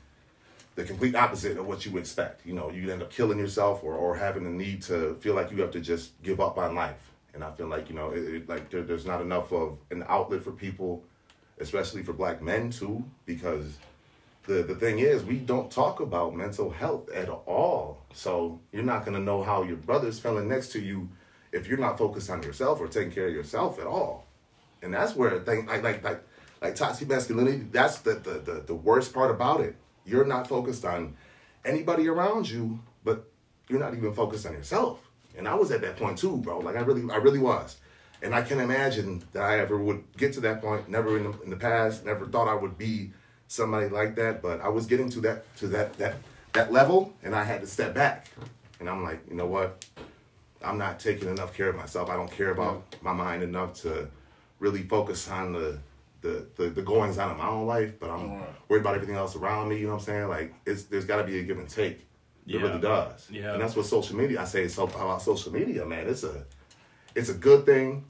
the 0.77 0.85
complete 0.85 1.15
opposite 1.15 1.57
of 1.57 1.67
what 1.67 1.87
you 1.87 1.97
expect. 1.99 2.45
You 2.47 2.55
know, 2.55 2.71
you 2.71 2.91
end 2.91 3.03
up 3.03 3.11
killing 3.11 3.39
yourself 3.39 3.83
or, 3.85 3.95
or 3.95 4.17
having 4.17 4.45
the 4.45 4.51
need 4.51 4.83
to 4.83 5.17
feel 5.21 5.35
like 5.35 5.51
you 5.51 5.61
have 5.63 5.71
to 5.73 5.81
just 5.81 6.21
give 6.23 6.41
up 6.41 6.59
on 6.59 6.75
life. 6.75 7.13
And 7.33 7.43
I 7.43 7.51
feel 7.53 7.67
like, 7.67 7.89
you 7.89 7.95
know, 7.95 8.11
it, 8.11 8.23
it, 8.23 8.49
like 8.49 8.71
there, 8.71 8.83
there's 8.83 9.07
not 9.07 9.21
enough 9.21 9.53
of 9.53 9.79
an 9.91 10.05
outlet 10.09 10.43
for 10.43 10.53
people, 10.53 11.05
especially 11.61 12.03
for 12.03 12.13
black 12.13 12.43
men 12.43 12.71
too, 12.71 13.05
because 13.25 13.77
the, 14.47 14.63
the 14.63 14.75
thing 14.75 14.99
is 14.99 15.25
we 15.25 15.37
don't 15.37 15.71
talk 15.71 16.01
about 16.01 16.35
mental 16.35 16.71
health 16.71 17.11
at 17.11 17.29
all. 17.29 18.05
So 18.13 18.61
you're 18.73 18.83
not 18.83 19.05
going 19.05 19.17
to 19.17 19.23
know 19.23 19.43
how 19.43 19.63
your 19.63 19.77
brother's 19.77 20.19
feeling 20.19 20.49
next 20.49 20.73
to 20.73 20.81
you 20.81 21.09
if 21.53 21.67
you're 21.67 21.79
not 21.79 21.99
focused 21.99 22.31
on 22.31 22.43
yourself 22.43 22.81
or 22.81 22.89
taking 22.89 23.13
care 23.13 23.29
of 23.29 23.35
yourself 23.35 23.79
at 23.79 23.87
all. 23.87 24.27
And 24.83 24.93
that's 24.93 25.17
where 25.17 25.39
thing 25.41 25.67
like 25.67 25.83
like 25.83 26.05
like 26.05 26.23
like 26.61 26.75
toxic 26.75 27.09
masculinity, 27.09 27.67
that's 27.73 27.99
the 27.99 28.15
the, 28.15 28.39
the 28.39 28.65
the 28.67 28.75
worst 28.75 29.15
part 29.15 29.31
about 29.31 29.61
it. 29.61 29.77
You're 30.05 30.27
not 30.27 30.47
focused 30.47 30.85
on 30.85 31.17
anybody 31.65 32.07
around 32.09 32.51
you, 32.51 32.81
but 33.03 33.31
you're 33.69 33.81
not 33.81 33.95
even 33.95 34.13
focused 34.13 34.47
on 34.47 34.53
yourself. 34.53 35.01
And 35.39 35.49
I 35.49 35.55
was 35.55 35.71
at 35.71 35.81
that 35.81 35.97
point 35.97 36.19
too, 36.19 36.37
bro. 36.37 36.59
Like 36.59 36.77
I 36.77 36.81
really 36.81 37.11
I 37.11 37.17
really 37.17 37.39
was. 37.39 37.77
And 38.23 38.35
I 38.35 38.43
can't 38.43 38.61
imagine 38.61 39.23
that 39.33 39.43
I 39.43 39.59
ever 39.59 39.77
would 39.79 40.05
get 40.17 40.33
to 40.35 40.41
that 40.41 40.61
point. 40.61 40.89
Never 40.89 41.17
in 41.17 41.25
the, 41.25 41.43
in 41.43 41.51
the 41.51 41.57
past. 41.57 42.05
Never 42.05 42.27
thought 42.27 42.49
I 42.49 42.55
would 42.55 42.79
be 42.79 43.13
somebody 43.49 43.89
like 43.89 44.15
that. 44.17 44.43
But 44.43 44.61
I 44.61 44.69
was 44.69 44.87
getting 44.87 45.09
to 45.11 45.21
that 45.23 45.57
to 45.57 45.69
that 45.69 45.95
that 45.95 46.17
that 46.53 46.73
level, 46.73 47.15
and 47.23 47.35
I 47.35 47.45
had 47.45 47.61
to 47.61 47.67
step 47.67 47.95
back. 47.95 48.29
And 48.81 48.89
I'm 48.89 49.03
like, 49.03 49.21
you 49.29 49.37
know 49.37 49.47
what? 49.47 49.85
I'm 50.63 50.79
not 50.79 50.99
taking 50.99 51.29
enough 51.29 51.55
care 51.55 51.69
of 51.69 51.77
myself. 51.77 52.09
I 52.11 52.17
don't 52.17 52.31
care 52.31 52.51
about 52.51 52.83
my 53.03 53.13
mind 53.13 53.43
enough 53.43 53.75
to 53.83 54.09
really 54.61 54.83
focus 54.83 55.29
on 55.31 55.53
the 55.53 55.79
the 56.23 56.47
the, 56.57 56.65
the 56.71 56.83
goings 56.83 57.19
on 57.19 57.31
of 57.31 57.37
my 57.39 57.49
own 57.49 57.67
life. 57.67 57.99
But 58.01 58.11
I'm 58.11 58.33
Right. 58.39 58.49
worried 58.69 58.81
about 58.81 58.95
everything 58.95 59.17
else 59.17 59.37
around 59.37 59.69
me. 59.69 59.79
You 59.79 59.87
know 59.87 59.95
what 59.95 60.01
I'm 60.01 60.05
saying? 60.07 60.29
Like 60.29 60.55
it's 60.67 60.85
there's 60.85 61.05
got 61.05 61.19
to 61.19 61.25
be 61.25 61.39
a 61.39 61.43
give 61.43 61.59
and 61.59 61.69
take. 61.69 61.99
It 62.47 62.55
Yeah. 62.57 62.61
really 62.63 62.81
does. 62.81 63.31
Yeah. 63.31 63.53
And 63.55 63.63
that's 63.63 63.77
what 63.77 63.87
social 63.87 64.17
media. 64.17 64.41
I 64.41 64.45
say 64.45 64.69
so 64.69 64.85
about 64.85 65.23
social 65.23 65.53
media, 65.53 65.85
man. 65.85 66.07
It's 66.09 66.25
a 66.25 66.45
it's 67.15 67.29
a 67.29 67.35
good 67.35 67.65
thing 67.67 68.05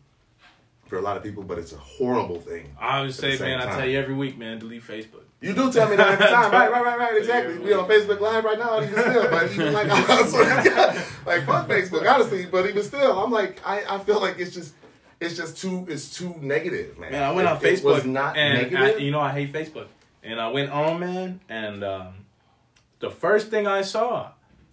for 0.94 1.00
a 1.00 1.02
lot 1.02 1.16
of 1.16 1.24
people, 1.24 1.42
but 1.42 1.58
it's 1.58 1.72
a 1.72 1.76
horrible 1.76 2.38
thing. 2.38 2.70
I 2.80 3.02
would 3.02 3.12
say, 3.14 3.36
man, 3.38 3.60
I 3.60 3.76
tell 3.76 3.88
you 3.88 3.98
every 3.98 4.14
week, 4.14 4.38
man, 4.38 4.60
delete 4.60 4.84
Facebook. 4.86 5.22
You 5.40 5.52
do 5.52 5.72
tell 5.72 5.88
me 5.88 5.96
that 5.96 6.12
every 6.12 6.26
time, 6.26 6.52
right? 6.52 6.70
Right? 6.70 6.84
Right? 6.84 6.98
Right? 6.98 7.16
Exactly. 7.16 7.58
We 7.58 7.72
on 7.72 7.88
Facebook 7.88 8.20
Live 8.20 8.44
right 8.44 8.58
now, 8.58 8.80
even 8.80 8.92
still, 8.94 9.28
but 9.28 9.50
even 9.50 9.72
like, 9.72 9.88
I 9.90 10.06
God, 10.06 11.06
like 11.26 11.44
fuck 11.46 11.68
Facebook, 11.68 12.08
honestly. 12.08 12.46
But 12.46 12.66
even 12.68 12.82
still, 12.84 13.18
I'm 13.18 13.32
like, 13.32 13.60
I, 13.66 13.82
I 13.96 13.98
feel 13.98 14.20
like 14.20 14.38
it's 14.38 14.54
just, 14.54 14.74
it's 15.20 15.36
just 15.36 15.58
too, 15.58 15.84
it's 15.88 16.16
too 16.16 16.36
negative, 16.40 16.96
man. 16.96 17.10
Man, 17.10 17.22
I 17.24 17.32
went 17.32 17.48
It- 17.48 17.52
on 17.52 17.60
Facebook 17.60 17.84
was 17.94 18.04
not 18.04 18.36
and 18.36 18.58
I, 18.58 18.62
negative. 18.80 19.00
you 19.00 19.10
know 19.10 19.20
I 19.20 19.32
hate 19.32 19.52
Facebook, 19.52 19.88
and 20.22 20.40
I 20.40 20.48
went 20.48 20.70
on, 20.70 21.00
man, 21.00 21.40
and 21.48 21.82
um, 21.82 22.14
the 23.00 23.10
first 23.10 23.48
thing 23.48 23.66
I 23.66 23.82
saw 23.82 24.30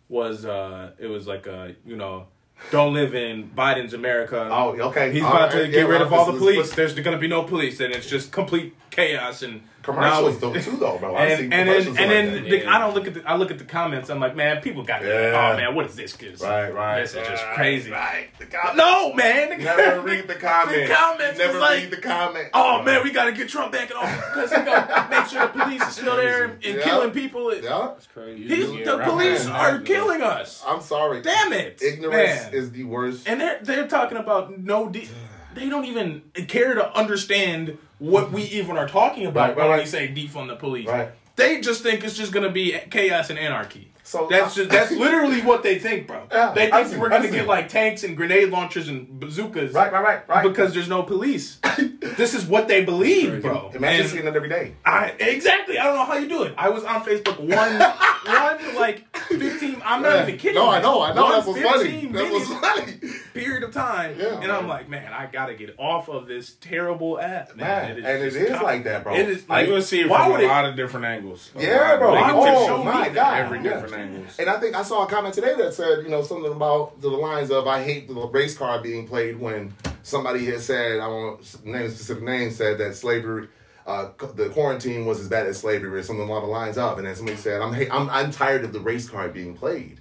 was 0.08 0.46
uh, 0.46 0.92
it 1.00 1.08
was 1.08 1.26
like 1.26 1.48
a 1.48 1.76
you 1.84 1.96
know. 1.96 2.28
Don't 2.70 2.94
live 2.94 3.16
in 3.16 3.50
Biden's 3.50 3.94
America. 3.94 4.48
Oh, 4.52 4.70
okay. 4.90 5.12
He's 5.12 5.24
All 5.24 5.32
about 5.32 5.52
to 5.52 5.68
get 5.68 5.74
Yeah, 5.74 5.82
rid 5.84 6.02
of 6.02 6.14
all 6.14 6.32
the 6.32 6.38
police. 6.38 6.74
There's 6.74 6.94
going 6.94 7.12
to 7.12 7.18
be 7.18 7.28
no 7.28 7.44
police, 7.44 7.80
and 7.80 7.94
it's 7.94 8.08
just 8.08 8.32
complete 8.32 8.76
chaos. 8.92 9.42
And 9.42 9.62
commercials 9.84 10.42
now 10.42 10.50
though 10.50 10.60
too, 10.60 10.78
though, 10.78 10.98
bro. 10.98 11.16
I've 11.16 11.40
and, 11.40 11.54
and 11.54 11.70
then 11.70 11.84
commercials 11.84 11.98
and 11.98 12.12
then 12.12 12.34
that. 12.34 12.50
the, 12.50 12.58
Yeah. 12.60 12.76
I 12.76 12.80
don't 12.80 12.94
look 12.94 13.08
at 13.08 13.14
the 13.16 13.24
I 13.30 13.36
look 13.36 13.52
at 13.52 13.58
the 13.60 13.66
comments. 13.66 14.10
I'm 14.10 14.20
like, 14.20 14.36
man, 14.36 14.62
people 14.62 14.84
got 14.84 15.04
Yeah. 15.04 15.54
oh 15.54 15.58
man, 15.58 15.76
what 15.76 15.86
is 15.86 15.96
this? 15.96 16.14
Cause 16.16 16.42
Right, 16.42 16.70
right. 16.74 17.02
This 17.02 17.16
is 17.16 17.28
just 17.28 17.44
crazy. 17.56 17.92
Right. 17.92 18.28
The. 18.40 18.46
No, 18.76 19.14
man. 19.14 19.52
You 19.60 19.66
never 19.66 20.02
read 20.02 20.28
the 20.28 20.36
comments. 20.36 20.90
The 20.90 20.94
comments 20.96 21.38
never 21.40 21.54
was 21.54 21.62
like, 21.62 21.80
read 21.84 21.92
the 21.92 21.98
comments. 22.02 22.50
Oh 22.54 22.82
man, 22.84 23.04
we 23.04 23.12
gotta 23.12 23.32
get 23.32 23.50
Trump 23.50 23.72
back 23.72 23.90
in 23.92 23.98
office 23.98 24.26
because 24.34 24.50
he 24.52 24.58
gonna 24.58 25.08
make 25.10 25.26
sure 25.28 25.42
the 25.42 25.48
police 25.64 25.82
is 25.88 25.94
still 25.96 26.16
there 26.16 26.44
and, 26.46 26.54
and 26.66 26.78
Yeah. 26.78 26.84
killing 26.84 27.12
people. 27.12 27.54
Yeah. 27.56 27.92
It's 27.98 28.08
crazy. 28.08 28.48
He's, 28.48 28.86
the 28.86 28.98
right. 28.98 29.08
police 29.10 29.46
Man, 29.46 29.56
are 29.56 29.72
man. 29.74 29.84
killing 29.86 30.22
us. 30.22 30.64
I'm 30.66 30.82
sorry. 30.82 31.22
Damn 31.22 31.54
it, 31.54 31.82
Ignorance 31.82 32.44
man. 32.46 32.54
is 32.54 32.72
the 32.72 32.84
worst. 32.84 33.28
and 33.28 33.40
they're 33.42 33.60
they're 33.62 33.88
talking 33.88 34.18
about 34.18 34.58
no. 34.60 34.90
De- 34.90 35.10
they 35.54 35.68
don't 35.68 35.84
even 35.86 36.22
care 36.48 36.76
to 36.76 36.98
understand 36.98 37.78
what 38.02 38.32
we 38.32 38.42
even 38.46 38.78
are 38.78 38.88
talking 38.88 39.28
about 39.28 39.50
Right, 39.50 39.58
when 39.58 39.70
right. 39.70 39.80
we 39.82 39.86
say 39.86 40.08
defund 40.08 40.48
the 40.48 40.56
police. 40.56 40.90
They 41.36 41.62
just 41.62 41.84
think 41.84 42.04
it's 42.04 42.18
just 42.18 42.32
gonna 42.32 42.50
be 42.50 42.76
chaos 42.90 43.30
and 43.30 43.38
anarchy. 43.38 43.91
So 44.12 44.26
uh, 44.26 44.28
That's 44.28 44.52
I- 44.52 44.56
just 44.56 44.70
that's 44.72 44.92
literally 44.92 45.40
what 45.42 45.64
they 45.64 45.80
think, 45.80 46.06
bro. 46.06 46.24
Yeah, 46.30 46.52
they 46.54 46.70
think 46.70 46.88
see, 46.90 46.98
we're 46.98 47.08
gonna 47.08 47.30
see. 47.30 47.32
get 47.32 47.48
like 47.48 47.70
tanks 47.70 48.04
and 48.04 48.18
grenade 48.18 48.50
launchers 48.50 48.90
and 48.90 49.08
bazookas, 49.22 49.72
Right, 49.74 49.90
right, 49.90 50.04
right, 50.04 50.28
right. 50.28 50.44
Because 50.44 50.74
there's 50.74 50.90
no 50.90 51.02
police. 51.04 51.60
this 52.18 52.34
is 52.34 52.46
what 52.46 52.68
they 52.68 52.84
believe, 52.84 53.42
bro. 53.42 53.72
Imagine 53.74 54.08
seeing 54.10 54.26
that 54.26 54.36
every 54.36 54.50
day. 54.50 54.76
I 54.84 55.12
exactly. 55.18 55.78
I 55.80 55.86
don't 55.86 55.96
know 55.96 56.04
how 56.04 56.16
you 56.18 56.28
do 56.28 56.44
it. 56.44 56.54
I 56.58 56.68
was 56.68 56.84
on 56.84 57.02
Facebook 57.06 57.40
one, 57.40 57.80
one 58.60 58.76
like 58.76 59.16
fifteen. 59.18 59.82
I'm 59.86 60.02
not 60.02 60.28
even 60.28 60.38
kidding. 60.38 60.56
No, 60.56 60.70
I 60.70 60.82
know, 60.82 61.02
I 61.02 61.14
know. 61.14 61.24
One 61.24 61.32
That's 61.32 61.48
what's 61.48 61.62
funny. 61.62 61.84
15 61.92 62.12
That's 62.12 62.32
what's 62.32 62.50
minute 62.50 62.62
funny. 62.62 63.12
Period 63.34 63.64
of 63.64 63.72
time, 63.74 64.16
Yeah, 64.20 64.42
and 64.42 64.52
I'm 64.52 64.68
like, 64.68 64.90
man, 64.90 65.14
I 65.14 65.26
gotta 65.26 65.54
get 65.54 65.74
off 65.80 66.10
of 66.10 66.28
this 66.28 66.56
terrible 66.60 67.18
app, 67.18 67.56
man. 67.56 67.96
Man, 67.96 68.06
and 68.06 68.24
it 68.24 68.32
just 68.32 68.36
is 68.36 68.50
tough. 68.50 68.64
like 68.64 68.84
that, 68.84 69.04
bro. 69.06 69.16
It 69.16 69.30
is 69.30 69.38
Like, 69.48 69.50
like 69.50 69.68
you 69.68 69.74
will 69.74 69.82
see 69.82 70.02
it 70.02 70.08
from 70.10 70.32
would 70.34 70.42
a 70.42 70.44
it- 70.44 70.48
lot 70.48 70.66
of 70.66 70.76
different 70.76 71.06
angles. 71.06 71.50
Yeah, 71.58 71.96
bro. 71.96 72.12
Why 72.12 72.34
would 72.34 72.50
oh 72.50 72.68
show 72.68 72.76
Oh 72.76 72.78
me 72.80 72.92
my 72.92 73.08
god. 73.10 73.40
Every 73.46 73.60
Yeah. 73.60 73.76
different 73.76 73.94
And 74.40 74.50
I 74.50 74.60
think 74.60 74.76
I 74.76 74.84
saw 74.84 75.06
a 75.06 75.08
comment 75.08 75.34
today 75.34 75.56
that 75.58 75.74
said, 75.74 76.04
you 76.04 76.10
know, 76.10 76.22
something 76.24 76.52
about 76.52 77.02
the 77.02 77.10
lines 77.10 77.52
of 77.52 77.68
"I 77.68 77.84
hate 77.84 78.08
the 78.08 78.14
race 78.14 78.58
card 78.58 78.84
being 78.84 79.08
played" 79.08 79.40
when 79.40 79.74
somebody 80.04 80.46
had 80.46 80.62
said, 80.62 81.00
I 81.00 81.08
won't 81.08 81.66
name 81.66 81.84
a 81.84 81.90
specific 81.90 82.24
name, 82.24 82.52
said 82.52 82.78
that 82.80 82.96
slavery, 82.96 83.48
uh, 83.86 84.10
the 84.36 84.50
quarantine 84.50 85.06
was 85.06 85.20
as 85.20 85.28
bad 85.28 85.48
as 85.48 85.60
slavery, 85.60 86.00
or 86.00 86.04
something 86.04 86.28
along 86.28 86.44
the 86.44 86.48
lines 86.50 86.78
of. 86.78 86.98
And 86.98 87.08
then 87.08 87.16
somebody 87.16 87.38
said, 87.38 87.62
"I'm 87.62 87.74
I'm 87.92 88.10
I'm 88.10 88.32
tired 88.32 88.64
of 88.64 88.74
the 88.74 88.80
race 88.80 89.10
card 89.10 89.34
being 89.34 89.56
played." 89.56 90.00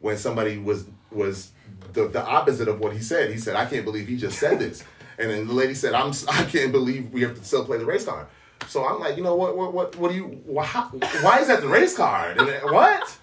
When 0.00 0.16
somebody 0.16 0.58
was 0.58 0.86
was 1.10 1.52
the 1.92 2.08
the 2.08 2.24
opposite 2.24 2.68
of 2.68 2.80
what 2.80 2.92
he 2.92 3.00
said, 3.00 3.30
he 3.30 3.38
said, 3.38 3.56
"I 3.56 3.66
can't 3.66 3.84
believe 3.84 4.08
he 4.08 4.16
just 4.16 4.38
said 4.38 4.58
this," 4.64 4.82
and 5.18 5.30
then 5.30 5.46
the 5.46 5.52
lady 5.52 5.74
said, 5.74 5.94
"I'm 5.94 6.12
I 6.28 6.44
can't 6.44 6.72
believe 6.72 7.12
we 7.12 7.22
have 7.22 7.36
to 7.36 7.44
still 7.44 7.64
play 7.64 7.78
the 7.78 7.86
race 7.86 8.04
card." 8.04 8.26
So 8.66 8.86
I'm 8.86 8.98
like, 9.00 9.16
you 9.16 9.22
know 9.22 9.36
what? 9.36 9.56
What? 9.56 9.72
What? 9.72 9.96
What 9.96 10.10
do 10.10 10.16
you? 10.16 10.24
Why, 10.44 10.66
why 10.66 11.38
is 11.40 11.48
that 11.48 11.60
the 11.60 11.68
race 11.68 11.96
card? 11.96 12.38
And 12.38 12.48
what? 12.70 13.16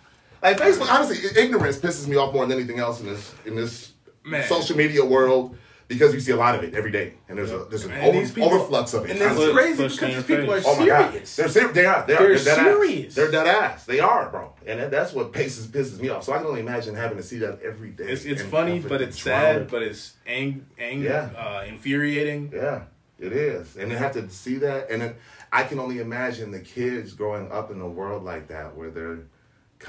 Like 0.45 0.57
Facebook, 0.57 0.89
honestly, 0.91 1.17
ignorance 1.41 1.77
pisses 1.77 2.07
me 2.07 2.15
off 2.15 2.33
more 2.33 2.45
than 2.45 2.57
anything 2.57 2.79
else 2.79 2.99
in 3.01 3.07
this 3.07 3.33
in 3.45 3.55
this 3.55 3.91
Man. 4.23 4.47
social 4.47 4.75
media 4.77 5.03
world 5.05 5.57
because 5.87 6.13
you 6.15 6.19
see 6.19 6.31
a 6.31 6.35
lot 6.35 6.55
of 6.55 6.63
it 6.63 6.73
every 6.73 6.89
day, 6.91 7.13
and 7.29 7.37
there's 7.37 7.51
a 7.51 7.65
there's 7.65 7.85
an 7.85 7.91
And 7.91 8.15
over, 8.15 8.27
people- 8.27 8.49
overflux 8.49 8.93
of 8.93 9.05
it. 9.05 9.11
And 9.11 9.19
it's 9.19 9.27
constantly. 9.27 9.53
crazy 9.53 9.83
Push 9.83 9.91
because 9.95 10.01
in 10.01 10.07
these 10.21 10.29
your 10.29 10.37
people 10.39 10.53
are. 10.55 10.61
Oh 10.65 10.79
my 10.79 10.85
god, 10.87 11.11
serious. 11.11 11.35
they're 11.35 11.47
serious. 11.49 11.73
They 11.75 11.85
are. 11.85 12.05
They 12.07 12.13
are. 12.15 12.17
They're 12.19 12.27
They're, 12.37 12.55
dead 12.55 12.63
serious. 12.63 13.05
Ass. 13.07 13.15
They're 13.15 13.31
dead 13.31 13.47
ass. 13.47 13.85
They 13.85 13.99
are, 13.99 14.29
bro. 14.29 14.53
And 14.65 14.79
that, 14.79 14.89
that's 14.91 15.13
what 15.13 15.31
pisses 15.31 15.67
pisses 15.67 15.99
me 15.99 16.09
off. 16.09 16.23
So 16.23 16.33
I 16.33 16.37
can 16.37 16.47
only 16.47 16.61
imagine 16.61 16.95
having 16.95 17.17
to 17.17 17.23
see 17.23 17.37
that 17.39 17.61
every 17.61 17.89
day. 17.89 18.05
It's 18.05 18.25
it's 18.25 18.41
And 18.41 18.49
funny, 18.51 18.79
have 18.79 18.89
but 18.89 19.01
it's 19.01 19.17
drown 19.17 19.41
sad, 19.41 19.61
it. 19.63 19.67
but 19.69 19.83
it's 19.83 20.13
ang, 20.25 20.65
ang 20.79 21.01
Yeah. 21.03 21.29
uh, 21.37 21.65
infuriating. 21.67 22.51
Yeah, 22.53 22.81
it 23.19 23.31
is. 23.33 23.75
And 23.77 23.91
they 23.91 23.95
have 23.95 24.13
to 24.13 24.27
see 24.29 24.57
that. 24.57 24.89
And 24.89 25.01
then 25.03 25.15
I 25.51 25.63
can 25.63 25.79
only 25.79 25.99
imagine 25.99 26.49
the 26.51 26.59
kids 26.61 27.13
growing 27.13 27.51
up 27.51 27.69
in 27.71 27.79
a 27.79 27.87
world 27.87 28.23
like 28.23 28.47
that 28.47 28.75
where 28.75 28.89
they're 28.89 29.19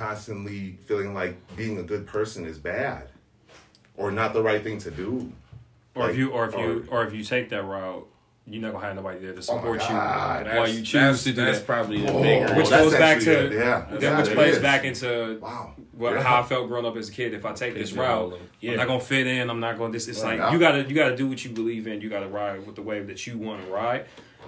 constantly 0.07 0.79
feeling 0.85 1.15
like 1.15 1.35
being 1.57 1.79
a 1.79 1.83
good 1.83 2.07
person 2.07 2.45
is 2.45 2.59
bad 2.59 3.09
or 3.97 4.11
not 4.11 4.35
the 4.35 4.43
right 4.43 4.63
thing 4.63 4.79
to 4.79 4.91
do. 4.91 5.33
Or 5.95 6.03
Like, 6.03 6.11
if 6.13 6.19
you, 6.19 6.31
or 6.31 6.45
if 6.47 6.55
you, 6.55 6.87
or 6.91 7.05
if 7.07 7.15
you 7.15 7.25
take 7.25 7.49
that 7.49 7.63
route, 7.65 8.07
you're 8.47 8.61
not 8.61 8.73
gonna 8.75 8.85
have 8.87 8.95
nobody 8.95 9.19
there 9.21 9.33
to 9.33 9.39
oh 9.39 9.41
support 9.41 9.81
you 9.83 9.89
God, 9.89 10.47
while 10.47 10.69
you 10.69 10.75
That's- 10.85 10.87
choose 10.87 11.25
to 11.25 11.31
do 11.33 11.45
that's 11.47 11.59
that. 11.59 11.67
probably 11.67 12.03
the 12.03 12.13
Oh, 12.13 12.23
bigger. 12.23 12.55
Which 12.55 12.69
goes 12.71 12.93
back 12.93 13.17
actually 13.17 13.25
to- 13.35 13.47
it. 13.47 13.53
yeah, 13.55 13.87
That 13.91 14.03
yeah, 14.03 14.21
which 14.21 14.31
plays 14.35 14.57
is. 14.57 14.63
back 14.63 14.85
into 14.85 15.39
Wow. 15.41 15.73
what, 15.93 16.13
Yeah. 16.13 16.23
how 16.23 16.41
I 16.41 16.43
felt 16.45 16.69
growing 16.69 16.85
up 16.87 16.97
as 16.97 17.09
a 17.09 17.13
kid. 17.13 17.33
If 17.33 17.47
I 17.47 17.55
take 17.55 17.75
this 17.75 17.93
route, 17.95 18.39
Yeah. 18.61 18.73
I'm 18.73 18.77
not 18.77 18.87
gonna 18.89 19.01
fit 19.01 19.27
in. 19.27 19.49
I'm 19.51 19.59
not 19.61 19.79
gonna. 19.79 19.93
This 19.93 20.07
it's 20.07 20.23
like 20.23 20.39
Yeah. 20.39 20.53
you 20.53 20.59
gotta 20.61 20.83
you 20.85 20.95
gotta 20.95 21.17
do 21.17 21.27
what 21.27 21.43
you 21.45 21.51
believe 21.51 21.87
in. 21.89 22.03
You 22.03 22.11
gotta 22.11 22.29
ride 22.29 22.65
with 22.67 22.77
the 22.77 22.83
wave 22.83 23.07
that 23.09 23.27
you 23.27 23.39
want 23.39 23.65
to 23.67 23.73
ride, 23.73 24.05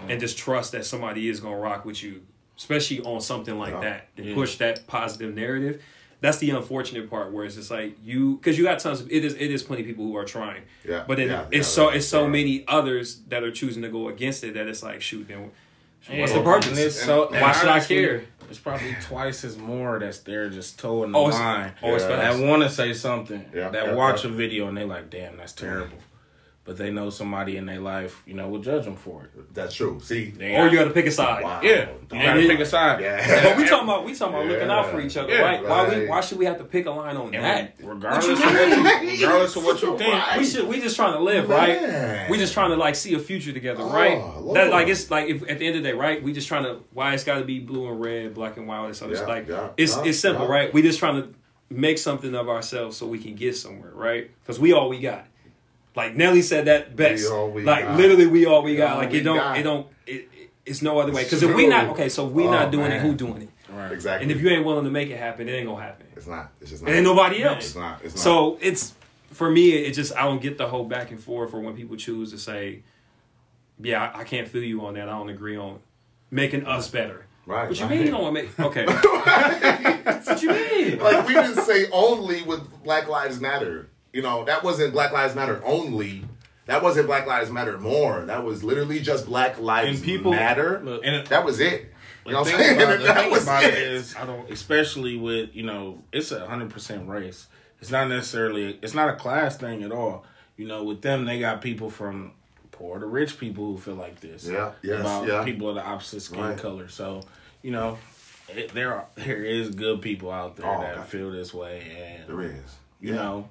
and 0.09 0.21
just 0.21 0.37
trust 0.39 0.73
that 0.73 0.85
somebody 0.85 1.29
is 1.31 1.41
gonna 1.41 1.57
rock 1.59 1.85
with 1.87 2.01
you, 2.03 2.21
especially 2.59 3.01
on 3.01 3.21
something 3.21 3.59
like 3.59 3.73
Yeah. 3.75 3.81
that 3.81 4.09
and 4.17 4.27
Yeah. 4.27 4.35
push 4.35 4.57
that 4.59 4.87
positive 4.87 5.35
narrative. 5.35 5.81
That's 6.21 6.39
the 6.39 6.51
unfortunate 6.51 7.09
part 7.09 7.31
where 7.33 7.45
it's 7.45 7.55
just 7.55 7.71
like 7.71 7.97
you 8.05 8.37
because 8.37 8.59
you 8.59 8.65
got 8.65 8.81
tons 8.81 9.01
of 9.01 9.11
it 9.11 9.25
is 9.25 9.35
it 9.35 9.53
is 9.53 9.63
plenty 9.63 9.83
of 9.83 9.87
people 9.89 10.05
who 10.05 10.17
are 10.17 10.25
trying, 10.25 10.63
Yeah, 10.85 11.05
but 11.07 11.17
then 11.19 11.29
yeah, 11.29 11.45
it's 11.53 11.69
yeah, 11.69 11.85
so 11.85 11.89
it's 11.91 12.09
so 12.09 12.23
yeah. 12.25 12.29
many 12.29 12.65
others 12.67 13.21
that 13.29 13.45
are 13.45 13.53
choosing 13.53 13.83
to 13.83 13.89
go 13.89 14.09
against 14.09 14.43
it 14.43 14.55
that 14.55 14.67
it's 14.67 14.83
like 14.83 15.01
shoot 15.01 15.29
then 15.29 15.43
what's 16.09 16.33
Yeah. 16.33 16.39
the 16.39 16.43
purpose? 16.45 16.69
And 16.71 16.79
it's 16.79 17.01
so, 17.01 17.29
Why 17.31 17.53
should 17.53 17.69
I 17.69 17.79
care? 17.81 18.25
It's 18.51 18.59
probably 18.59 18.97
twice 19.03 19.45
as 19.45 19.59
more 19.59 19.99
that's 20.01 20.21
there 20.21 20.49
just 20.49 20.79
towing 20.81 21.13
the 21.13 21.19
Oh, 21.19 21.25
line. 21.25 21.73
oh, 21.83 21.93
Yeah. 21.93 21.99
that 22.09 22.39
want 22.39 22.63
to 22.63 22.71
say 22.71 22.93
something. 22.95 23.45
Yeah, 23.55 23.69
that 23.69 23.87
yeah, 23.89 23.95
watch 23.95 24.25
a 24.25 24.29
video 24.29 24.67
and 24.69 24.77
they 24.77 24.85
like, 24.85 25.11
damn, 25.11 25.37
that's 25.37 25.53
terrible. 25.53 25.99
But 26.69 26.77
they 26.77 26.91
know 26.91 27.09
somebody 27.09 27.57
in 27.57 27.65
their 27.65 27.81
life, 27.81 28.23
you 28.27 28.35
know, 28.35 28.47
will 28.47 28.59
judge 28.59 28.85
them 28.85 28.95
for 28.97 29.25
it. 29.25 29.55
That's 29.55 29.75
true. 29.75 30.01
See, 30.03 30.33
They 30.37 30.55
Or 30.55 30.65
got- 30.65 30.73
you 30.73 30.79
got 30.81 30.85
to 30.85 30.91
pick 30.91 31.07
a 31.07 31.11
side. 31.11 31.43
Wow. 31.43 31.61
yeah, 31.63 31.89
you 32.13 32.19
gotta 32.23 32.41
pick 32.47 32.61
a 32.61 32.67
side. 32.67 33.01
yeah. 33.01 33.43
But 33.45 33.57
we 33.57 33.65
talking 33.67 33.89
about 33.89 34.05
we 34.05 34.15
talking 34.15 34.35
about 34.35 34.47
looking 34.49 34.69
out 34.69 34.91
for 34.91 35.01
each 35.01 35.17
other, 35.17 35.33
Yeah, 35.33 35.41
right? 35.41 35.65
Why 35.67 35.89
we 35.89 36.07
why 36.07 36.21
should 36.21 36.37
we 36.37 36.45
have 36.45 36.59
to 36.59 36.65
pick 36.65 36.85
a 36.85 36.91
line 36.91 37.17
on 37.17 37.35
And 37.35 37.43
that? 37.43 37.77
regardless 37.83 38.39
What 38.39 38.39
of 38.39 38.85
what 38.85 39.03
you, 39.03 39.11
regardless 39.13 39.57
of 39.57 39.65
what 39.65 39.81
you 39.81 39.97
think, 40.03 40.37
We 40.37 40.45
should 40.45 40.69
we 40.69 40.79
just 40.83 40.95
trying 40.97 41.15
to 41.15 41.21
live, 41.21 41.49
right? 41.49 41.81
Man. 41.81 42.31
We 42.31 42.37
just 42.37 42.53
trying 42.53 42.69
to 42.73 42.77
like 42.77 42.97
see 42.97 43.15
a 43.15 43.19
future 43.19 43.53
together, 43.55 43.83
Oh, 43.83 43.91
right? 43.91 44.19
Lord. 44.19 44.55
That 44.59 44.71
like 44.71 44.89
it's 44.89 45.11
like 45.11 45.29
if 45.31 45.41
at 45.51 45.59
the 45.59 45.67
end 45.67 45.77
of 45.77 45.83
the 45.83 45.89
day, 45.89 45.95
right? 45.97 46.23
We 46.23 46.35
just 46.35 46.49
trying 46.49 46.65
to 46.65 46.81
why 46.93 47.15
it's 47.15 47.25
got 47.25 47.39
to 47.39 47.47
be 47.47 47.61
blue 47.61 47.89
and 47.91 47.99
red, 47.99 48.35
black 48.35 48.59
and 48.59 48.69
white. 48.69 48.85
and 48.89 48.95
So 48.97 49.09
it's 49.09 49.21
Yeah, 49.21 49.27
like 49.27 49.49
yeah, 49.49 49.69
it's 49.79 49.97
yeah, 49.97 50.03
it's 50.05 50.19
simple, 50.21 50.45
yeah. 50.45 50.53
right? 50.53 50.75
We 50.75 50.83
just 50.83 50.99
trying 50.99 51.23
to 51.23 51.29
make 51.71 51.97
something 51.97 52.35
of 52.35 52.47
ourselves 52.51 52.99
so 52.99 53.07
we 53.07 53.19
can 53.19 53.35
get 53.35 53.57
somewhere, 53.57 53.93
right? 53.95 54.31
Because 54.43 54.61
we 54.61 54.75
all 54.75 54.91
we 54.91 55.01
got. 55.01 55.25
Like 55.97 56.15
Nelly 56.15 56.43
said 56.43 56.67
that 56.67 56.95
best. 56.97 57.25
We 57.25 57.29
all 57.37 57.51
we 57.51 57.63
like 57.65 57.85
got. 57.85 57.97
literally, 57.97 58.27
we 58.27 58.47
all 58.47 58.63
we 58.63 58.77
got. 58.77 58.93
all 58.93 58.99
like 58.99 59.11
we 59.13 59.19
it 59.19 59.23
don't 59.23 59.37
got. 59.37 59.59
it 59.59 59.63
don't 59.63 59.87
it, 60.07 60.13
it- 60.13 60.29
it's 60.67 60.83
no 60.83 60.99
other 60.99 61.13
way. 61.13 61.25
Because 61.25 61.43
if 61.43 61.49
we 61.55 61.63
True. 61.63 61.71
not 61.71 61.87
okay, 61.91 62.11
so 62.11 62.27
we 62.27 62.47
Oh, 62.47 62.51
not 62.51 62.71
doing 62.71 62.93
it, 62.93 63.01
who 63.01 63.15
doing 63.15 63.41
it? 63.43 63.49
right. 63.73 63.91
Exactly. 63.91 64.25
And 64.25 64.31
if 64.31 64.43
you 64.43 64.51
ain't 64.51 64.67
willing 64.67 64.85
to 64.85 64.91
make 64.91 65.09
it 65.09 65.17
happen, 65.17 65.49
it 65.49 65.53
ain't 65.53 65.67
gonna 65.67 65.83
happen. 65.83 66.07
it's 66.15 66.27
not. 66.27 66.53
It's 66.61 66.71
just 66.71 66.83
not. 66.83 66.93
It 66.93 66.97
ain't 66.97 67.05
nobody 67.05 67.43
else. 67.43 67.65
It's 67.69 67.75
not. 67.75 68.01
It's 68.05 68.15
not. 68.15 68.21
So 68.23 68.59
it's 68.61 68.93
for 69.33 69.51
me. 69.51 69.71
It 69.71 69.93
just 69.95 70.15
I 70.15 70.25
don't 70.25 70.43
get 70.43 70.59
the 70.59 70.69
whole 70.69 70.85
back 70.85 71.11
and 71.11 71.19
forth 71.19 71.51
for 71.53 71.61
when 71.61 71.75
people 71.75 71.97
choose 71.97 72.31
to 72.33 72.39
say, 72.39 72.83
"Yeah, 73.81 74.11
I, 74.15 74.21
I 74.21 74.25
can't 74.25 74.47
feel 74.47 74.63
you 74.63 74.85
on 74.85 74.93
that. 74.95 75.09
I 75.09 75.13
don't 75.13 75.31
agree 75.31 75.57
on 75.57 75.79
making 76.31 76.67
us 76.67 76.89
better." 76.91 77.25
right. 77.47 77.67
What 77.67 77.79
you 77.79 77.87
right. 77.87 77.91
mean 77.97 78.05
you 78.05 78.11
don't 78.13 78.23
want 78.23 78.37
to 78.37 78.43
make? 78.43 78.61
Okay. 78.61 78.85
That's 78.85 80.27
what 80.29 80.43
you 80.43 80.51
mean? 80.51 80.99
like 80.99 81.27
we 81.27 81.33
didn't 81.33 81.63
say 81.63 81.89
only 81.91 82.43
with 82.43 82.61
Black 82.85 83.09
Lives 83.09 83.41
Matter. 83.41 83.89
You 84.13 84.23
know, 84.23 84.45
that 84.45 84.63
wasn't 84.65 84.93
Black 84.93 85.13
Lives 85.13 85.35
Matter 85.35 85.61
only. 85.65 86.25
That 86.67 86.83
wasn't 86.83 87.07
Black 87.07 87.27
Lives 87.27 87.51
Matter 87.51 87.79
more. 87.79 88.25
That 88.27 88.45
was 88.45 88.63
literally 88.65 89.01
just 89.01 89.27
Black 89.27 89.59
Lives 89.59 89.99
And 89.99 90.05
people- 90.05 90.31
Matter. 90.33 90.81
Look, 90.83 91.03
And 91.05 91.15
it, 91.17 91.27
that 91.31 91.45
was 91.45 91.61
it. 91.61 91.93
You 92.27 92.33
know 92.33 92.41
what 92.41 92.53
I'm 92.53 92.59
saying? 92.61 92.77
about, 92.83 92.99
that 93.03 93.17
thing 93.17 93.31
was 93.31 93.43
about 93.45 93.65
it. 93.65 93.75
it 93.75 93.79
is, 93.79 94.15
I 94.17 94.27
don't- 94.27 94.51
especially 94.51 95.17
with 95.17 95.55
you 95.55 95.63
know, 95.63 96.03
it's 96.13 96.31
a 96.33 96.47
hundred 96.47 96.71
percent 96.71 97.09
race. 97.09 97.47
It's 97.81 97.91
not 97.91 98.09
necessarily, 98.09 98.79
it's 98.83 98.93
not 98.95 99.09
a 99.09 99.17
class 99.17 99.57
thing 99.57 99.83
at 99.83 99.93
all. 99.93 100.25
You 100.57 100.67
know, 100.67 100.83
with 100.85 101.01
them, 101.01 101.25
they 101.25 101.39
got 101.39 101.63
people 101.63 101.89
from 101.91 102.33
poor 102.73 102.99
to 102.99 103.07
rich 103.07 103.39
people 103.39 103.65
who 103.67 103.79
feel 103.79 103.95
like 103.95 104.21
this. 104.21 104.47
Yeah, 104.47 104.73
yes, 104.83 105.01
about 105.01 105.27
yeah. 105.27 105.45
people 105.45 105.69
of 105.69 105.77
the 105.77 105.85
opposite 105.87 106.21
skin 106.21 106.41
Right. 106.41 106.59
color. 106.59 106.89
So, 106.89 107.23
you 107.63 107.71
know, 107.71 107.97
it, 108.49 108.75
there 108.75 108.93
are 108.95 109.07
there 109.15 109.43
is 109.45 109.71
good 109.71 110.03
people 110.03 110.31
out 110.31 110.57
there 110.57 110.67
Oh, 110.67 110.81
that 110.83 110.97
God. 110.97 111.07
feel 111.07 111.31
this 111.31 111.55
way, 111.55 111.83
and 111.99 112.29
There 112.29 112.43
is. 112.43 112.77
you 113.01 113.15
know, 113.15 113.49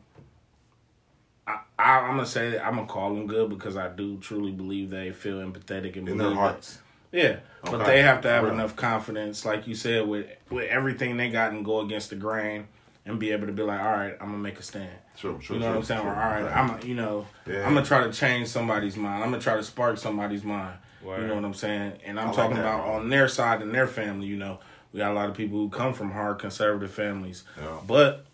I 1.80 1.84
I, 1.84 2.00
I'm 2.08 2.16
gonna 2.16 2.26
say 2.26 2.60
I'm 2.60 2.76
gonna 2.76 2.88
call 2.88 3.14
them 3.14 3.28
good 3.28 3.50
because 3.50 3.78
I 3.78 3.88
do 3.90 4.18
truly 4.18 4.52
believe 4.52 4.90
they 4.90 5.12
feel 5.12 5.38
empathetic 5.38 5.96
and 5.96 6.08
In 6.10 6.18
their 6.18 6.30
that- 6.30 6.36
hearts. 6.36 6.80
Yeah, 7.12 7.38
but 7.64 7.86
they 7.86 8.02
have 8.02 8.20
to 8.22 8.28
have 8.28 8.42
For 8.42 8.48
real. 8.48 8.56
enough 8.56 8.76
confidence, 8.76 9.46
like 9.46 9.66
you 9.66 9.76
said, 9.76 10.08
with 10.08 10.28
with 10.50 10.70
everything 10.70 11.16
they 11.18 11.30
got 11.30 11.52
and 11.54 11.64
go 11.64 11.80
against 11.80 12.10
the 12.10 12.16
grain 12.18 12.68
and 13.06 13.18
be 13.18 13.32
able 13.32 13.48
to 13.48 13.54
be 13.54 13.64
like, 13.64 13.80
all 13.80 13.86
right, 13.94 14.14
I'm 14.20 14.28
gonna 14.28 14.38
make 14.40 14.60
a 14.60 14.62
stand. 14.64 14.90
True, 15.18 15.40
true. 15.42 15.56
You 15.56 15.62
know 15.62 15.70
what 15.70 15.78
I'm 15.78 15.84
saying? 15.84 16.02
Or, 16.06 16.10
all 16.10 16.16
right, 16.16 16.44
I'm 16.52 16.86
you 16.86 16.96
know, 16.96 17.26
Yeah. 17.46 17.66
I'm 17.66 17.74
gonna 17.74 17.86
try 17.86 18.04
to 18.04 18.12
change 18.12 18.50
somebody's 18.50 18.98
mind. 18.98 19.24
I'm 19.24 19.30
gonna 19.32 19.42
try 19.42 19.56
to 19.56 19.64
spark 19.64 19.98
somebody's 19.98 20.44
mind. 20.44 20.78
You 21.02 21.26
know 21.28 21.36
what 21.36 21.46
I'm 21.46 21.54
saying? 21.54 21.94
And 22.06 22.20
I'm 22.20 22.28
like 22.28 22.36
talking 22.36 22.58
that, 22.58 22.64
about 22.66 22.82
on 22.90 23.10
their 23.10 23.30
side 23.30 23.62
and 23.62 23.74
their 23.74 23.88
family. 23.88 24.28
You 24.28 24.36
know, 24.36 24.60
we 24.92 24.98
got 24.98 25.12
a 25.12 25.14
lot 25.14 25.30
of 25.30 25.36
people 25.38 25.58
who 25.60 25.70
come 25.70 25.94
from 25.94 26.12
hard 26.12 26.40
conservative 26.40 26.92
families, 26.92 27.46
Yeah. 27.58 27.78
but 27.88 28.26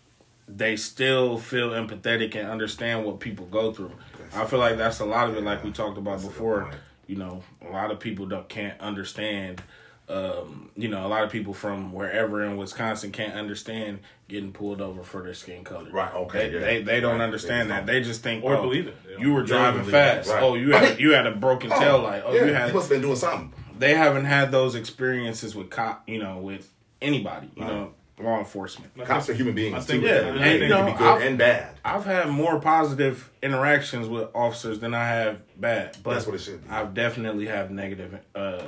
they 0.48 0.76
still 0.76 1.38
feel 1.38 1.70
empathetic 1.70 2.34
and 2.36 2.48
understand 2.48 3.04
what 3.04 3.20
people 3.20 3.46
go 3.46 3.72
through. 3.72 3.92
I 4.34 4.44
feel 4.46 4.58
like 4.58 4.76
that's 4.76 5.00
a 5.00 5.04
lot 5.04 5.28
of 5.28 5.36
it, 5.36 5.42
like 5.44 5.62
we 5.64 5.70
talked 5.70 5.96
about 5.98 6.18
That's 6.18 6.24
before. 6.28 6.70
You 7.06 7.16
know, 7.16 7.42
a 7.66 7.70
lot 7.70 7.90
of 7.90 8.00
people 8.00 8.26
don't 8.26 8.48
can't 8.48 8.80
understand. 8.80 9.62
Um, 10.06 10.68
you 10.76 10.88
know, 10.88 11.06
a 11.06 11.08
lot 11.08 11.24
of 11.24 11.30
people 11.30 11.54
from 11.54 11.92
wherever 11.92 12.44
in 12.44 12.58
Wisconsin 12.58 13.10
can't 13.10 13.32
understand 13.34 14.00
getting 14.28 14.52
pulled 14.52 14.82
over 14.82 15.02
for 15.02 15.22
their 15.22 15.32
skin 15.32 15.64
color. 15.64 15.90
Right, 15.90 16.12
okay, 16.14 16.50
They 16.50 16.54
yeah. 16.54 16.60
they, 16.60 16.82
they 16.82 17.00
don't 17.00 17.18
Right, 17.18 17.24
understand 17.24 17.68
just 17.68 17.70
that. 17.70 17.86
don't. 17.86 17.94
They 17.94 18.00
just 18.02 18.22
think 18.22 18.44
Or 18.44 18.56
oh, 18.56 18.62
believe 18.62 18.86
it. 18.88 18.96
You 19.18 19.32
were 19.32 19.42
driving 19.42 19.84
fast. 19.84 20.28
Right. 20.28 20.42
Oh, 20.42 20.56
you 20.56 20.72
had 20.72 21.00
you 21.00 21.12
had 21.12 21.26
a 21.26 21.34
broken 21.34 21.70
tail 21.70 22.00
light. 22.00 22.22
Oh, 22.26 22.34
yeah, 22.34 22.44
you 22.44 22.52
had 22.52 22.68
he 22.68 22.74
must 22.74 22.88
have 22.90 22.96
been 22.96 23.02
doing 23.02 23.16
something. 23.16 23.52
they 23.78 23.94
haven't 23.94 24.26
had 24.26 24.50
those 24.52 24.74
experiences 24.74 25.54
with 25.54 25.70
cop, 25.70 26.06
you 26.06 26.18
know, 26.22 26.36
with 26.38 26.70
anybody, 27.00 27.50
you 27.56 27.62
Right. 27.62 27.70
know, 27.72 27.92
law 28.18 28.38
enforcement. 28.38 28.92
Cops 29.04 29.28
are 29.28 29.34
human 29.34 29.54
beings 29.54 29.74
I 29.76 29.80
think- 29.80 30.02
too. 30.02 30.08
yeah, 30.08 30.14
and 30.18 30.28
and 30.36 30.40
they 30.40 30.52
you 30.54 30.58
can 30.60 30.68
know, 30.70 30.86
be 30.86 30.92
good 30.92 31.02
I've- 31.06 31.26
and 31.26 31.38
bad. 31.38 31.68
I've 31.84 32.04
had 32.04 32.28
more 32.28 32.60
positive 32.60 33.30
interactions 33.42 34.08
with 34.08 34.28
officers 34.34 34.78
than 34.78 34.94
I 34.94 35.06
have 35.06 35.38
bad, 35.60 35.96
but 36.02 36.14
That's 36.14 36.26
what 36.26 36.36
it 36.36 36.40
should 36.40 36.64
be. 36.64 36.70
I've 36.70 36.94
definitely 36.94 37.46
have 37.46 37.70
negative, 37.70 38.18
uh, 38.34 38.62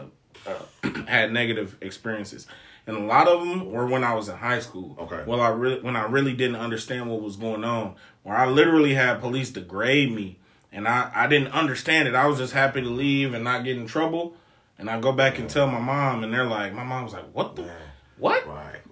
uh, 0.46 0.52
had 1.06 1.32
negative 1.32 1.76
experiences, 1.80 2.46
and 2.88 2.96
a 2.96 3.00
lot 3.00 3.28
of 3.28 3.40
them 3.40 3.70
were 3.70 3.86
when 3.86 4.02
I 4.04 4.14
was 4.14 4.28
in 4.28 4.36
high 4.36 4.58
school. 4.60 4.96
Okay. 5.00 5.22
Well, 5.26 5.40
I 5.40 5.48
really 5.48 5.80
when 5.80 5.96
I 5.96 6.06
really 6.06 6.32
didn't 6.34 6.56
understand 6.56 7.08
what 7.10 7.22
was 7.22 7.36
going 7.36 7.64
on, 7.64 7.94
where 8.24 8.36
I 8.36 8.46
literally 8.46 8.94
had 8.94 9.20
police 9.20 9.50
degrade 9.50 10.12
me, 10.12 10.38
and 10.72 10.86
I 10.88 11.10
I 11.14 11.26
didn't 11.28 11.52
understand 11.52 12.08
it. 12.08 12.14
I 12.14 12.26
was 12.26 12.38
just 12.38 12.52
happy 12.52 12.80
to 12.82 12.88
leave 12.90 13.32
and 13.32 13.44
not 13.44 13.64
get 13.64 13.76
in 13.76 13.86
trouble, 13.86 14.34
and 14.78 14.90
I 14.90 14.98
go 15.00 15.12
back 15.12 15.38
and 15.38 15.48
tell 15.48 15.68
my 15.68 15.78
mom, 15.80 16.24
and 16.24 16.34
they're 16.34 16.44
like, 16.44 16.74
my 16.74 16.84
mom 16.84 17.04
was 17.04 17.12
like, 17.12 17.24
"What 17.32 17.56
the, 17.56 17.62
Yeah. 17.62 17.72
what?" 18.18 18.46
Right, 18.46 18.54
right, 18.56 18.66
right. 18.74 18.85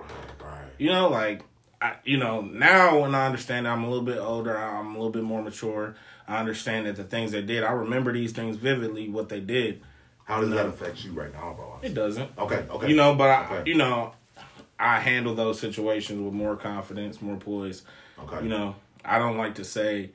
You 0.79 0.89
know, 0.91 1.09
like 1.09 1.43
I, 1.81 1.97
you 2.05 2.17
know, 2.17 2.41
now 2.41 3.01
when 3.01 3.15
I 3.15 3.27
understand, 3.27 3.69
I'm 3.69 3.85
a 3.85 3.89
little 3.89 4.05
bit 4.05 4.19
older. 4.19 4.57
I'm 4.57 4.89
a 4.89 4.93
little 4.99 5.11
bit 5.11 5.23
more 5.23 5.43
mature. 5.43 5.95
I 6.27 6.39
understand 6.39 6.87
that 6.87 6.97
the 6.97 7.05
things 7.05 7.33
they 7.33 7.43
did, 7.43 7.63
I 7.63 7.73
remember 7.73 8.13
these 8.13 8.33
things 8.33 8.57
vividly. 8.57 9.09
What 9.09 9.29
they 9.29 9.41
did, 9.41 9.83
How 10.25 10.41
does 10.41 10.51
that 10.51 10.67
affect 10.67 11.05
you 11.05 11.13
right 11.13 11.33
now, 11.33 11.53
bro? 11.55 11.79
it 11.83 11.93
doesn't. 11.95 12.31
Okay, 12.39 12.65
okay. 12.71 12.89
You 12.89 12.97
know, 12.97 13.15
but 13.15 13.29
I, 13.31 13.45
Okay. 13.45 13.71
you 13.71 13.77
know, 13.77 14.15
I 14.79 14.99
handle 15.01 15.35
those 15.35 15.61
situations 15.61 16.21
with 16.21 16.33
more 16.33 16.57
confidence, 16.57 17.21
more 17.21 17.37
poise. 17.37 17.83
Okay. 18.19 18.43
You 18.43 18.49
know, 18.49 18.75
I 19.05 19.19
don't 19.19 19.37
like 19.37 19.57
to 19.57 19.65
say 19.65 20.11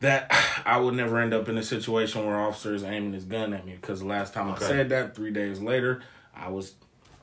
that 0.00 0.30
I 0.64 0.78
would 0.78 0.94
never 0.94 1.18
end 1.18 1.34
up 1.34 1.48
in 1.48 1.58
a 1.58 1.62
situation 1.62 2.24
where 2.24 2.36
officers 2.36 2.84
aiming 2.84 3.12
his 3.12 3.24
gun 3.24 3.52
at 3.52 3.66
me 3.66 3.76
because 3.80 4.00
the 4.00 4.06
last 4.06 4.32
time 4.32 4.48
Okay. 4.52 4.64
I 4.64 4.68
said 4.68 4.88
that, 4.90 5.16
three 5.16 5.32
days 5.32 5.58
later, 5.60 6.02
I 6.34 6.48
was 6.50 6.74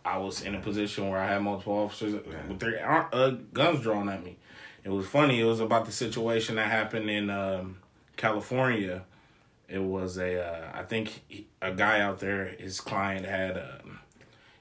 I 0.06 0.18
was 0.18 0.42
in 0.42 0.54
a 0.56 0.60
position 0.60 1.10
where 1.10 1.20
I 1.20 1.28
had 1.28 1.42
multiple 1.42 1.74
officers 1.78 2.14
with 2.48 2.60
their 2.60 2.86
uh, 3.14 3.32
guns 3.54 3.82
drawn 3.82 4.10
at 4.10 4.24
me. 4.24 4.38
It 4.84 4.90
was 4.90 5.08
funny. 5.08 5.40
It 5.40 5.46
was 5.46 5.62
about 5.62 5.86
the 5.86 5.92
situation 5.94 6.56
that 6.58 6.70
happened 6.70 7.10
in 7.10 7.30
um, 7.30 7.78
California. 8.18 9.04
It 9.70 9.80
was 9.82 10.18
a 10.18 10.46
uh, 10.46 10.72
I 10.74 10.84
think 10.84 11.22
he, 11.30 11.48
a 11.62 11.72
guy 11.72 12.02
out 12.02 12.20
there. 12.20 12.46
His 12.60 12.82
client 12.82 13.26
had 13.26 13.58
um, 13.58 14.00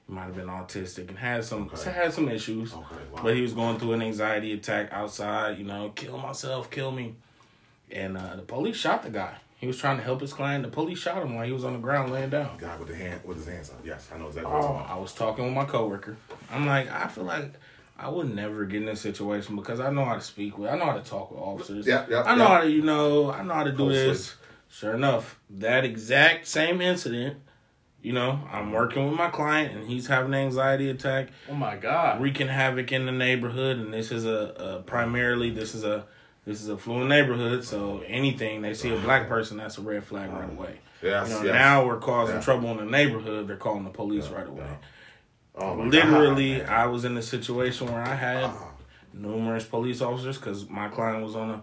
he 0.07 0.13
might 0.13 0.23
have 0.25 0.35
been 0.35 0.47
autistic 0.47 1.09
and 1.09 1.17
had 1.19 1.43
some 1.43 1.69
Okay. 1.73 1.91
had 1.91 2.13
some 2.13 2.29
issues. 2.29 2.73
Okay, 2.73 2.85
wow. 3.11 3.21
But 3.21 3.35
he 3.35 3.41
was 3.41 3.53
going 3.53 3.77
through 3.79 3.93
an 3.93 4.01
anxiety 4.01 4.53
attack 4.53 4.93
outside. 4.93 5.57
You 5.57 5.65
know, 5.65 5.89
kill 5.93 6.17
myself, 6.17 6.71
kill 6.71 6.91
me. 6.91 7.15
And 7.91 8.17
uh, 8.17 8.37
the 8.37 8.41
police 8.43 8.77
shot 8.77 9.03
the 9.03 9.09
guy. 9.09 9.35
He 9.63 9.67
was 9.67 9.77
trying 9.77 9.95
to 9.95 10.03
help 10.03 10.19
his 10.19 10.33
client. 10.33 10.63
The 10.65 10.69
police 10.69 10.99
shot 10.99 11.23
him 11.23 11.35
while 11.35 11.45
he 11.45 11.53
was 11.53 11.63
on 11.63 11.71
the 11.71 11.79
ground 11.79 12.11
laying 12.11 12.29
down. 12.29 12.57
guy 12.57 12.75
with 12.75 12.89
the 12.89 12.95
hand 12.95 13.21
with 13.23 13.37
his 13.37 13.47
hands 13.47 13.69
up. 13.69 13.77
Yes, 13.85 14.09
I 14.13 14.17
know 14.17 14.27
exactly 14.27 14.51
what 14.51 14.61
Oh, 14.61 14.73
you're 14.73 14.87
I 14.89 14.99
was 14.99 15.13
talking 15.13 15.45
with 15.45 15.53
my 15.53 15.63
coworker. 15.63 16.17
I'm 16.51 16.65
like, 16.67 16.91
I 16.91 17.07
feel 17.07 17.23
like 17.23 17.53
I 17.97 18.09
would 18.09 18.35
never 18.35 18.65
get 18.65 18.81
in 18.81 18.87
this 18.87 18.99
situation 18.99 19.55
because 19.55 19.79
I 19.79 19.89
know 19.89 20.03
how 20.03 20.15
to 20.15 20.19
speak 20.21 20.57
with, 20.57 20.69
I 20.69 20.75
know 20.77 20.87
how 20.87 20.97
to 20.97 21.09
talk 21.09 21.31
with 21.31 21.39
officers. 21.39 21.87
Yeah, 21.87 22.05
yeah, 22.09 22.23
I 22.23 22.35
know 22.35 22.43
yeah. 22.43 22.47
how 22.49 22.59
to, 22.59 22.69
you 22.69 22.81
know, 22.81 23.31
I 23.31 23.41
know 23.41 23.53
how 23.53 23.63
to 23.63 23.71
do 23.71 23.77
Code 23.77 23.93
this. 23.93 24.35
Sure 24.69 24.95
enough, 24.95 25.39
that 25.49 25.85
exact 25.85 26.45
same 26.45 26.81
incident, 26.81 27.37
you 28.01 28.11
know, 28.11 28.41
I'm 28.51 28.73
working 28.73 29.07
with 29.09 29.17
my 29.17 29.29
client 29.29 29.77
and 29.77 29.87
he's 29.89 30.07
having 30.07 30.33
an 30.33 30.41
anxiety 30.41 30.89
attack, 30.89 31.29
Oh 31.49 31.53
my 31.53 31.77
god. 31.77 32.19
wreaking 32.21 32.49
havoc 32.49 32.91
in 32.91 33.05
the 33.05 33.13
neighborhood. 33.13 33.77
And 33.77 33.93
this 33.93 34.11
is 34.11 34.25
a, 34.25 34.53
a 34.57 34.79
primarily 34.81 35.51
this 35.51 35.73
is 35.73 35.85
a 35.85 36.05
this 36.45 36.61
is 36.61 36.69
a 36.69 36.77
fluent 36.77 37.09
neighborhood. 37.09 37.63
So 37.63 38.03
anything 38.07 38.61
they 38.61 38.73
see 38.73 38.93
a 38.93 38.97
black 38.99 39.27
person, 39.27 39.57
that's 39.57 39.77
a 39.77 39.81
red 39.81 40.03
flag 40.03 40.31
right 40.31 40.41
mm-hmm. 40.47 40.57
away. 40.57 40.79
Yes, 41.01 41.29
You 41.29 41.35
know, 41.35 41.43
yes. 41.43 41.53
now 41.53 41.85
we're 41.85 41.99
causing 41.99 42.35
Yeah. 42.35 42.41
trouble 42.41 42.71
in 42.71 42.77
the 42.77 42.85
neighborhood. 42.85 43.47
They're 43.47 43.57
calling 43.57 43.83
the 43.83 43.89
police 43.89 44.27
right 44.29 44.47
away. 44.47 44.65
Oh 45.55 45.75
my 45.75 45.85
Literally, 45.85 46.59
God, 46.59 46.69
I 46.69 46.85
was 46.87 47.05
in 47.05 47.15
a 47.17 47.21
situation 47.21 47.91
where 47.91 48.01
I 48.01 48.15
had 48.15 48.43
Wow. 48.43 48.71
numerous 49.13 49.65
police 49.65 50.01
officers 50.01 50.37
because 50.37 50.69
my 50.69 50.87
client 50.87 51.23
was 51.23 51.35
on 51.35 51.49
a 51.49 51.61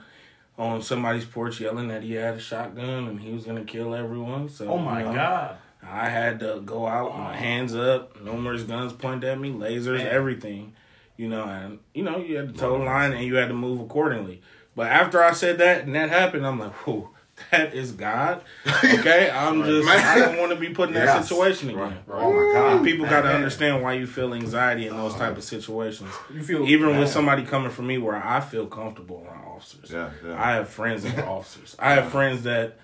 on 0.58 0.82
somebody's 0.82 1.24
porch 1.24 1.58
yelling 1.58 1.88
that 1.88 2.02
he 2.02 2.12
had 2.12 2.34
a 2.34 2.38
shotgun 2.38 3.08
and 3.08 3.18
he 3.20 3.32
was 3.32 3.44
gonna 3.44 3.64
kill 3.64 3.94
everyone. 3.94 4.48
So 4.48 4.68
Oh 4.68 4.78
my 4.78 5.00
you 5.00 5.06
know, 5.06 5.14
god. 5.14 5.56
I 5.82 6.10
had 6.10 6.40
to 6.40 6.60
go 6.66 6.86
out, 6.86 7.16
my 7.18 7.34
hands 7.34 7.74
up, 7.74 8.20
numerous 8.20 8.64
guns 8.64 8.92
pointed 8.92 9.30
at 9.30 9.40
me, 9.40 9.50
lasers, 9.50 9.98
Man. 9.98 10.06
everything. 10.08 10.74
You 11.16 11.28
know, 11.28 11.44
and 11.44 11.78
you 11.94 12.02
know 12.04 12.18
you 12.18 12.36
had 12.36 12.52
to 12.54 12.60
toe 12.60 12.78
the 12.78 12.84
line 12.84 13.12
and 13.12 13.24
you 13.24 13.36
had 13.36 13.48
to 13.48 13.54
move 13.54 13.80
accordingly. 13.80 14.42
But 14.76 14.88
after 14.88 15.22
I 15.22 15.32
said 15.32 15.58
that 15.58 15.84
and 15.84 15.94
that 15.94 16.10
happened, 16.10 16.46
I'm 16.46 16.58
like, 16.58 16.72
whew, 16.86 17.10
that 17.50 17.74
is 17.74 17.92
God. 17.92 18.42
Okay, 18.66 19.30
I'm 19.34 19.62
just 19.64 19.88
I 19.88 20.18
don't 20.18 20.38
want 20.38 20.52
to 20.52 20.56
be 20.56 20.70
put 20.70 20.88
in 20.88 20.94
that 20.94 21.06
Yes. 21.06 21.28
situation 21.28 21.70
again. 21.70 21.98
Right. 22.06 22.22
Oh 22.22 22.32
my 22.32 22.52
God. 22.52 22.76
And 22.76 22.84
people 22.84 23.06
got 23.06 23.22
to 23.22 23.28
understand 23.28 23.82
why 23.82 23.94
you 23.94 24.06
feel 24.06 24.34
anxiety 24.34 24.86
in 24.86 24.96
those 24.96 25.12
type 25.12 25.22
uh-huh. 25.22 25.38
of 25.38 25.44
situations. 25.44 26.10
You 26.32 26.42
feel 26.42 26.68
Even 26.68 26.90
man. 26.90 27.00
with 27.00 27.10
somebody 27.10 27.44
coming 27.44 27.70
from 27.70 27.86
me 27.86 27.98
where 27.98 28.16
I 28.16 28.40
feel 28.40 28.66
comfortable 28.66 29.26
around 29.26 29.44
officers. 29.44 29.90
Yeah, 29.90 30.10
yeah. 30.24 30.42
I 30.42 30.52
have 30.52 30.68
friends 30.68 31.02
that 31.02 31.18
are 31.18 31.28
officers. 31.38 31.76
I 31.78 31.94
have 31.94 32.10
friends 32.10 32.42
that 32.44 32.78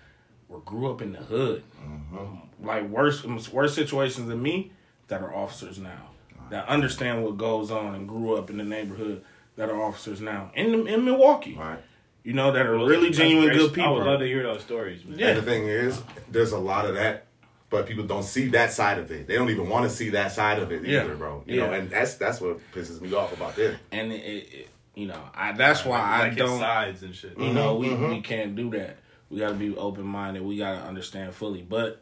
were 0.48 0.60
grew 0.60 0.90
up 0.90 1.02
in 1.02 1.12
the 1.12 1.18
hood. 1.18 1.62
Mm-hmm. 1.82 2.18
Um, 2.18 2.42
like 2.62 2.88
worse 2.88 3.24
um, 3.24 3.40
worse 3.52 3.74
situations 3.74 4.28
than 4.28 4.42
me 4.42 4.72
that 5.08 5.22
are 5.22 5.34
officers 5.34 5.78
now. 5.78 6.10
Uh-huh. 6.34 6.50
That 6.50 6.68
understand 6.68 7.22
what 7.24 7.36
goes 7.36 7.70
on 7.70 7.94
and 7.94 8.08
grew 8.08 8.34
up 8.34 8.50
in 8.50 8.56
the 8.56 8.64
neighborhood 8.64 9.22
that 9.56 9.68
are 9.70 9.82
officers 9.82 10.20
now. 10.20 10.50
In 10.54 10.86
in 10.88 11.04
Milwaukee. 11.04 11.54
Right. 11.54 11.78
You 12.22 12.32
know, 12.32 12.52
that 12.52 12.66
are 12.66 12.76
Well, 12.76 12.86
really 12.86 13.06
that's 13.08 13.18
genuine 13.18 13.46
great. 13.48 13.58
good 13.58 13.72
people. 13.74 13.90
I 13.90 13.92
would 13.98 14.06
love 14.06 14.20
to 14.20 14.26
hear 14.26 14.42
those 14.42 14.60
stories. 14.62 15.04
Man. 15.04 15.18
Yeah. 15.18 15.28
And 15.28 15.38
the 15.38 15.42
thing 15.42 15.66
is, 15.68 16.02
there's 16.30 16.50
a 16.52 16.58
lot 16.58 16.84
of 16.84 16.94
that, 16.96 17.26
but 17.70 17.86
people 17.86 18.04
don't 18.04 18.24
see 18.24 18.48
that 18.48 18.72
side 18.72 18.98
of 18.98 19.10
it. 19.12 19.28
They 19.28 19.36
don't 19.36 19.48
even 19.50 19.68
want 19.68 19.88
to 19.88 19.94
see 19.94 20.10
that 20.10 20.32
side 20.32 20.58
of 20.58 20.72
it 20.72 20.84
Yeah. 20.84 21.04
either, 21.04 21.14
bro. 21.14 21.44
You 21.46 21.60
know, 21.60 21.72
and 21.72 21.88
that's 21.88 22.14
that's 22.14 22.40
what 22.40 22.58
pisses 22.72 23.00
me 23.00 23.14
off 23.14 23.32
about 23.32 23.54
this. 23.54 23.76
And 23.92 24.12
it, 24.12 24.16
it, 24.24 24.52
it- 24.54 24.68
you 24.94 25.06
know, 25.06 25.20
I 25.34 25.52
that's 25.52 25.84
why 25.84 26.00
I 26.00 26.18
like 26.20 26.28
his 26.30 26.38
don't 26.38 26.58
sides 26.58 27.02
and 27.02 27.14
shit. 27.14 27.38
You 27.38 27.52
know, 27.52 27.74
we, 27.76 27.88
Mm-hmm, 27.88 28.08
we 28.12 28.20
can't 28.22 28.56
do 28.56 28.70
that. 28.70 28.96
We 29.28 29.38
got 29.40 29.48
to 29.50 29.54
be 29.54 29.76
open 29.76 30.04
minded. 30.06 30.42
We 30.42 30.56
got 30.56 30.80
to 30.80 30.86
understand 30.88 31.34
fully. 31.34 31.60
But 31.60 32.00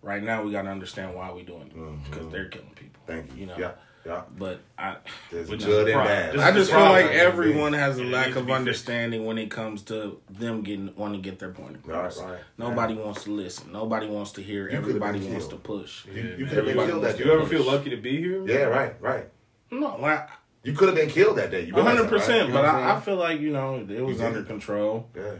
right 0.00 0.22
now, 0.22 0.44
we 0.44 0.52
got 0.52 0.62
to 0.62 0.68
understand 0.70 1.16
why 1.16 1.32
we 1.32 1.42
doing 1.42 1.62
it 1.74 2.04
because 2.10 2.28
they're 2.30 2.48
killing 2.48 2.70
people. 2.76 3.00
Mm-hmm. 3.08 3.12
Thank 3.12 3.34
you. 3.34 3.40
You 3.40 3.46
know. 3.46 3.56
Yeah, 3.58 3.72
yeah. 4.06 4.22
But 4.38 4.60
I, 4.78 4.96
There's 5.32 5.48
Which 5.48 5.64
good 5.64 5.88
and 5.88 6.02
bad. 6.04 6.34
This 6.34 6.40
I 6.40 6.52
just 6.52 6.70
feel 6.70 6.80
like 6.80 7.06
everyone 7.06 7.72
has 7.72 7.98
a 7.98 8.02
It 8.02 8.06
lack 8.12 8.28
of 8.28 8.34
be 8.34 8.40
fixed. 8.42 8.50
understanding 8.52 9.24
when 9.26 9.36
it 9.38 9.50
comes 9.50 9.82
to 9.82 10.20
them 10.30 10.62
getting 10.62 10.94
want 10.96 11.14
to 11.14 11.20
get 11.20 11.38
their 11.40 11.50
point 11.50 11.76
across. 11.76 12.18
Right, 12.20 12.30
right. 12.32 12.40
Nobody 12.56 12.94
wants 12.94 13.24
to 13.24 13.30
listen. 13.32 13.72
Nobody 13.72 14.06
wants 14.06 14.32
to 14.32 14.42
hear. 14.42 14.66
could've 14.68 14.78
Everybody 14.84 15.18
been 15.18 15.32
wants 15.32 15.48
to 15.48 15.56
push. 15.56 16.06
You, 16.06 16.12
Yeah, 16.14 16.22
you 16.22 16.28
man. 16.44 16.48
could 16.48 16.56
have 16.56 16.66
been 16.66 16.86
killed 16.86 17.04
that 17.04 17.16
Do 17.18 17.24
day. 17.24 17.30
you 17.30 17.36
ever 17.38 17.46
feel 17.48 17.64
lucky 17.64 17.90
to 17.90 17.96
be 17.96 18.16
here? 18.18 18.46
Yeah, 18.46 18.64
right, 18.66 18.94
right. 19.02 19.28
No, 19.70 19.96
like 20.00 20.28
You 20.62 20.72
could 20.74 20.88
have 20.88 20.96
been 20.96 21.10
killed 21.10 21.36
that 21.38 21.50
day. 21.50 21.62
You 21.64 21.74
one 21.74 21.84
realize 21.84 21.98
hundred 21.98 22.10
that, 22.10 22.12
right? 22.16 22.26
percent. 22.26 22.52
But 22.52 22.64
I, 22.64 22.96
I 22.96 23.00
feel 23.00 23.16
like 23.16 23.40
you 23.40 23.50
know 23.50 23.84
it 23.88 24.00
was 24.02 24.18
did. 24.18 24.26
under 24.26 24.42
control. 24.44 25.08
yeah. 25.16 25.32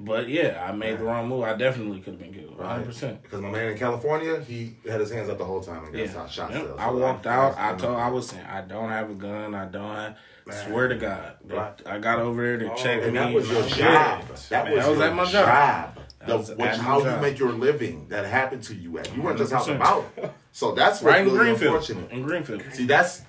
But 0.00 0.28
yeah, 0.28 0.64
I 0.68 0.72
made 0.72 0.98
the 0.98 1.04
wrong 1.04 1.28
move. 1.28 1.44
I 1.44 1.54
definitely 1.54 2.00
could 2.00 2.14
have 2.14 2.20
been 2.20 2.34
killed. 2.34 2.58
Hundred 2.60 2.86
percent. 2.86 3.22
Because 3.22 3.40
my 3.40 3.50
man 3.50 3.72
in 3.72 3.78
California, 3.78 4.40
he 4.40 4.76
had 4.88 5.00
his 5.00 5.10
hands 5.10 5.28
up 5.28 5.38
the 5.38 5.44
whole 5.44 5.60
time 5.62 5.84
and 5.84 5.94
Yeah. 5.96 6.06
got 6.08 6.30
shot 6.30 6.50
Yep. 6.52 6.74
I 6.78 6.90
walked 6.90 7.26
out. 7.26 7.56
I 7.56 7.74
told 7.76 7.96
I 7.96 8.08
was 8.08 8.28
saying 8.28 8.44
I 8.44 8.62
don't 8.62 8.88
have 8.88 9.08
a 9.10 9.14
gun. 9.14 9.54
I 9.54 9.66
don't 9.66 9.94
have. 9.94 10.16
Man. 10.46 10.66
Swear 10.68 10.88
to 10.88 10.96
God, 10.96 11.32
Right. 11.46 11.72
I 11.86 11.98
got 11.98 12.18
over 12.18 12.42
there 12.42 12.58
to 12.58 12.72
Oh, 12.72 12.76
check 12.76 13.02
And 13.02 13.12
me. 13.14 13.18
that 13.18 13.32
was 13.32 13.50
your 13.50 13.62
job. 13.62 13.76
That 13.78 14.30
was, 14.30 14.48
that 14.50 14.90
was 14.90 15.00
at 15.00 15.14
my 15.14 15.24
job. 15.24 15.46
job. 15.46 15.98
The, 16.26 16.54
which, 16.54 16.70
how 16.76 16.98
you 16.98 17.04
job. 17.04 17.22
make 17.22 17.38
your 17.38 17.52
living 17.52 18.08
that 18.08 18.26
happened 18.26 18.62
to 18.64 18.74
you 18.74 18.98
at. 18.98 19.14
You 19.14 19.22
weren't 19.22 19.38
just 19.38 19.52
out 19.54 19.62
100%. 19.62 19.68
and 19.68 19.76
about. 19.76 20.34
So 20.52 20.74
that's 20.74 21.00
what's 21.00 21.14
Right 21.14 21.20
in 21.20 21.26
really 21.32 21.38
Greenfield. 21.38 21.74
unfortunate. 21.76 22.10
In 22.10 22.22
Greenfield. 22.22 22.62
See, 22.72 22.84
that's 22.86 23.22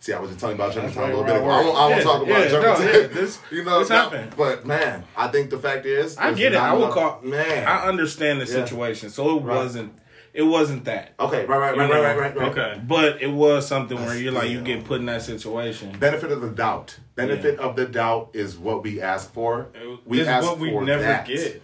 See, 0.00 0.12
I 0.12 0.20
was 0.20 0.30
just 0.30 0.40
telling 0.40 0.56
you 0.56 0.62
about 0.62 0.74
That's 0.74 0.94
Germantown 0.94 1.02
a 1.02 1.06
right 1.06 1.10
little 1.10 1.24
bit 1.24 1.36
ago. 1.36 1.44
where 1.46 1.54
I 1.54 1.58
I 1.60 1.64
won't, 1.64 1.76
I 1.76 1.80
won't 1.80 1.94
work. 1.96 2.04
talk 2.04 2.22
about 2.22 2.28
Yeah, 2.28 2.44
yeah, 2.44 2.60
no, 2.60 3.00
yeah, 3.00 3.06
this- 3.08 3.38
you 3.50 3.64
know, 3.64 3.78
this 3.80 3.88
no, 3.90 3.96
happened. 3.96 4.32
But 4.36 4.64
man, 4.64 5.04
I 5.16 5.28
think 5.28 5.50
the 5.50 5.58
fact 5.58 5.86
is, 5.86 6.16
I 6.16 6.32
get 6.34 6.52
it. 6.52 6.56
I 6.58 6.72
will 6.74 6.88
call. 6.88 7.20
Man, 7.22 7.66
I 7.66 7.86
understand 7.88 8.40
the 8.40 8.44
Yeah. 8.46 8.64
situation, 8.64 9.10
so 9.10 9.38
it 9.38 9.42
Right. 9.42 9.56
wasn't. 9.56 9.92
It 10.34 10.42
wasn't 10.42 10.84
that. 10.84 11.14
okay, 11.18 11.46
right, 11.46 11.58
right, 11.58 11.76
right, 11.76 11.90
right, 11.90 12.16
right, 12.18 12.36
right. 12.36 12.48
Okay. 12.50 12.80
But 12.86 13.20
it 13.20 13.32
was 13.32 13.66
something 13.66 13.98
where 14.04 14.16
you're 14.16 14.30
like 14.30 14.50
you 14.50 14.60
still- 14.60 14.76
get 14.76 14.84
put 14.84 15.00
in 15.00 15.06
that 15.06 15.22
situation. 15.22 15.96
Benefit 15.98 16.30
of 16.30 16.42
the 16.42 16.50
doubt. 16.50 16.98
Benefit 17.16 17.58
of 17.58 17.74
the 17.74 17.86
doubt 17.86 18.30
is 18.34 18.56
what 18.56 18.84
we 18.84 19.00
ask 19.00 19.32
for. 19.32 19.68
We 20.04 20.20
It's 20.20 20.28
ask 20.28 20.46
what 20.46 20.58
we 20.60 20.70
for 20.70 20.84
never 20.84 21.02
that. 21.02 21.26
get. 21.26 21.38
It, 21.40 21.62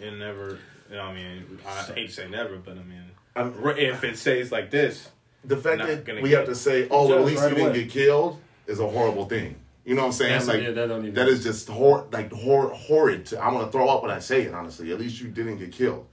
it 0.00 0.12
never. 0.18 0.58
You 0.88 0.96
know, 0.96 1.02
I 1.02 1.14
mean, 1.14 1.58
I 1.66 1.82
hate 1.92 2.06
to 2.08 2.12
say 2.14 2.28
never, 2.28 2.56
but 2.56 2.72
I 2.78 2.84
mean, 2.84 3.02
Um, 3.34 3.52
if 3.76 4.02
it 4.02 4.16
stays 4.16 4.50
like 4.50 4.70
this, 4.70 5.08
the 5.46 5.56
fact 5.56 5.78
Not 5.78 5.88
that 5.88 6.04
gonna 6.04 6.20
we 6.20 6.30
get 6.30 6.38
have 6.40 6.48
to 6.48 6.54
say, 6.54 6.88
"Oh, 6.90 7.08
well, 7.08 7.18
at 7.18 7.20
Just 7.20 7.26
least 7.30 7.42
right 7.42 7.48
you 7.50 7.54
didn't 7.56 7.70
away. 7.70 7.82
get 7.84 7.90
killed," 7.90 8.40
is 8.66 8.80
a 8.80 8.88
horrible 8.88 9.26
thing. 9.26 9.56
You 9.84 9.94
know 9.94 10.02
what 10.02 10.06
I'm 10.08 10.12
saying? 10.12 10.30
That's- 10.32 10.48
like 10.48 10.62
yeah, 10.62 10.70
that 10.72 10.86
don't 10.88 11.02
even- 11.02 11.14
that 11.14 11.28
is 11.28 11.42
just 11.44 11.68
hor- 11.68 12.06
like 12.10 12.32
hor- 12.32 12.70
horrid. 12.70 13.26
To, 13.26 13.38
I 13.42 13.52
want 13.52 13.66
to 13.66 13.72
throw 13.72 13.88
up 13.88 14.02
when 14.02 14.10
I 14.10 14.18
say 14.18 14.42
it. 14.42 14.52
Honestly, 14.54 14.90
at 14.92 14.98
least 14.98 15.20
you 15.20 15.28
didn't 15.28 15.58
get 15.58 15.70
killed. 15.72 16.06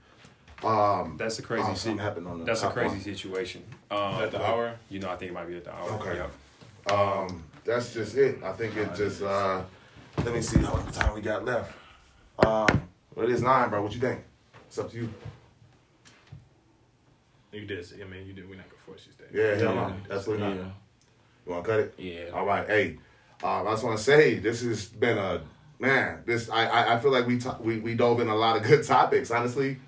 Um, 0.62 1.16
That's 1.18 1.38
a 1.38 1.42
crazy. 1.42 1.64
Oh, 1.68 1.74
si- 1.74 1.96
happened 1.96 2.26
on 2.28 2.38
the 2.38 2.44
that's 2.44 2.60
a 2.60 2.64
top 2.66 2.72
crazy 2.74 2.94
one. 2.94 3.00
situation. 3.00 3.62
Um, 3.90 3.98
at 4.22 4.30
the 4.30 4.42
hour. 4.42 4.74
You 4.88 5.00
know, 5.00 5.10
I 5.10 5.16
think 5.16 5.32
it 5.32 5.34
might 5.34 5.46
be 5.48 5.56
at 5.56 5.64
the 5.64 5.74
hour. 5.74 5.90
Okay. 6.00 6.16
Yep. 6.16 6.92
um, 6.96 7.42
that's 7.64 7.92
just 7.92 8.14
it. 8.16 8.42
I 8.42 8.52
think 8.52 8.76
it 8.76 8.94
just. 8.94 9.20
Uh, 9.22 9.62
let 10.24 10.32
me 10.32 10.40
see 10.40 10.60
how 10.60 10.76
much 10.76 10.94
time 10.94 11.12
we 11.14 11.20
got 11.20 11.44
left. 11.44 11.72
Um, 12.38 12.66
well, 13.14 13.26
it 13.26 13.30
is 13.30 13.42
nine, 13.42 13.68
bro. 13.70 13.82
What 13.82 13.92
you 13.94 14.00
think? 14.00 14.20
It's 14.68 14.78
up 14.78 14.90
to 14.92 14.96
you. 14.96 15.08
You 17.52 17.66
did. 17.66 17.84
I 18.00 18.04
mean, 18.04 18.26
you 18.26 18.32
did. 18.32 18.48
We're 18.48 18.56
not 18.56 18.68
gonna 18.86 18.98
force 18.98 19.06
you. 19.32 19.40
Yeah, 19.40 19.54
hell 19.56 19.74
Yeah. 19.74 19.88
no, 20.08 20.14
absolutely 20.14 20.46
not. 20.46 20.56
Yeah. 20.56 20.62
You 21.46 21.52
want 21.52 21.64
to 21.64 21.70
cut 21.70 21.80
it? 21.80 21.94
Yeah. 21.98 22.30
All 22.34 22.46
right. 22.46 22.66
Hey, 22.66 22.98
um, 23.42 23.66
I 23.66 23.72
just 23.72 23.84
want 23.84 23.98
to 23.98 24.02
say 24.04 24.38
this 24.38 24.62
has 24.62 24.86
been 24.86 25.18
a 25.18 25.42
man. 25.78 26.22
This 26.24 26.48
I 26.48 26.66
I, 26.66 26.94
I 26.94 26.98
feel 27.00 27.10
like 27.10 27.26
we 27.26 27.38
to, 27.38 27.56
we 27.60 27.78
we 27.78 27.94
dove 27.94 28.20
in 28.20 28.28
a 28.28 28.34
lot 28.34 28.56
of 28.56 28.62
good 28.62 28.84
topics. 28.86 29.30
Honestly, 29.30 29.78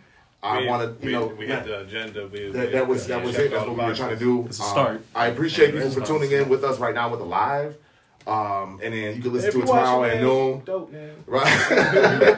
I 0.43 0.61
We- 0.61 0.67
wanted 0.67 0.97
you 1.01 1.07
we, 1.07 1.13
know 1.13 1.27
we 1.27 1.47
hit 1.47 1.65
the 1.65 1.81
agenda. 1.81 2.27
We, 2.27 2.51
that, 2.51 2.67
we- 2.67 2.73
that 2.73 2.87
was 2.89 3.07
that 3.07 3.23
was 3.25 3.39
it. 3.39 3.51
That's 3.51 3.67
what 3.67 3.77
we 3.79 3.85
were 3.85 3.95
trying 3.95 4.11
to 4.11 4.17
do. 4.19 4.45
It's 4.47 4.59
a 4.61 4.63
Um, 4.65 4.69
start. 4.71 5.05
I 5.15 5.27
appreciate 5.29 5.73
Yeah, 5.75 5.83
people 5.83 5.91
for 6.01 6.07
tuning 6.07 6.31
in 6.33 6.49
with 6.49 6.65
us 6.65 6.79
right 6.79 6.95
now 6.95 7.09
with 7.11 7.21
the 7.21 7.27
live. 7.27 7.77
Um, 8.27 8.81
and 8.83 8.93
then 8.93 9.15
you 9.15 9.23
can 9.23 9.33
listen 9.33 9.51
If 9.51 9.55
to 9.55 9.61
it 9.63 9.67
tomorrow 9.67 10.03
at 10.03 10.21
noon. 10.21 10.63
Dope, 10.65 10.91
man. 10.93 11.13
Right. 11.29 11.47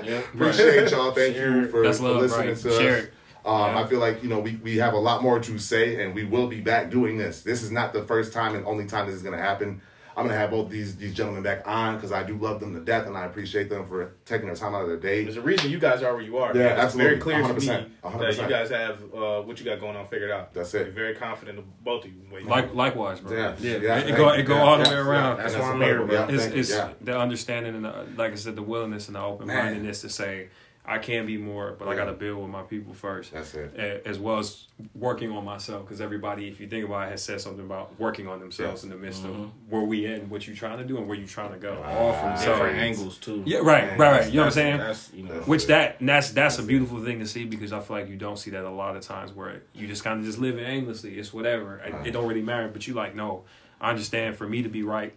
Yeah. 0.05 0.19
Appreciate 0.35 0.91
y'all. 0.91 1.13
Thank 1.13 1.35
Share 1.35 1.57
you 1.57 1.65
for, 1.65 1.71
for 1.71 1.83
listening 1.85 2.19
right. 2.31 2.55
to 2.59 2.71
Share 2.79 2.97
us. 2.99 3.05
it. 3.05 3.13
Um, 3.49 3.75
Yeah. 3.75 3.81
I 3.81 3.87
feel 3.87 3.99
like 4.01 4.23
you 4.23 4.29
know 4.29 4.41
we, 4.41 4.57
we 4.57 4.77
have 4.77 4.93
a 4.95 4.99
lot 4.99 5.23
more 5.23 5.41
to 5.41 5.59
say, 5.59 6.03
and 6.05 6.15
we 6.15 6.25
will 6.25 6.47
be 6.49 6.61
back 6.61 6.91
doing 6.91 7.17
this. 7.19 7.43
This 7.43 7.63
is 7.63 7.71
not 7.71 7.93
the 7.93 8.03
first 8.03 8.33
time 8.33 8.55
and 8.55 8.65
only 8.67 8.87
time 8.87 9.07
this 9.07 9.15
is 9.17 9.23
going 9.23 9.37
to 9.37 9.43
happen. 9.43 9.81
I'm 10.17 10.25
going 10.25 10.35
to 10.35 10.41
have 10.41 10.51
both 10.51 10.69
these 10.69 10.97
these 10.97 11.15
gentlemen 11.15 11.45
back 11.45 11.63
on 11.65 11.95
because 11.95 12.11
I 12.11 12.25
do 12.25 12.37
love 12.37 12.59
them 12.59 12.75
to 12.75 12.81
death, 12.81 13.07
and 13.07 13.17
I 13.17 13.25
appreciate 13.27 13.71
them 13.71 13.87
for 13.87 14.15
taking 14.25 14.47
their 14.49 14.57
time 14.57 14.75
out 14.75 14.83
of 14.83 14.89
their 14.89 14.97
day. 14.97 15.23
There's 15.23 15.37
a 15.37 15.41
reason 15.41 15.71
you 15.71 15.79
guys 15.79 16.03
are 16.03 16.13
where 16.13 16.25
you 16.25 16.39
are. 16.39 16.57
Yeah, 16.57 16.85
It's 16.85 16.97
very 16.97 17.19
clear 17.19 17.39
to 17.39 17.45
100%. 17.55 17.61
me 17.61 17.87
that 18.03 18.37
you 18.37 18.49
guys 18.49 18.69
have 18.71 18.99
uh, 19.15 19.43
what 19.43 19.61
you 19.61 19.65
got 19.65 19.79
going 19.79 19.95
on 19.97 20.05
figured 20.09 20.33
out. 20.33 20.53
That's 20.53 20.75
it. 20.75 20.87
You're 20.87 20.93
very 20.93 21.15
confident 21.15 21.61
of 21.61 21.85
both 21.85 22.05
of 22.05 22.11
you. 22.11 22.21
Like 22.45 22.75
likewise, 22.75 23.21
bro. 23.21 23.37
Yeah, 23.37 23.55
yeah. 23.61 23.77
yeah, 23.77 23.99
it, 24.01 24.09
it 24.11 24.17
go 24.17 24.31
it 24.31 24.43
go 24.43 24.57
yeah, 24.57 24.63
all 24.63 24.79
the 24.79 24.85
yeah, 24.85 24.91
way 24.91 24.97
around. 24.97 25.37
yeah, 25.37 25.43
That's 25.45 25.55
and 25.55 25.63
why 25.63 25.71
I'm 25.71 25.81
here, 25.83 26.05
bro. 26.05 26.15
Yeah, 26.15 26.35
It's, 26.35 26.45
it's 26.47 26.71
yeah. 26.71 26.91
the 27.01 27.17
understanding 27.17 27.77
and 27.77 27.85
the, 27.85 28.07
like 28.17 28.33
I 28.33 28.35
said, 28.35 28.57
the 28.57 28.63
willingness 28.63 29.07
and 29.07 29.15
the 29.15 29.23
open 29.23 29.47
mindedness 29.47 30.01
to 30.01 30.09
say 30.09 30.49
I 30.91 30.97
can 30.99 31.27
be 31.27 31.37
more, 31.37 31.77
but 31.79 31.87
I 31.87 31.95
got 31.95 32.07
to 32.07 32.15
build 32.15 32.41
with 32.41 32.51
my 32.51 32.63
people 32.63 32.95
first. 32.95 33.33
That's 33.35 33.53
it. 33.55 33.77
As 34.07 34.19
well 34.19 34.39
as 34.39 34.67
working 34.95 35.31
on 35.31 35.45
myself, 35.45 35.83
because 35.85 36.01
everybody, 36.01 36.49
if 36.49 36.61
you 36.61 36.67
think 36.67 36.87
about 36.87 37.09
it, 37.09 37.11
has 37.11 37.23
said 37.23 37.43
something 37.43 37.65
about 37.67 38.01
working 38.01 38.27
on 38.27 38.41
themselves 38.41 38.83
Yeah. 38.83 38.87
in 38.93 38.97
the 38.99 39.05
midst 39.07 39.23
Mhm. 39.23 39.45
of 39.45 39.51
where 39.69 39.83
we 39.83 40.07
in, 40.07 40.31
what 40.31 40.47
you're 40.47 40.57
trying 40.57 40.79
to 40.79 40.85
do 40.85 40.97
and 40.97 41.07
where 41.07 41.19
you're 41.19 41.27
trying 41.29 41.53
to 41.53 41.59
go. 41.59 41.83
All 41.83 42.15
from 42.15 42.39
So- 42.39 42.53
different 42.55 42.79
angles 42.79 43.19
too. 43.19 43.43
Yeah, 43.45 43.59
right, 43.59 43.87
Man, 43.89 43.99
right, 43.99 44.11
right. 44.21 44.27
You 44.31 44.37
know 44.37 44.43
what 44.43 44.47
I'm 44.47 44.53
saying? 44.53 44.79
That's 44.79 45.13
you 45.13 45.25
know. 45.25 45.35
Which 45.45 45.67
that 45.67 45.97
and 46.01 46.09
that's 46.09 46.31
that's 46.31 46.59
a 46.59 46.63
beautiful 46.63 47.05
thing 47.05 47.19
to 47.19 47.27
see 47.27 47.45
because 47.45 47.71
I 47.73 47.81
feel 47.81 47.97
like 47.99 48.09
you 48.09 48.17
don't 48.17 48.39
see 48.39 48.51
that 48.53 48.65
a 48.65 48.71
lot 48.71 48.97
of 48.97 49.03
times 49.03 49.33
where 49.33 49.61
you 49.75 49.87
just 49.87 50.03
kind 50.03 50.19
of 50.19 50.25
just 50.25 50.39
living 50.39 50.65
aimlessly. 50.65 51.19
It's 51.19 51.35
whatever. 51.35 51.79
It, 51.85 52.09
it 52.09 52.11
don't 52.13 52.27
really 52.27 52.41
matter. 52.43 52.69
But 52.69 52.87
you 52.87 52.95
like 52.95 53.15
no, 53.15 53.45
I 53.79 53.91
understand. 53.91 54.37
For 54.37 54.49
me 54.49 54.63
to 54.63 54.71
be 54.71 54.83
right 54.83 55.13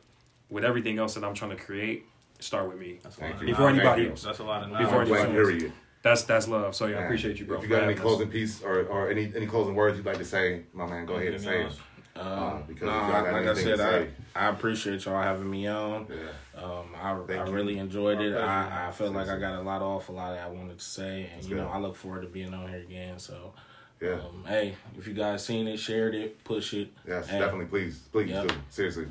with 0.50 0.66
everything 0.66 1.00
else 1.00 1.14
that 1.14 1.24
I'm 1.24 1.34
trying 1.34 1.52
to 1.52 1.64
create, 1.64 2.04
start 2.44 2.68
with 2.70 2.80
me. 2.80 3.00
That's 3.02 3.18
a 3.18 3.22
lot 3.22 3.30
you. 3.30 3.36
of 3.36 3.46
Before 3.46 3.70
anybody 3.70 4.10
else. 4.10 4.24
That's 4.24 4.40
a 4.40 4.44
lot 4.44 4.64
of 4.64 4.78
Before 4.78 5.02
anybody 5.02 5.22
else. 5.24 5.32
period. 5.32 5.74
That's 6.04 6.24
that's 6.24 6.48
love. 6.48 6.76
So 6.76 6.88
yeah, 6.88 6.98
I 6.98 7.04
appreciate 7.04 7.40
you, 7.40 7.46
bro. 7.46 7.58
If 7.58 7.64
you 7.64 7.70
got 7.70 7.84
any 7.84 7.94
closing 7.94 8.28
piece 8.30 8.64
or, 8.64 8.84
or 8.88 9.10
any 9.10 9.32
any 9.36 9.46
closing 9.46 9.76
words 9.76 9.98
you'd 9.98 10.06
like 10.06 10.18
to 10.18 10.26
say, 10.26 10.64
my 10.74 10.88
man, 10.88 11.06
go 11.06 11.16
ahead 11.16 11.34
and 11.34 11.44
say 11.44 11.64
it. 11.64 11.74
Uh, 12.16 12.62
because 12.68 12.88
nah, 12.88 13.08
if 13.08 13.14
y'all 13.14 13.24
got 13.24 13.34
like 13.34 13.48
I 13.48 13.54
said, 13.54 13.80
I. 13.80 14.08
I 14.36 14.50
appreciate 14.50 15.06
y'all 15.06 15.22
having 15.22 15.50
me 15.50 15.68
on. 15.68 16.08
Yeah. 16.10 16.62
Um, 16.62 16.86
I, 16.96 17.18
Thank 17.28 17.42
I 17.42 17.46
you. 17.48 17.52
really 17.54 17.78
enjoyed 17.78 18.20
it. 18.22 18.36
I, 18.36 18.66
I 18.66 18.70
man. 18.86 18.92
felt 18.94 19.14
like 19.14 19.30
I 19.30 19.38
got 19.38 19.56
a 19.56 19.62
lot 19.62 19.82
off, 19.82 20.10
a 20.10 20.12
lot 20.12 20.34
that 20.34 20.44
I 20.44 20.48
wanted 20.50 20.78
to 20.80 20.84
say, 20.84 21.30
and 21.32 21.38
That's 21.38 21.48
you 21.50 21.56
know. 21.56 21.68
I 21.70 21.78
look 21.80 21.96
forward 21.96 22.22
to 22.24 22.28
being 22.28 22.54
on 22.54 22.68
here 22.70 22.80
again. 22.80 23.18
So, 23.20 23.54
Yeah. 24.02 24.14
um, 24.16 24.44
hey, 24.48 24.76
if 24.98 25.08
you 25.08 25.14
guys 25.14 25.44
seen 25.46 25.68
it, 25.68 25.78
shared 25.78 26.16
it, 26.16 26.44
push 26.44 26.74
it. 26.74 26.92
Yes, 27.08 27.28
Hey. 27.28 27.40
definitely. 27.40 27.66
Please, 27.68 28.00
please 28.12 28.30
Yep. 28.30 28.48
do. 28.48 28.56
Seriously, 28.70 29.08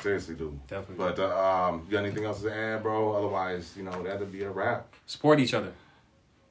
seriously 0.00 0.34
do. 0.34 0.58
Definitely. 0.68 0.96
But 0.96 1.18
uh, 1.18 1.68
um, 1.70 1.82
you 1.86 1.92
got 1.92 2.04
anything 2.04 2.24
else 2.24 2.42
to 2.42 2.54
add, 2.54 2.82
bro? 2.82 3.12
Otherwise, 3.16 3.74
you 3.76 3.82
know 3.82 4.02
that'd 4.02 4.30
be 4.32 4.42
a 4.42 4.50
wrap. 4.50 4.86
Support 5.06 5.40
each 5.40 5.54
other. 5.54 5.72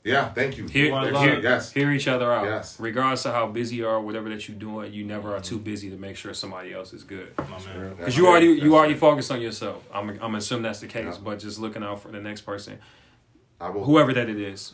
Yeah. 0.04 0.30
Thank 0.30 0.58
you. 0.58 0.66
Hear, 0.66 0.94
love. 0.94 1.22
hear, 1.22 1.40
Yes. 1.42 1.74
hear 1.74 1.92
each 1.92 2.08
other 2.08 2.32
out. 2.32 2.46
Yes. 2.46 2.80
Regardless 2.80 3.26
of 3.26 3.34
how 3.34 3.48
busy 3.48 3.76
you 3.78 3.88
are, 3.88 4.00
whatever 4.00 4.30
that 4.30 4.48
you're 4.48 4.58
doing, 4.58 4.94
you 4.94 5.04
never 5.04 5.36
are 5.36 5.42
too 5.42 5.60
busy 5.60 5.90
to 5.90 5.98
make 5.98 6.16
sure 6.16 6.34
somebody 6.34 6.74
else 6.74 6.94
is 6.94 7.04
good. 7.04 7.36
Because 7.36 8.18
you 8.18 8.26
already 8.28 8.48
you 8.48 8.76
already 8.78 8.94
it. 8.94 9.00
focused 9.00 9.30
on 9.30 9.42
yourself. 9.42 9.84
I'm 9.94 10.18
I'm 10.22 10.36
assuming 10.36 10.64
that's 10.64 10.80
the 10.80 10.88
case, 10.88 11.04
Yeah. 11.06 11.18
but 11.24 11.40
just 11.40 11.60
looking 11.60 11.84
out 11.84 12.02
for 12.02 12.08
the 12.10 12.22
next 12.22 12.42
person, 12.42 12.80
I 13.60 13.70
will. 13.70 13.84
whoever 13.84 14.14
that 14.14 14.30
it 14.30 14.40
is, 14.40 14.74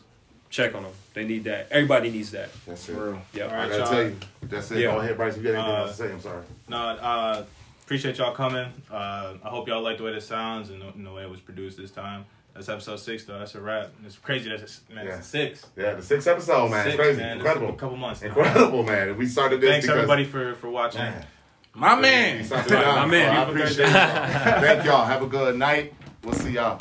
check 0.51 0.75
on 0.75 0.83
them. 0.83 0.91
They 1.15 1.25
need 1.25 1.45
that. 1.45 1.67
Everybody 1.71 2.11
needs 2.11 2.29
that. 2.31 2.49
That's 2.67 2.87
it. 2.87 2.93
For 2.93 3.09
real. 3.13 3.21
Yep. 3.33 3.51
All 3.51 3.57
I 3.57 3.63
gotta 3.67 3.77
y'all. 3.79 3.87
tell 3.89 4.03
you. 4.03 4.15
That's 4.43 4.71
it. 4.71 4.77
Yeah. 4.79 4.91
Go 4.91 4.99
ahead, 4.99 5.17
Bryce. 5.17 5.35
If 5.35 5.43
you 5.43 5.51
got 5.51 5.57
anything 5.57 5.75
Uh, 5.75 5.81
else 5.85 5.97
to 5.97 6.03
say, 6.03 6.11
I'm 6.13 6.21
sorry. 6.21 6.43
No, 6.69 6.77
uh, 6.77 7.43
appreciate 7.85 8.17
y'all 8.17 8.33
coming. 8.33 8.67
Uh, 8.91 9.33
I 9.43 9.49
hope 9.49 9.67
y'all 9.67 9.81
like 9.81 9.97
the 9.97 10.03
way 10.03 10.13
this 10.13 10.27
sounds 10.27 10.69
and 10.69 10.81
the, 10.81 10.87
and 10.89 11.05
the 11.05 11.11
way 11.11 11.23
it 11.23 11.29
was 11.29 11.39
produced 11.39 11.77
this 11.77 11.91
time. 11.91 12.25
That's 12.53 12.69
episode 12.69 12.97
six, 12.99 13.25
though. 13.25 13.37
That's 13.37 13.53
a 13.55 13.61
wrap. 13.61 13.91
It's 14.05 14.17
crazy. 14.17 14.49
That's 14.49 14.81
a, 14.89 14.93
man, 14.93 15.05
Yeah. 15.07 15.19
six. 15.21 15.65
Yeah, 15.75 15.93
the 15.95 16.01
sixth 16.01 16.27
episode, 16.27 16.69
man. 16.71 16.83
Six, 16.85 16.95
it's 16.95 17.03
crazy. 17.03 17.19
man. 17.19 17.37
It's 17.37 17.45
Incredible. 17.45 17.69
a 17.69 17.77
couple 17.77 17.97
months. 17.97 18.21
now. 18.21 18.27
Incredible, 18.29 18.83
man. 18.83 19.17
We 19.17 19.25
started 19.25 19.59
this 19.61 19.69
Thanks 19.69 19.85
because 19.85 19.97
everybody 19.97 20.23
for 20.23 20.55
for 20.55 20.69
watching. 20.69 21.01
Man, 21.01 21.25
My 21.73 21.95
man. 21.99 22.43
started 22.45 22.71
My 22.73 23.05
man. 23.05 23.35
so 23.35 23.41
I 23.41 23.43
appreciate 23.49 23.89
y'all. 23.89 24.61
Thank 24.61 24.85
y'all. 24.85 25.05
Have 25.05 25.21
a 25.21 25.27
good 25.27 25.57
night. 25.57 25.93
We'll 26.23 26.33
see 26.33 26.51
y'all. 26.51 26.79